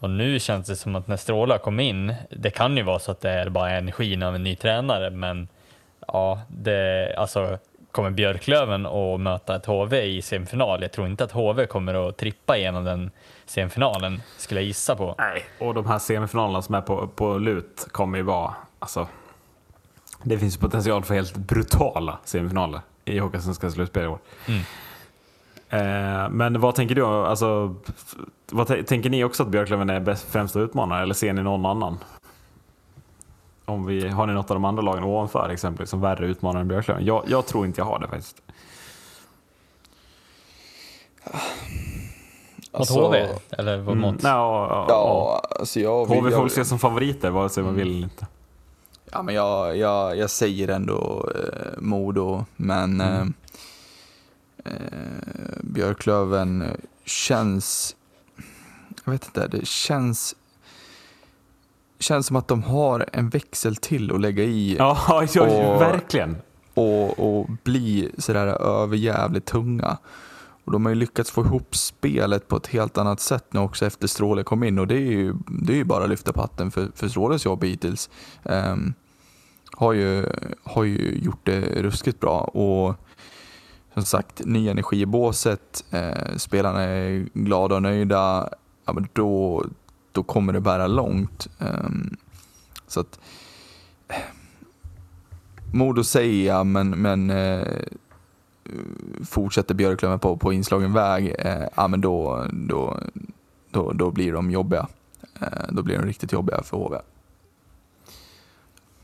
Och 0.00 0.10
nu 0.10 0.38
känns 0.38 0.66
det 0.66 0.76
som 0.76 0.96
att 0.96 1.06
när 1.06 1.16
Stråla 1.16 1.58
kom 1.58 1.80
in, 1.80 2.14
det 2.30 2.50
kan 2.50 2.76
ju 2.76 2.82
vara 2.82 2.98
så 2.98 3.10
att 3.12 3.20
det 3.20 3.30
är 3.30 3.48
bara 3.48 3.70
energin 3.70 4.22
av 4.22 4.34
en 4.34 4.42
ny 4.42 4.56
tränare, 4.56 5.10
men 5.10 5.48
ja, 6.06 6.40
det, 6.48 7.14
alltså 7.16 7.58
kommer 7.96 8.10
Björklöven 8.10 8.86
att 8.86 9.20
möta 9.20 9.56
ett 9.56 9.66
HV 9.66 10.02
i 10.02 10.22
semifinal? 10.22 10.82
Jag 10.82 10.92
tror 10.92 11.06
inte 11.06 11.24
att 11.24 11.32
HV 11.32 11.66
kommer 11.66 12.08
att 12.08 12.16
trippa 12.16 12.56
igenom 12.56 12.84
den 12.84 13.10
semifinalen, 13.46 14.22
skulle 14.38 14.60
jag 14.60 14.66
gissa 14.66 14.96
på. 14.96 15.14
Nej, 15.18 15.44
och 15.58 15.74
de 15.74 15.86
här 15.86 15.98
semifinalerna 15.98 16.62
som 16.62 16.74
är 16.74 16.80
på, 16.80 17.06
på 17.06 17.38
lut 17.38 17.86
kommer 17.90 18.18
ju 18.18 18.24
vara, 18.24 18.54
alltså, 18.78 19.08
det 20.22 20.38
finns 20.38 20.56
potential 20.56 21.04
för 21.04 21.14
helt 21.14 21.36
brutala 21.36 22.18
semifinaler 22.24 22.80
i 23.04 23.18
Hockeyallsvenska 23.18 23.70
slutspel 23.70 24.04
i 24.04 24.06
år. 24.06 24.18
Eh, 25.68 26.28
men 26.30 26.60
vad 26.60 26.74
tänker 26.74 26.94
du? 26.94 27.04
Alltså, 27.04 27.74
vad 28.50 28.86
tänker 28.86 29.10
ni 29.10 29.24
också 29.24 29.42
att 29.42 29.48
Björklöven 29.48 29.90
är 29.90 30.00
bäst, 30.00 30.32
främsta 30.32 30.60
utmanare 30.60 31.02
eller 31.02 31.14
ser 31.14 31.32
ni 31.32 31.42
någon 31.42 31.66
annan? 31.66 31.98
Om 33.66 33.86
vi, 33.86 34.08
har 34.08 34.26
ni 34.26 34.32
något 34.32 34.50
av 34.50 34.54
de 34.54 34.64
andra 34.64 34.82
lagen 34.82 35.04
ovanför 35.04 35.48
exempelvis 35.48 35.90
som 35.90 36.00
värre 36.00 36.26
utmanare 36.26 36.60
än 36.60 36.68
Björklöven? 36.68 37.04
Jag, 37.04 37.24
jag 37.26 37.46
tror 37.46 37.66
inte 37.66 37.80
jag 37.80 37.86
har 37.86 37.98
det 37.98 38.08
faktiskt. 38.08 38.42
Mot 42.76 42.80
Alltså, 42.80 43.06
HV? 43.06 43.28
Eller 43.50 43.78
vad 43.78 43.96
mot? 43.96 44.22
Mm, 44.22 44.32
ja, 44.32 44.86
Ja, 44.88 45.42
alltså 45.60 45.80
jag, 45.80 46.06
HV 46.06 46.30
jag, 46.30 46.38
folk 46.38 46.52
ser 46.52 46.64
som 46.64 46.78
favoriter 46.78 47.30
vare 47.30 47.48
sig 47.48 47.62
man 47.62 47.74
vill 47.74 47.88
eller 47.88 48.02
inte. 48.02 48.26
Ja, 49.12 49.22
men 49.22 49.34
jag, 49.34 49.76
jag, 49.76 50.16
jag 50.16 50.30
säger 50.30 50.68
ändå 50.68 51.30
eh, 51.34 51.80
Modo, 51.80 52.44
men 52.56 53.00
eh, 53.00 53.26
eh, 54.64 54.72
Björklöven 55.60 56.80
känns... 57.04 57.96
Jag 59.04 59.12
vet 59.12 59.24
inte, 59.24 59.46
det 59.46 59.66
känns... 59.66 60.34
Känns 61.98 62.26
som 62.26 62.36
att 62.36 62.48
de 62.48 62.62
har 62.62 63.06
en 63.12 63.28
växel 63.28 63.76
till 63.76 64.12
att 64.14 64.20
lägga 64.20 64.42
i 64.44 64.76
Ja, 64.78 65.24
ja 65.34 65.42
Och- 65.42 65.80
verkligen. 65.80 66.36
och, 66.74 67.18
och 67.38 67.46
bli 67.64 68.10
sådär 68.18 68.46
överjävligt 68.46 69.46
tunga. 69.46 69.98
Och 70.64 70.72
de 70.72 70.84
har 70.84 70.92
ju 70.92 70.98
lyckats 70.98 71.30
få 71.30 71.40
ihop 71.44 71.76
spelet 71.76 72.48
på 72.48 72.56
ett 72.56 72.66
helt 72.66 72.98
annat 72.98 73.20
sätt 73.20 73.44
nu 73.50 73.60
också 73.60 73.86
efter 73.86 74.06
Stråle 74.08 74.42
kom 74.42 74.62
in 74.64 74.78
och 74.78 74.86
det 74.86 74.94
är 74.94 74.98
ju, 75.10 75.34
det 75.46 75.72
är 75.72 75.76
ju 75.76 75.84
bara 75.84 76.04
att 76.04 76.10
lyfta 76.10 76.32
på 76.32 76.40
hatten 76.40 76.70
för, 76.70 76.88
för 76.94 77.08
Stråles 77.08 77.44
jobb 77.44 77.64
hittills. 77.64 78.10
Ehm, 78.44 78.94
har, 79.76 79.92
ju, 79.92 80.26
har 80.64 80.84
ju 80.84 81.18
gjort 81.22 81.40
det 81.42 81.60
ruskigt 81.82 82.20
bra 82.20 82.40
och 82.40 82.94
som 83.94 84.04
sagt, 84.04 84.42
ny 84.44 84.68
energi 84.68 85.00
i 85.00 85.06
båset, 85.06 85.84
eh, 85.90 86.36
spelarna 86.36 86.82
är 86.82 87.28
glada 87.34 87.74
och 87.74 87.82
nöjda, 87.82 88.48
ja, 88.86 88.92
men 88.92 89.08
då, 89.12 89.64
då 90.16 90.22
kommer 90.22 90.52
det 90.52 90.60
bära 90.60 90.86
långt. 90.86 91.48
Ehm, 91.58 92.16
så 92.86 93.00
att 93.00 93.20
mod 95.74 95.98
att 95.98 96.06
säga, 96.06 96.64
men, 96.64 96.90
men 96.90 97.30
eh, 97.30 97.66
fortsätter 99.24 99.74
Björklöven 99.74 100.18
på, 100.18 100.36
på 100.36 100.52
inslagen 100.52 100.92
väg, 100.92 101.34
eh, 101.38 101.68
ja 101.76 101.88
men 101.88 102.00
då, 102.00 102.46
då, 102.52 103.00
då, 103.70 103.92
då 103.92 104.10
blir 104.10 104.32
de 104.32 104.50
jobbiga. 104.50 104.88
Eh, 105.40 105.48
då 105.68 105.82
blir 105.82 105.98
de 105.98 106.06
riktigt 106.06 106.32
jobbiga 106.32 106.62
för 106.62 106.76
HV. 106.76 106.96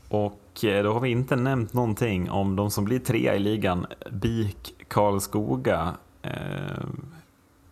Och 0.09 0.65
eh, 0.65 0.83
då 0.83 0.93
har 0.93 0.99
vi 0.99 1.09
inte 1.09 1.35
nämnt 1.35 1.73
någonting 1.73 2.29
om 2.29 2.55
de 2.55 2.71
som 2.71 2.85
blir 2.85 2.99
trea 2.99 3.35
i 3.35 3.39
ligan, 3.39 3.85
BIK 4.11 4.75
Karlskoga. 4.87 5.93
Eh, 6.21 6.83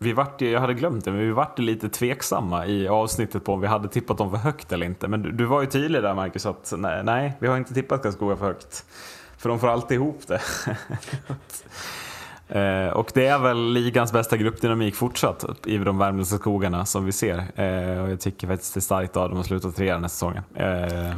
vi 0.03 0.13
vart, 0.13 0.41
ju- 0.41 0.49
jag 0.51 0.59
hade 0.61 0.73
glömt 0.73 1.05
det, 1.05 1.11
men 1.11 1.19
vi 1.19 1.31
vart 1.31 1.59
lite 1.59 1.89
tveksamma 1.89 2.65
i 2.65 2.87
avsnittet 2.87 3.43
på 3.45 3.53
om 3.53 3.61
vi 3.61 3.67
hade 3.67 3.87
tippat 3.87 4.17
dem 4.17 4.29
för 4.31 4.37
högt 4.37 4.71
eller 4.71 4.85
inte. 4.85 5.07
Men 5.07 5.21
du, 5.21 5.31
du 5.31 5.45
var 5.45 5.61
ju 5.61 5.67
tydlig 5.67 6.03
där 6.03 6.13
Marcus, 6.13 6.45
att 6.45 6.73
nej, 6.77 7.03
nej, 7.03 7.33
vi 7.39 7.47
har 7.47 7.57
inte 7.57 7.73
tippat 7.73 8.03
Karlskoga 8.03 8.35
för 8.35 8.45
högt. 8.45 8.85
För 9.37 9.49
de 9.49 9.59
får 9.59 9.67
alltid 9.67 9.95
ihop 9.95 10.21
det. 10.27 10.41
Eh, 12.47 12.87
och 12.87 13.11
det 13.13 13.25
är 13.27 13.39
väl 13.39 13.73
ligans 13.73 14.11
bästa 14.13 14.37
gruppdynamik 14.37 14.95
fortsatt 14.95 15.45
i 15.67 15.77
de 15.77 15.97
värmländska 15.97 16.37
skogarna 16.37 16.85
som 16.85 17.05
vi 17.05 17.11
ser. 17.11 17.37
Eh, 17.55 18.03
och 18.03 18.09
jag 18.11 18.19
tycker 18.19 18.47
faktiskt 18.47 18.73
det 18.73 18.77
är 18.77 18.81
starkt 18.81 19.17
av 19.17 19.29
dem 19.29 19.39
att 19.39 19.45
sluta 19.45 19.71
trea 19.71 19.93
den 19.93 20.03
här 20.03 20.09
säsongen. 20.09 20.43
Eh, 20.55 21.13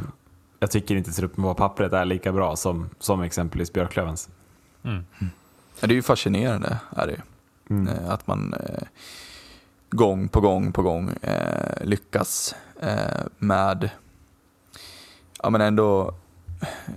jag 0.58 0.70
tycker 0.70 0.96
inte 0.96 1.10
truppen 1.12 1.44
på 1.44 1.54
pappret 1.54 1.92
är 1.92 2.04
lika 2.04 2.32
bra 2.32 2.56
som, 2.56 2.90
som 2.98 3.22
exempelvis 3.22 3.72
Björklövens. 3.72 4.28
Mm. 4.84 5.04
Ja, 5.80 5.86
det 5.86 5.92
är 5.92 5.96
ju 5.96 6.02
fascinerande 6.02 6.78
är 6.96 7.06
det 7.06 7.12
ju. 7.12 7.18
Mm. 7.70 7.88
Eh, 7.88 8.10
Att 8.10 8.26
man 8.26 8.54
eh, 8.54 8.82
gång 9.90 10.28
på 10.28 10.40
gång 10.40 10.72
på 10.72 10.82
gång 10.82 11.10
eh, 11.22 11.84
lyckas 11.84 12.54
eh, 12.80 13.26
med, 13.38 13.90
ja 15.42 15.50
men 15.50 15.60
ändå 15.60 16.14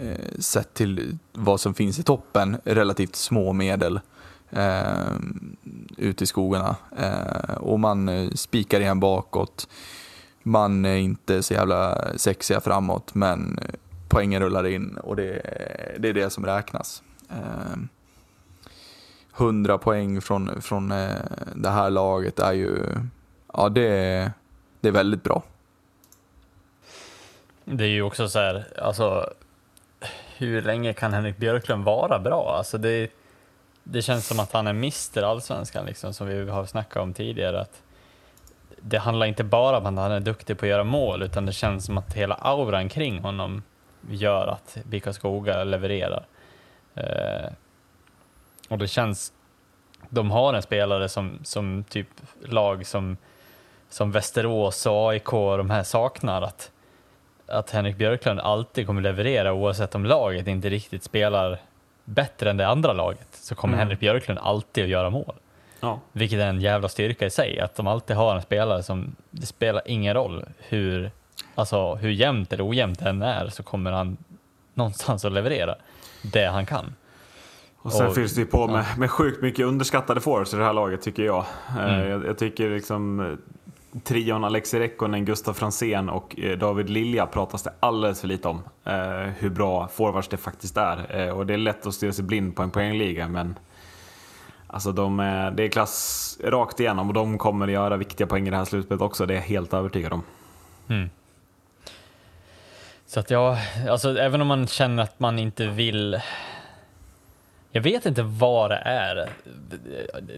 eh, 0.02 0.40
sett 0.40 0.74
till 0.74 1.18
vad 1.34 1.60
som 1.60 1.74
finns 1.74 2.00
i 2.00 2.04
toppen, 2.04 2.58
relativt 2.64 3.16
små 3.16 3.54
medel 3.54 4.00
eh, 4.50 5.16
ute 5.98 6.24
i 6.24 6.28
skogarna. 6.28 6.76
Eh, 6.98 7.58
och 7.58 7.80
man 7.80 8.10
eh, 8.10 8.30
spikar 8.32 8.80
igen 8.80 9.00
bakåt. 9.00 9.70
Man 10.44 10.86
är 10.86 10.96
inte 10.96 11.44
så 11.44 11.54
jävla 11.54 12.08
sexiga 12.18 12.62
framåt, 12.62 13.16
men 13.16 13.60
poängen 14.08 14.42
rullar 14.42 14.68
in 14.68 14.98
och 14.98 15.16
det, 15.16 15.42
det 16.00 16.10
är 16.10 16.14
det 16.14 16.30
som 16.30 16.46
räknas. 16.46 17.04
Eh, 17.30 17.78
100 19.38 19.78
poäng 19.78 20.22
från, 20.22 20.62
från 20.62 20.92
eh, 20.92 21.10
det 21.56 21.70
här 21.70 21.90
laget 21.90 22.40
är 22.40 22.54
ju, 22.54 22.78
ja 23.54 23.70
det, 23.70 23.88
är- 23.88 24.32
det 24.82 24.88
är 24.88 24.92
väldigt 24.92 25.24
bra. 25.24 25.44
Det 27.66 27.84
är 27.84 27.88
ju 27.90 28.02
också 28.02 28.30
så 28.30 28.40
här, 28.40 28.68
alltså 28.82 29.30
hur 30.38 30.62
länge 30.62 30.94
kan 30.94 31.14
Henrik 31.14 31.38
Björklund 31.38 31.84
vara 31.86 32.20
bra? 32.20 32.56
Alltså 32.58 32.78
det, 32.78 33.12
det 33.84 34.02
känns 34.02 34.28
som 34.28 34.40
att 34.40 34.52
han 34.52 34.68
är 34.68 34.74
mister 34.74 35.24
Allsvenskan, 35.24 35.86
liksom, 35.86 36.14
som 36.14 36.28
vi 36.28 36.50
har 36.50 36.66
snackat 36.66 37.04
om 37.04 37.14
tidigare. 37.14 37.62
Att 37.62 37.82
det 38.82 38.98
handlar 38.98 39.26
inte 39.26 39.44
bara 39.44 39.78
om 39.78 39.86
att 39.86 39.96
han 40.04 40.12
är 40.12 40.20
duktig 40.20 40.58
på 40.60 40.66
att 40.66 40.70
göra 40.70 40.84
mål, 40.84 41.24
utan 41.24 41.46
det 41.46 41.52
känns 41.54 41.86
som 41.86 41.98
att 41.98 42.14
hela 42.14 42.36
auran 42.36 42.90
kring 42.90 43.20
honom 43.20 43.64
gör 44.10 44.48
att 44.48 44.78
BIK 44.84 45.08
Skoga 45.16 45.64
levererar. 45.64 46.26
Eh, 46.96 47.52
och 48.68 48.78
det 48.78 48.88
känns, 48.88 49.34
de 50.10 50.32
har 50.32 50.54
en 50.54 50.62
spelare 50.62 51.10
som, 51.10 51.40
som 51.44 51.84
typ 51.90 52.08
lag 52.46 52.86
som, 52.86 53.18
som 53.90 54.12
Västerås 54.12 54.86
och 54.86 55.10
AIK 55.10 55.34
och 55.34 55.58
de 55.58 55.70
här 55.70 55.84
saknar, 55.84 56.42
att 56.42 56.72
att 57.48 57.72
Henrik 57.72 57.98
Björklund 57.98 58.40
alltid 58.40 58.88
kommer 58.88 59.02
leverera 59.02 59.54
oavsett 59.54 59.96
om 59.96 60.06
laget 60.06 60.48
inte 60.48 60.70
riktigt 60.70 61.04
spelar 61.04 61.60
bättre 62.04 62.50
än 62.50 62.58
det 62.58 62.68
andra 62.68 62.94
laget 62.94 63.28
så 63.32 63.56
kommer 63.56 63.74
Mm. 63.74 63.80
Henrik 63.80 64.00
Björklund 64.00 64.40
alltid 64.40 64.84
att 64.84 64.90
göra 64.90 65.10
mål. 65.10 65.36
Ja. 65.80 66.00
Vilket 66.12 66.40
är 66.40 66.48
en 66.48 66.62
jävla 66.62 66.90
styrka 66.90 67.26
i 67.26 67.30
sig, 67.30 67.60
att 67.60 67.76
de 67.76 67.88
alltid 67.88 68.16
har 68.16 68.36
en 68.36 68.42
spelare 68.42 68.84
som, 68.84 69.16
det 69.30 69.46
spelar 69.46 69.82
ingen 69.86 70.14
roll 70.14 70.46
hur, 70.58 71.12
alltså, 71.56 71.96
hur 71.96 72.10
jämnt 72.10 72.54
eller 72.54 72.70
ojämnt 72.70 73.00
det 73.00 73.10
än 73.10 73.22
är 73.22 73.50
så 73.50 73.64
kommer 73.64 73.92
han 73.92 74.18
någonstans 74.74 75.26
att 75.26 75.32
leverera 75.32 75.76
det 76.22 76.46
han 76.46 76.66
kan. 76.66 76.96
Och 77.82 77.94
sen 77.94 78.08
Och- 78.08 78.16
fylls 78.16 78.36
det 78.36 78.46
på 78.46 78.68
med, 78.68 78.86
med 78.98 79.12
sjukt 79.12 79.42
mycket 79.42 79.66
underskattade 79.66 80.22
forwards 80.22 80.54
i 80.54 80.58
det 80.58 80.64
här 80.64 80.74
laget 80.74 81.02
tycker 81.02 81.24
jag. 81.24 81.46
Eh, 81.70 81.84
Mm. 81.94 82.10
Jag, 82.10 82.26
jag 82.26 82.38
tycker 82.38 82.70
liksom 82.70 83.20
eh, 83.20 84.00
trion 84.04 84.44
Alexi 84.44 84.80
Rekkonen, 84.80 85.26
Gustav 85.26 85.54
Fransén 85.54 86.10
och 86.10 86.40
eh, 86.40 86.58
David 86.58 86.90
Lilja 86.90 87.26
pratas 87.26 87.64
det 87.64 87.74
alldeles 87.80 88.22
för 88.22 88.28
lite 88.28 88.48
om. 88.48 88.62
Eh, 88.86 88.94
hur 89.38 89.50
bra 89.50 89.88
forwards 89.88 90.28
det 90.28 90.38
faktiskt 90.38 90.78
är. 90.78 91.22
Eh, 91.22 91.30
och 91.38 91.46
det 91.46 91.54
är 91.54 91.58
lätt 91.58 91.86
att 91.88 91.94
stirra 91.94 92.14
sig 92.14 92.24
blind 92.26 92.56
på 92.56 92.64
en 92.64 92.72
poängliga 92.72 93.28
men 93.28 93.56
alltså 94.68 94.92
de 94.92 95.20
är, 95.20 95.52
det 95.52 95.64
är 95.64 95.70
klass 95.70 96.38
rakt 96.44 96.80
igenom 96.80 97.08
och 97.08 97.14
de 97.14 97.38
kommer 97.38 97.68
göra 97.68 97.98
viktiga 97.98 98.28
poäng 98.28 98.48
i 98.48 98.52
det 98.52 98.58
här 98.58 98.66
slutspelet 98.66 99.02
också. 99.02 99.26
Det 99.26 99.34
är 99.34 99.36
jag 99.36 99.44
helt 99.44 99.74
övertygad 99.74 100.14
om. 100.14 100.24
Mm. 100.90 101.10
Så 103.06 103.20
att 103.20 103.30
ja, 103.32 103.58
alltså 103.90 104.18
även 104.18 104.42
om 104.42 104.48
man 104.48 104.68
känner 104.68 105.04
att 105.04 105.20
man 105.20 105.40
inte 105.40 105.68
vill... 105.68 106.20
Jag 107.78 107.82
vet 107.84 108.06
inte 108.06 108.24
vad 108.24 108.72
det 108.72 108.82
är. 108.86 109.30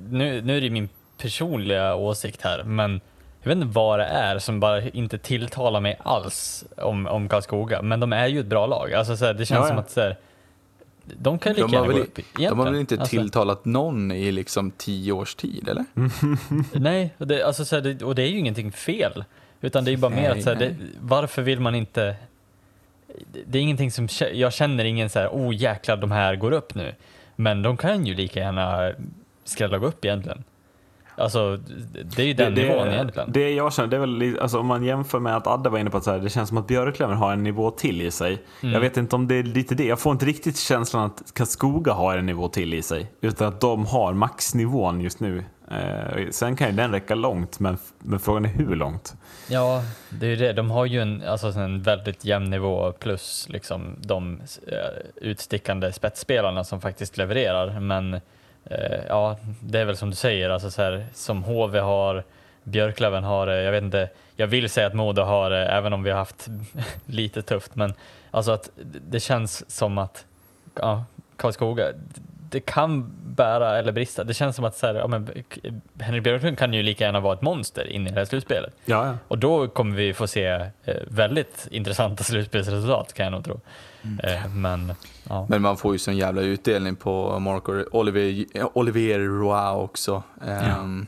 Nu, 0.09 0.41
nu 0.41 0.57
är 0.57 0.61
det 0.61 0.69
min 0.69 0.89
personliga 1.17 1.95
åsikt 1.95 2.41
här, 2.41 2.63
men 2.63 3.01
jag 3.41 3.49
vet 3.49 3.55
inte 3.55 3.67
vad 3.75 3.99
det 3.99 4.05
är 4.05 4.39
som 4.39 4.59
bara 4.59 4.81
inte 4.81 5.17
tilltalar 5.17 5.79
mig 5.79 5.97
alls 6.03 6.65
om, 6.77 7.07
om 7.07 7.29
Karlskoga. 7.29 7.81
Men 7.81 7.99
de 7.99 8.13
är 8.13 8.27
ju 8.27 8.39
ett 8.39 8.45
bra 8.45 8.65
lag. 8.65 8.93
Alltså 8.93 9.17
så 9.17 9.25
här, 9.25 9.33
det 9.33 9.45
känns 9.45 9.57
Ja, 9.59 9.63
ja. 9.63 9.67
som 9.67 9.77
att 9.77 9.91
så 9.91 10.01
här, 10.01 10.17
de 11.05 11.39
kan 11.39 11.53
lika 11.53 11.67
De 11.67 11.73
gärna 11.73 11.87
gå 11.87 11.93
väl, 11.93 12.01
upp 12.01 12.15
de 12.15 12.45
har 12.45 12.55
väl 12.55 12.57
egentligen. 12.59 12.79
inte 12.79 12.99
Alltså- 12.99 13.09
tilltalat 13.17 13.65
någon 13.65 14.11
i 14.11 14.31
liksom 14.31 14.71
tio 14.71 15.11
års 15.11 15.35
tid, 15.35 15.69
eller? 15.69 15.85
Nej, 16.79 17.13
och 17.17 17.27
det, 17.27 17.43
alltså, 17.43 17.65
så 17.65 17.75
här, 17.75 17.83
det, 17.83 18.03
och 18.05 18.15
det 18.15 18.21
är 18.23 18.27
ju 18.27 18.39
ingenting 18.39 18.71
fel. 18.71 19.23
Utan 19.61 19.83
det 19.85 19.89
är 19.89 19.93
ju 19.93 19.97
bara 19.97 20.11
mer 20.11 20.21
Nej, 20.29 20.31
att 20.31 20.43
så 20.43 20.53
det, 20.53 20.75
varför 21.01 21.41
vill 21.41 21.59
man 21.59 21.75
inte... 21.75 22.15
Det, 23.45 23.57
är 23.57 23.61
ingenting 23.61 23.91
som... 23.91 24.07
Jag 24.33 24.53
känner 24.53 24.85
ingen 24.85 25.09
så 25.09 25.19
här, 25.19 25.27
oh 25.27 25.55
jäklar, 25.55 25.97
de 25.97 26.11
här 26.11 26.35
går 26.35 26.51
upp 26.51 26.75
nu. 26.75 26.93
Men 27.39 27.61
de 27.61 27.77
kan 27.77 28.05
ju 28.05 28.13
lika 28.13 28.39
gärna 28.39 28.91
skrälla 29.43 29.77
upp 29.77 30.05
egentligen. 30.05 30.43
Alltså, 31.15 31.57
det, 31.57 32.03
det 32.15 32.21
är 32.21 32.25
ju 32.25 32.33
den 32.33 32.53
nivån 32.53 32.87
egentligen. 32.87 33.31
Det 33.31 33.51
jag 33.51 33.73
känner, 33.73 33.89
det 33.89 33.95
är 33.95 33.99
väl, 33.99 34.39
alltså, 34.39 34.59
om 34.59 34.65
man 34.65 34.83
jämför 34.83 35.19
med 35.19 35.35
att 35.35 35.47
Adde 35.47 35.69
var 35.69 35.79
inne 35.79 35.89
på 35.89 35.97
att 35.97 36.03
så 36.03 36.11
här, 36.11 36.19
det 36.19 36.29
känns 36.29 36.49
som 36.49 36.57
att 36.57 36.67
Björklöven 36.67 37.17
har 37.17 37.33
en 37.33 37.43
nivå 37.43 37.71
till 37.71 38.01
i 38.01 38.11
sig. 38.11 38.43
Mm. 38.61 38.73
Jag 38.73 38.81
vet 38.81 38.97
inte 38.97 39.15
om 39.15 39.27
det 39.27 39.35
är 39.35 39.43
lite 39.43 39.75
det. 39.75 39.85
Jag 39.85 39.99
får 39.99 40.11
inte 40.11 40.25
riktigt 40.25 40.57
känslan 40.57 41.05
att 41.05 41.33
Karlskoga 41.33 41.93
har 41.93 42.17
en 42.17 42.25
nivå 42.25 42.47
till 42.47 42.73
i 42.73 42.81
sig. 42.81 43.11
Utan 43.21 43.47
att 43.47 43.61
de 43.61 43.85
har 43.85 44.13
maxnivån 44.13 45.01
just 45.01 45.19
nu. 45.19 45.43
Eh, 45.71 46.29
sen 46.31 46.55
kan 46.55 46.69
ju 46.69 46.75
den 46.75 46.91
räcka 46.91 47.15
långt, 47.15 47.59
men, 47.59 47.77
men 47.99 48.19
frågan 48.19 48.45
är 48.45 48.49
hur 48.49 48.75
långt. 48.75 49.15
Ja, 49.47 49.83
det 50.09 50.25
är 50.25 50.29
ju 50.29 50.35
det. 50.35 50.53
De 50.53 50.71
har 50.71 50.85
ju 50.85 51.01
en, 51.01 51.23
alltså, 51.27 51.47
en 51.47 51.81
väldigt 51.81 52.25
jämn 52.25 52.49
nivå 52.49 52.91
plus 52.91 53.49
liksom, 53.49 53.95
de 53.99 54.41
eh, 54.67 54.77
utstickande 55.15 55.91
spetsspelarna 55.93 56.63
som 56.63 56.81
faktiskt 56.81 57.17
levererar. 57.17 57.79
Men 57.79 58.13
eh, 58.65 58.99
ja, 59.07 59.37
det 59.59 59.79
är 59.79 59.85
väl 59.85 59.97
som 59.97 60.09
du 60.09 60.15
säger, 60.15 60.49
alltså, 60.49 60.71
så 60.71 60.81
här, 60.81 61.05
som 61.13 61.43
HV 61.43 61.79
har, 61.79 62.23
Björklöven 62.63 63.23
har 63.23 63.47
det, 63.47 63.63
jag 63.63 63.71
vet 63.71 63.83
inte, 63.83 64.09
jag 64.35 64.47
vill 64.47 64.69
säga 64.69 64.87
att 64.87 64.93
Modo 64.93 65.21
har 65.21 65.49
det, 65.49 65.65
även 65.65 65.93
om 65.93 66.03
vi 66.03 66.09
har 66.09 66.17
haft 66.17 66.47
lite 67.05 67.41
tufft, 67.41 67.75
men 67.75 67.93
alltså 68.31 68.51
att 68.51 68.69
det 69.07 69.19
känns 69.19 69.71
som 69.71 69.97
att 69.97 70.25
ja, 70.75 71.05
Karlskoga, 71.35 71.93
det 72.49 72.59
kan 72.59 73.11
bära 73.35 73.77
eller 73.77 73.91
brista. 73.91 74.23
Det 74.23 74.33
känns 74.33 74.55
som 74.55 74.65
att 74.65 74.77
så 74.77 74.87
här, 74.87 74.95
ja, 74.95 75.07
men, 75.07 75.29
Henrik 75.99 76.23
Björklund 76.23 76.57
kan 76.57 76.73
ju 76.73 76.83
lika 76.83 77.03
gärna 77.03 77.19
vara 77.19 77.33
ett 77.33 77.41
monster 77.41 77.87
in 77.87 78.07
i 78.07 78.09
det 78.09 78.15
här 78.15 78.25
slutspelet. 78.25 78.73
Ja, 78.85 79.05
ja. 79.05 79.17
Och 79.27 79.37
då 79.37 79.67
kommer 79.67 79.95
vi 79.95 80.13
få 80.13 80.27
se 80.27 80.45
eh, 80.83 80.95
väldigt 81.07 81.67
intressanta 81.71 82.23
slutspelsresultat 82.23 83.13
kan 83.13 83.23
jag 83.23 83.31
nog 83.31 83.43
tro. 83.43 83.59
Eh, 84.23 84.47
men 84.47 84.93
ja. 85.29 85.45
Men 85.49 85.61
man 85.61 85.77
får 85.77 85.93
ju 85.93 85.99
sån 85.99 86.17
jävla 86.17 86.41
utdelning 86.41 86.95
på 86.95 87.39
Marco 87.39 87.83
Olivier, 87.91 88.77
Olivier 88.77 89.19
Roy 89.19 89.83
också. 89.83 90.23
Ehm, 90.47 91.07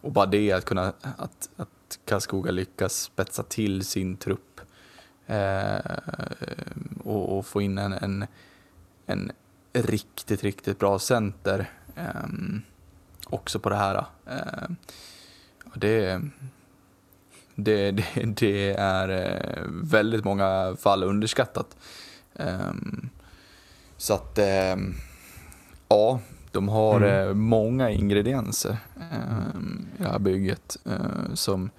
Och 0.00 0.12
bara 0.12 0.26
det 0.26 0.52
att 0.52 0.64
kunna, 0.64 0.92
att, 1.00 1.48
att 1.56 1.68
Karlskoga 2.04 2.50
lyckas 2.50 3.02
spetsa 3.02 3.42
till 3.42 3.84
sin 3.84 4.16
trupp 4.16 4.60
eh, 5.26 5.76
och, 7.04 7.38
och 7.38 7.46
få 7.46 7.62
in 7.62 7.78
en, 7.78 7.92
en, 7.92 8.26
en 9.06 9.32
riktigt, 9.82 10.42
riktigt 10.42 10.78
bra 10.78 10.98
center 10.98 11.70
ehm, 11.96 12.62
också 13.26 13.58
på 13.58 13.68
det 13.68 13.76
här. 13.76 14.04
Och 15.72 15.78
det, 15.78 16.20
det, 17.54 17.90
det, 17.90 18.04
det 18.24 18.72
är 18.78 19.08
eh, 19.08 19.62
väldigt 19.68 20.24
många 20.24 20.76
fall 20.80 21.02
underskattat. 21.04 21.76
Ehm, 22.34 23.08
så 23.96 24.14
att, 24.14 24.38
ehm, 24.38 24.94
ja, 25.88 26.20
de 26.52 26.68
har 26.68 26.96
Mm. 26.96 27.28
eh, 27.28 27.34
många 27.34 27.90
ingredienser 27.90 28.76
ehm, 29.12 29.86
i 29.98 30.02
det 30.02 30.08
här 30.08 30.18
bygget 30.18 30.76
eh, 30.84 31.34
som, 31.34 31.70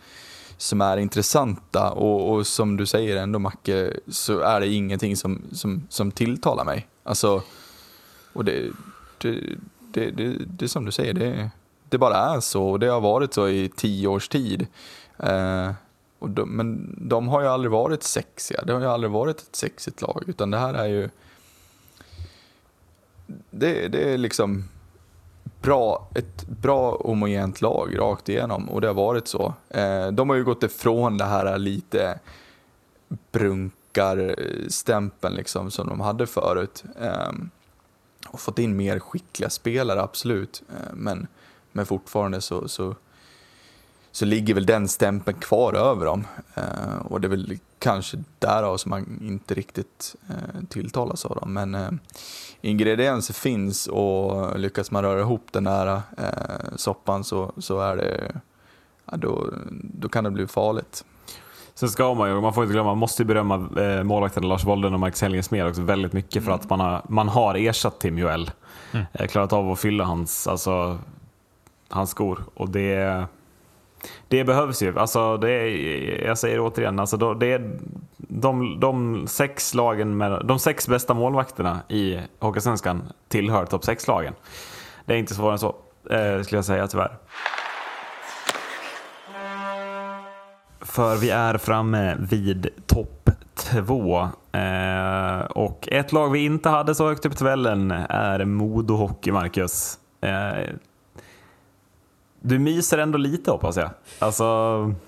som 0.58 0.82
är 0.82 0.98
intressanta 0.98 1.92
och, 1.92 2.32
och 2.34 2.48
som 2.48 2.78
du 2.78 2.86
säger 2.86 3.18
ändå 3.18 3.40
Macke, 3.40 3.94
så 4.08 4.40
är 4.40 4.60
det 4.60 4.68
ingenting 4.68 5.18
som, 5.18 5.42
som, 5.52 5.88
som 5.90 6.12
tilltalar 6.12 6.66
mig. 6.66 6.88
Alltså, 7.04 7.44
och 8.38 8.46
det, 8.46 8.72
det, 9.18 9.42
det, 9.94 10.12
det, 10.12 10.38
det 10.48 10.66
är 10.66 10.70
som 10.70 10.86
du 10.86 10.92
säger, 10.92 11.14
det, 11.14 11.50
det 11.90 11.98
bara 11.98 12.18
är 12.18 12.40
så 12.40 12.70
och 12.70 12.80
det 12.80 12.88
har 12.88 13.02
varit 13.02 13.34
så 13.34 13.48
i 13.48 13.72
tio 13.76 14.08
års 14.08 14.28
tid. 14.28 14.68
Eh, 15.20 15.72
och 16.20 16.30
de, 16.30 16.50
men 16.50 16.96
de 17.10 17.28
har 17.28 17.42
ju 17.42 17.48
aldrig 17.48 17.72
varit 17.72 18.04
sexiga, 18.04 18.64
det 18.66 18.74
har 18.74 18.80
ju 18.80 18.88
aldrig 18.88 19.12
varit 19.12 19.38
ett 19.38 19.56
sexigt 19.56 20.02
lag, 20.02 20.24
utan 20.28 20.52
det 20.52 20.58
här 20.58 20.74
är 20.74 20.88
ju... 20.88 21.10
Det, 23.50 23.88
det 23.88 24.14
är 24.14 24.18
liksom 24.18 24.64
bra, 25.62 26.10
ett 26.16 26.48
bra 26.48 26.98
homogent 26.98 27.62
lag 27.62 28.00
rakt 28.00 28.30
igenom 28.30 28.70
och 28.70 28.82
det 28.82 28.88
har 28.88 28.94
varit 28.94 29.28
så. 29.28 29.54
Eh, 29.70 30.08
de 30.08 30.30
har 30.30 30.36
ju 30.36 30.44
gått 30.44 30.64
ifrån 30.64 31.18
det 31.18 31.26
här 31.26 31.58
lite 31.58 32.20
brunkarstämpeln 33.32 35.36
liksom 35.36 35.72
som 35.72 35.88
de 35.88 36.00
hade 36.00 36.28
förut. 36.28 36.84
Eh, 37.02 37.32
och 38.28 38.40
fått 38.40 38.60
in 38.60 38.78
mer 38.78 39.00
skickliga 39.00 39.50
spelare, 39.50 40.02
absolut. 40.02 40.64
Eh, 40.70 40.94
men, 40.94 41.28
men 41.72 41.86
fortfarande 41.86 42.42
så, 42.42 42.68
så, 42.68 42.96
så 44.12 44.26
ligger 44.26 44.54
väl 44.54 44.66
den 44.66 44.88
stämpeln 44.88 45.40
kvar 45.40 45.74
över 45.74 46.06
dem. 46.06 46.28
Eh, 46.56 46.98
och 47.06 47.22
det 47.22 47.28
är 47.28 47.30
väl 47.30 47.60
kanske 47.80 48.24
därav 48.40 48.78
som 48.78 48.90
man 48.90 49.20
inte 49.22 49.54
riktigt 49.54 50.16
eh, 50.30 50.64
tilltalas 50.70 51.26
av 51.26 51.36
dem. 51.36 51.54
Men 51.54 52.00
ingredienser 52.62 53.34
finns 53.34 53.88
och 53.88 54.60
lyckas 54.60 54.92
man 54.92 55.04
röra 55.04 55.20
ihop 55.20 55.48
den 55.52 55.64
där 55.64 56.02
soppan 56.76 57.24
så, 57.24 57.54
så 57.58 57.80
är 57.80 57.96
det, 57.96 58.42
ja, 59.06 59.18
då, 59.18 59.54
då 59.72 60.10
kan 60.10 60.24
det 60.24 60.32
bli 60.32 60.48
farligt. 60.48 61.06
Sen 61.78 61.90
ska 61.90 62.14
man 62.14 62.30
ju, 62.30 62.42
man 62.42 62.54
får 62.54 62.64
inte 62.64 62.74
glömma, 62.74 62.90
man 62.90 62.98
måste 62.98 63.24
ju 63.24 63.28
berömma 63.28 63.70
eh, 63.82 64.04
målvakterna 64.04 64.48
Lars 64.48 64.64
Wolden 64.64 64.94
och 64.94 65.00
Marcus 65.00 65.22
Helgesmed 65.22 65.68
också 65.68 65.82
väldigt 65.82 66.14
mycket 66.14 66.46
för 66.46 66.52
att 66.52 66.70
man 66.70 66.80
har, 66.80 67.02
man 67.10 67.30
har 67.30 67.56
ersatt 67.56 68.00
Tim 68.00 68.18
Joel. 68.18 68.52
Mm. 68.92 69.06
Klarat 69.28 69.54
av 69.54 69.72
att 69.72 69.80
fylla 69.80 70.04
hans, 70.04 70.48
alltså, 70.48 71.00
hans 71.90 72.10
skor. 72.10 72.44
Och 72.54 72.70
det, 72.70 73.26
det 74.28 74.44
behövs 74.44 74.82
ju. 74.82 75.00
Alltså, 75.00 75.38
det 75.38 75.52
är, 75.52 76.26
jag 76.26 76.38
säger 76.38 76.60
återigen, 76.60 77.00
alltså, 77.00 77.34
det 77.34 77.48
är 77.48 77.80
de, 78.18 78.80
de, 78.80 79.28
sex 79.28 79.74
lagen 79.74 80.18
med, 80.18 80.42
de 80.46 80.60
sex 80.60 80.88
bästa 80.88 81.14
målvakterna 81.14 81.80
i 81.88 82.20
Hockeysvenskan 82.40 83.04
tillhör 83.28 83.66
topp 83.66 83.84
6-lagen. 83.84 84.34
Det 85.06 85.14
är 85.14 85.18
inte 85.18 85.34
svårare 85.34 85.54
än 85.54 85.60
så, 85.60 85.76
eh, 86.10 86.42
skulle 86.42 86.58
jag 86.58 86.66
säga 86.66 86.88
tyvärr. 86.88 87.18
För 90.98 91.16
vi 91.16 91.30
är 91.30 91.58
framme 91.58 92.16
vid 92.20 92.70
topp 92.86 93.30
två. 93.56 94.20
Eh, 94.52 95.40
och 95.40 95.88
ett 95.92 96.12
lag 96.12 96.32
vi 96.32 96.46
inte 96.46 96.70
hade 96.70 96.96
så 96.96 97.08
högt 97.08 97.26
upp 97.26 97.34
i 97.34 97.36
tabellen 97.36 97.92
är 98.10 98.46
Modo 98.46 98.96
Hockey, 98.96 99.32
Marcus. 99.32 99.98
Eh, 100.22 100.74
du 102.48 102.60
myser 102.60 102.98
ändå 102.98 103.18
lite 103.18 103.52
hoppas 103.52 103.78
jag. 103.78 103.90
Alltså... 104.20 104.44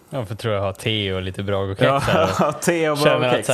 Ja, 0.09 0.25
för 0.25 0.35
tror 0.35 0.53
jag 0.53 0.61
har 0.61 0.73
te 0.73 1.13
och 1.13 1.21
lite 1.21 1.43
Bragokex 1.43 1.87
Ja, 2.39 2.51
te 2.61 2.89
och 2.89 2.97
Bragokex. 2.97 3.49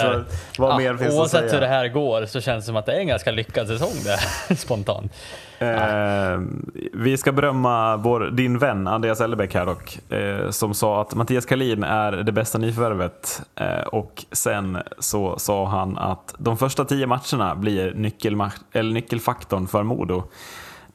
Vad 0.57 0.71
ja, 0.71 0.77
mer 0.77 0.97
finns 0.97 1.15
Oavsett 1.15 1.43
att 1.43 1.49
säga? 1.49 1.53
hur 1.53 1.61
det 1.61 1.67
här 1.67 1.87
går 1.87 2.25
så 2.25 2.41
känns 2.41 2.63
det 2.63 2.65
som 2.65 2.75
att 2.75 2.85
det 2.85 2.93
är 2.93 2.99
en 2.99 3.07
ganska 3.07 3.31
lyckad 3.31 3.67
säsong 3.67 3.93
det 4.03 4.55
spontant. 4.55 5.11
Eh, 5.59 6.39
vi 6.93 7.17
ska 7.17 7.31
berömma 7.31 7.97
vår, 7.97 8.29
din 8.31 8.57
vän 8.57 8.87
Andreas 8.87 9.21
Ellerbäck 9.21 9.53
här 9.53 9.65
dock, 9.65 10.11
eh, 10.11 10.49
som 10.49 10.73
sa 10.73 11.01
att 11.01 11.15
Mattias 11.15 11.45
Kalin 11.45 11.83
är 11.83 12.11
det 12.11 12.31
bästa 12.31 12.57
nyförvärvet. 12.57 13.41
Eh, 13.55 13.87
och 13.87 14.25
sen 14.31 14.77
så 14.99 15.39
sa 15.39 15.65
han 15.67 15.97
att 15.97 16.35
de 16.37 16.57
första 16.57 16.85
tio 16.85 17.07
matcherna 17.07 17.55
blir 17.55 17.93
nyckelma- 17.93 18.51
eller 18.71 18.93
nyckelfaktorn 18.93 19.67
för 19.67 19.83
Modo. 19.83 20.23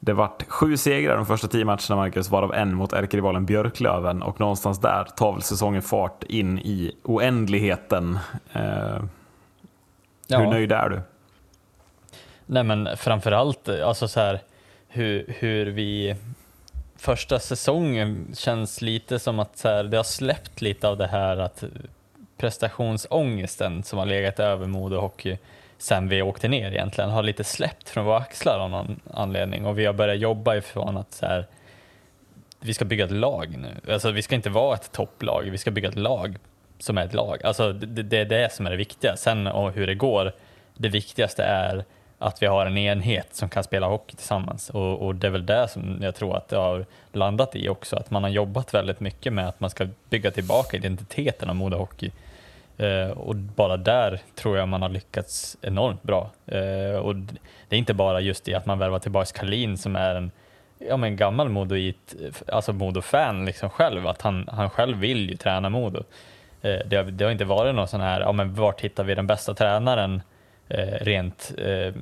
Det 0.03 0.13
vart 0.13 0.43
sju 0.47 0.77
segrar 0.77 1.15
de 1.17 1.25
första 1.25 1.47
tio 1.47 1.65
matcherna, 1.65 1.95
Marcus, 1.95 2.29
varav 2.29 2.53
en 2.53 2.75
mot 2.75 2.93
ärkerivalen 2.93 3.45
Björklöven 3.45 4.21
och 4.21 4.39
någonstans 4.39 4.79
där 4.79 5.03
tar 5.03 5.33
väl 5.33 5.41
säsongen 5.41 5.81
fart 5.81 6.23
in 6.23 6.59
i 6.59 6.95
oändligheten. 7.03 8.19
Eh, 8.53 9.03
Ja. 10.31 10.39
Hur 10.39 10.47
nöjd 10.47 10.71
är 10.71 10.89
du? 10.89 11.01
Nej 12.45 12.63
men 12.63 12.97
framförallt 12.97 13.69
alltså 13.69 14.07
så 14.07 14.19
här, 14.19 14.39
hur, 14.87 15.35
hur 15.39 15.65
vi 15.65 16.15
första 16.97 17.39
säsongen 17.39 18.27
känns 18.33 18.81
lite 18.81 19.19
som 19.19 19.39
att 19.39 19.57
så 19.57 19.67
här, 19.67 19.83
det 19.83 19.97
har 19.97 20.03
släppt 20.03 20.61
lite 20.61 20.87
av 20.87 20.97
det 20.97 21.07
här 21.07 21.37
att 21.37 21.63
prestationsångesten 22.37 23.83
som 23.83 23.99
har 23.99 24.05
legat 24.05 24.39
över 24.39 24.67
Modo 24.67 24.99
Hockey 24.99 25.37
sen 25.81 26.07
vi 26.07 26.21
åkte 26.21 26.47
ner 26.47 26.71
egentligen 26.71 27.09
har 27.09 27.23
lite 27.23 27.43
släppt 27.43 27.89
från 27.89 28.05
våra 28.05 28.17
axlar 28.17 28.59
av 28.59 28.69
någon 28.69 28.99
anledning 29.13 29.65
och 29.65 29.79
vi 29.79 29.85
har 29.85 29.93
börjat 29.93 30.19
jobba 30.19 30.55
ifrån 30.55 30.97
att 30.97 31.13
så 31.13 31.25
här, 31.25 31.47
vi 32.59 32.73
ska 32.73 32.85
bygga 32.85 33.05
ett 33.05 33.11
lag 33.11 33.57
nu. 33.57 33.93
Alltså 33.93 34.11
vi 34.11 34.21
ska 34.21 34.35
inte 34.35 34.49
vara 34.49 34.75
ett 34.75 34.91
topplag, 34.91 35.43
vi 35.51 35.57
ska 35.57 35.71
bygga 35.71 35.89
ett 35.89 35.97
lag 35.97 36.35
som 36.79 36.97
är 36.97 37.05
ett 37.05 37.13
lag. 37.13 37.45
Alltså 37.45 37.73
det, 37.73 38.03
det 38.03 38.17
är 38.17 38.25
det 38.25 38.53
som 38.53 38.65
är 38.65 38.71
det 38.71 38.77
viktiga. 38.77 39.17
Sen 39.17 39.47
och 39.47 39.71
hur 39.71 39.87
det 39.87 39.95
går, 39.95 40.31
det 40.77 40.89
viktigaste 40.89 41.43
är 41.43 41.85
att 42.19 42.41
vi 42.41 42.45
har 42.45 42.65
en 42.65 42.77
enhet 42.77 43.35
som 43.35 43.49
kan 43.49 43.63
spela 43.63 43.87
hockey 43.87 44.15
tillsammans 44.15 44.69
och, 44.69 45.01
och 45.01 45.15
det 45.15 45.27
är 45.27 45.31
väl 45.31 45.45
det 45.45 45.67
som 45.67 45.99
jag 46.01 46.15
tror 46.15 46.37
att 46.37 46.47
det 46.47 46.57
har 46.57 46.85
landat 47.11 47.55
i 47.55 47.69
också, 47.69 47.95
att 47.95 48.11
man 48.11 48.23
har 48.23 48.29
jobbat 48.29 48.73
väldigt 48.73 48.99
mycket 48.99 49.33
med 49.33 49.47
att 49.47 49.59
man 49.59 49.69
ska 49.69 49.87
bygga 50.09 50.31
tillbaka 50.31 50.77
identiteten 50.77 51.49
av 51.49 51.55
Modo 51.55 51.77
Hockey. 51.77 52.11
Eh, 52.81 53.09
och 53.09 53.35
bara 53.35 53.77
där 53.77 54.21
tror 54.35 54.57
jag 54.57 54.67
man 54.67 54.81
har 54.81 54.89
lyckats 54.89 55.57
enormt 55.61 56.03
bra. 56.03 56.31
Eh, 56.45 56.95
och 56.95 57.15
det 57.15 57.75
är 57.75 57.79
inte 57.79 57.93
bara 57.93 58.21
just 58.21 58.45
det 58.45 58.53
att 58.53 58.65
man 58.65 58.79
värvar 58.79 58.99
tillbaka 58.99 59.39
Kalin 59.39 59.77
som 59.77 59.95
är 59.95 60.15
en 60.15 60.31
ja, 60.89 60.97
men 60.97 61.15
gammal 61.15 61.49
Modoit, 61.49 62.15
alltså 62.47 62.73
Modo-fan 62.73 63.45
liksom 63.45 63.69
själv, 63.69 64.07
att 64.07 64.21
han, 64.21 64.49
han 64.51 64.69
själv 64.69 64.97
vill 64.97 65.29
ju 65.29 65.37
träna 65.37 65.69
Modo. 65.69 66.03
Eh, 66.61 66.79
det, 66.85 66.95
har, 66.95 67.03
det 67.03 67.23
har 67.23 67.31
inte 67.31 67.45
varit 67.45 67.75
någon 67.75 67.87
sån 67.87 68.01
här, 68.01 68.21
ja 68.21 68.31
men 68.31 68.53
vart 68.53 68.81
hittar 68.81 69.03
vi 69.03 69.15
den 69.15 69.27
bästa 69.27 69.53
tränaren 69.53 70.21
eh, 70.69 70.97
rent 71.01 71.51
eh, 71.57 71.93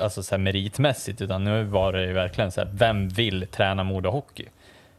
alltså 0.00 0.22
så 0.22 0.34
här 0.34 0.38
meritmässigt, 0.38 1.20
utan 1.20 1.44
nu 1.44 1.64
var 1.64 1.92
det 1.92 2.06
ju 2.06 2.12
verkligen 2.12 2.52
så 2.52 2.60
här, 2.60 2.70
vem 2.72 3.08
vill 3.08 3.46
träna 3.46 3.84
Modo 3.84 4.10
Hockey? 4.10 4.46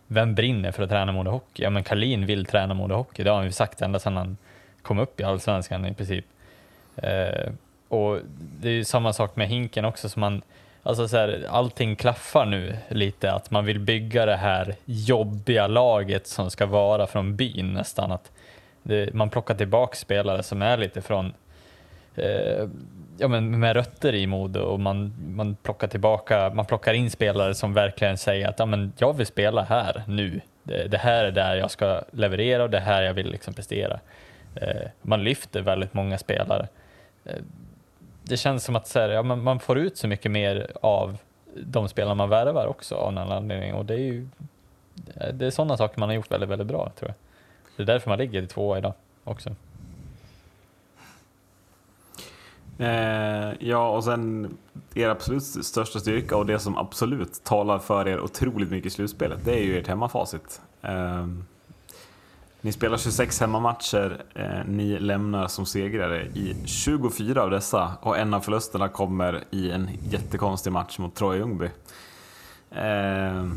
Vem 0.08 0.36
brinner 0.36 0.72
för 0.72 0.84
att 0.84 0.90
träna 0.90 1.12
Modo 1.12 1.32
Hockey? 1.32 1.64
Ja 1.64 1.70
men 1.70 1.84
Kalin 1.84 2.26
vill 2.26 2.46
träna 2.46 2.74
Modo 2.74 2.96
Hockey, 2.96 3.24
det 3.24 3.30
har 3.30 3.38
han 3.38 3.46
ju 3.46 3.52
sagt 3.52 3.82
ända 3.82 4.00
sedan 4.00 4.18
han 4.18 4.38
kom 4.88 5.00
upp 5.00 5.20
i 5.20 5.24
Allsvenskan 5.24 5.86
i 5.86 5.94
princip. 5.94 6.26
Eh, 6.96 7.52
och 7.88 8.20
det 8.62 8.70
är 8.70 8.74
ju 8.74 8.84
samma 8.84 9.14
sak 9.14 9.36
med 9.36 9.48
Hinken 9.48 9.86
också, 9.86 10.10
som 10.10 10.20
man, 10.20 10.42
alltså 10.84 11.08
så 11.08 11.18
här, 11.18 11.46
allting 11.50 11.96
klaffar 11.96 12.46
nu 12.46 12.78
lite, 12.90 13.32
att 13.32 13.52
man 13.52 13.66
vill 13.66 13.80
bygga 13.80 14.26
det 14.26 14.36
här 14.36 14.76
jobbiga 14.86 15.68
laget 15.68 16.28
som 16.28 16.52
ska 16.52 16.66
vara 16.66 17.08
från 17.08 17.36
byn 17.36 17.74
nästan. 17.74 18.12
Att 18.12 18.32
det, 18.84 19.14
man 19.14 19.30
plockar 19.30 19.56
tillbaka 19.56 19.96
spelare 19.96 20.44
som 20.44 20.62
är 20.62 20.78
lite 20.78 21.02
från 21.02 21.34
eh, 22.16 22.68
ja, 23.18 23.28
men 23.28 23.60
med 23.60 23.76
rötter 23.76 24.16
i 24.16 24.28
Modo 24.28 24.60
och 24.60 24.80
man, 24.80 25.14
man 25.28 25.56
plockar 25.56 25.88
tillbaka, 25.88 26.52
man 26.54 26.66
plockar 26.66 26.94
in 26.94 27.12
spelare 27.12 27.56
som 27.56 27.74
verkligen 27.74 28.18
säger 28.18 28.48
att 28.48 28.60
ja, 28.60 28.66
men 28.66 28.94
jag 28.98 29.14
vill 29.14 29.28
spela 29.28 29.64
här 29.64 30.04
nu. 30.08 30.42
Det, 30.64 30.88
det 30.88 30.98
här 30.98 31.24
är 31.24 31.32
där 31.32 31.56
jag 31.56 31.72
ska 31.72 32.02
leverera 32.12 32.64
och 32.64 32.70
det 32.70 32.80
här 32.80 33.02
jag 33.04 33.14
vill 33.14 33.32
liksom 33.32 33.54
prestera. 33.54 34.00
Eh, 34.56 34.90
man 35.02 35.24
lyfter 35.24 35.62
väldigt 35.62 35.94
många 35.94 36.18
spelare. 36.18 36.68
Eh, 37.26 37.42
det 38.24 38.38
känns 38.38 38.64
som 38.64 38.76
att 38.76 38.96
här, 38.96 39.10
ja, 39.10 39.24
man, 39.24 39.44
man 39.44 39.60
får 39.60 39.78
ut 39.78 39.98
så 39.98 40.08
mycket 40.08 40.32
mer 40.32 40.72
av 40.82 41.18
de 41.56 41.90
spelare 41.90 42.16
man 42.16 42.30
värvar 42.30 42.68
också 42.68 42.96
av 42.96 43.14
någon 43.14 43.32
anledning 43.32 43.74
och 43.74 43.86
det 43.86 43.94
är 43.94 43.98
ju 43.98 44.28
eh, 45.16 45.34
det 45.34 45.46
är 45.46 45.52
sådana 45.52 45.78
saker 45.78 46.00
man 46.00 46.10
har 46.10 46.16
gjort 46.16 46.32
väldigt, 46.32 46.50
väldigt 46.50 46.68
bra 46.68 46.92
tror 47.00 47.10
jag. 47.10 47.16
Det 47.78 47.84
är 47.84 47.94
därför 47.94 48.10
man 48.10 48.20
ligger 48.20 48.42
i 48.42 48.48
tvåa 48.48 48.78
idag 48.78 48.94
också. 49.24 49.56
Eh, 52.80 53.54
ja, 53.60 53.90
och 53.90 54.04
sen 54.04 54.58
er 54.94 55.10
absolut 55.10 55.44
största 55.44 56.00
styrka 56.00 56.38
och 56.38 56.46
det 56.46 56.60
som 56.60 56.78
absolut 56.78 57.44
talar 57.44 57.80
för 57.80 58.08
er 58.08 58.20
otroligt 58.20 58.72
mycket 58.72 58.88
i 58.88 58.90
slutspelet, 58.90 59.46
det 59.46 59.60
är 59.60 59.64
ju 59.64 59.80
ert 59.80 59.88
hemmafacit. 59.88 60.62
Eh, 60.82 61.28
ni 62.62 62.72
spelar 62.72 62.98
26 62.98 63.40
hemmamatcher, 63.42 64.22
eh, 64.36 64.66
ni 64.68 65.00
lämnar 65.00 65.48
som 65.48 65.66
segrare 65.66 66.22
i 66.22 66.56
24 66.66 67.44
av 67.44 67.50
dessa 67.50 67.92
och 68.02 68.18
en 68.18 68.34
av 68.34 68.40
förlusterna 68.42 68.88
kommer 68.90 69.44
i 69.52 69.72
en 69.72 69.90
jättekonstig 70.10 70.72
match 70.72 71.00
mot 71.00 71.16
Troja 71.16 71.40
Ljungby. 71.40 71.70
Eh, 72.72 73.48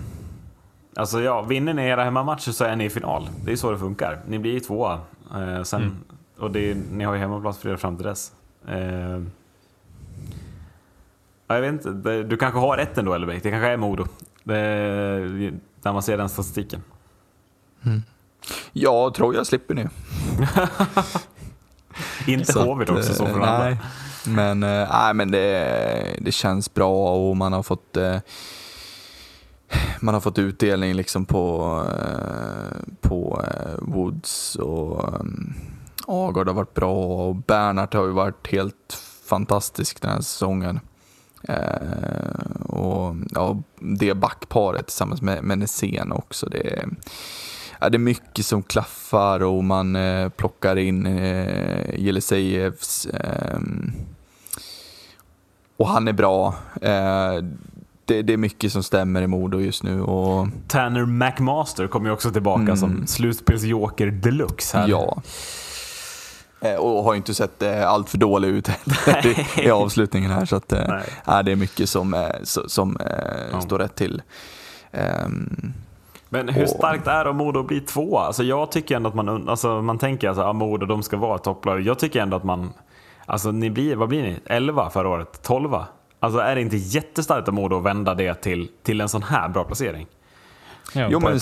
alltså 0.96 1.20
ja, 1.20 1.42
vinner 1.42 1.74
ni 1.74 1.82
era 1.82 2.04
hemmamatcher 2.04 2.52
så 2.52 2.64
är 2.64 2.76
ni 2.76 2.84
i 2.84 2.90
final. 2.90 3.28
Det 3.44 3.52
är 3.52 3.56
så 3.56 3.70
det 3.70 3.78
funkar. 3.78 4.20
Ni 4.28 4.38
blir 4.38 4.60
tvåa. 4.60 5.00
Eh, 5.34 5.62
sen, 5.62 5.82
Mm. 5.82 5.96
Och 6.38 6.50
det 6.50 6.74
ni 6.92 7.04
har 7.04 7.14
ju 7.14 7.20
hemmaplan 7.20 7.54
för 7.54 7.68
er 7.68 7.76
fram 7.76 7.96
till 7.96 8.06
dess. 8.06 8.32
Eh, 8.68 9.20
ja, 11.46 11.54
jag 11.54 11.60
vet 11.60 11.72
inte, 11.86 12.22
du 12.22 12.36
kanske 12.36 12.60
har 12.60 12.76
rätt 12.76 12.98
ändå 12.98 13.14
Elbeck. 13.14 13.42
Det 13.42 13.50
kanske 13.50 13.68
är 13.68 13.76
Modo. 13.76 14.06
Det, 14.44 14.54
när 15.82 15.92
man 15.92 16.02
ser 16.02 16.16
den 16.16 16.28
statistiken. 16.28 16.82
Ja, 18.72 19.12
tror 19.16 19.34
jag 19.34 19.46
slipper 19.46 19.74
ni. 19.74 19.86
Inte 22.32 22.52
Så 22.52 22.72
att, 22.82 22.90
också 22.90 23.14
som 23.14 23.26
eh, 23.26 23.34
andra. 23.34 23.58
nej. 23.58 23.78
Men, 24.26 24.60
nej, 24.60 25.14
men 25.14 25.30
det, 25.30 26.16
det 26.20 26.32
känns 26.32 26.74
bra 26.74 27.14
och 27.14 27.36
man 27.36 27.52
har 27.52 27.62
fått 27.62 27.96
eh, 27.96 28.16
man 30.00 30.14
har 30.14 30.20
fått 30.20 30.38
utdelning 30.38 30.94
liksom 30.94 31.24
på, 31.24 31.84
på 33.00 33.44
Woods 33.78 34.56
och 34.56 35.14
Agard 36.06 36.46
har 36.46 36.54
varit 36.54 36.74
bra 36.74 36.94
och 36.94 37.36
Bernhardt 37.36 37.94
har 37.94 38.06
ju 38.06 38.12
varit 38.12 38.46
helt 38.46 39.02
fantastisk 39.24 40.00
den 40.00 40.10
här 40.10 40.20
säsongen. 40.20 40.80
Och 42.64 43.16
ja, 43.30 43.62
det 43.78 44.14
backparet 44.14 44.86
tillsammans 44.86 45.22
med, 45.22 45.44
med 45.44 45.58
Nässén 45.58 46.12
också. 46.12 46.46
Det, 46.46 46.86
ja, 47.80 47.88
det 47.88 47.96
är 47.96 47.98
mycket 47.98 48.46
som 48.46 48.62
klaffar 48.62 49.42
och 49.42 49.64
man 49.64 49.96
eh, 49.96 50.28
plockar 50.28 50.76
in 50.76 51.06
eh, 51.06 51.94
Jelisejevs 52.00 53.06
ehm, 53.06 53.92
och 55.76 55.88
han 55.88 56.08
är 56.08 56.12
bra. 56.12 56.54
Eh, 56.82 57.34
det, 58.04 58.22
det 58.22 58.32
är 58.32 58.36
mycket 58.36 58.72
som 58.72 58.82
stämmer 58.82 59.22
i 59.22 59.26
Modo 59.26 59.60
just 59.60 59.82
nu. 59.82 60.02
Och, 60.02 60.48
Tanner 60.68 61.06
McMaster 61.06 61.86
kommer 61.86 62.06
ju 62.06 62.12
också 62.12 62.30
tillbaka 62.30 62.76
som 62.76 63.06
slutspelsjoker 63.06 64.06
deluxe 64.06 64.76
här. 64.78 64.84
Mm. 64.84 64.90
ja. 65.00 65.22
Eh, 66.62 66.74
och 66.76 67.04
har 67.04 67.14
inte 67.14 67.34
sett 67.34 67.62
eh, 67.62 67.88
allt 67.88 68.08
för 68.10 68.18
dålig 68.18 68.48
ut 68.48 68.68
i, 68.68 68.72
i 69.62 69.70
avslutningen 69.70 70.30
här. 70.30 70.44
Så 70.44 70.56
att, 70.56 70.72
eh, 70.72 70.88
Nej. 70.88 71.02
ja, 71.26 71.42
det 71.42 71.52
är 71.52 71.56
mycket 71.56 71.88
som, 71.88 72.14
eh, 72.14 72.18
so- 72.42 72.68
som 72.68 72.96
eh, 72.96 73.06
Ja. 73.52 73.60
står 73.60 73.78
rätt 73.78 73.94
till. 73.94 74.22
Ehm, 74.92 75.72
Men 76.32 76.48
hur 76.48 76.62
Och- 76.62 76.68
starkt 76.68 77.06
är 77.06 77.24
det 77.24 77.30
om 77.30 77.36
Modo 77.36 77.62
blir 77.62 77.80
tvåa? 77.80 78.20
Alltså 78.20 78.42
jag 78.42 78.72
tycker 78.72 78.96
ändå 78.96 79.08
att 79.08 79.14
man, 79.14 79.48
alltså 79.48 79.82
man 79.82 79.98
tänker 79.98 80.28
alltså, 80.28 80.42
att 80.42 80.56
Modo 80.56 80.86
de 80.86 81.02
ska 81.02 81.16
vara 81.16 81.38
topplag. 81.38 81.80
Jag 81.80 81.98
tycker 81.98 82.20
ändå 82.20 82.36
att 82.36 82.44
man, 82.44 82.72
alltså 83.26 83.50
ni 83.50 83.70
blir, 83.70 83.96
vad 83.96 84.08
blir 84.08 84.22
ni? 84.22 84.38
11 84.46 84.90
förra 84.90 85.08
året? 85.08 85.42
12? 85.42 85.74
Alltså 86.20 86.40
är 86.40 86.54
det 86.54 86.60
inte 86.60 86.76
jättestarkt 86.76 87.48
av 87.48 87.54
Modo 87.54 87.76
att 87.78 87.84
vända 87.84 88.14
det 88.14 88.34
till, 88.34 88.70
till 88.82 89.00
en 89.00 89.08
sån 89.08 89.22
här 89.22 89.48
bra 89.48 89.64
placering? 89.64 90.06
Ja, 90.94 91.08
Jo 91.10 91.20
men, 91.20 91.38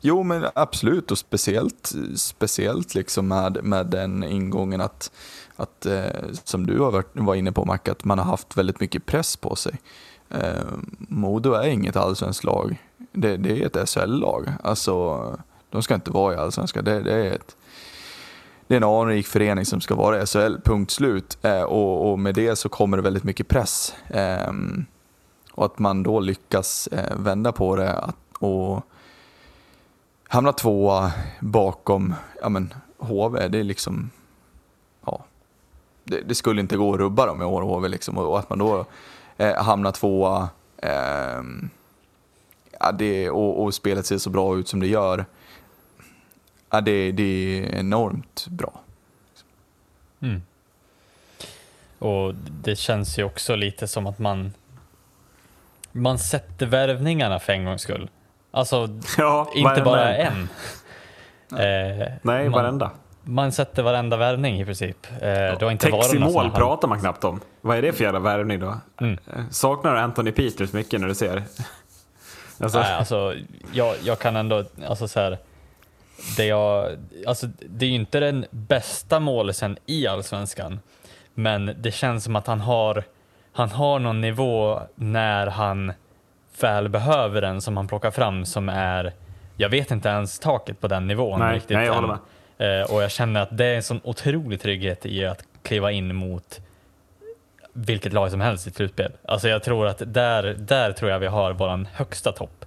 jo 0.00 0.22
men 0.22 0.46
absolut 0.54 1.10
och 1.10 1.18
speciellt, 1.18 1.92
speciellt 2.16 2.94
liksom 2.94 3.28
med, 3.28 3.58
med 3.64 3.86
den 3.86 4.24
ingången 4.24 4.80
att, 4.80 5.12
att 5.56 5.86
eh, 5.86 6.02
som 6.44 6.66
du 6.66 6.78
har 6.80 6.90
varit, 6.90 7.10
var 7.12 7.34
inne 7.34 7.52
på 7.52 7.64
Mac, 7.64 7.78
att 7.90 8.04
man 8.04 8.18
har 8.18 8.24
haft 8.24 8.56
väldigt 8.56 8.80
mycket 8.80 9.06
press 9.06 9.36
på 9.36 9.56
sig. 9.56 9.74
Eh, 10.30 10.38
Modo 10.98 11.52
är 11.52 11.68
inget 11.68 11.96
allsvenskt 11.96 12.44
lag, 12.44 12.82
det, 13.12 13.36
det 13.36 13.62
är 13.62 13.66
ett 13.66 13.88
SHL-lag. 13.88 14.52
Alltså, 14.62 15.20
de 15.70 15.82
ska 15.82 15.94
inte 15.94 16.10
vara 16.10 16.34
i 16.34 16.36
allsvenskan, 16.36 16.84
det, 16.84 17.00
det 17.00 17.12
är 17.12 17.32
ett 17.32 17.56
det 18.66 18.76
är 18.76 18.76
en 18.76 18.84
anrik 18.84 19.26
förening 19.26 19.64
som 19.64 19.80
ska 19.80 19.94
vara 19.94 20.22
i 20.22 20.26
SHL, 20.26 20.54
punkt 20.64 20.90
slut. 20.90 21.38
Eh, 21.42 21.62
och, 21.62 22.10
och 22.10 22.18
med 22.18 22.34
det 22.34 22.56
så 22.56 22.68
kommer 22.68 22.96
det 22.96 23.02
väldigt 23.02 23.24
mycket 23.24 23.48
press. 23.48 23.94
Eh, 24.08 24.52
och 25.52 25.64
att 25.64 25.78
man 25.78 26.02
då 26.02 26.20
lyckas 26.20 26.86
eh, 26.86 27.16
vända 27.16 27.52
på 27.52 27.76
det 27.76 27.92
att, 27.92 28.16
och 28.38 28.86
hamna 30.28 30.52
tvåa 30.52 31.12
bakom 31.40 32.14
ja, 32.42 32.48
men, 32.48 32.74
HV, 32.98 33.48
det 33.48 33.58
är 33.58 33.64
liksom... 33.64 34.10
Ja, 35.06 35.24
det, 36.04 36.20
det 36.20 36.34
skulle 36.34 36.60
inte 36.60 36.76
gå 36.76 36.92
att 36.92 37.00
rubba 37.00 37.26
dem 37.26 37.42
i 37.42 37.44
år, 37.44 37.62
HV. 37.62 37.88
Liksom, 37.88 38.18
och, 38.18 38.30
och 38.30 38.38
att 38.38 38.50
man 38.50 38.58
då 38.58 38.84
eh, 39.36 39.62
hamnar 39.62 39.92
tvåa 39.92 40.48
ehm, 40.76 41.70
ja, 42.82 42.92
det, 42.92 43.30
och, 43.30 43.62
och 43.62 43.74
spelet 43.74 44.06
ser 44.06 44.18
så 44.18 44.30
bra 44.30 44.58
ut 44.58 44.68
som 44.68 44.80
det 44.80 44.86
gör. 44.86 45.24
Ja, 46.70 46.80
det, 46.80 47.12
det 47.12 47.22
är 47.22 47.78
enormt 47.78 48.46
bra. 48.50 48.80
Mm. 50.20 50.42
Och 51.98 52.34
det 52.34 52.76
känns 52.76 53.18
ju 53.18 53.24
också 53.24 53.56
lite 53.56 53.88
som 53.88 54.06
att 54.06 54.18
man 54.18 54.52
man 55.92 56.18
sätter 56.18 56.66
värvningarna 56.66 57.38
för 57.38 57.52
en 57.52 57.64
gångs 57.64 57.82
skull. 57.82 58.10
Alltså, 58.50 58.88
Ja, 59.18 59.50
inte 59.54 59.68
varenda 59.68 59.84
bara 59.84 60.16
en. 60.16 60.48
Eh, 61.52 61.58
Nej, 62.22 62.44
man, 62.44 62.50
varenda. 62.52 62.90
Man 63.22 63.52
sätter 63.52 63.82
varenda 63.82 64.16
värvning 64.16 64.60
i 64.60 64.64
princip. 64.64 65.06
Eh, 65.12 65.18
det 65.20 65.58
har 65.60 65.70
inte 65.70 65.90
varit 65.90 66.20
mål 66.20 66.50
pratar 66.50 66.88
man 66.88 67.00
knappt 67.00 67.24
om. 67.24 67.40
Vad 67.60 67.76
är 67.78 67.82
det 67.82 67.92
för 67.92 68.04
jävla 68.04 68.20
värvning 68.20 68.60
då? 68.60 68.76
Mm. 69.00 69.18
Eh, 69.36 69.42
Saknar 69.50 69.94
du 69.94 70.00
Anthony 70.00 70.32
Peters 70.32 70.72
mycket 70.72 71.00
när 71.00 71.08
du 71.08 71.14
ser? 71.14 71.42
Alltså, 72.62 72.78
Nej, 72.78 72.92
alltså, 72.92 73.34
jag, 73.72 73.96
jag 74.04 74.18
kan 74.18 74.36
ändå, 74.36 74.64
alltså 74.88 75.08
så 75.08 75.20
här, 75.20 75.38
det, 76.36 76.44
jag, 76.44 76.96
alltså, 77.26 77.46
det 77.60 77.84
är 77.86 77.88
ju 77.88 77.94
inte 77.94 78.20
den 78.20 78.46
bästa 78.50 79.20
målisen 79.20 79.78
i 79.86 80.06
Allsvenskan, 80.06 80.80
men 81.34 81.76
det 81.78 81.90
känns 81.90 82.24
som 82.24 82.36
att 82.36 82.46
han 82.46 82.60
har, 82.60 83.04
han 83.52 83.68
har 83.70 83.98
någon 83.98 84.20
nivå 84.20 84.80
när 84.94 85.46
han 85.46 85.92
väl 86.60 86.88
behöver 86.88 87.40
den 87.40 87.60
som 87.60 87.76
han 87.76 87.88
plockar 87.88 88.10
fram 88.10 88.44
som 88.44 88.68
är, 88.68 89.12
jag 89.56 89.68
vet 89.68 89.90
inte 89.90 90.08
ens 90.08 90.38
taket 90.38 90.80
på 90.80 90.88
den 90.88 91.06
nivån 91.06 91.40
Nej, 91.40 91.54
riktigt 91.54 91.76
nej, 91.76 91.86
jag 91.86 91.94
håller 91.94 92.18
Eh, 92.62 92.94
och 92.94 93.02
jag 93.02 93.10
känner 93.10 93.40
att 93.40 93.58
det 93.58 93.64
är 93.64 93.76
en 93.76 93.82
sån 93.82 94.00
otrolig 94.04 94.60
trygghet 94.60 95.06
i 95.06 95.26
att 95.26 95.44
kliva 95.62 95.92
in 95.92 96.14
mot 96.16 96.60
vilket 97.72 98.12
lag 98.12 98.30
som 98.30 98.40
helst 98.40 98.66
i 98.66 98.70
ett 98.70 98.76
slutspel. 98.76 99.12
Alltså 99.24 99.48
jag 99.48 99.62
tror 99.62 99.86
att 99.86 100.02
där, 100.06 100.42
där 100.58 100.92
tror 100.92 101.10
jag 101.10 101.18
vi 101.18 101.26
har 101.26 101.52
våran 101.52 101.88
högsta 101.94 102.32
topp 102.32 102.64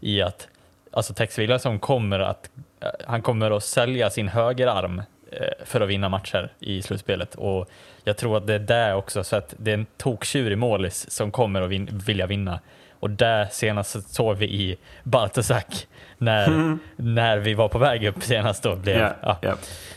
i 0.00 0.22
att 0.22 0.48
alltså 0.90 1.14
Tex 1.14 1.38
Williamson 1.38 1.78
kommer 1.78 2.20
att 2.20 2.50
eh, 2.80 2.88
han 3.06 3.22
kommer 3.22 3.50
att 3.56 3.64
sälja 3.64 4.10
sin 4.10 4.28
högerarm 4.28 5.02
eh, 5.32 5.46
för 5.64 5.80
att 5.80 5.88
vinna 5.88 6.08
matcher 6.08 6.52
i 6.58 6.82
slutspelet 6.82 7.34
och 7.34 7.68
jag 8.04 8.16
tror 8.16 8.36
att 8.36 8.46
det 8.46 8.54
är 8.54 8.58
där 8.58 8.94
också 8.94 9.24
så 9.24 9.36
att 9.36 9.54
det 9.58 9.70
är 9.70 9.74
en 9.74 9.86
toktjurig 9.96 10.58
målis 10.58 11.10
som 11.10 11.30
kommer 11.30 11.62
att 11.62 11.68
vin- 11.70 11.88
vilja 12.06 12.26
vinna 12.26 12.60
och 13.00 13.10
där 13.10 13.46
senast 13.50 14.14
såg 14.14 14.36
vi 14.36 14.46
i 14.46 14.76
Bartosak 15.02 15.86
när, 16.18 16.78
när 16.96 17.38
vi 17.38 17.54
var 17.54 17.68
på 17.68 17.78
väg 17.78 18.04
upp 18.06 18.22
senast 18.22 18.62
då 18.62 18.76
blev 18.76 18.98
ja, 18.98 19.12
ja. 19.22 19.36
ja. 19.42 19.54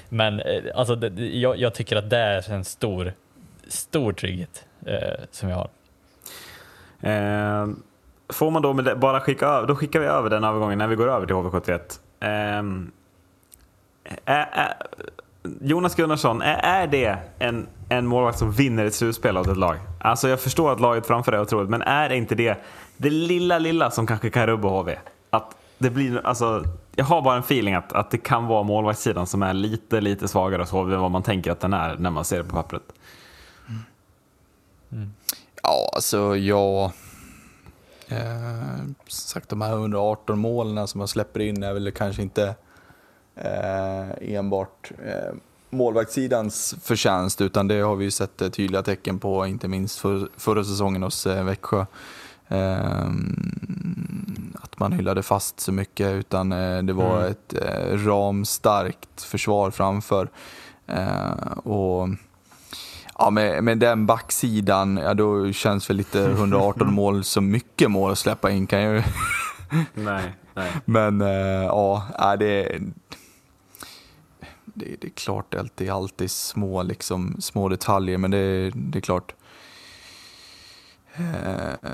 Men 0.10 0.40
eh, 0.40 0.62
alltså, 0.76 0.96
det, 0.96 1.10
det- 1.10 1.38
jag, 1.40 1.58
jag 1.60 1.74
tycker 1.74 1.96
att 1.96 2.10
det 2.10 2.18
är 2.18 2.52
en 2.52 2.64
stor, 2.66 3.14
stor 3.72 4.14
trygghet 4.14 4.66
eh, 4.86 5.26
som 5.32 5.50
jag 5.50 5.56
har. 5.56 5.70
Eh, 7.02 7.68
får 8.30 8.52
man 8.52 8.62
då 8.62 8.74
med 8.74 8.86
det, 8.86 8.96
bara 8.96 9.20
skicka 9.20 9.46
över, 9.46 9.68
då 9.68 9.76
skickar 9.76 10.00
vi 10.00 10.06
över 10.06 10.30
den 10.30 10.44
övergången 10.44 10.78
när 10.78 10.88
vi 10.88 10.96
går 10.96 11.08
över 11.08 11.26
till 11.26 11.36
HV71. 11.36 12.00
Eh, 12.20 12.64
Jonas 15.62 15.96
Gunnarsson, 15.96 16.42
är, 16.42 16.84
är 16.84 16.88
det 16.88 17.18
en, 17.40 17.68
en 17.90 18.08
målvakt 18.08 18.40
som 18.40 18.52
vinner 18.52 18.86
ett 18.86 18.96
slutspel 18.96 19.38
åt 19.38 19.48
ett 19.48 19.58
lag? 19.58 19.78
Alltså 20.00 20.30
jag 20.30 20.40
förstår 20.40 20.72
att 20.72 20.80
laget 20.80 21.08
framför 21.08 21.32
är 21.32 21.42
otroligt, 21.42 21.70
men 21.70 21.82
är 21.82 22.10
det 22.10 22.18
inte 22.18 22.36
det, 22.36 22.58
det 22.98 23.10
lilla, 23.10 23.60
lilla 23.60 23.92
som 23.92 24.08
kanske 24.08 24.30
kan 24.30 24.48
rubba 24.48 24.68
HV? 24.68 24.98
Att 25.30 25.56
det 25.78 25.90
blir, 25.90 26.22
alltså, 26.26 26.64
jag 26.96 27.06
har 27.06 27.22
bara 27.22 27.36
en 27.36 27.40
feeling 27.40 27.74
att, 27.74 27.94
att 27.94 28.12
det 28.12 28.18
kan 28.18 28.48
vara 28.48 28.64
målvaktssidan 28.64 29.28
som 29.28 29.44
är 29.44 29.54
lite, 29.54 30.02
lite 30.02 30.28
svagare 30.28 30.62
hos 30.62 30.72
HV 30.72 30.94
än 30.94 31.02
vad 31.02 31.12
man 31.12 31.24
tänker 31.24 31.52
att 31.52 31.60
den 31.60 31.74
är 31.74 31.96
när 31.96 32.10
man 32.10 32.26
ser 32.26 32.38
det 32.38 32.44
på 32.44 32.56
pappret. 32.56 32.84
Ja, 35.64 35.90
alltså 35.94 36.38
jag... 36.38 36.92
Eh, 38.08 38.84
sagt, 39.08 39.50
de 39.50 39.62
här 39.62 39.72
118 39.74 40.40
målen 40.40 40.88
som 40.88 40.98
man 41.00 41.08
släpper 41.08 41.40
in 41.40 41.64
är 41.64 41.74
väl 41.74 41.92
kanske 41.92 42.22
inte 42.22 42.56
eh, 43.36 44.36
enbart 44.36 44.92
eh, 45.06 45.34
målvaktssidans 45.70 46.76
förtjänst, 46.84 47.42
utan 47.42 47.68
det 47.68 47.80
har 47.80 47.96
vi 47.96 48.06
ju 48.06 48.12
sett 48.12 48.42
eh, 48.42 48.50
tydliga 48.50 48.84
tecken 48.84 49.20
på, 49.20 49.46
inte 49.48 49.68
minst 49.68 50.00
för, 50.00 50.30
förra 50.38 50.64
säsongen 50.64 51.04
hos 51.04 51.28
eh, 51.28 51.44
Växjö. 51.44 51.86
Eh, 52.48 53.06
att 54.54 54.80
man 54.80 54.92
hyllade 54.94 55.24
fast 55.24 55.60
så 55.60 55.72
mycket, 55.72 56.08
utan 56.08 56.52
eh, 56.52 56.84
det 56.84 56.94
var 56.94 57.18
Mm. 57.20 57.32
ett 57.32 57.54
eh, 57.54 57.98
ramstarkt 57.98 59.22
försvar 59.22 59.72
framför. 59.72 60.30
Och 61.64 62.08
Ja, 63.22 63.30
med, 63.30 63.64
med 63.64 63.78
den 63.78 64.06
backsidan, 64.06 64.98
ja, 64.98 65.14
då 65.14 65.52
känns 65.52 65.90
väl 65.90 65.98
lite 65.98 66.20
118 66.32 66.94
mål 66.94 67.24
som 67.24 67.52
mycket 67.52 67.92
mål 67.92 68.12
att 68.12 68.18
släppa 68.18 68.52
in 68.52 68.68
kan 68.68 68.82
jag 68.82 68.96
ju. 68.96 69.04
Nej, 69.94 70.34
nej. 70.54 70.72
Men 70.86 71.22
eh, 71.22 71.64
ja, 71.64 72.36
det, 72.40 72.80
det, 74.66 74.96
det 75.02 75.08
är 75.08 75.12
klart 75.12 75.54
att 75.54 75.78
det 75.78 75.88
är 75.88 75.92
alltid 75.92 76.32
små, 76.32 76.84
liksom, 76.84 77.36
små 77.40 77.70
detaljer, 77.70 78.18
men 78.18 78.32
det, 78.32 78.72
det 78.76 79.00
är 79.00 79.02
klart. 79.02 79.34
Eh, 81.16 81.92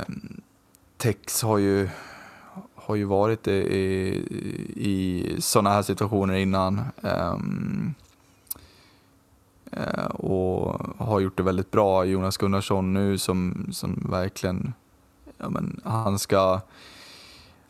Tex 0.98 1.42
har 1.42 1.58
ju, 1.58 1.90
har 2.76 2.96
ju 2.96 3.04
varit 3.04 3.48
i, 3.48 3.54
i 4.76 5.36
sådana 5.40 5.70
här 5.70 5.82
situationer 5.82 6.34
innan. 6.34 6.82
Eh, 7.04 7.38
Eh, 9.72 10.06
och 10.06 10.82
har 10.98 11.20
gjort 11.20 11.38
det 11.38 11.44
väldigt 11.44 11.72
bra. 11.72 12.06
Jonas 12.06 12.38
Gunnarsson 12.38 12.94
nu 12.94 13.18
som, 13.18 13.68
som 13.72 14.08
verkligen, 14.10 14.74
ja 15.38 15.50
men 15.50 15.82
han 15.84 16.20
ska, 16.20 16.62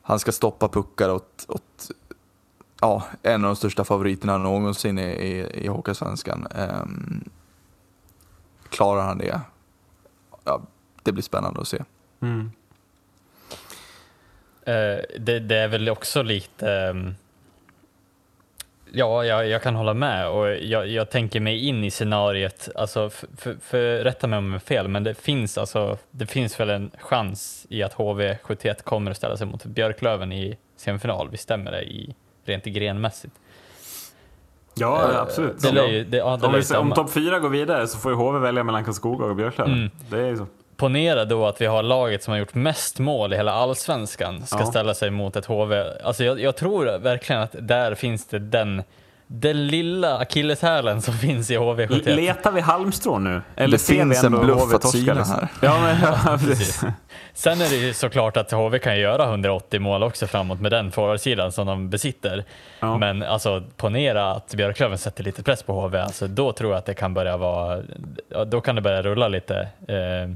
han 0.02 0.20
ska 0.20 0.32
stoppa 0.32 0.68
puckar 0.68 1.10
åt, 1.10 1.46
åt 1.48 1.92
ja, 2.82 3.04
en 3.22 3.44
av 3.44 3.50
de 3.50 3.56
största 3.56 3.84
favoriterna 3.84 4.38
någonsin 4.38 5.00
i, 5.00 5.02
i, 5.02 5.64
i 5.64 5.68
Hockeysvenskan. 5.68 6.48
Um, 6.52 6.62
ehm, 6.62 7.30
klarar 8.70 9.02
han 9.02 9.18
det? 9.18 9.42
Ja, 10.44 10.62
det 11.04 11.12
blir 11.12 11.24
spännande 11.24 11.62
att 11.62 11.68
se. 11.68 11.84
Mm. 12.20 12.52
Uh, 14.68 15.02
det, 15.20 15.40
det 15.40 15.58
är 15.58 15.68
väl 15.68 15.90
också 15.90 16.24
lite... 16.24 16.90
um 16.90 17.16
Ja, 18.92 19.26
jag, 19.26 19.48
jag 19.48 19.62
kan 19.62 19.76
hålla 19.76 19.94
med 19.94 20.30
och 20.30 20.56
jag, 20.56 20.88
jag 20.88 21.10
tänker 21.10 21.40
mig 21.40 21.68
in 21.68 21.84
i 21.84 21.92
scenariet, 21.92 22.70
alltså 22.76 23.10
för, 23.10 23.28
för, 23.38 23.56
för 23.62 23.98
rätta 24.04 24.28
mig 24.28 24.40
om 24.40 24.46
jag 24.52 24.56
är 24.56 24.60
fel, 24.60 24.88
men 24.88 25.04
det 25.04 25.14
finns, 25.14 25.58
alltså, 25.58 25.98
det 26.12 26.26
finns 26.26 26.60
väl 26.60 26.70
en 26.70 26.92
chans 27.00 27.66
i 27.70 27.84
att 27.84 27.96
HV71 27.96 28.84
kommer 28.84 29.12
att 29.12 29.18
ställa 29.18 29.38
sig 29.38 29.48
mot 29.48 29.66
Björklöven 29.66 30.32
i 30.32 30.58
semifinal, 30.78 31.30
visst 31.30 31.44
stämmer 31.44 31.72
det 31.72 31.84
i, 31.84 32.16
rent 32.46 32.64
grenmässigt? 32.64 33.34
Ja, 34.80 35.12
Eh, 35.12 35.22
absolut. 35.22 35.60
Det 35.60 35.88
ju, 35.88 36.04
det, 36.04 36.18
ja, 36.18 36.38
det 36.38 36.48
Om, 36.48 36.54
vi, 36.54 36.76
om 36.76 36.92
topp 36.92 37.12
fyra 37.12 37.40
går 37.40 37.50
vidare 37.50 37.88
så 37.88 37.98
får 37.98 38.12
ju 38.12 38.18
HV 38.18 38.40
välja 38.40 38.64
mellan 38.64 38.84
Karlskoga 38.84 39.26
och 39.26 39.36
Björklöven. 39.36 39.74
Mm. 39.74 39.92
Det 40.10 40.20
är 40.20 40.28
ju 40.28 40.38
så. 40.38 40.46
Ponera 40.78 41.26
då 41.26 41.48
att 41.48 41.62
vi 41.62 41.66
har 41.66 41.84
laget 41.84 42.24
som 42.24 42.32
har 42.32 42.40
gjort 42.40 42.54
mest 42.54 43.00
mål 43.00 43.34
i 43.34 43.36
hela 43.36 43.52
allsvenskan 43.54 44.46
ska 44.48 44.60
Ja. 44.60 44.66
ställa 44.66 44.94
sig 44.94 45.10
mot 45.10 45.36
ett 45.36 45.46
HV. 45.46 45.84
Alltså 46.04 46.24
jag, 46.24 46.40
jag 46.40 46.56
tror 46.56 46.98
verkligen 46.98 47.42
att 47.42 47.56
där 47.60 47.96
finns 47.96 48.28
det 48.28 48.40
den, 48.40 48.84
den 49.28 49.68
lilla 49.68 50.18
akilleshälen 50.18 51.02
som 51.02 51.14
finns 51.14 51.52
i 51.52 51.58
HV71. 51.58 52.16
Letar 52.16 52.52
vi 52.52 52.62
halmstrån 52.62 53.24
nu? 53.24 53.42
Eller 53.56 53.78
Det 53.78 53.84
finns 53.84 54.24
en 54.24 54.40
bluff 54.40 54.74
att 54.74 54.90
syna 54.90 55.14
liksom? 55.14 55.34
här. 55.36 55.48
Ja, 55.62 55.80
men, 55.82 55.98
ja, 56.26 56.38
precis. 56.48 56.82
Sen 57.34 57.62
är 57.62 57.70
det 57.70 57.76
ju 57.76 57.94
såklart 57.94 58.38
att 58.38 58.52
HV 58.52 58.80
kan 58.80 59.00
göra 59.00 59.24
180 59.26 59.80
mål 59.80 60.04
också 60.04 60.28
framåt 60.28 60.62
med 60.62 60.72
den 60.72 60.92
forwardsidan 60.92 61.52
som 61.52 61.68
de 61.68 61.90
besitter. 61.90 62.44
Ja. 62.80 62.98
Men 62.98 63.24
alltså 63.24 63.64
ponera 63.78 64.32
att 64.32 64.54
Björklöven 64.54 64.98
sätter 64.98 65.24
lite 65.24 65.44
press 65.44 65.64
på 65.64 65.82
HV, 65.82 66.00
alltså, 66.00 66.28
då 66.28 66.52
tror 66.52 66.72
jag 66.72 66.78
att 66.78 66.86
det 66.86 66.94
kan 66.94 67.14
börja 67.14 67.38
vara, 67.38 67.82
då 68.46 68.62
kan 68.62 68.76
det 68.76 68.82
börja 68.82 69.02
rulla 69.02 69.28
lite. 69.28 69.58
Eh, 69.88 70.34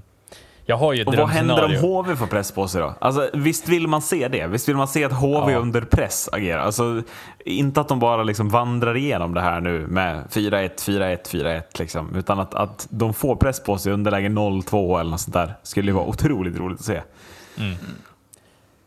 jag 0.65 0.77
har 0.77 0.93
ju 0.93 1.01
ett 1.01 1.07
Och 1.07 1.15
vad 1.15 1.29
händer 1.29 1.65
om. 1.65 1.75
HV 1.75 2.15
får 2.15 2.27
press 2.27 2.51
på 2.51 2.67
sig 2.67 2.81
då? 2.81 2.93
Alltså, 3.01 3.29
visst 3.33 3.67
vill 3.69 3.87
man 3.87 4.01
se 4.01 4.27
det? 4.27 4.47
Visst 4.47 4.69
vill 4.69 4.75
man 4.75 4.87
se 4.87 5.03
att 5.03 5.13
HV 5.13 5.51
Ja. 5.51 5.57
under 5.59 5.81
press 5.81 6.29
agerar? 6.31 6.61
Alltså, 6.61 7.03
inte 7.45 7.81
att 7.81 7.87
de 7.87 7.99
bara 7.99 8.23
liksom 8.23 8.49
vandrar 8.49 8.97
igenom 8.97 9.33
det 9.33 9.41
här 9.41 9.61
nu 9.61 9.87
med 9.87 10.23
4-1, 10.31 10.69
4-1, 10.79 11.17
4-1 11.29 11.61
liksom. 11.79 12.15
Utan 12.15 12.39
att, 12.39 12.53
att 12.53 12.87
de 12.89 13.13
får 13.13 13.35
press 13.35 13.63
på 13.63 13.77
sig 13.77 13.93
underläge 13.93 14.27
0-2 14.29 14.99
eller 14.99 15.11
något 15.11 15.21
sånt 15.21 15.33
där. 15.33 15.53
Skulle 15.63 15.87
ju 15.87 15.93
vara 15.93 16.05
otroligt 16.05 16.57
roligt 16.59 16.79
att 16.79 16.85
se. 16.85 17.01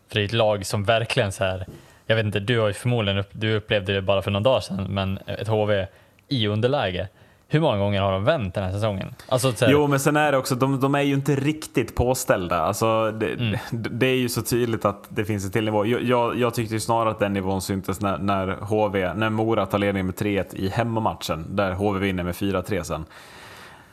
För 0.09 0.15
det 0.15 0.21
är 0.21 0.25
ett 0.25 0.33
lag 0.33 0.67
som 0.67 0.85
verkligen 0.85 1.33
så 1.33 1.45
här, 1.45 1.67
jag 2.07 2.17
vet 2.17 2.25
inte, 2.27 2.41
du 2.41 2.59
har 2.61 2.67
ju 2.69 2.73
förmodligen 2.75 3.19
upp, 3.19 3.29
du 3.33 3.57
upplevde 3.57 3.95
det 3.95 4.03
bara 4.03 4.23
för 4.23 4.31
några 4.31 4.45
dagar 4.45 4.61
sedan, 4.61 4.87
men 4.89 5.19
ett 5.27 5.49
HV 5.49 5.87
i 6.29 6.47
underläge. 6.47 7.09
Hur 7.49 7.61
många 7.61 7.79
gånger 7.79 8.01
har 8.03 8.13
de 8.13 8.25
vänt 8.25 8.55
den 8.55 8.65
här 8.65 8.73
säsongen? 8.73 9.15
Alltså, 9.29 9.53
så 9.53 9.65
här, 9.65 9.73
Jo, 9.73 9.87
men 9.87 10.01
sen 10.01 10.17
är 10.17 10.33
det 10.33 10.39
också, 10.39 10.55
de, 10.55 10.81
de 10.81 10.95
är 10.95 11.01
ju 11.03 11.15
inte 11.15 11.35
riktigt 11.37 11.95
påställda. 11.95 12.61
Alltså, 12.61 13.11
det, 13.11 13.27
Mm. 13.33 13.59
det, 13.71 13.89
det 13.89 14.07
är 14.07 14.17
ju 14.17 14.29
så 14.29 14.43
tydligt 14.43 14.85
att 14.85 15.05
det 15.09 15.25
finns 15.25 15.45
en 15.45 15.51
till 15.51 15.65
nivå. 15.65 15.87
Jag, 15.87 16.03
jag, 16.03 16.39
jag 16.39 16.55
tyckte 16.55 16.75
ju 16.75 16.81
snarare 16.81 17.11
att 17.11 17.19
den 17.19 17.33
nivån 17.33 17.63
syntes 17.63 18.01
när, 18.01 18.19
när 18.19 18.47
HV, 18.49 19.15
när 19.15 19.31
Mora 19.31 19.67
tar 19.67 19.79
ledningen 19.79 20.07
med 20.07 20.15
3-1 20.15 20.55
i 20.55 20.69
hemmamatchen, 20.69 21.57
där 21.57 21.73
HV 21.73 21.99
vinner 22.01 22.23
med 22.23 22.35
4-3 22.35 22.83
sen. 22.83 23.05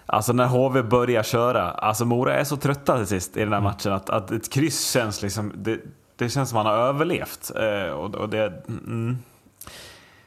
Alltså 0.05 0.33
när 0.33 0.45
HV 0.45 0.81
börjar 0.83 1.23
köra, 1.23 1.71
alltså 1.71 2.05
Mora 2.05 2.33
är 2.35 2.43
så 2.43 2.57
trötta 2.57 2.97
till 2.97 3.07
sist 3.07 3.37
i 3.37 3.39
den 3.39 3.49
här 3.53 3.59
Mm. 3.59 3.63
matchen 3.71 3.93
att, 3.93 4.09
att 4.09 4.31
ett 4.31 4.51
kryss 4.53 4.91
känns 4.91 5.21
liksom, 5.21 5.51
det, 5.55 5.79
det 6.15 6.29
känns 6.29 6.49
som 6.49 6.57
att 6.59 6.65
man 6.65 6.73
har 6.75 6.83
överlevt. 6.83 7.51
Eh, 7.55 7.91
och, 7.93 8.15
och 8.15 8.29
det, 8.29 8.45
mm. 8.67 9.17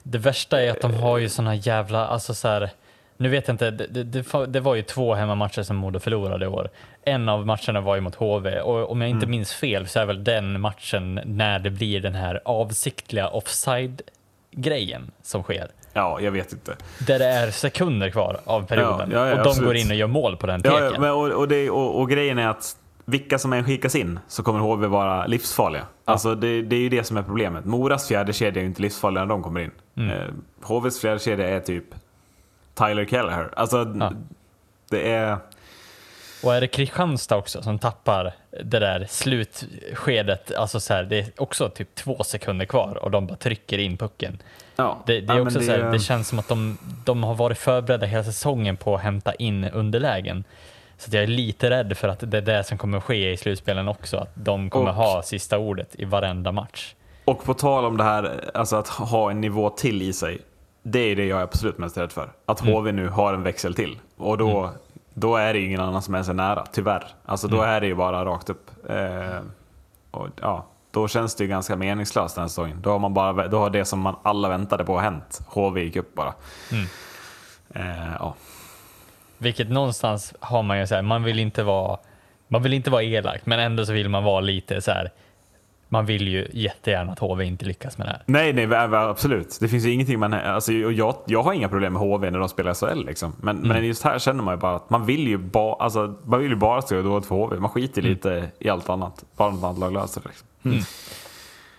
Det 0.02 0.18
värsta 0.18 0.60
är 0.62 0.70
att 0.70 0.80
de 0.80 0.94
har 0.94 1.18
ju 1.18 1.28
såna 1.28 1.54
jävla, 1.54 2.06
alltså 2.06 2.34
så 2.34 2.48
här, 2.48 2.70
nu 3.16 3.28
vet 3.28 3.48
jag 3.48 3.54
inte, 3.54 3.70
det, 3.70 4.02
det, 4.04 4.46
det, 4.46 4.60
var 4.60 4.74
ju 4.74 4.82
två 4.82 5.14
hemmamatcher 5.14 5.62
som 5.62 5.76
Modo 5.76 5.98
förlorade 5.98 6.44
i 6.44 6.48
år. 6.48 6.70
En 7.02 7.28
av 7.28 7.46
matcherna 7.46 7.80
var 7.80 7.94
ju 7.94 8.00
mot 8.00 8.14
HV 8.14 8.60
och 8.60 8.90
om 8.90 9.00
jag 9.00 9.10
inte 9.10 9.26
minns 9.26 9.52
fel 9.54 9.86
så 9.86 10.00
är 10.00 10.06
väl 10.06 10.24
den 10.24 10.60
matchen 10.60 11.20
när 11.24 11.58
det 11.58 11.70
blir 11.70 12.00
den 12.00 12.14
här 12.14 12.40
avsiktliga 12.44 13.28
offside-grejen 13.28 15.10
som 15.22 15.42
sker. 15.42 15.70
Ja, 15.92 16.20
jag 16.20 16.30
vet 16.30 16.52
inte. 16.52 16.76
Där 17.06 17.18
det 17.18 17.24
är 17.24 17.50
sekunder 17.50 18.10
kvar 18.10 18.40
av 18.44 18.66
perioden 18.66 19.10
Ja, 19.12 19.18
ja, 19.18 19.26
ja, 19.26 19.32
och 19.32 19.38
de 19.38 19.48
absolut. 19.48 19.66
går 19.66 19.76
in 19.76 19.90
och 19.90 19.96
gör 19.96 20.06
mål 20.06 20.36
på 20.36 20.46
den 20.46 20.60
Ja, 20.64 20.70
teken. 20.70 20.90
ja, 20.94 21.00
men, 21.00 21.10
och, 21.10 21.30
och, 21.30 21.48
det, 21.48 21.70
och, 21.70 22.00
och 22.00 22.10
grejen 22.10 22.38
är 22.38 22.48
att 22.48 22.76
vilka 23.04 23.38
som 23.38 23.52
än 23.52 23.64
skickas 23.64 23.94
in 23.94 24.18
så 24.28 24.42
kommer 24.42 24.60
HV 24.60 24.86
vara 24.86 25.26
livsfarliga. 25.26 25.82
Alltså 26.04 26.34
det, 26.34 26.62
det 26.62 26.76
är 26.76 26.80
ju 26.80 26.88
det 26.88 27.04
som 27.04 27.16
är 27.16 27.22
problemet. 27.22 27.64
Moras 27.64 28.08
fjärde 28.08 28.32
kedja 28.32 28.60
är 28.60 28.62
ju 28.62 28.68
inte 28.68 28.82
livsfarlig 28.82 29.20
när 29.20 29.26
de 29.26 29.42
kommer 29.42 29.60
in. 29.60 29.70
Mm. 29.96 30.10
Eh, 30.10 30.18
HVs 30.62 31.00
fjärde 31.00 31.18
kedja 31.18 31.48
är 31.48 31.60
typ 31.60 31.84
Tyler 32.74 33.04
Kelleher. 33.06 33.50
Alltså 33.56 33.94
Ja. 34.00 34.12
det 34.90 35.12
är... 35.12 35.38
Och 36.44 36.54
är 36.54 36.60
det 36.60 36.66
Kristianstad 36.66 37.36
också 37.36 37.62
som 37.62 37.78
tappar 37.78 38.32
det 38.64 38.78
där 38.78 39.06
slutskedet, 39.08 40.54
alltså 40.54 40.80
så 40.80 40.94
här, 40.94 41.04
det 41.04 41.18
är 41.18 41.26
också 41.36 41.68
typ 41.68 41.94
två 41.94 42.24
sekunder 42.24 42.66
kvar 42.66 42.98
och 43.02 43.10
de 43.10 43.26
bara 43.26 43.36
trycker 43.36 43.78
in 43.78 43.96
pucken. 43.96 44.38
Ja, 44.76 45.02
Det, 45.06 45.20
det, 45.20 45.32
är 45.32 45.36
ja, 45.36 45.42
också 45.42 45.58
men 45.58 45.66
så 45.66 45.72
här, 45.72 45.92
det 45.92 45.98
känns 45.98 46.28
som 46.28 46.38
att 46.38 46.48
de, 46.48 46.78
de 47.04 47.24
har 47.24 47.34
varit 47.34 47.58
förberedda 47.58 48.06
hela 48.06 48.24
säsongen 48.24 48.76
på 48.76 48.94
att 48.94 49.00
hämta 49.02 49.34
in 49.34 49.64
underlägen. 49.64 50.44
Så 50.98 51.16
jag 51.16 51.22
är 51.22 51.26
lite 51.26 51.70
rädd 51.70 51.96
för 51.96 52.08
att 52.08 52.30
det 52.30 52.38
är 52.38 52.42
det 52.42 52.64
som 52.64 52.78
kommer 52.78 53.00
ske 53.00 53.32
i 53.32 53.36
slutspelen 53.36 53.88
också, 53.88 54.16
att 54.16 54.30
de 54.34 54.70
kommer 54.70 54.88
Och- 54.90 54.94
ha 54.94 55.22
sista 55.22 55.58
ordet 55.58 55.94
i 55.98 56.04
varenda 56.04 56.52
match. 56.52 56.94
Och 57.24 57.44
på 57.44 57.54
tal 57.54 57.84
om 57.84 57.96
det 57.96 58.04
här, 58.04 58.50
alltså 58.54 58.76
att 58.76 58.88
ha 58.88 59.30
en 59.30 59.40
nivå 59.40 59.70
till 59.70 60.02
i 60.02 60.12
sig. 60.12 60.38
Det 60.86 60.98
är 60.98 61.16
det 61.16 61.26
jag 61.26 61.38
är 61.38 61.42
absolut 61.44 61.78
mest 61.78 61.98
rädd 61.98 62.12
för. 62.12 62.32
Att 62.46 62.60
Mm. 62.60 62.74
HV 62.74 62.92
nu 62.92 63.08
har 63.08 63.34
en 63.34 63.42
växel 63.42 63.74
till. 63.74 63.98
Och 64.16 64.38
då, 64.38 64.70
då 65.14 65.36
är 65.36 65.52
det 65.54 65.60
ingen 65.60 65.80
annan 65.80 66.02
som 66.02 66.14
är 66.14 66.22
så 66.22 66.32
nära, 66.32 66.66
tyvärr. 66.72 67.04
Alltså 67.24 67.46
Mm. 67.46 67.58
då 67.58 67.64
är 67.64 67.80
det 67.80 67.86
ju 67.86 67.94
bara 67.94 68.24
rakt 68.24 68.50
upp. 68.50 68.70
Eh, 68.88 69.38
och, 70.10 70.28
ja, 70.40 70.66
då 70.90 71.08
känns 71.08 71.34
det 71.34 71.44
ju 71.44 71.48
ganska 71.50 71.76
meningslöst 71.76 72.34
den 72.34 72.42
här 72.42 72.48
säsongen. 72.48 72.78
Då 72.82 72.90
har, 72.90 72.98
man 72.98 73.14
bara, 73.14 73.48
då 73.48 73.58
har 73.58 73.70
det 73.70 73.84
som 73.84 74.00
man 74.00 74.16
alla 74.22 74.48
väntade 74.48 74.84
på 74.84 74.98
hänt. 74.98 75.40
HV 75.48 75.82
gick 75.82 75.96
upp 75.96 76.14
bara. 76.14 76.34
Mm. 76.72 76.86
Eh, 77.74 78.14
ja. 78.18 78.34
Vilket 79.38 79.70
någonstans 79.70 80.34
har 80.40 80.62
man 80.62 80.78
ju 80.78 80.86
så 80.86 80.94
här, 80.94 81.02
man 81.02 81.22
vill 81.22 81.38
inte 81.38 81.62
vara, 81.62 81.98
man 82.48 82.62
vill 82.62 82.72
inte 82.72 82.90
vara 82.90 83.02
elak, 83.02 83.40
men 83.44 83.60
ändå 83.60 83.86
så 83.86 83.92
vill 83.92 84.08
man 84.08 84.24
vara 84.24 84.40
lite 84.40 84.80
så 84.82 84.90
här. 84.90 85.10
Man 85.94 86.06
vill 86.06 86.28
ju 86.28 86.48
jättegärna 86.52 87.12
att 87.12 87.18
HV 87.18 87.44
inte 87.44 87.64
lyckas 87.64 87.98
med 87.98 88.06
det 88.06 88.10
här. 88.10 88.22
Nej, 88.26 88.52
nej, 88.52 88.76
absolut. 88.94 89.56
Det 89.60 89.68
finns 89.68 89.84
ju 89.86 89.90
ingenting 89.92 90.18
man... 90.18 90.34
Alltså, 90.34 90.72
och 90.72 90.92
jag, 90.92 91.16
jag 91.26 91.42
har 91.42 91.52
inga 91.52 91.68
problem 91.68 91.92
med 91.92 92.02
HV 92.02 92.30
när 92.30 92.38
de 92.38 92.48
spelar 92.48 92.74
SHL. 92.74 93.06
Liksom. 93.06 93.36
Men, 93.42 93.56
Mm. 93.56 93.68
men 93.68 93.86
just 93.86 94.04
här 94.04 94.18
känner 94.18 94.42
man 94.42 94.54
ju 94.54 94.58
bara 94.60 94.76
att 94.76 94.90
man 94.90 95.06
vill 95.06 95.28
ju, 95.28 95.36
ba, 95.38 95.74
alltså, 95.80 96.14
man 96.24 96.40
vill 96.40 96.50
ju 96.50 96.56
bara 96.56 96.82
stå 96.82 97.02
dåligt 97.02 97.26
för 97.26 97.34
HV. 97.34 97.56
Man 97.56 97.70
skiter 97.70 98.00
Mm. 98.02 98.10
lite 98.12 98.48
i 98.58 98.68
allt 98.68 98.88
annat. 98.90 99.24
Bara 99.36 99.50
något 99.50 99.64
annat 99.64 99.78
lag 99.78 99.92
löser 99.92 100.20
det. 100.20 100.28
Liksom. 100.28 100.86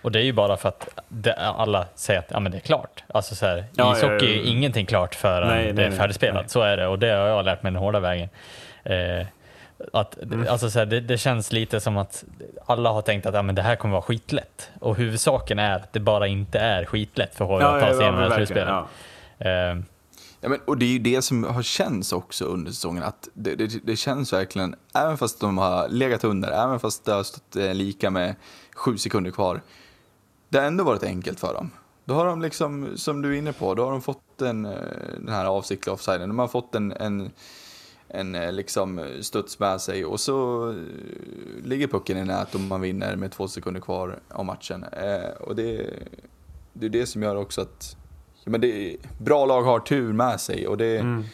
Och 0.02 0.12
det 0.12 0.18
är 0.20 0.24
ju 0.24 0.32
bara 0.32 0.56
för 0.56 0.68
att 0.68 0.88
det, 1.08 1.34
alla 1.34 1.86
säger 1.94 2.20
att 2.20 2.26
ja, 2.30 2.40
men 2.40 2.52
det 2.52 2.58
är 2.58 2.60
klart. 2.60 3.04
Alltså 3.08 3.34
så 3.34 3.46
här, 3.46 3.64
Ja, 3.74 3.96
ishockey 3.96 4.14
ja, 4.14 4.22
ja. 4.22 4.42
är 4.42 4.46
ingenting 4.50 4.86
klart 4.86 5.14
förrän 5.14 5.48
Nej, 5.48 5.66
det 5.66 5.72
nej, 5.72 5.84
är 5.84 5.88
nej, 5.90 5.98
färdigspelat. 5.98 6.34
nej. 6.42 6.48
Så 6.48 6.60
är 6.60 6.76
det 6.76 6.86
och 6.86 6.98
det 6.98 7.08
har 7.10 7.26
jag 7.26 7.44
lärt 7.44 7.62
mig 7.62 7.72
den 7.72 7.82
hårda 7.82 8.00
vägen. 8.00 8.28
Eh, 8.84 9.26
att, 9.92 10.16
Mm. 10.22 10.46
alltså 10.48 10.70
så 10.70 10.78
här, 10.78 10.86
det, 10.86 11.00
det 11.00 11.18
känns 11.18 11.52
lite 11.52 11.80
som 11.80 11.96
att 11.96 12.24
alla 12.66 12.92
har 12.92 13.02
tänkt 13.02 13.26
att 13.26 13.34
ja, 13.34 13.42
men 13.42 13.54
det 13.54 13.62
här 13.62 13.76
kommer 13.76 13.92
vara 13.92 14.02
skitlätt. 14.02 14.70
Och 14.80 14.96
huvudsaken 14.96 15.58
är 15.58 15.76
att 15.76 15.92
det 15.92 16.00
bara 16.00 16.26
inte 16.26 16.58
är 16.58 16.84
skitlätt 16.84 17.34
för 17.34 17.44
HV 17.44 17.64
att 17.64 17.80
ta 17.80 17.90
sig 17.90 18.00
igenom 18.00 18.20
det 18.20 18.28
här 18.28 18.36
slutspelet. 18.36 18.68
ja. 19.38 19.50
Eh, 19.50 19.76
Ja, 20.40 20.48
men, 20.48 20.60
och 20.64 20.78
det 20.78 20.84
är 20.84 20.90
ju 20.90 20.98
det 20.98 21.22
som 21.22 21.44
har 21.44 21.62
känts 21.62 22.12
också 22.12 22.44
under 22.44 22.70
säsongen. 22.70 23.02
Att 23.02 23.28
det, 23.34 23.54
det, 23.54 23.86
det 23.86 23.96
känns 23.96 24.32
verkligen, 24.32 24.74
även 24.94 25.18
fast 25.18 25.40
de 25.40 25.58
har 25.58 25.88
legat 25.88 26.24
under, 26.24 26.50
även 26.50 26.80
fast 26.80 27.04
det 27.04 27.12
har 27.12 27.22
stått 27.22 27.56
eh, 27.56 27.74
lika 27.74 28.10
med 28.10 28.34
sju 28.74 28.96
sekunder 28.98 29.30
kvar. 29.30 29.60
Det 30.48 30.58
har 30.58 30.66
ändå 30.66 30.84
varit 30.84 31.02
enkelt 31.02 31.40
för 31.40 31.54
dem. 31.54 31.70
Då 32.04 32.14
har 32.14 32.26
de 32.26 32.42
liksom, 32.42 32.92
som 32.96 33.22
du 33.22 33.34
är 33.34 33.38
inne 33.38 33.52
på, 33.52 33.74
då 33.74 33.84
har 33.84 33.90
de 33.90 34.02
fått 34.02 34.42
en, 34.42 34.64
eh, 34.64 34.72
den 35.18 35.28
här 35.34 35.44
avsiktliga 35.44 35.94
offsiden. 35.94 36.28
De 36.28 36.38
har 36.38 36.48
fått 36.48 36.74
en, 36.74 36.92
en, 36.92 37.30
en 38.08 38.34
eh, 38.34 38.52
liksom 38.52 39.00
studs 39.20 39.58
med 39.58 39.80
sig 39.80 40.04
och 40.04 40.20
så 40.20 40.68
eh, 40.70 40.76
ligger 41.64 41.86
pucken 41.86 42.16
i 42.16 42.24
nät 42.24 42.54
och 42.54 42.60
man 42.60 42.80
vinner 42.80 43.16
med 43.16 43.32
två 43.32 43.48
sekunder 43.48 43.80
kvar 43.80 44.18
av 44.28 44.44
matchen. 44.44 44.84
Eh, 44.92 45.30
och 45.40 45.56
det, 45.56 45.90
det 46.72 46.86
är 46.86 46.90
det 46.90 47.06
som 47.06 47.22
gör 47.22 47.36
också 47.36 47.60
att 47.60 47.96
ja, 48.44 48.50
men 48.50 48.60
det 48.60 48.92
är, 48.92 48.96
bra 49.18 49.46
lag 49.46 49.62
har 49.62 49.80
tur 49.80 50.12
med 50.12 50.40
sig 50.40 50.68
och 50.68 50.76
det, 50.76 50.96
Mm. 50.96 51.24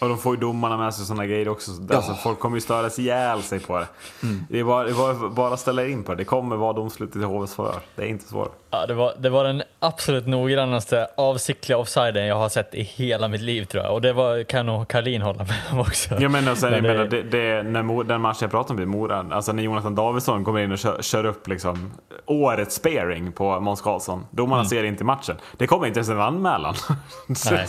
Och 0.00 0.08
de 0.08 0.18
får 0.18 0.34
ju 0.34 0.40
domarna 0.40 0.76
med 0.76 0.94
sig 0.94 1.06
sådana 1.06 1.26
grejer 1.26 1.48
också. 1.48 1.70
Alltså, 1.90 2.14
folk 2.14 2.38
kommer 2.38 2.56
ju 2.56 2.60
störas 2.60 2.98
ihjäl 2.98 3.42
sig 3.42 3.60
på 3.60 3.78
det. 3.78 3.86
Mm. 4.22 4.46
Det 4.48 4.60
är 4.60 4.64
bara, 4.64 4.84
det 4.84 4.90
är 4.90 4.94
bara, 4.94 5.28
bara 5.28 5.54
att 5.54 5.60
ställa 5.60 5.86
in 5.86 6.04
på 6.04 6.12
det. 6.12 6.18
Det 6.18 6.24
kommer 6.24 6.56
vara 6.56 6.72
domslutet 6.72 7.16
i 7.16 7.24
HVs 7.24 7.54
förhör. 7.54 7.80
Det 7.94 8.02
är 8.02 8.06
inte 8.06 8.24
svårt. 8.24 8.58
Ja, 8.70 8.86
det, 8.86 8.94
var, 8.94 9.14
det 9.18 9.30
var 9.30 9.44
den 9.44 9.62
absolut 9.86 10.26
noggrannaste 10.26 11.08
avsiktliga 11.16 11.78
offsiden 11.78 12.26
jag 12.26 12.36
har 12.36 12.48
sett 12.48 12.74
i 12.74 12.82
hela 12.82 13.28
mitt 13.28 13.40
liv 13.40 13.64
tror 13.64 13.84
jag. 13.84 13.92
Och 13.94 14.00
det 14.00 14.12
var, 14.12 14.42
kan 14.42 14.66
nog 14.66 14.88
Karlin 14.88 15.22
hålla 15.22 15.44
med 15.44 15.56
om 15.72 15.80
också. 15.80 16.20
Jag 16.20 16.30
menar, 16.30 16.54
sen, 16.54 16.70
Men 16.70 16.82
det- 16.82 16.88
menar 16.88 17.04
det, 17.04 17.22
det, 17.22 17.62
när 17.62 18.04
den 18.04 18.20
matchen 18.20 18.38
jag 18.40 18.50
pratade 18.50 18.74
om 18.74 18.82
i 18.82 18.86
Mora, 18.86 19.26
alltså 19.32 19.52
när 19.52 19.62
Jonathan 19.62 19.94
Davidsson 19.94 20.44
kommer 20.44 20.60
in 20.60 20.72
och 20.72 20.78
kör, 20.78 21.02
kör 21.02 21.24
upp 21.24 21.48
liksom, 21.48 21.92
årets 22.26 22.74
sparing 22.74 23.32
på 23.32 23.60
Måns 23.60 23.80
Karlsson. 23.80 24.26
Domarna 24.30 24.64
ser 24.64 24.84
inte 24.84 25.04
matchen. 25.04 25.36
Det 25.56 25.66
kommer 25.66 25.86
inte 25.86 25.98
ens 25.98 26.08
en 26.08 26.20
anmälan. 26.20 26.74
Så 27.36 27.54
Nej. 27.54 27.66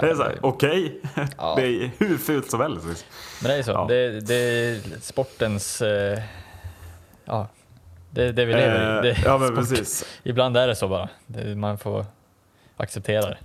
det 0.00 0.06
är 0.10 0.14
såhär, 0.14 0.38
okej. 0.40 1.00
Ja. 1.38 1.54
Det 1.56 1.62
är 1.66 1.90
hur 1.98 2.18
fult 2.18 2.50
som 2.50 2.60
helst. 2.60 3.04
Men 3.42 3.50
det 3.50 3.56
är 3.56 3.62
så. 3.62 3.70
Ja. 3.70 3.84
Det, 3.88 4.20
det 4.20 4.34
är 4.34 5.00
sportens... 5.00 5.82
Eh, 5.82 6.18
ja, 7.24 7.48
det 8.22 8.28
är 8.28 8.32
det 8.32 8.44
vi 8.44 8.52
lever 8.52 8.98
i. 8.98 9.02
Det 9.02 9.10
Eh, 9.10 9.24
ja 9.24 9.38
men 9.38 9.48
sport. 9.48 9.58
precis. 9.58 10.04
Ibland 10.22 10.56
är 10.56 10.66
det 10.68 10.74
så 10.76 10.88
bara. 10.88 11.08
Det, 11.26 11.56
man 11.56 11.78
får 11.78 12.06
acceptera 12.76 13.20
det. 13.22 13.36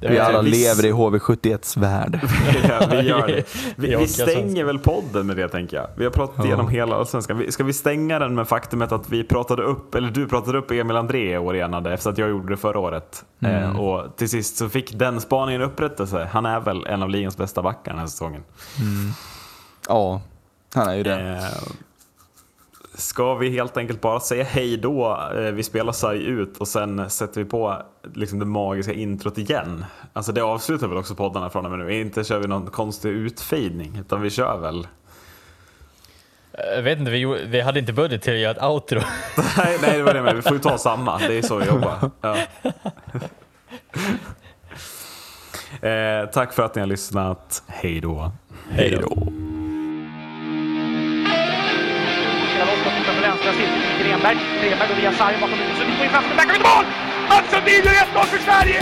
det 0.00 0.08
vi 0.08 0.16
Eh, 0.16 0.26
alla 0.26 0.42
viss- 0.42 0.52
lever 0.78 0.86
i 0.88 0.92
HV71s 0.92 1.80
värld. 1.80 2.20
Ja, 2.68 2.86
vi 2.90 3.00
gör 3.00 3.26
det. 3.26 3.44
Vi, 3.76 3.96
vi 3.96 4.08
stänger 4.08 4.64
väl 4.64 4.78
podden 4.78 5.26
med 5.26 5.36
det 5.36 5.48
tänker 5.48 5.76
jag. 5.76 5.86
Vi 5.96 6.04
har 6.04 6.10
pratat 6.10 6.36
Ja. 6.38 6.44
igenom 6.44 6.68
hela 6.68 6.96
allsvenskan. 6.96 7.38
Vi- 7.38 7.52
Ska 7.52 7.64
vi 7.64 7.72
stänga 7.72 8.18
den 8.18 8.34
med 8.34 8.48
faktumet 8.48 8.92
att 8.92 9.08
vi 9.10 9.24
pratade 9.24 9.62
upp, 9.62 9.94
eller 9.94 10.10
du 10.10 10.26
pratade 10.28 10.58
upp 10.58 10.70
Emil 10.70 10.96
André 10.96 11.32
i 11.34 11.38
år 11.38 11.54
igen 11.56 11.86
efter 11.86 12.10
att 12.10 12.18
jag 12.18 12.30
gjorde 12.30 12.52
det 12.52 12.56
förra 12.56 12.78
året. 12.78 13.24
Eh, 13.44 13.80
och 13.80 14.16
till 14.16 14.28
sist 14.28 14.56
så 14.56 14.68
fick 14.68 14.98
den 14.98 15.20
spaningen 15.20 15.62
upprättelse. 15.62 16.28
Han 16.32 16.46
är 16.46 16.60
väl 16.60 16.86
en 16.86 17.02
av 17.02 17.10
ligans 17.10 17.36
bästa 17.36 17.62
backar 17.62 17.90
den 17.92 17.98
här 18.00 18.06
säsongen. 18.06 18.42
Ja, 19.88 20.20
Han 20.74 20.88
är 20.88 20.94
ju 20.94 21.02
det. 21.02 21.20
Eh, 21.20 21.44
ska 23.00 23.34
vi 23.34 23.50
helt 23.50 23.76
enkelt 23.76 24.00
bara 24.00 24.20
säga 24.20 24.44
hej 24.44 24.76
då? 24.76 25.28
Eh, 25.34 25.40
vi 25.40 25.62
spelar 25.62 25.92
sarg 25.92 26.24
ut 26.24 26.56
och 26.56 26.68
sen 26.68 27.10
sätter 27.10 27.44
vi 27.44 27.50
på 27.50 27.82
liksom 28.14 28.38
det 28.38 28.44
magiska 28.44 28.92
introt 28.92 29.38
igen. 29.38 29.84
Alltså 30.12 30.32
det 30.32 30.40
avslutar 30.40 30.88
väl 30.88 30.98
också 30.98 31.14
poddarna 31.14 31.50
från 31.50 31.64
och 31.64 31.70
med 31.70 31.80
nu. 31.86 32.00
Inte 32.00 32.24
kör 32.24 32.38
vi 32.38 32.48
någon 32.48 32.66
konstig 32.66 33.08
utfejdning 33.08 33.98
utan 33.98 34.22
vi 34.22 34.30
kör 34.30 34.58
väl. 34.58 34.86
Jag 36.52 36.82
vet 36.82 36.98
inte, 36.98 37.10
vi, 37.10 37.24
vi 37.46 37.60
hade 37.60 37.80
inte 37.80 37.92
budget 37.92 38.22
till 38.22 38.32
att 38.32 38.38
göra 38.38 38.50
ett 38.50 38.62
outro. 38.62 39.00
nej, 39.56 39.78
nej, 39.82 39.96
det 39.96 40.02
var 40.02 40.14
det 40.14 40.22
med. 40.22 40.36
Vi 40.36 40.42
får 40.42 40.52
ju 40.52 40.58
ta 40.58 40.78
samma. 40.78 41.18
Det 41.18 41.38
är 41.38 41.42
så 41.42 41.56
vi 41.56 41.66
jobbar. 41.66 42.10
Ja. 42.20 42.36
eh, 45.88 46.26
tack 46.30 46.52
för 46.52 46.62
att 46.62 46.74
ni 46.74 46.80
har 46.80 46.86
lyssnat. 46.86 47.62
Hej 47.66 48.00
då. 48.00 48.32
Hej 48.70 48.98
då. 49.02 49.32
På 53.50 53.56
foten. 53.58 53.80
Grenberg. 54.02 54.38
Grenberg 54.62 54.88
går 54.88 54.96
via 54.96 55.12
sargen 55.12 55.40
bakom 55.40 55.58
huvudet. 55.58 55.78
Sundin 55.78 55.96
får 55.96 56.04
in 56.04 56.10
framför. 56.10 56.36
Backar 56.36 56.54
ut 56.54 56.62
mål! 56.62 56.84
Mats 57.28 57.50
Sundin 57.50 57.84
gör 57.84 57.92
1-0 57.92 58.26
för 58.32 58.38
Sverige! 58.38 58.80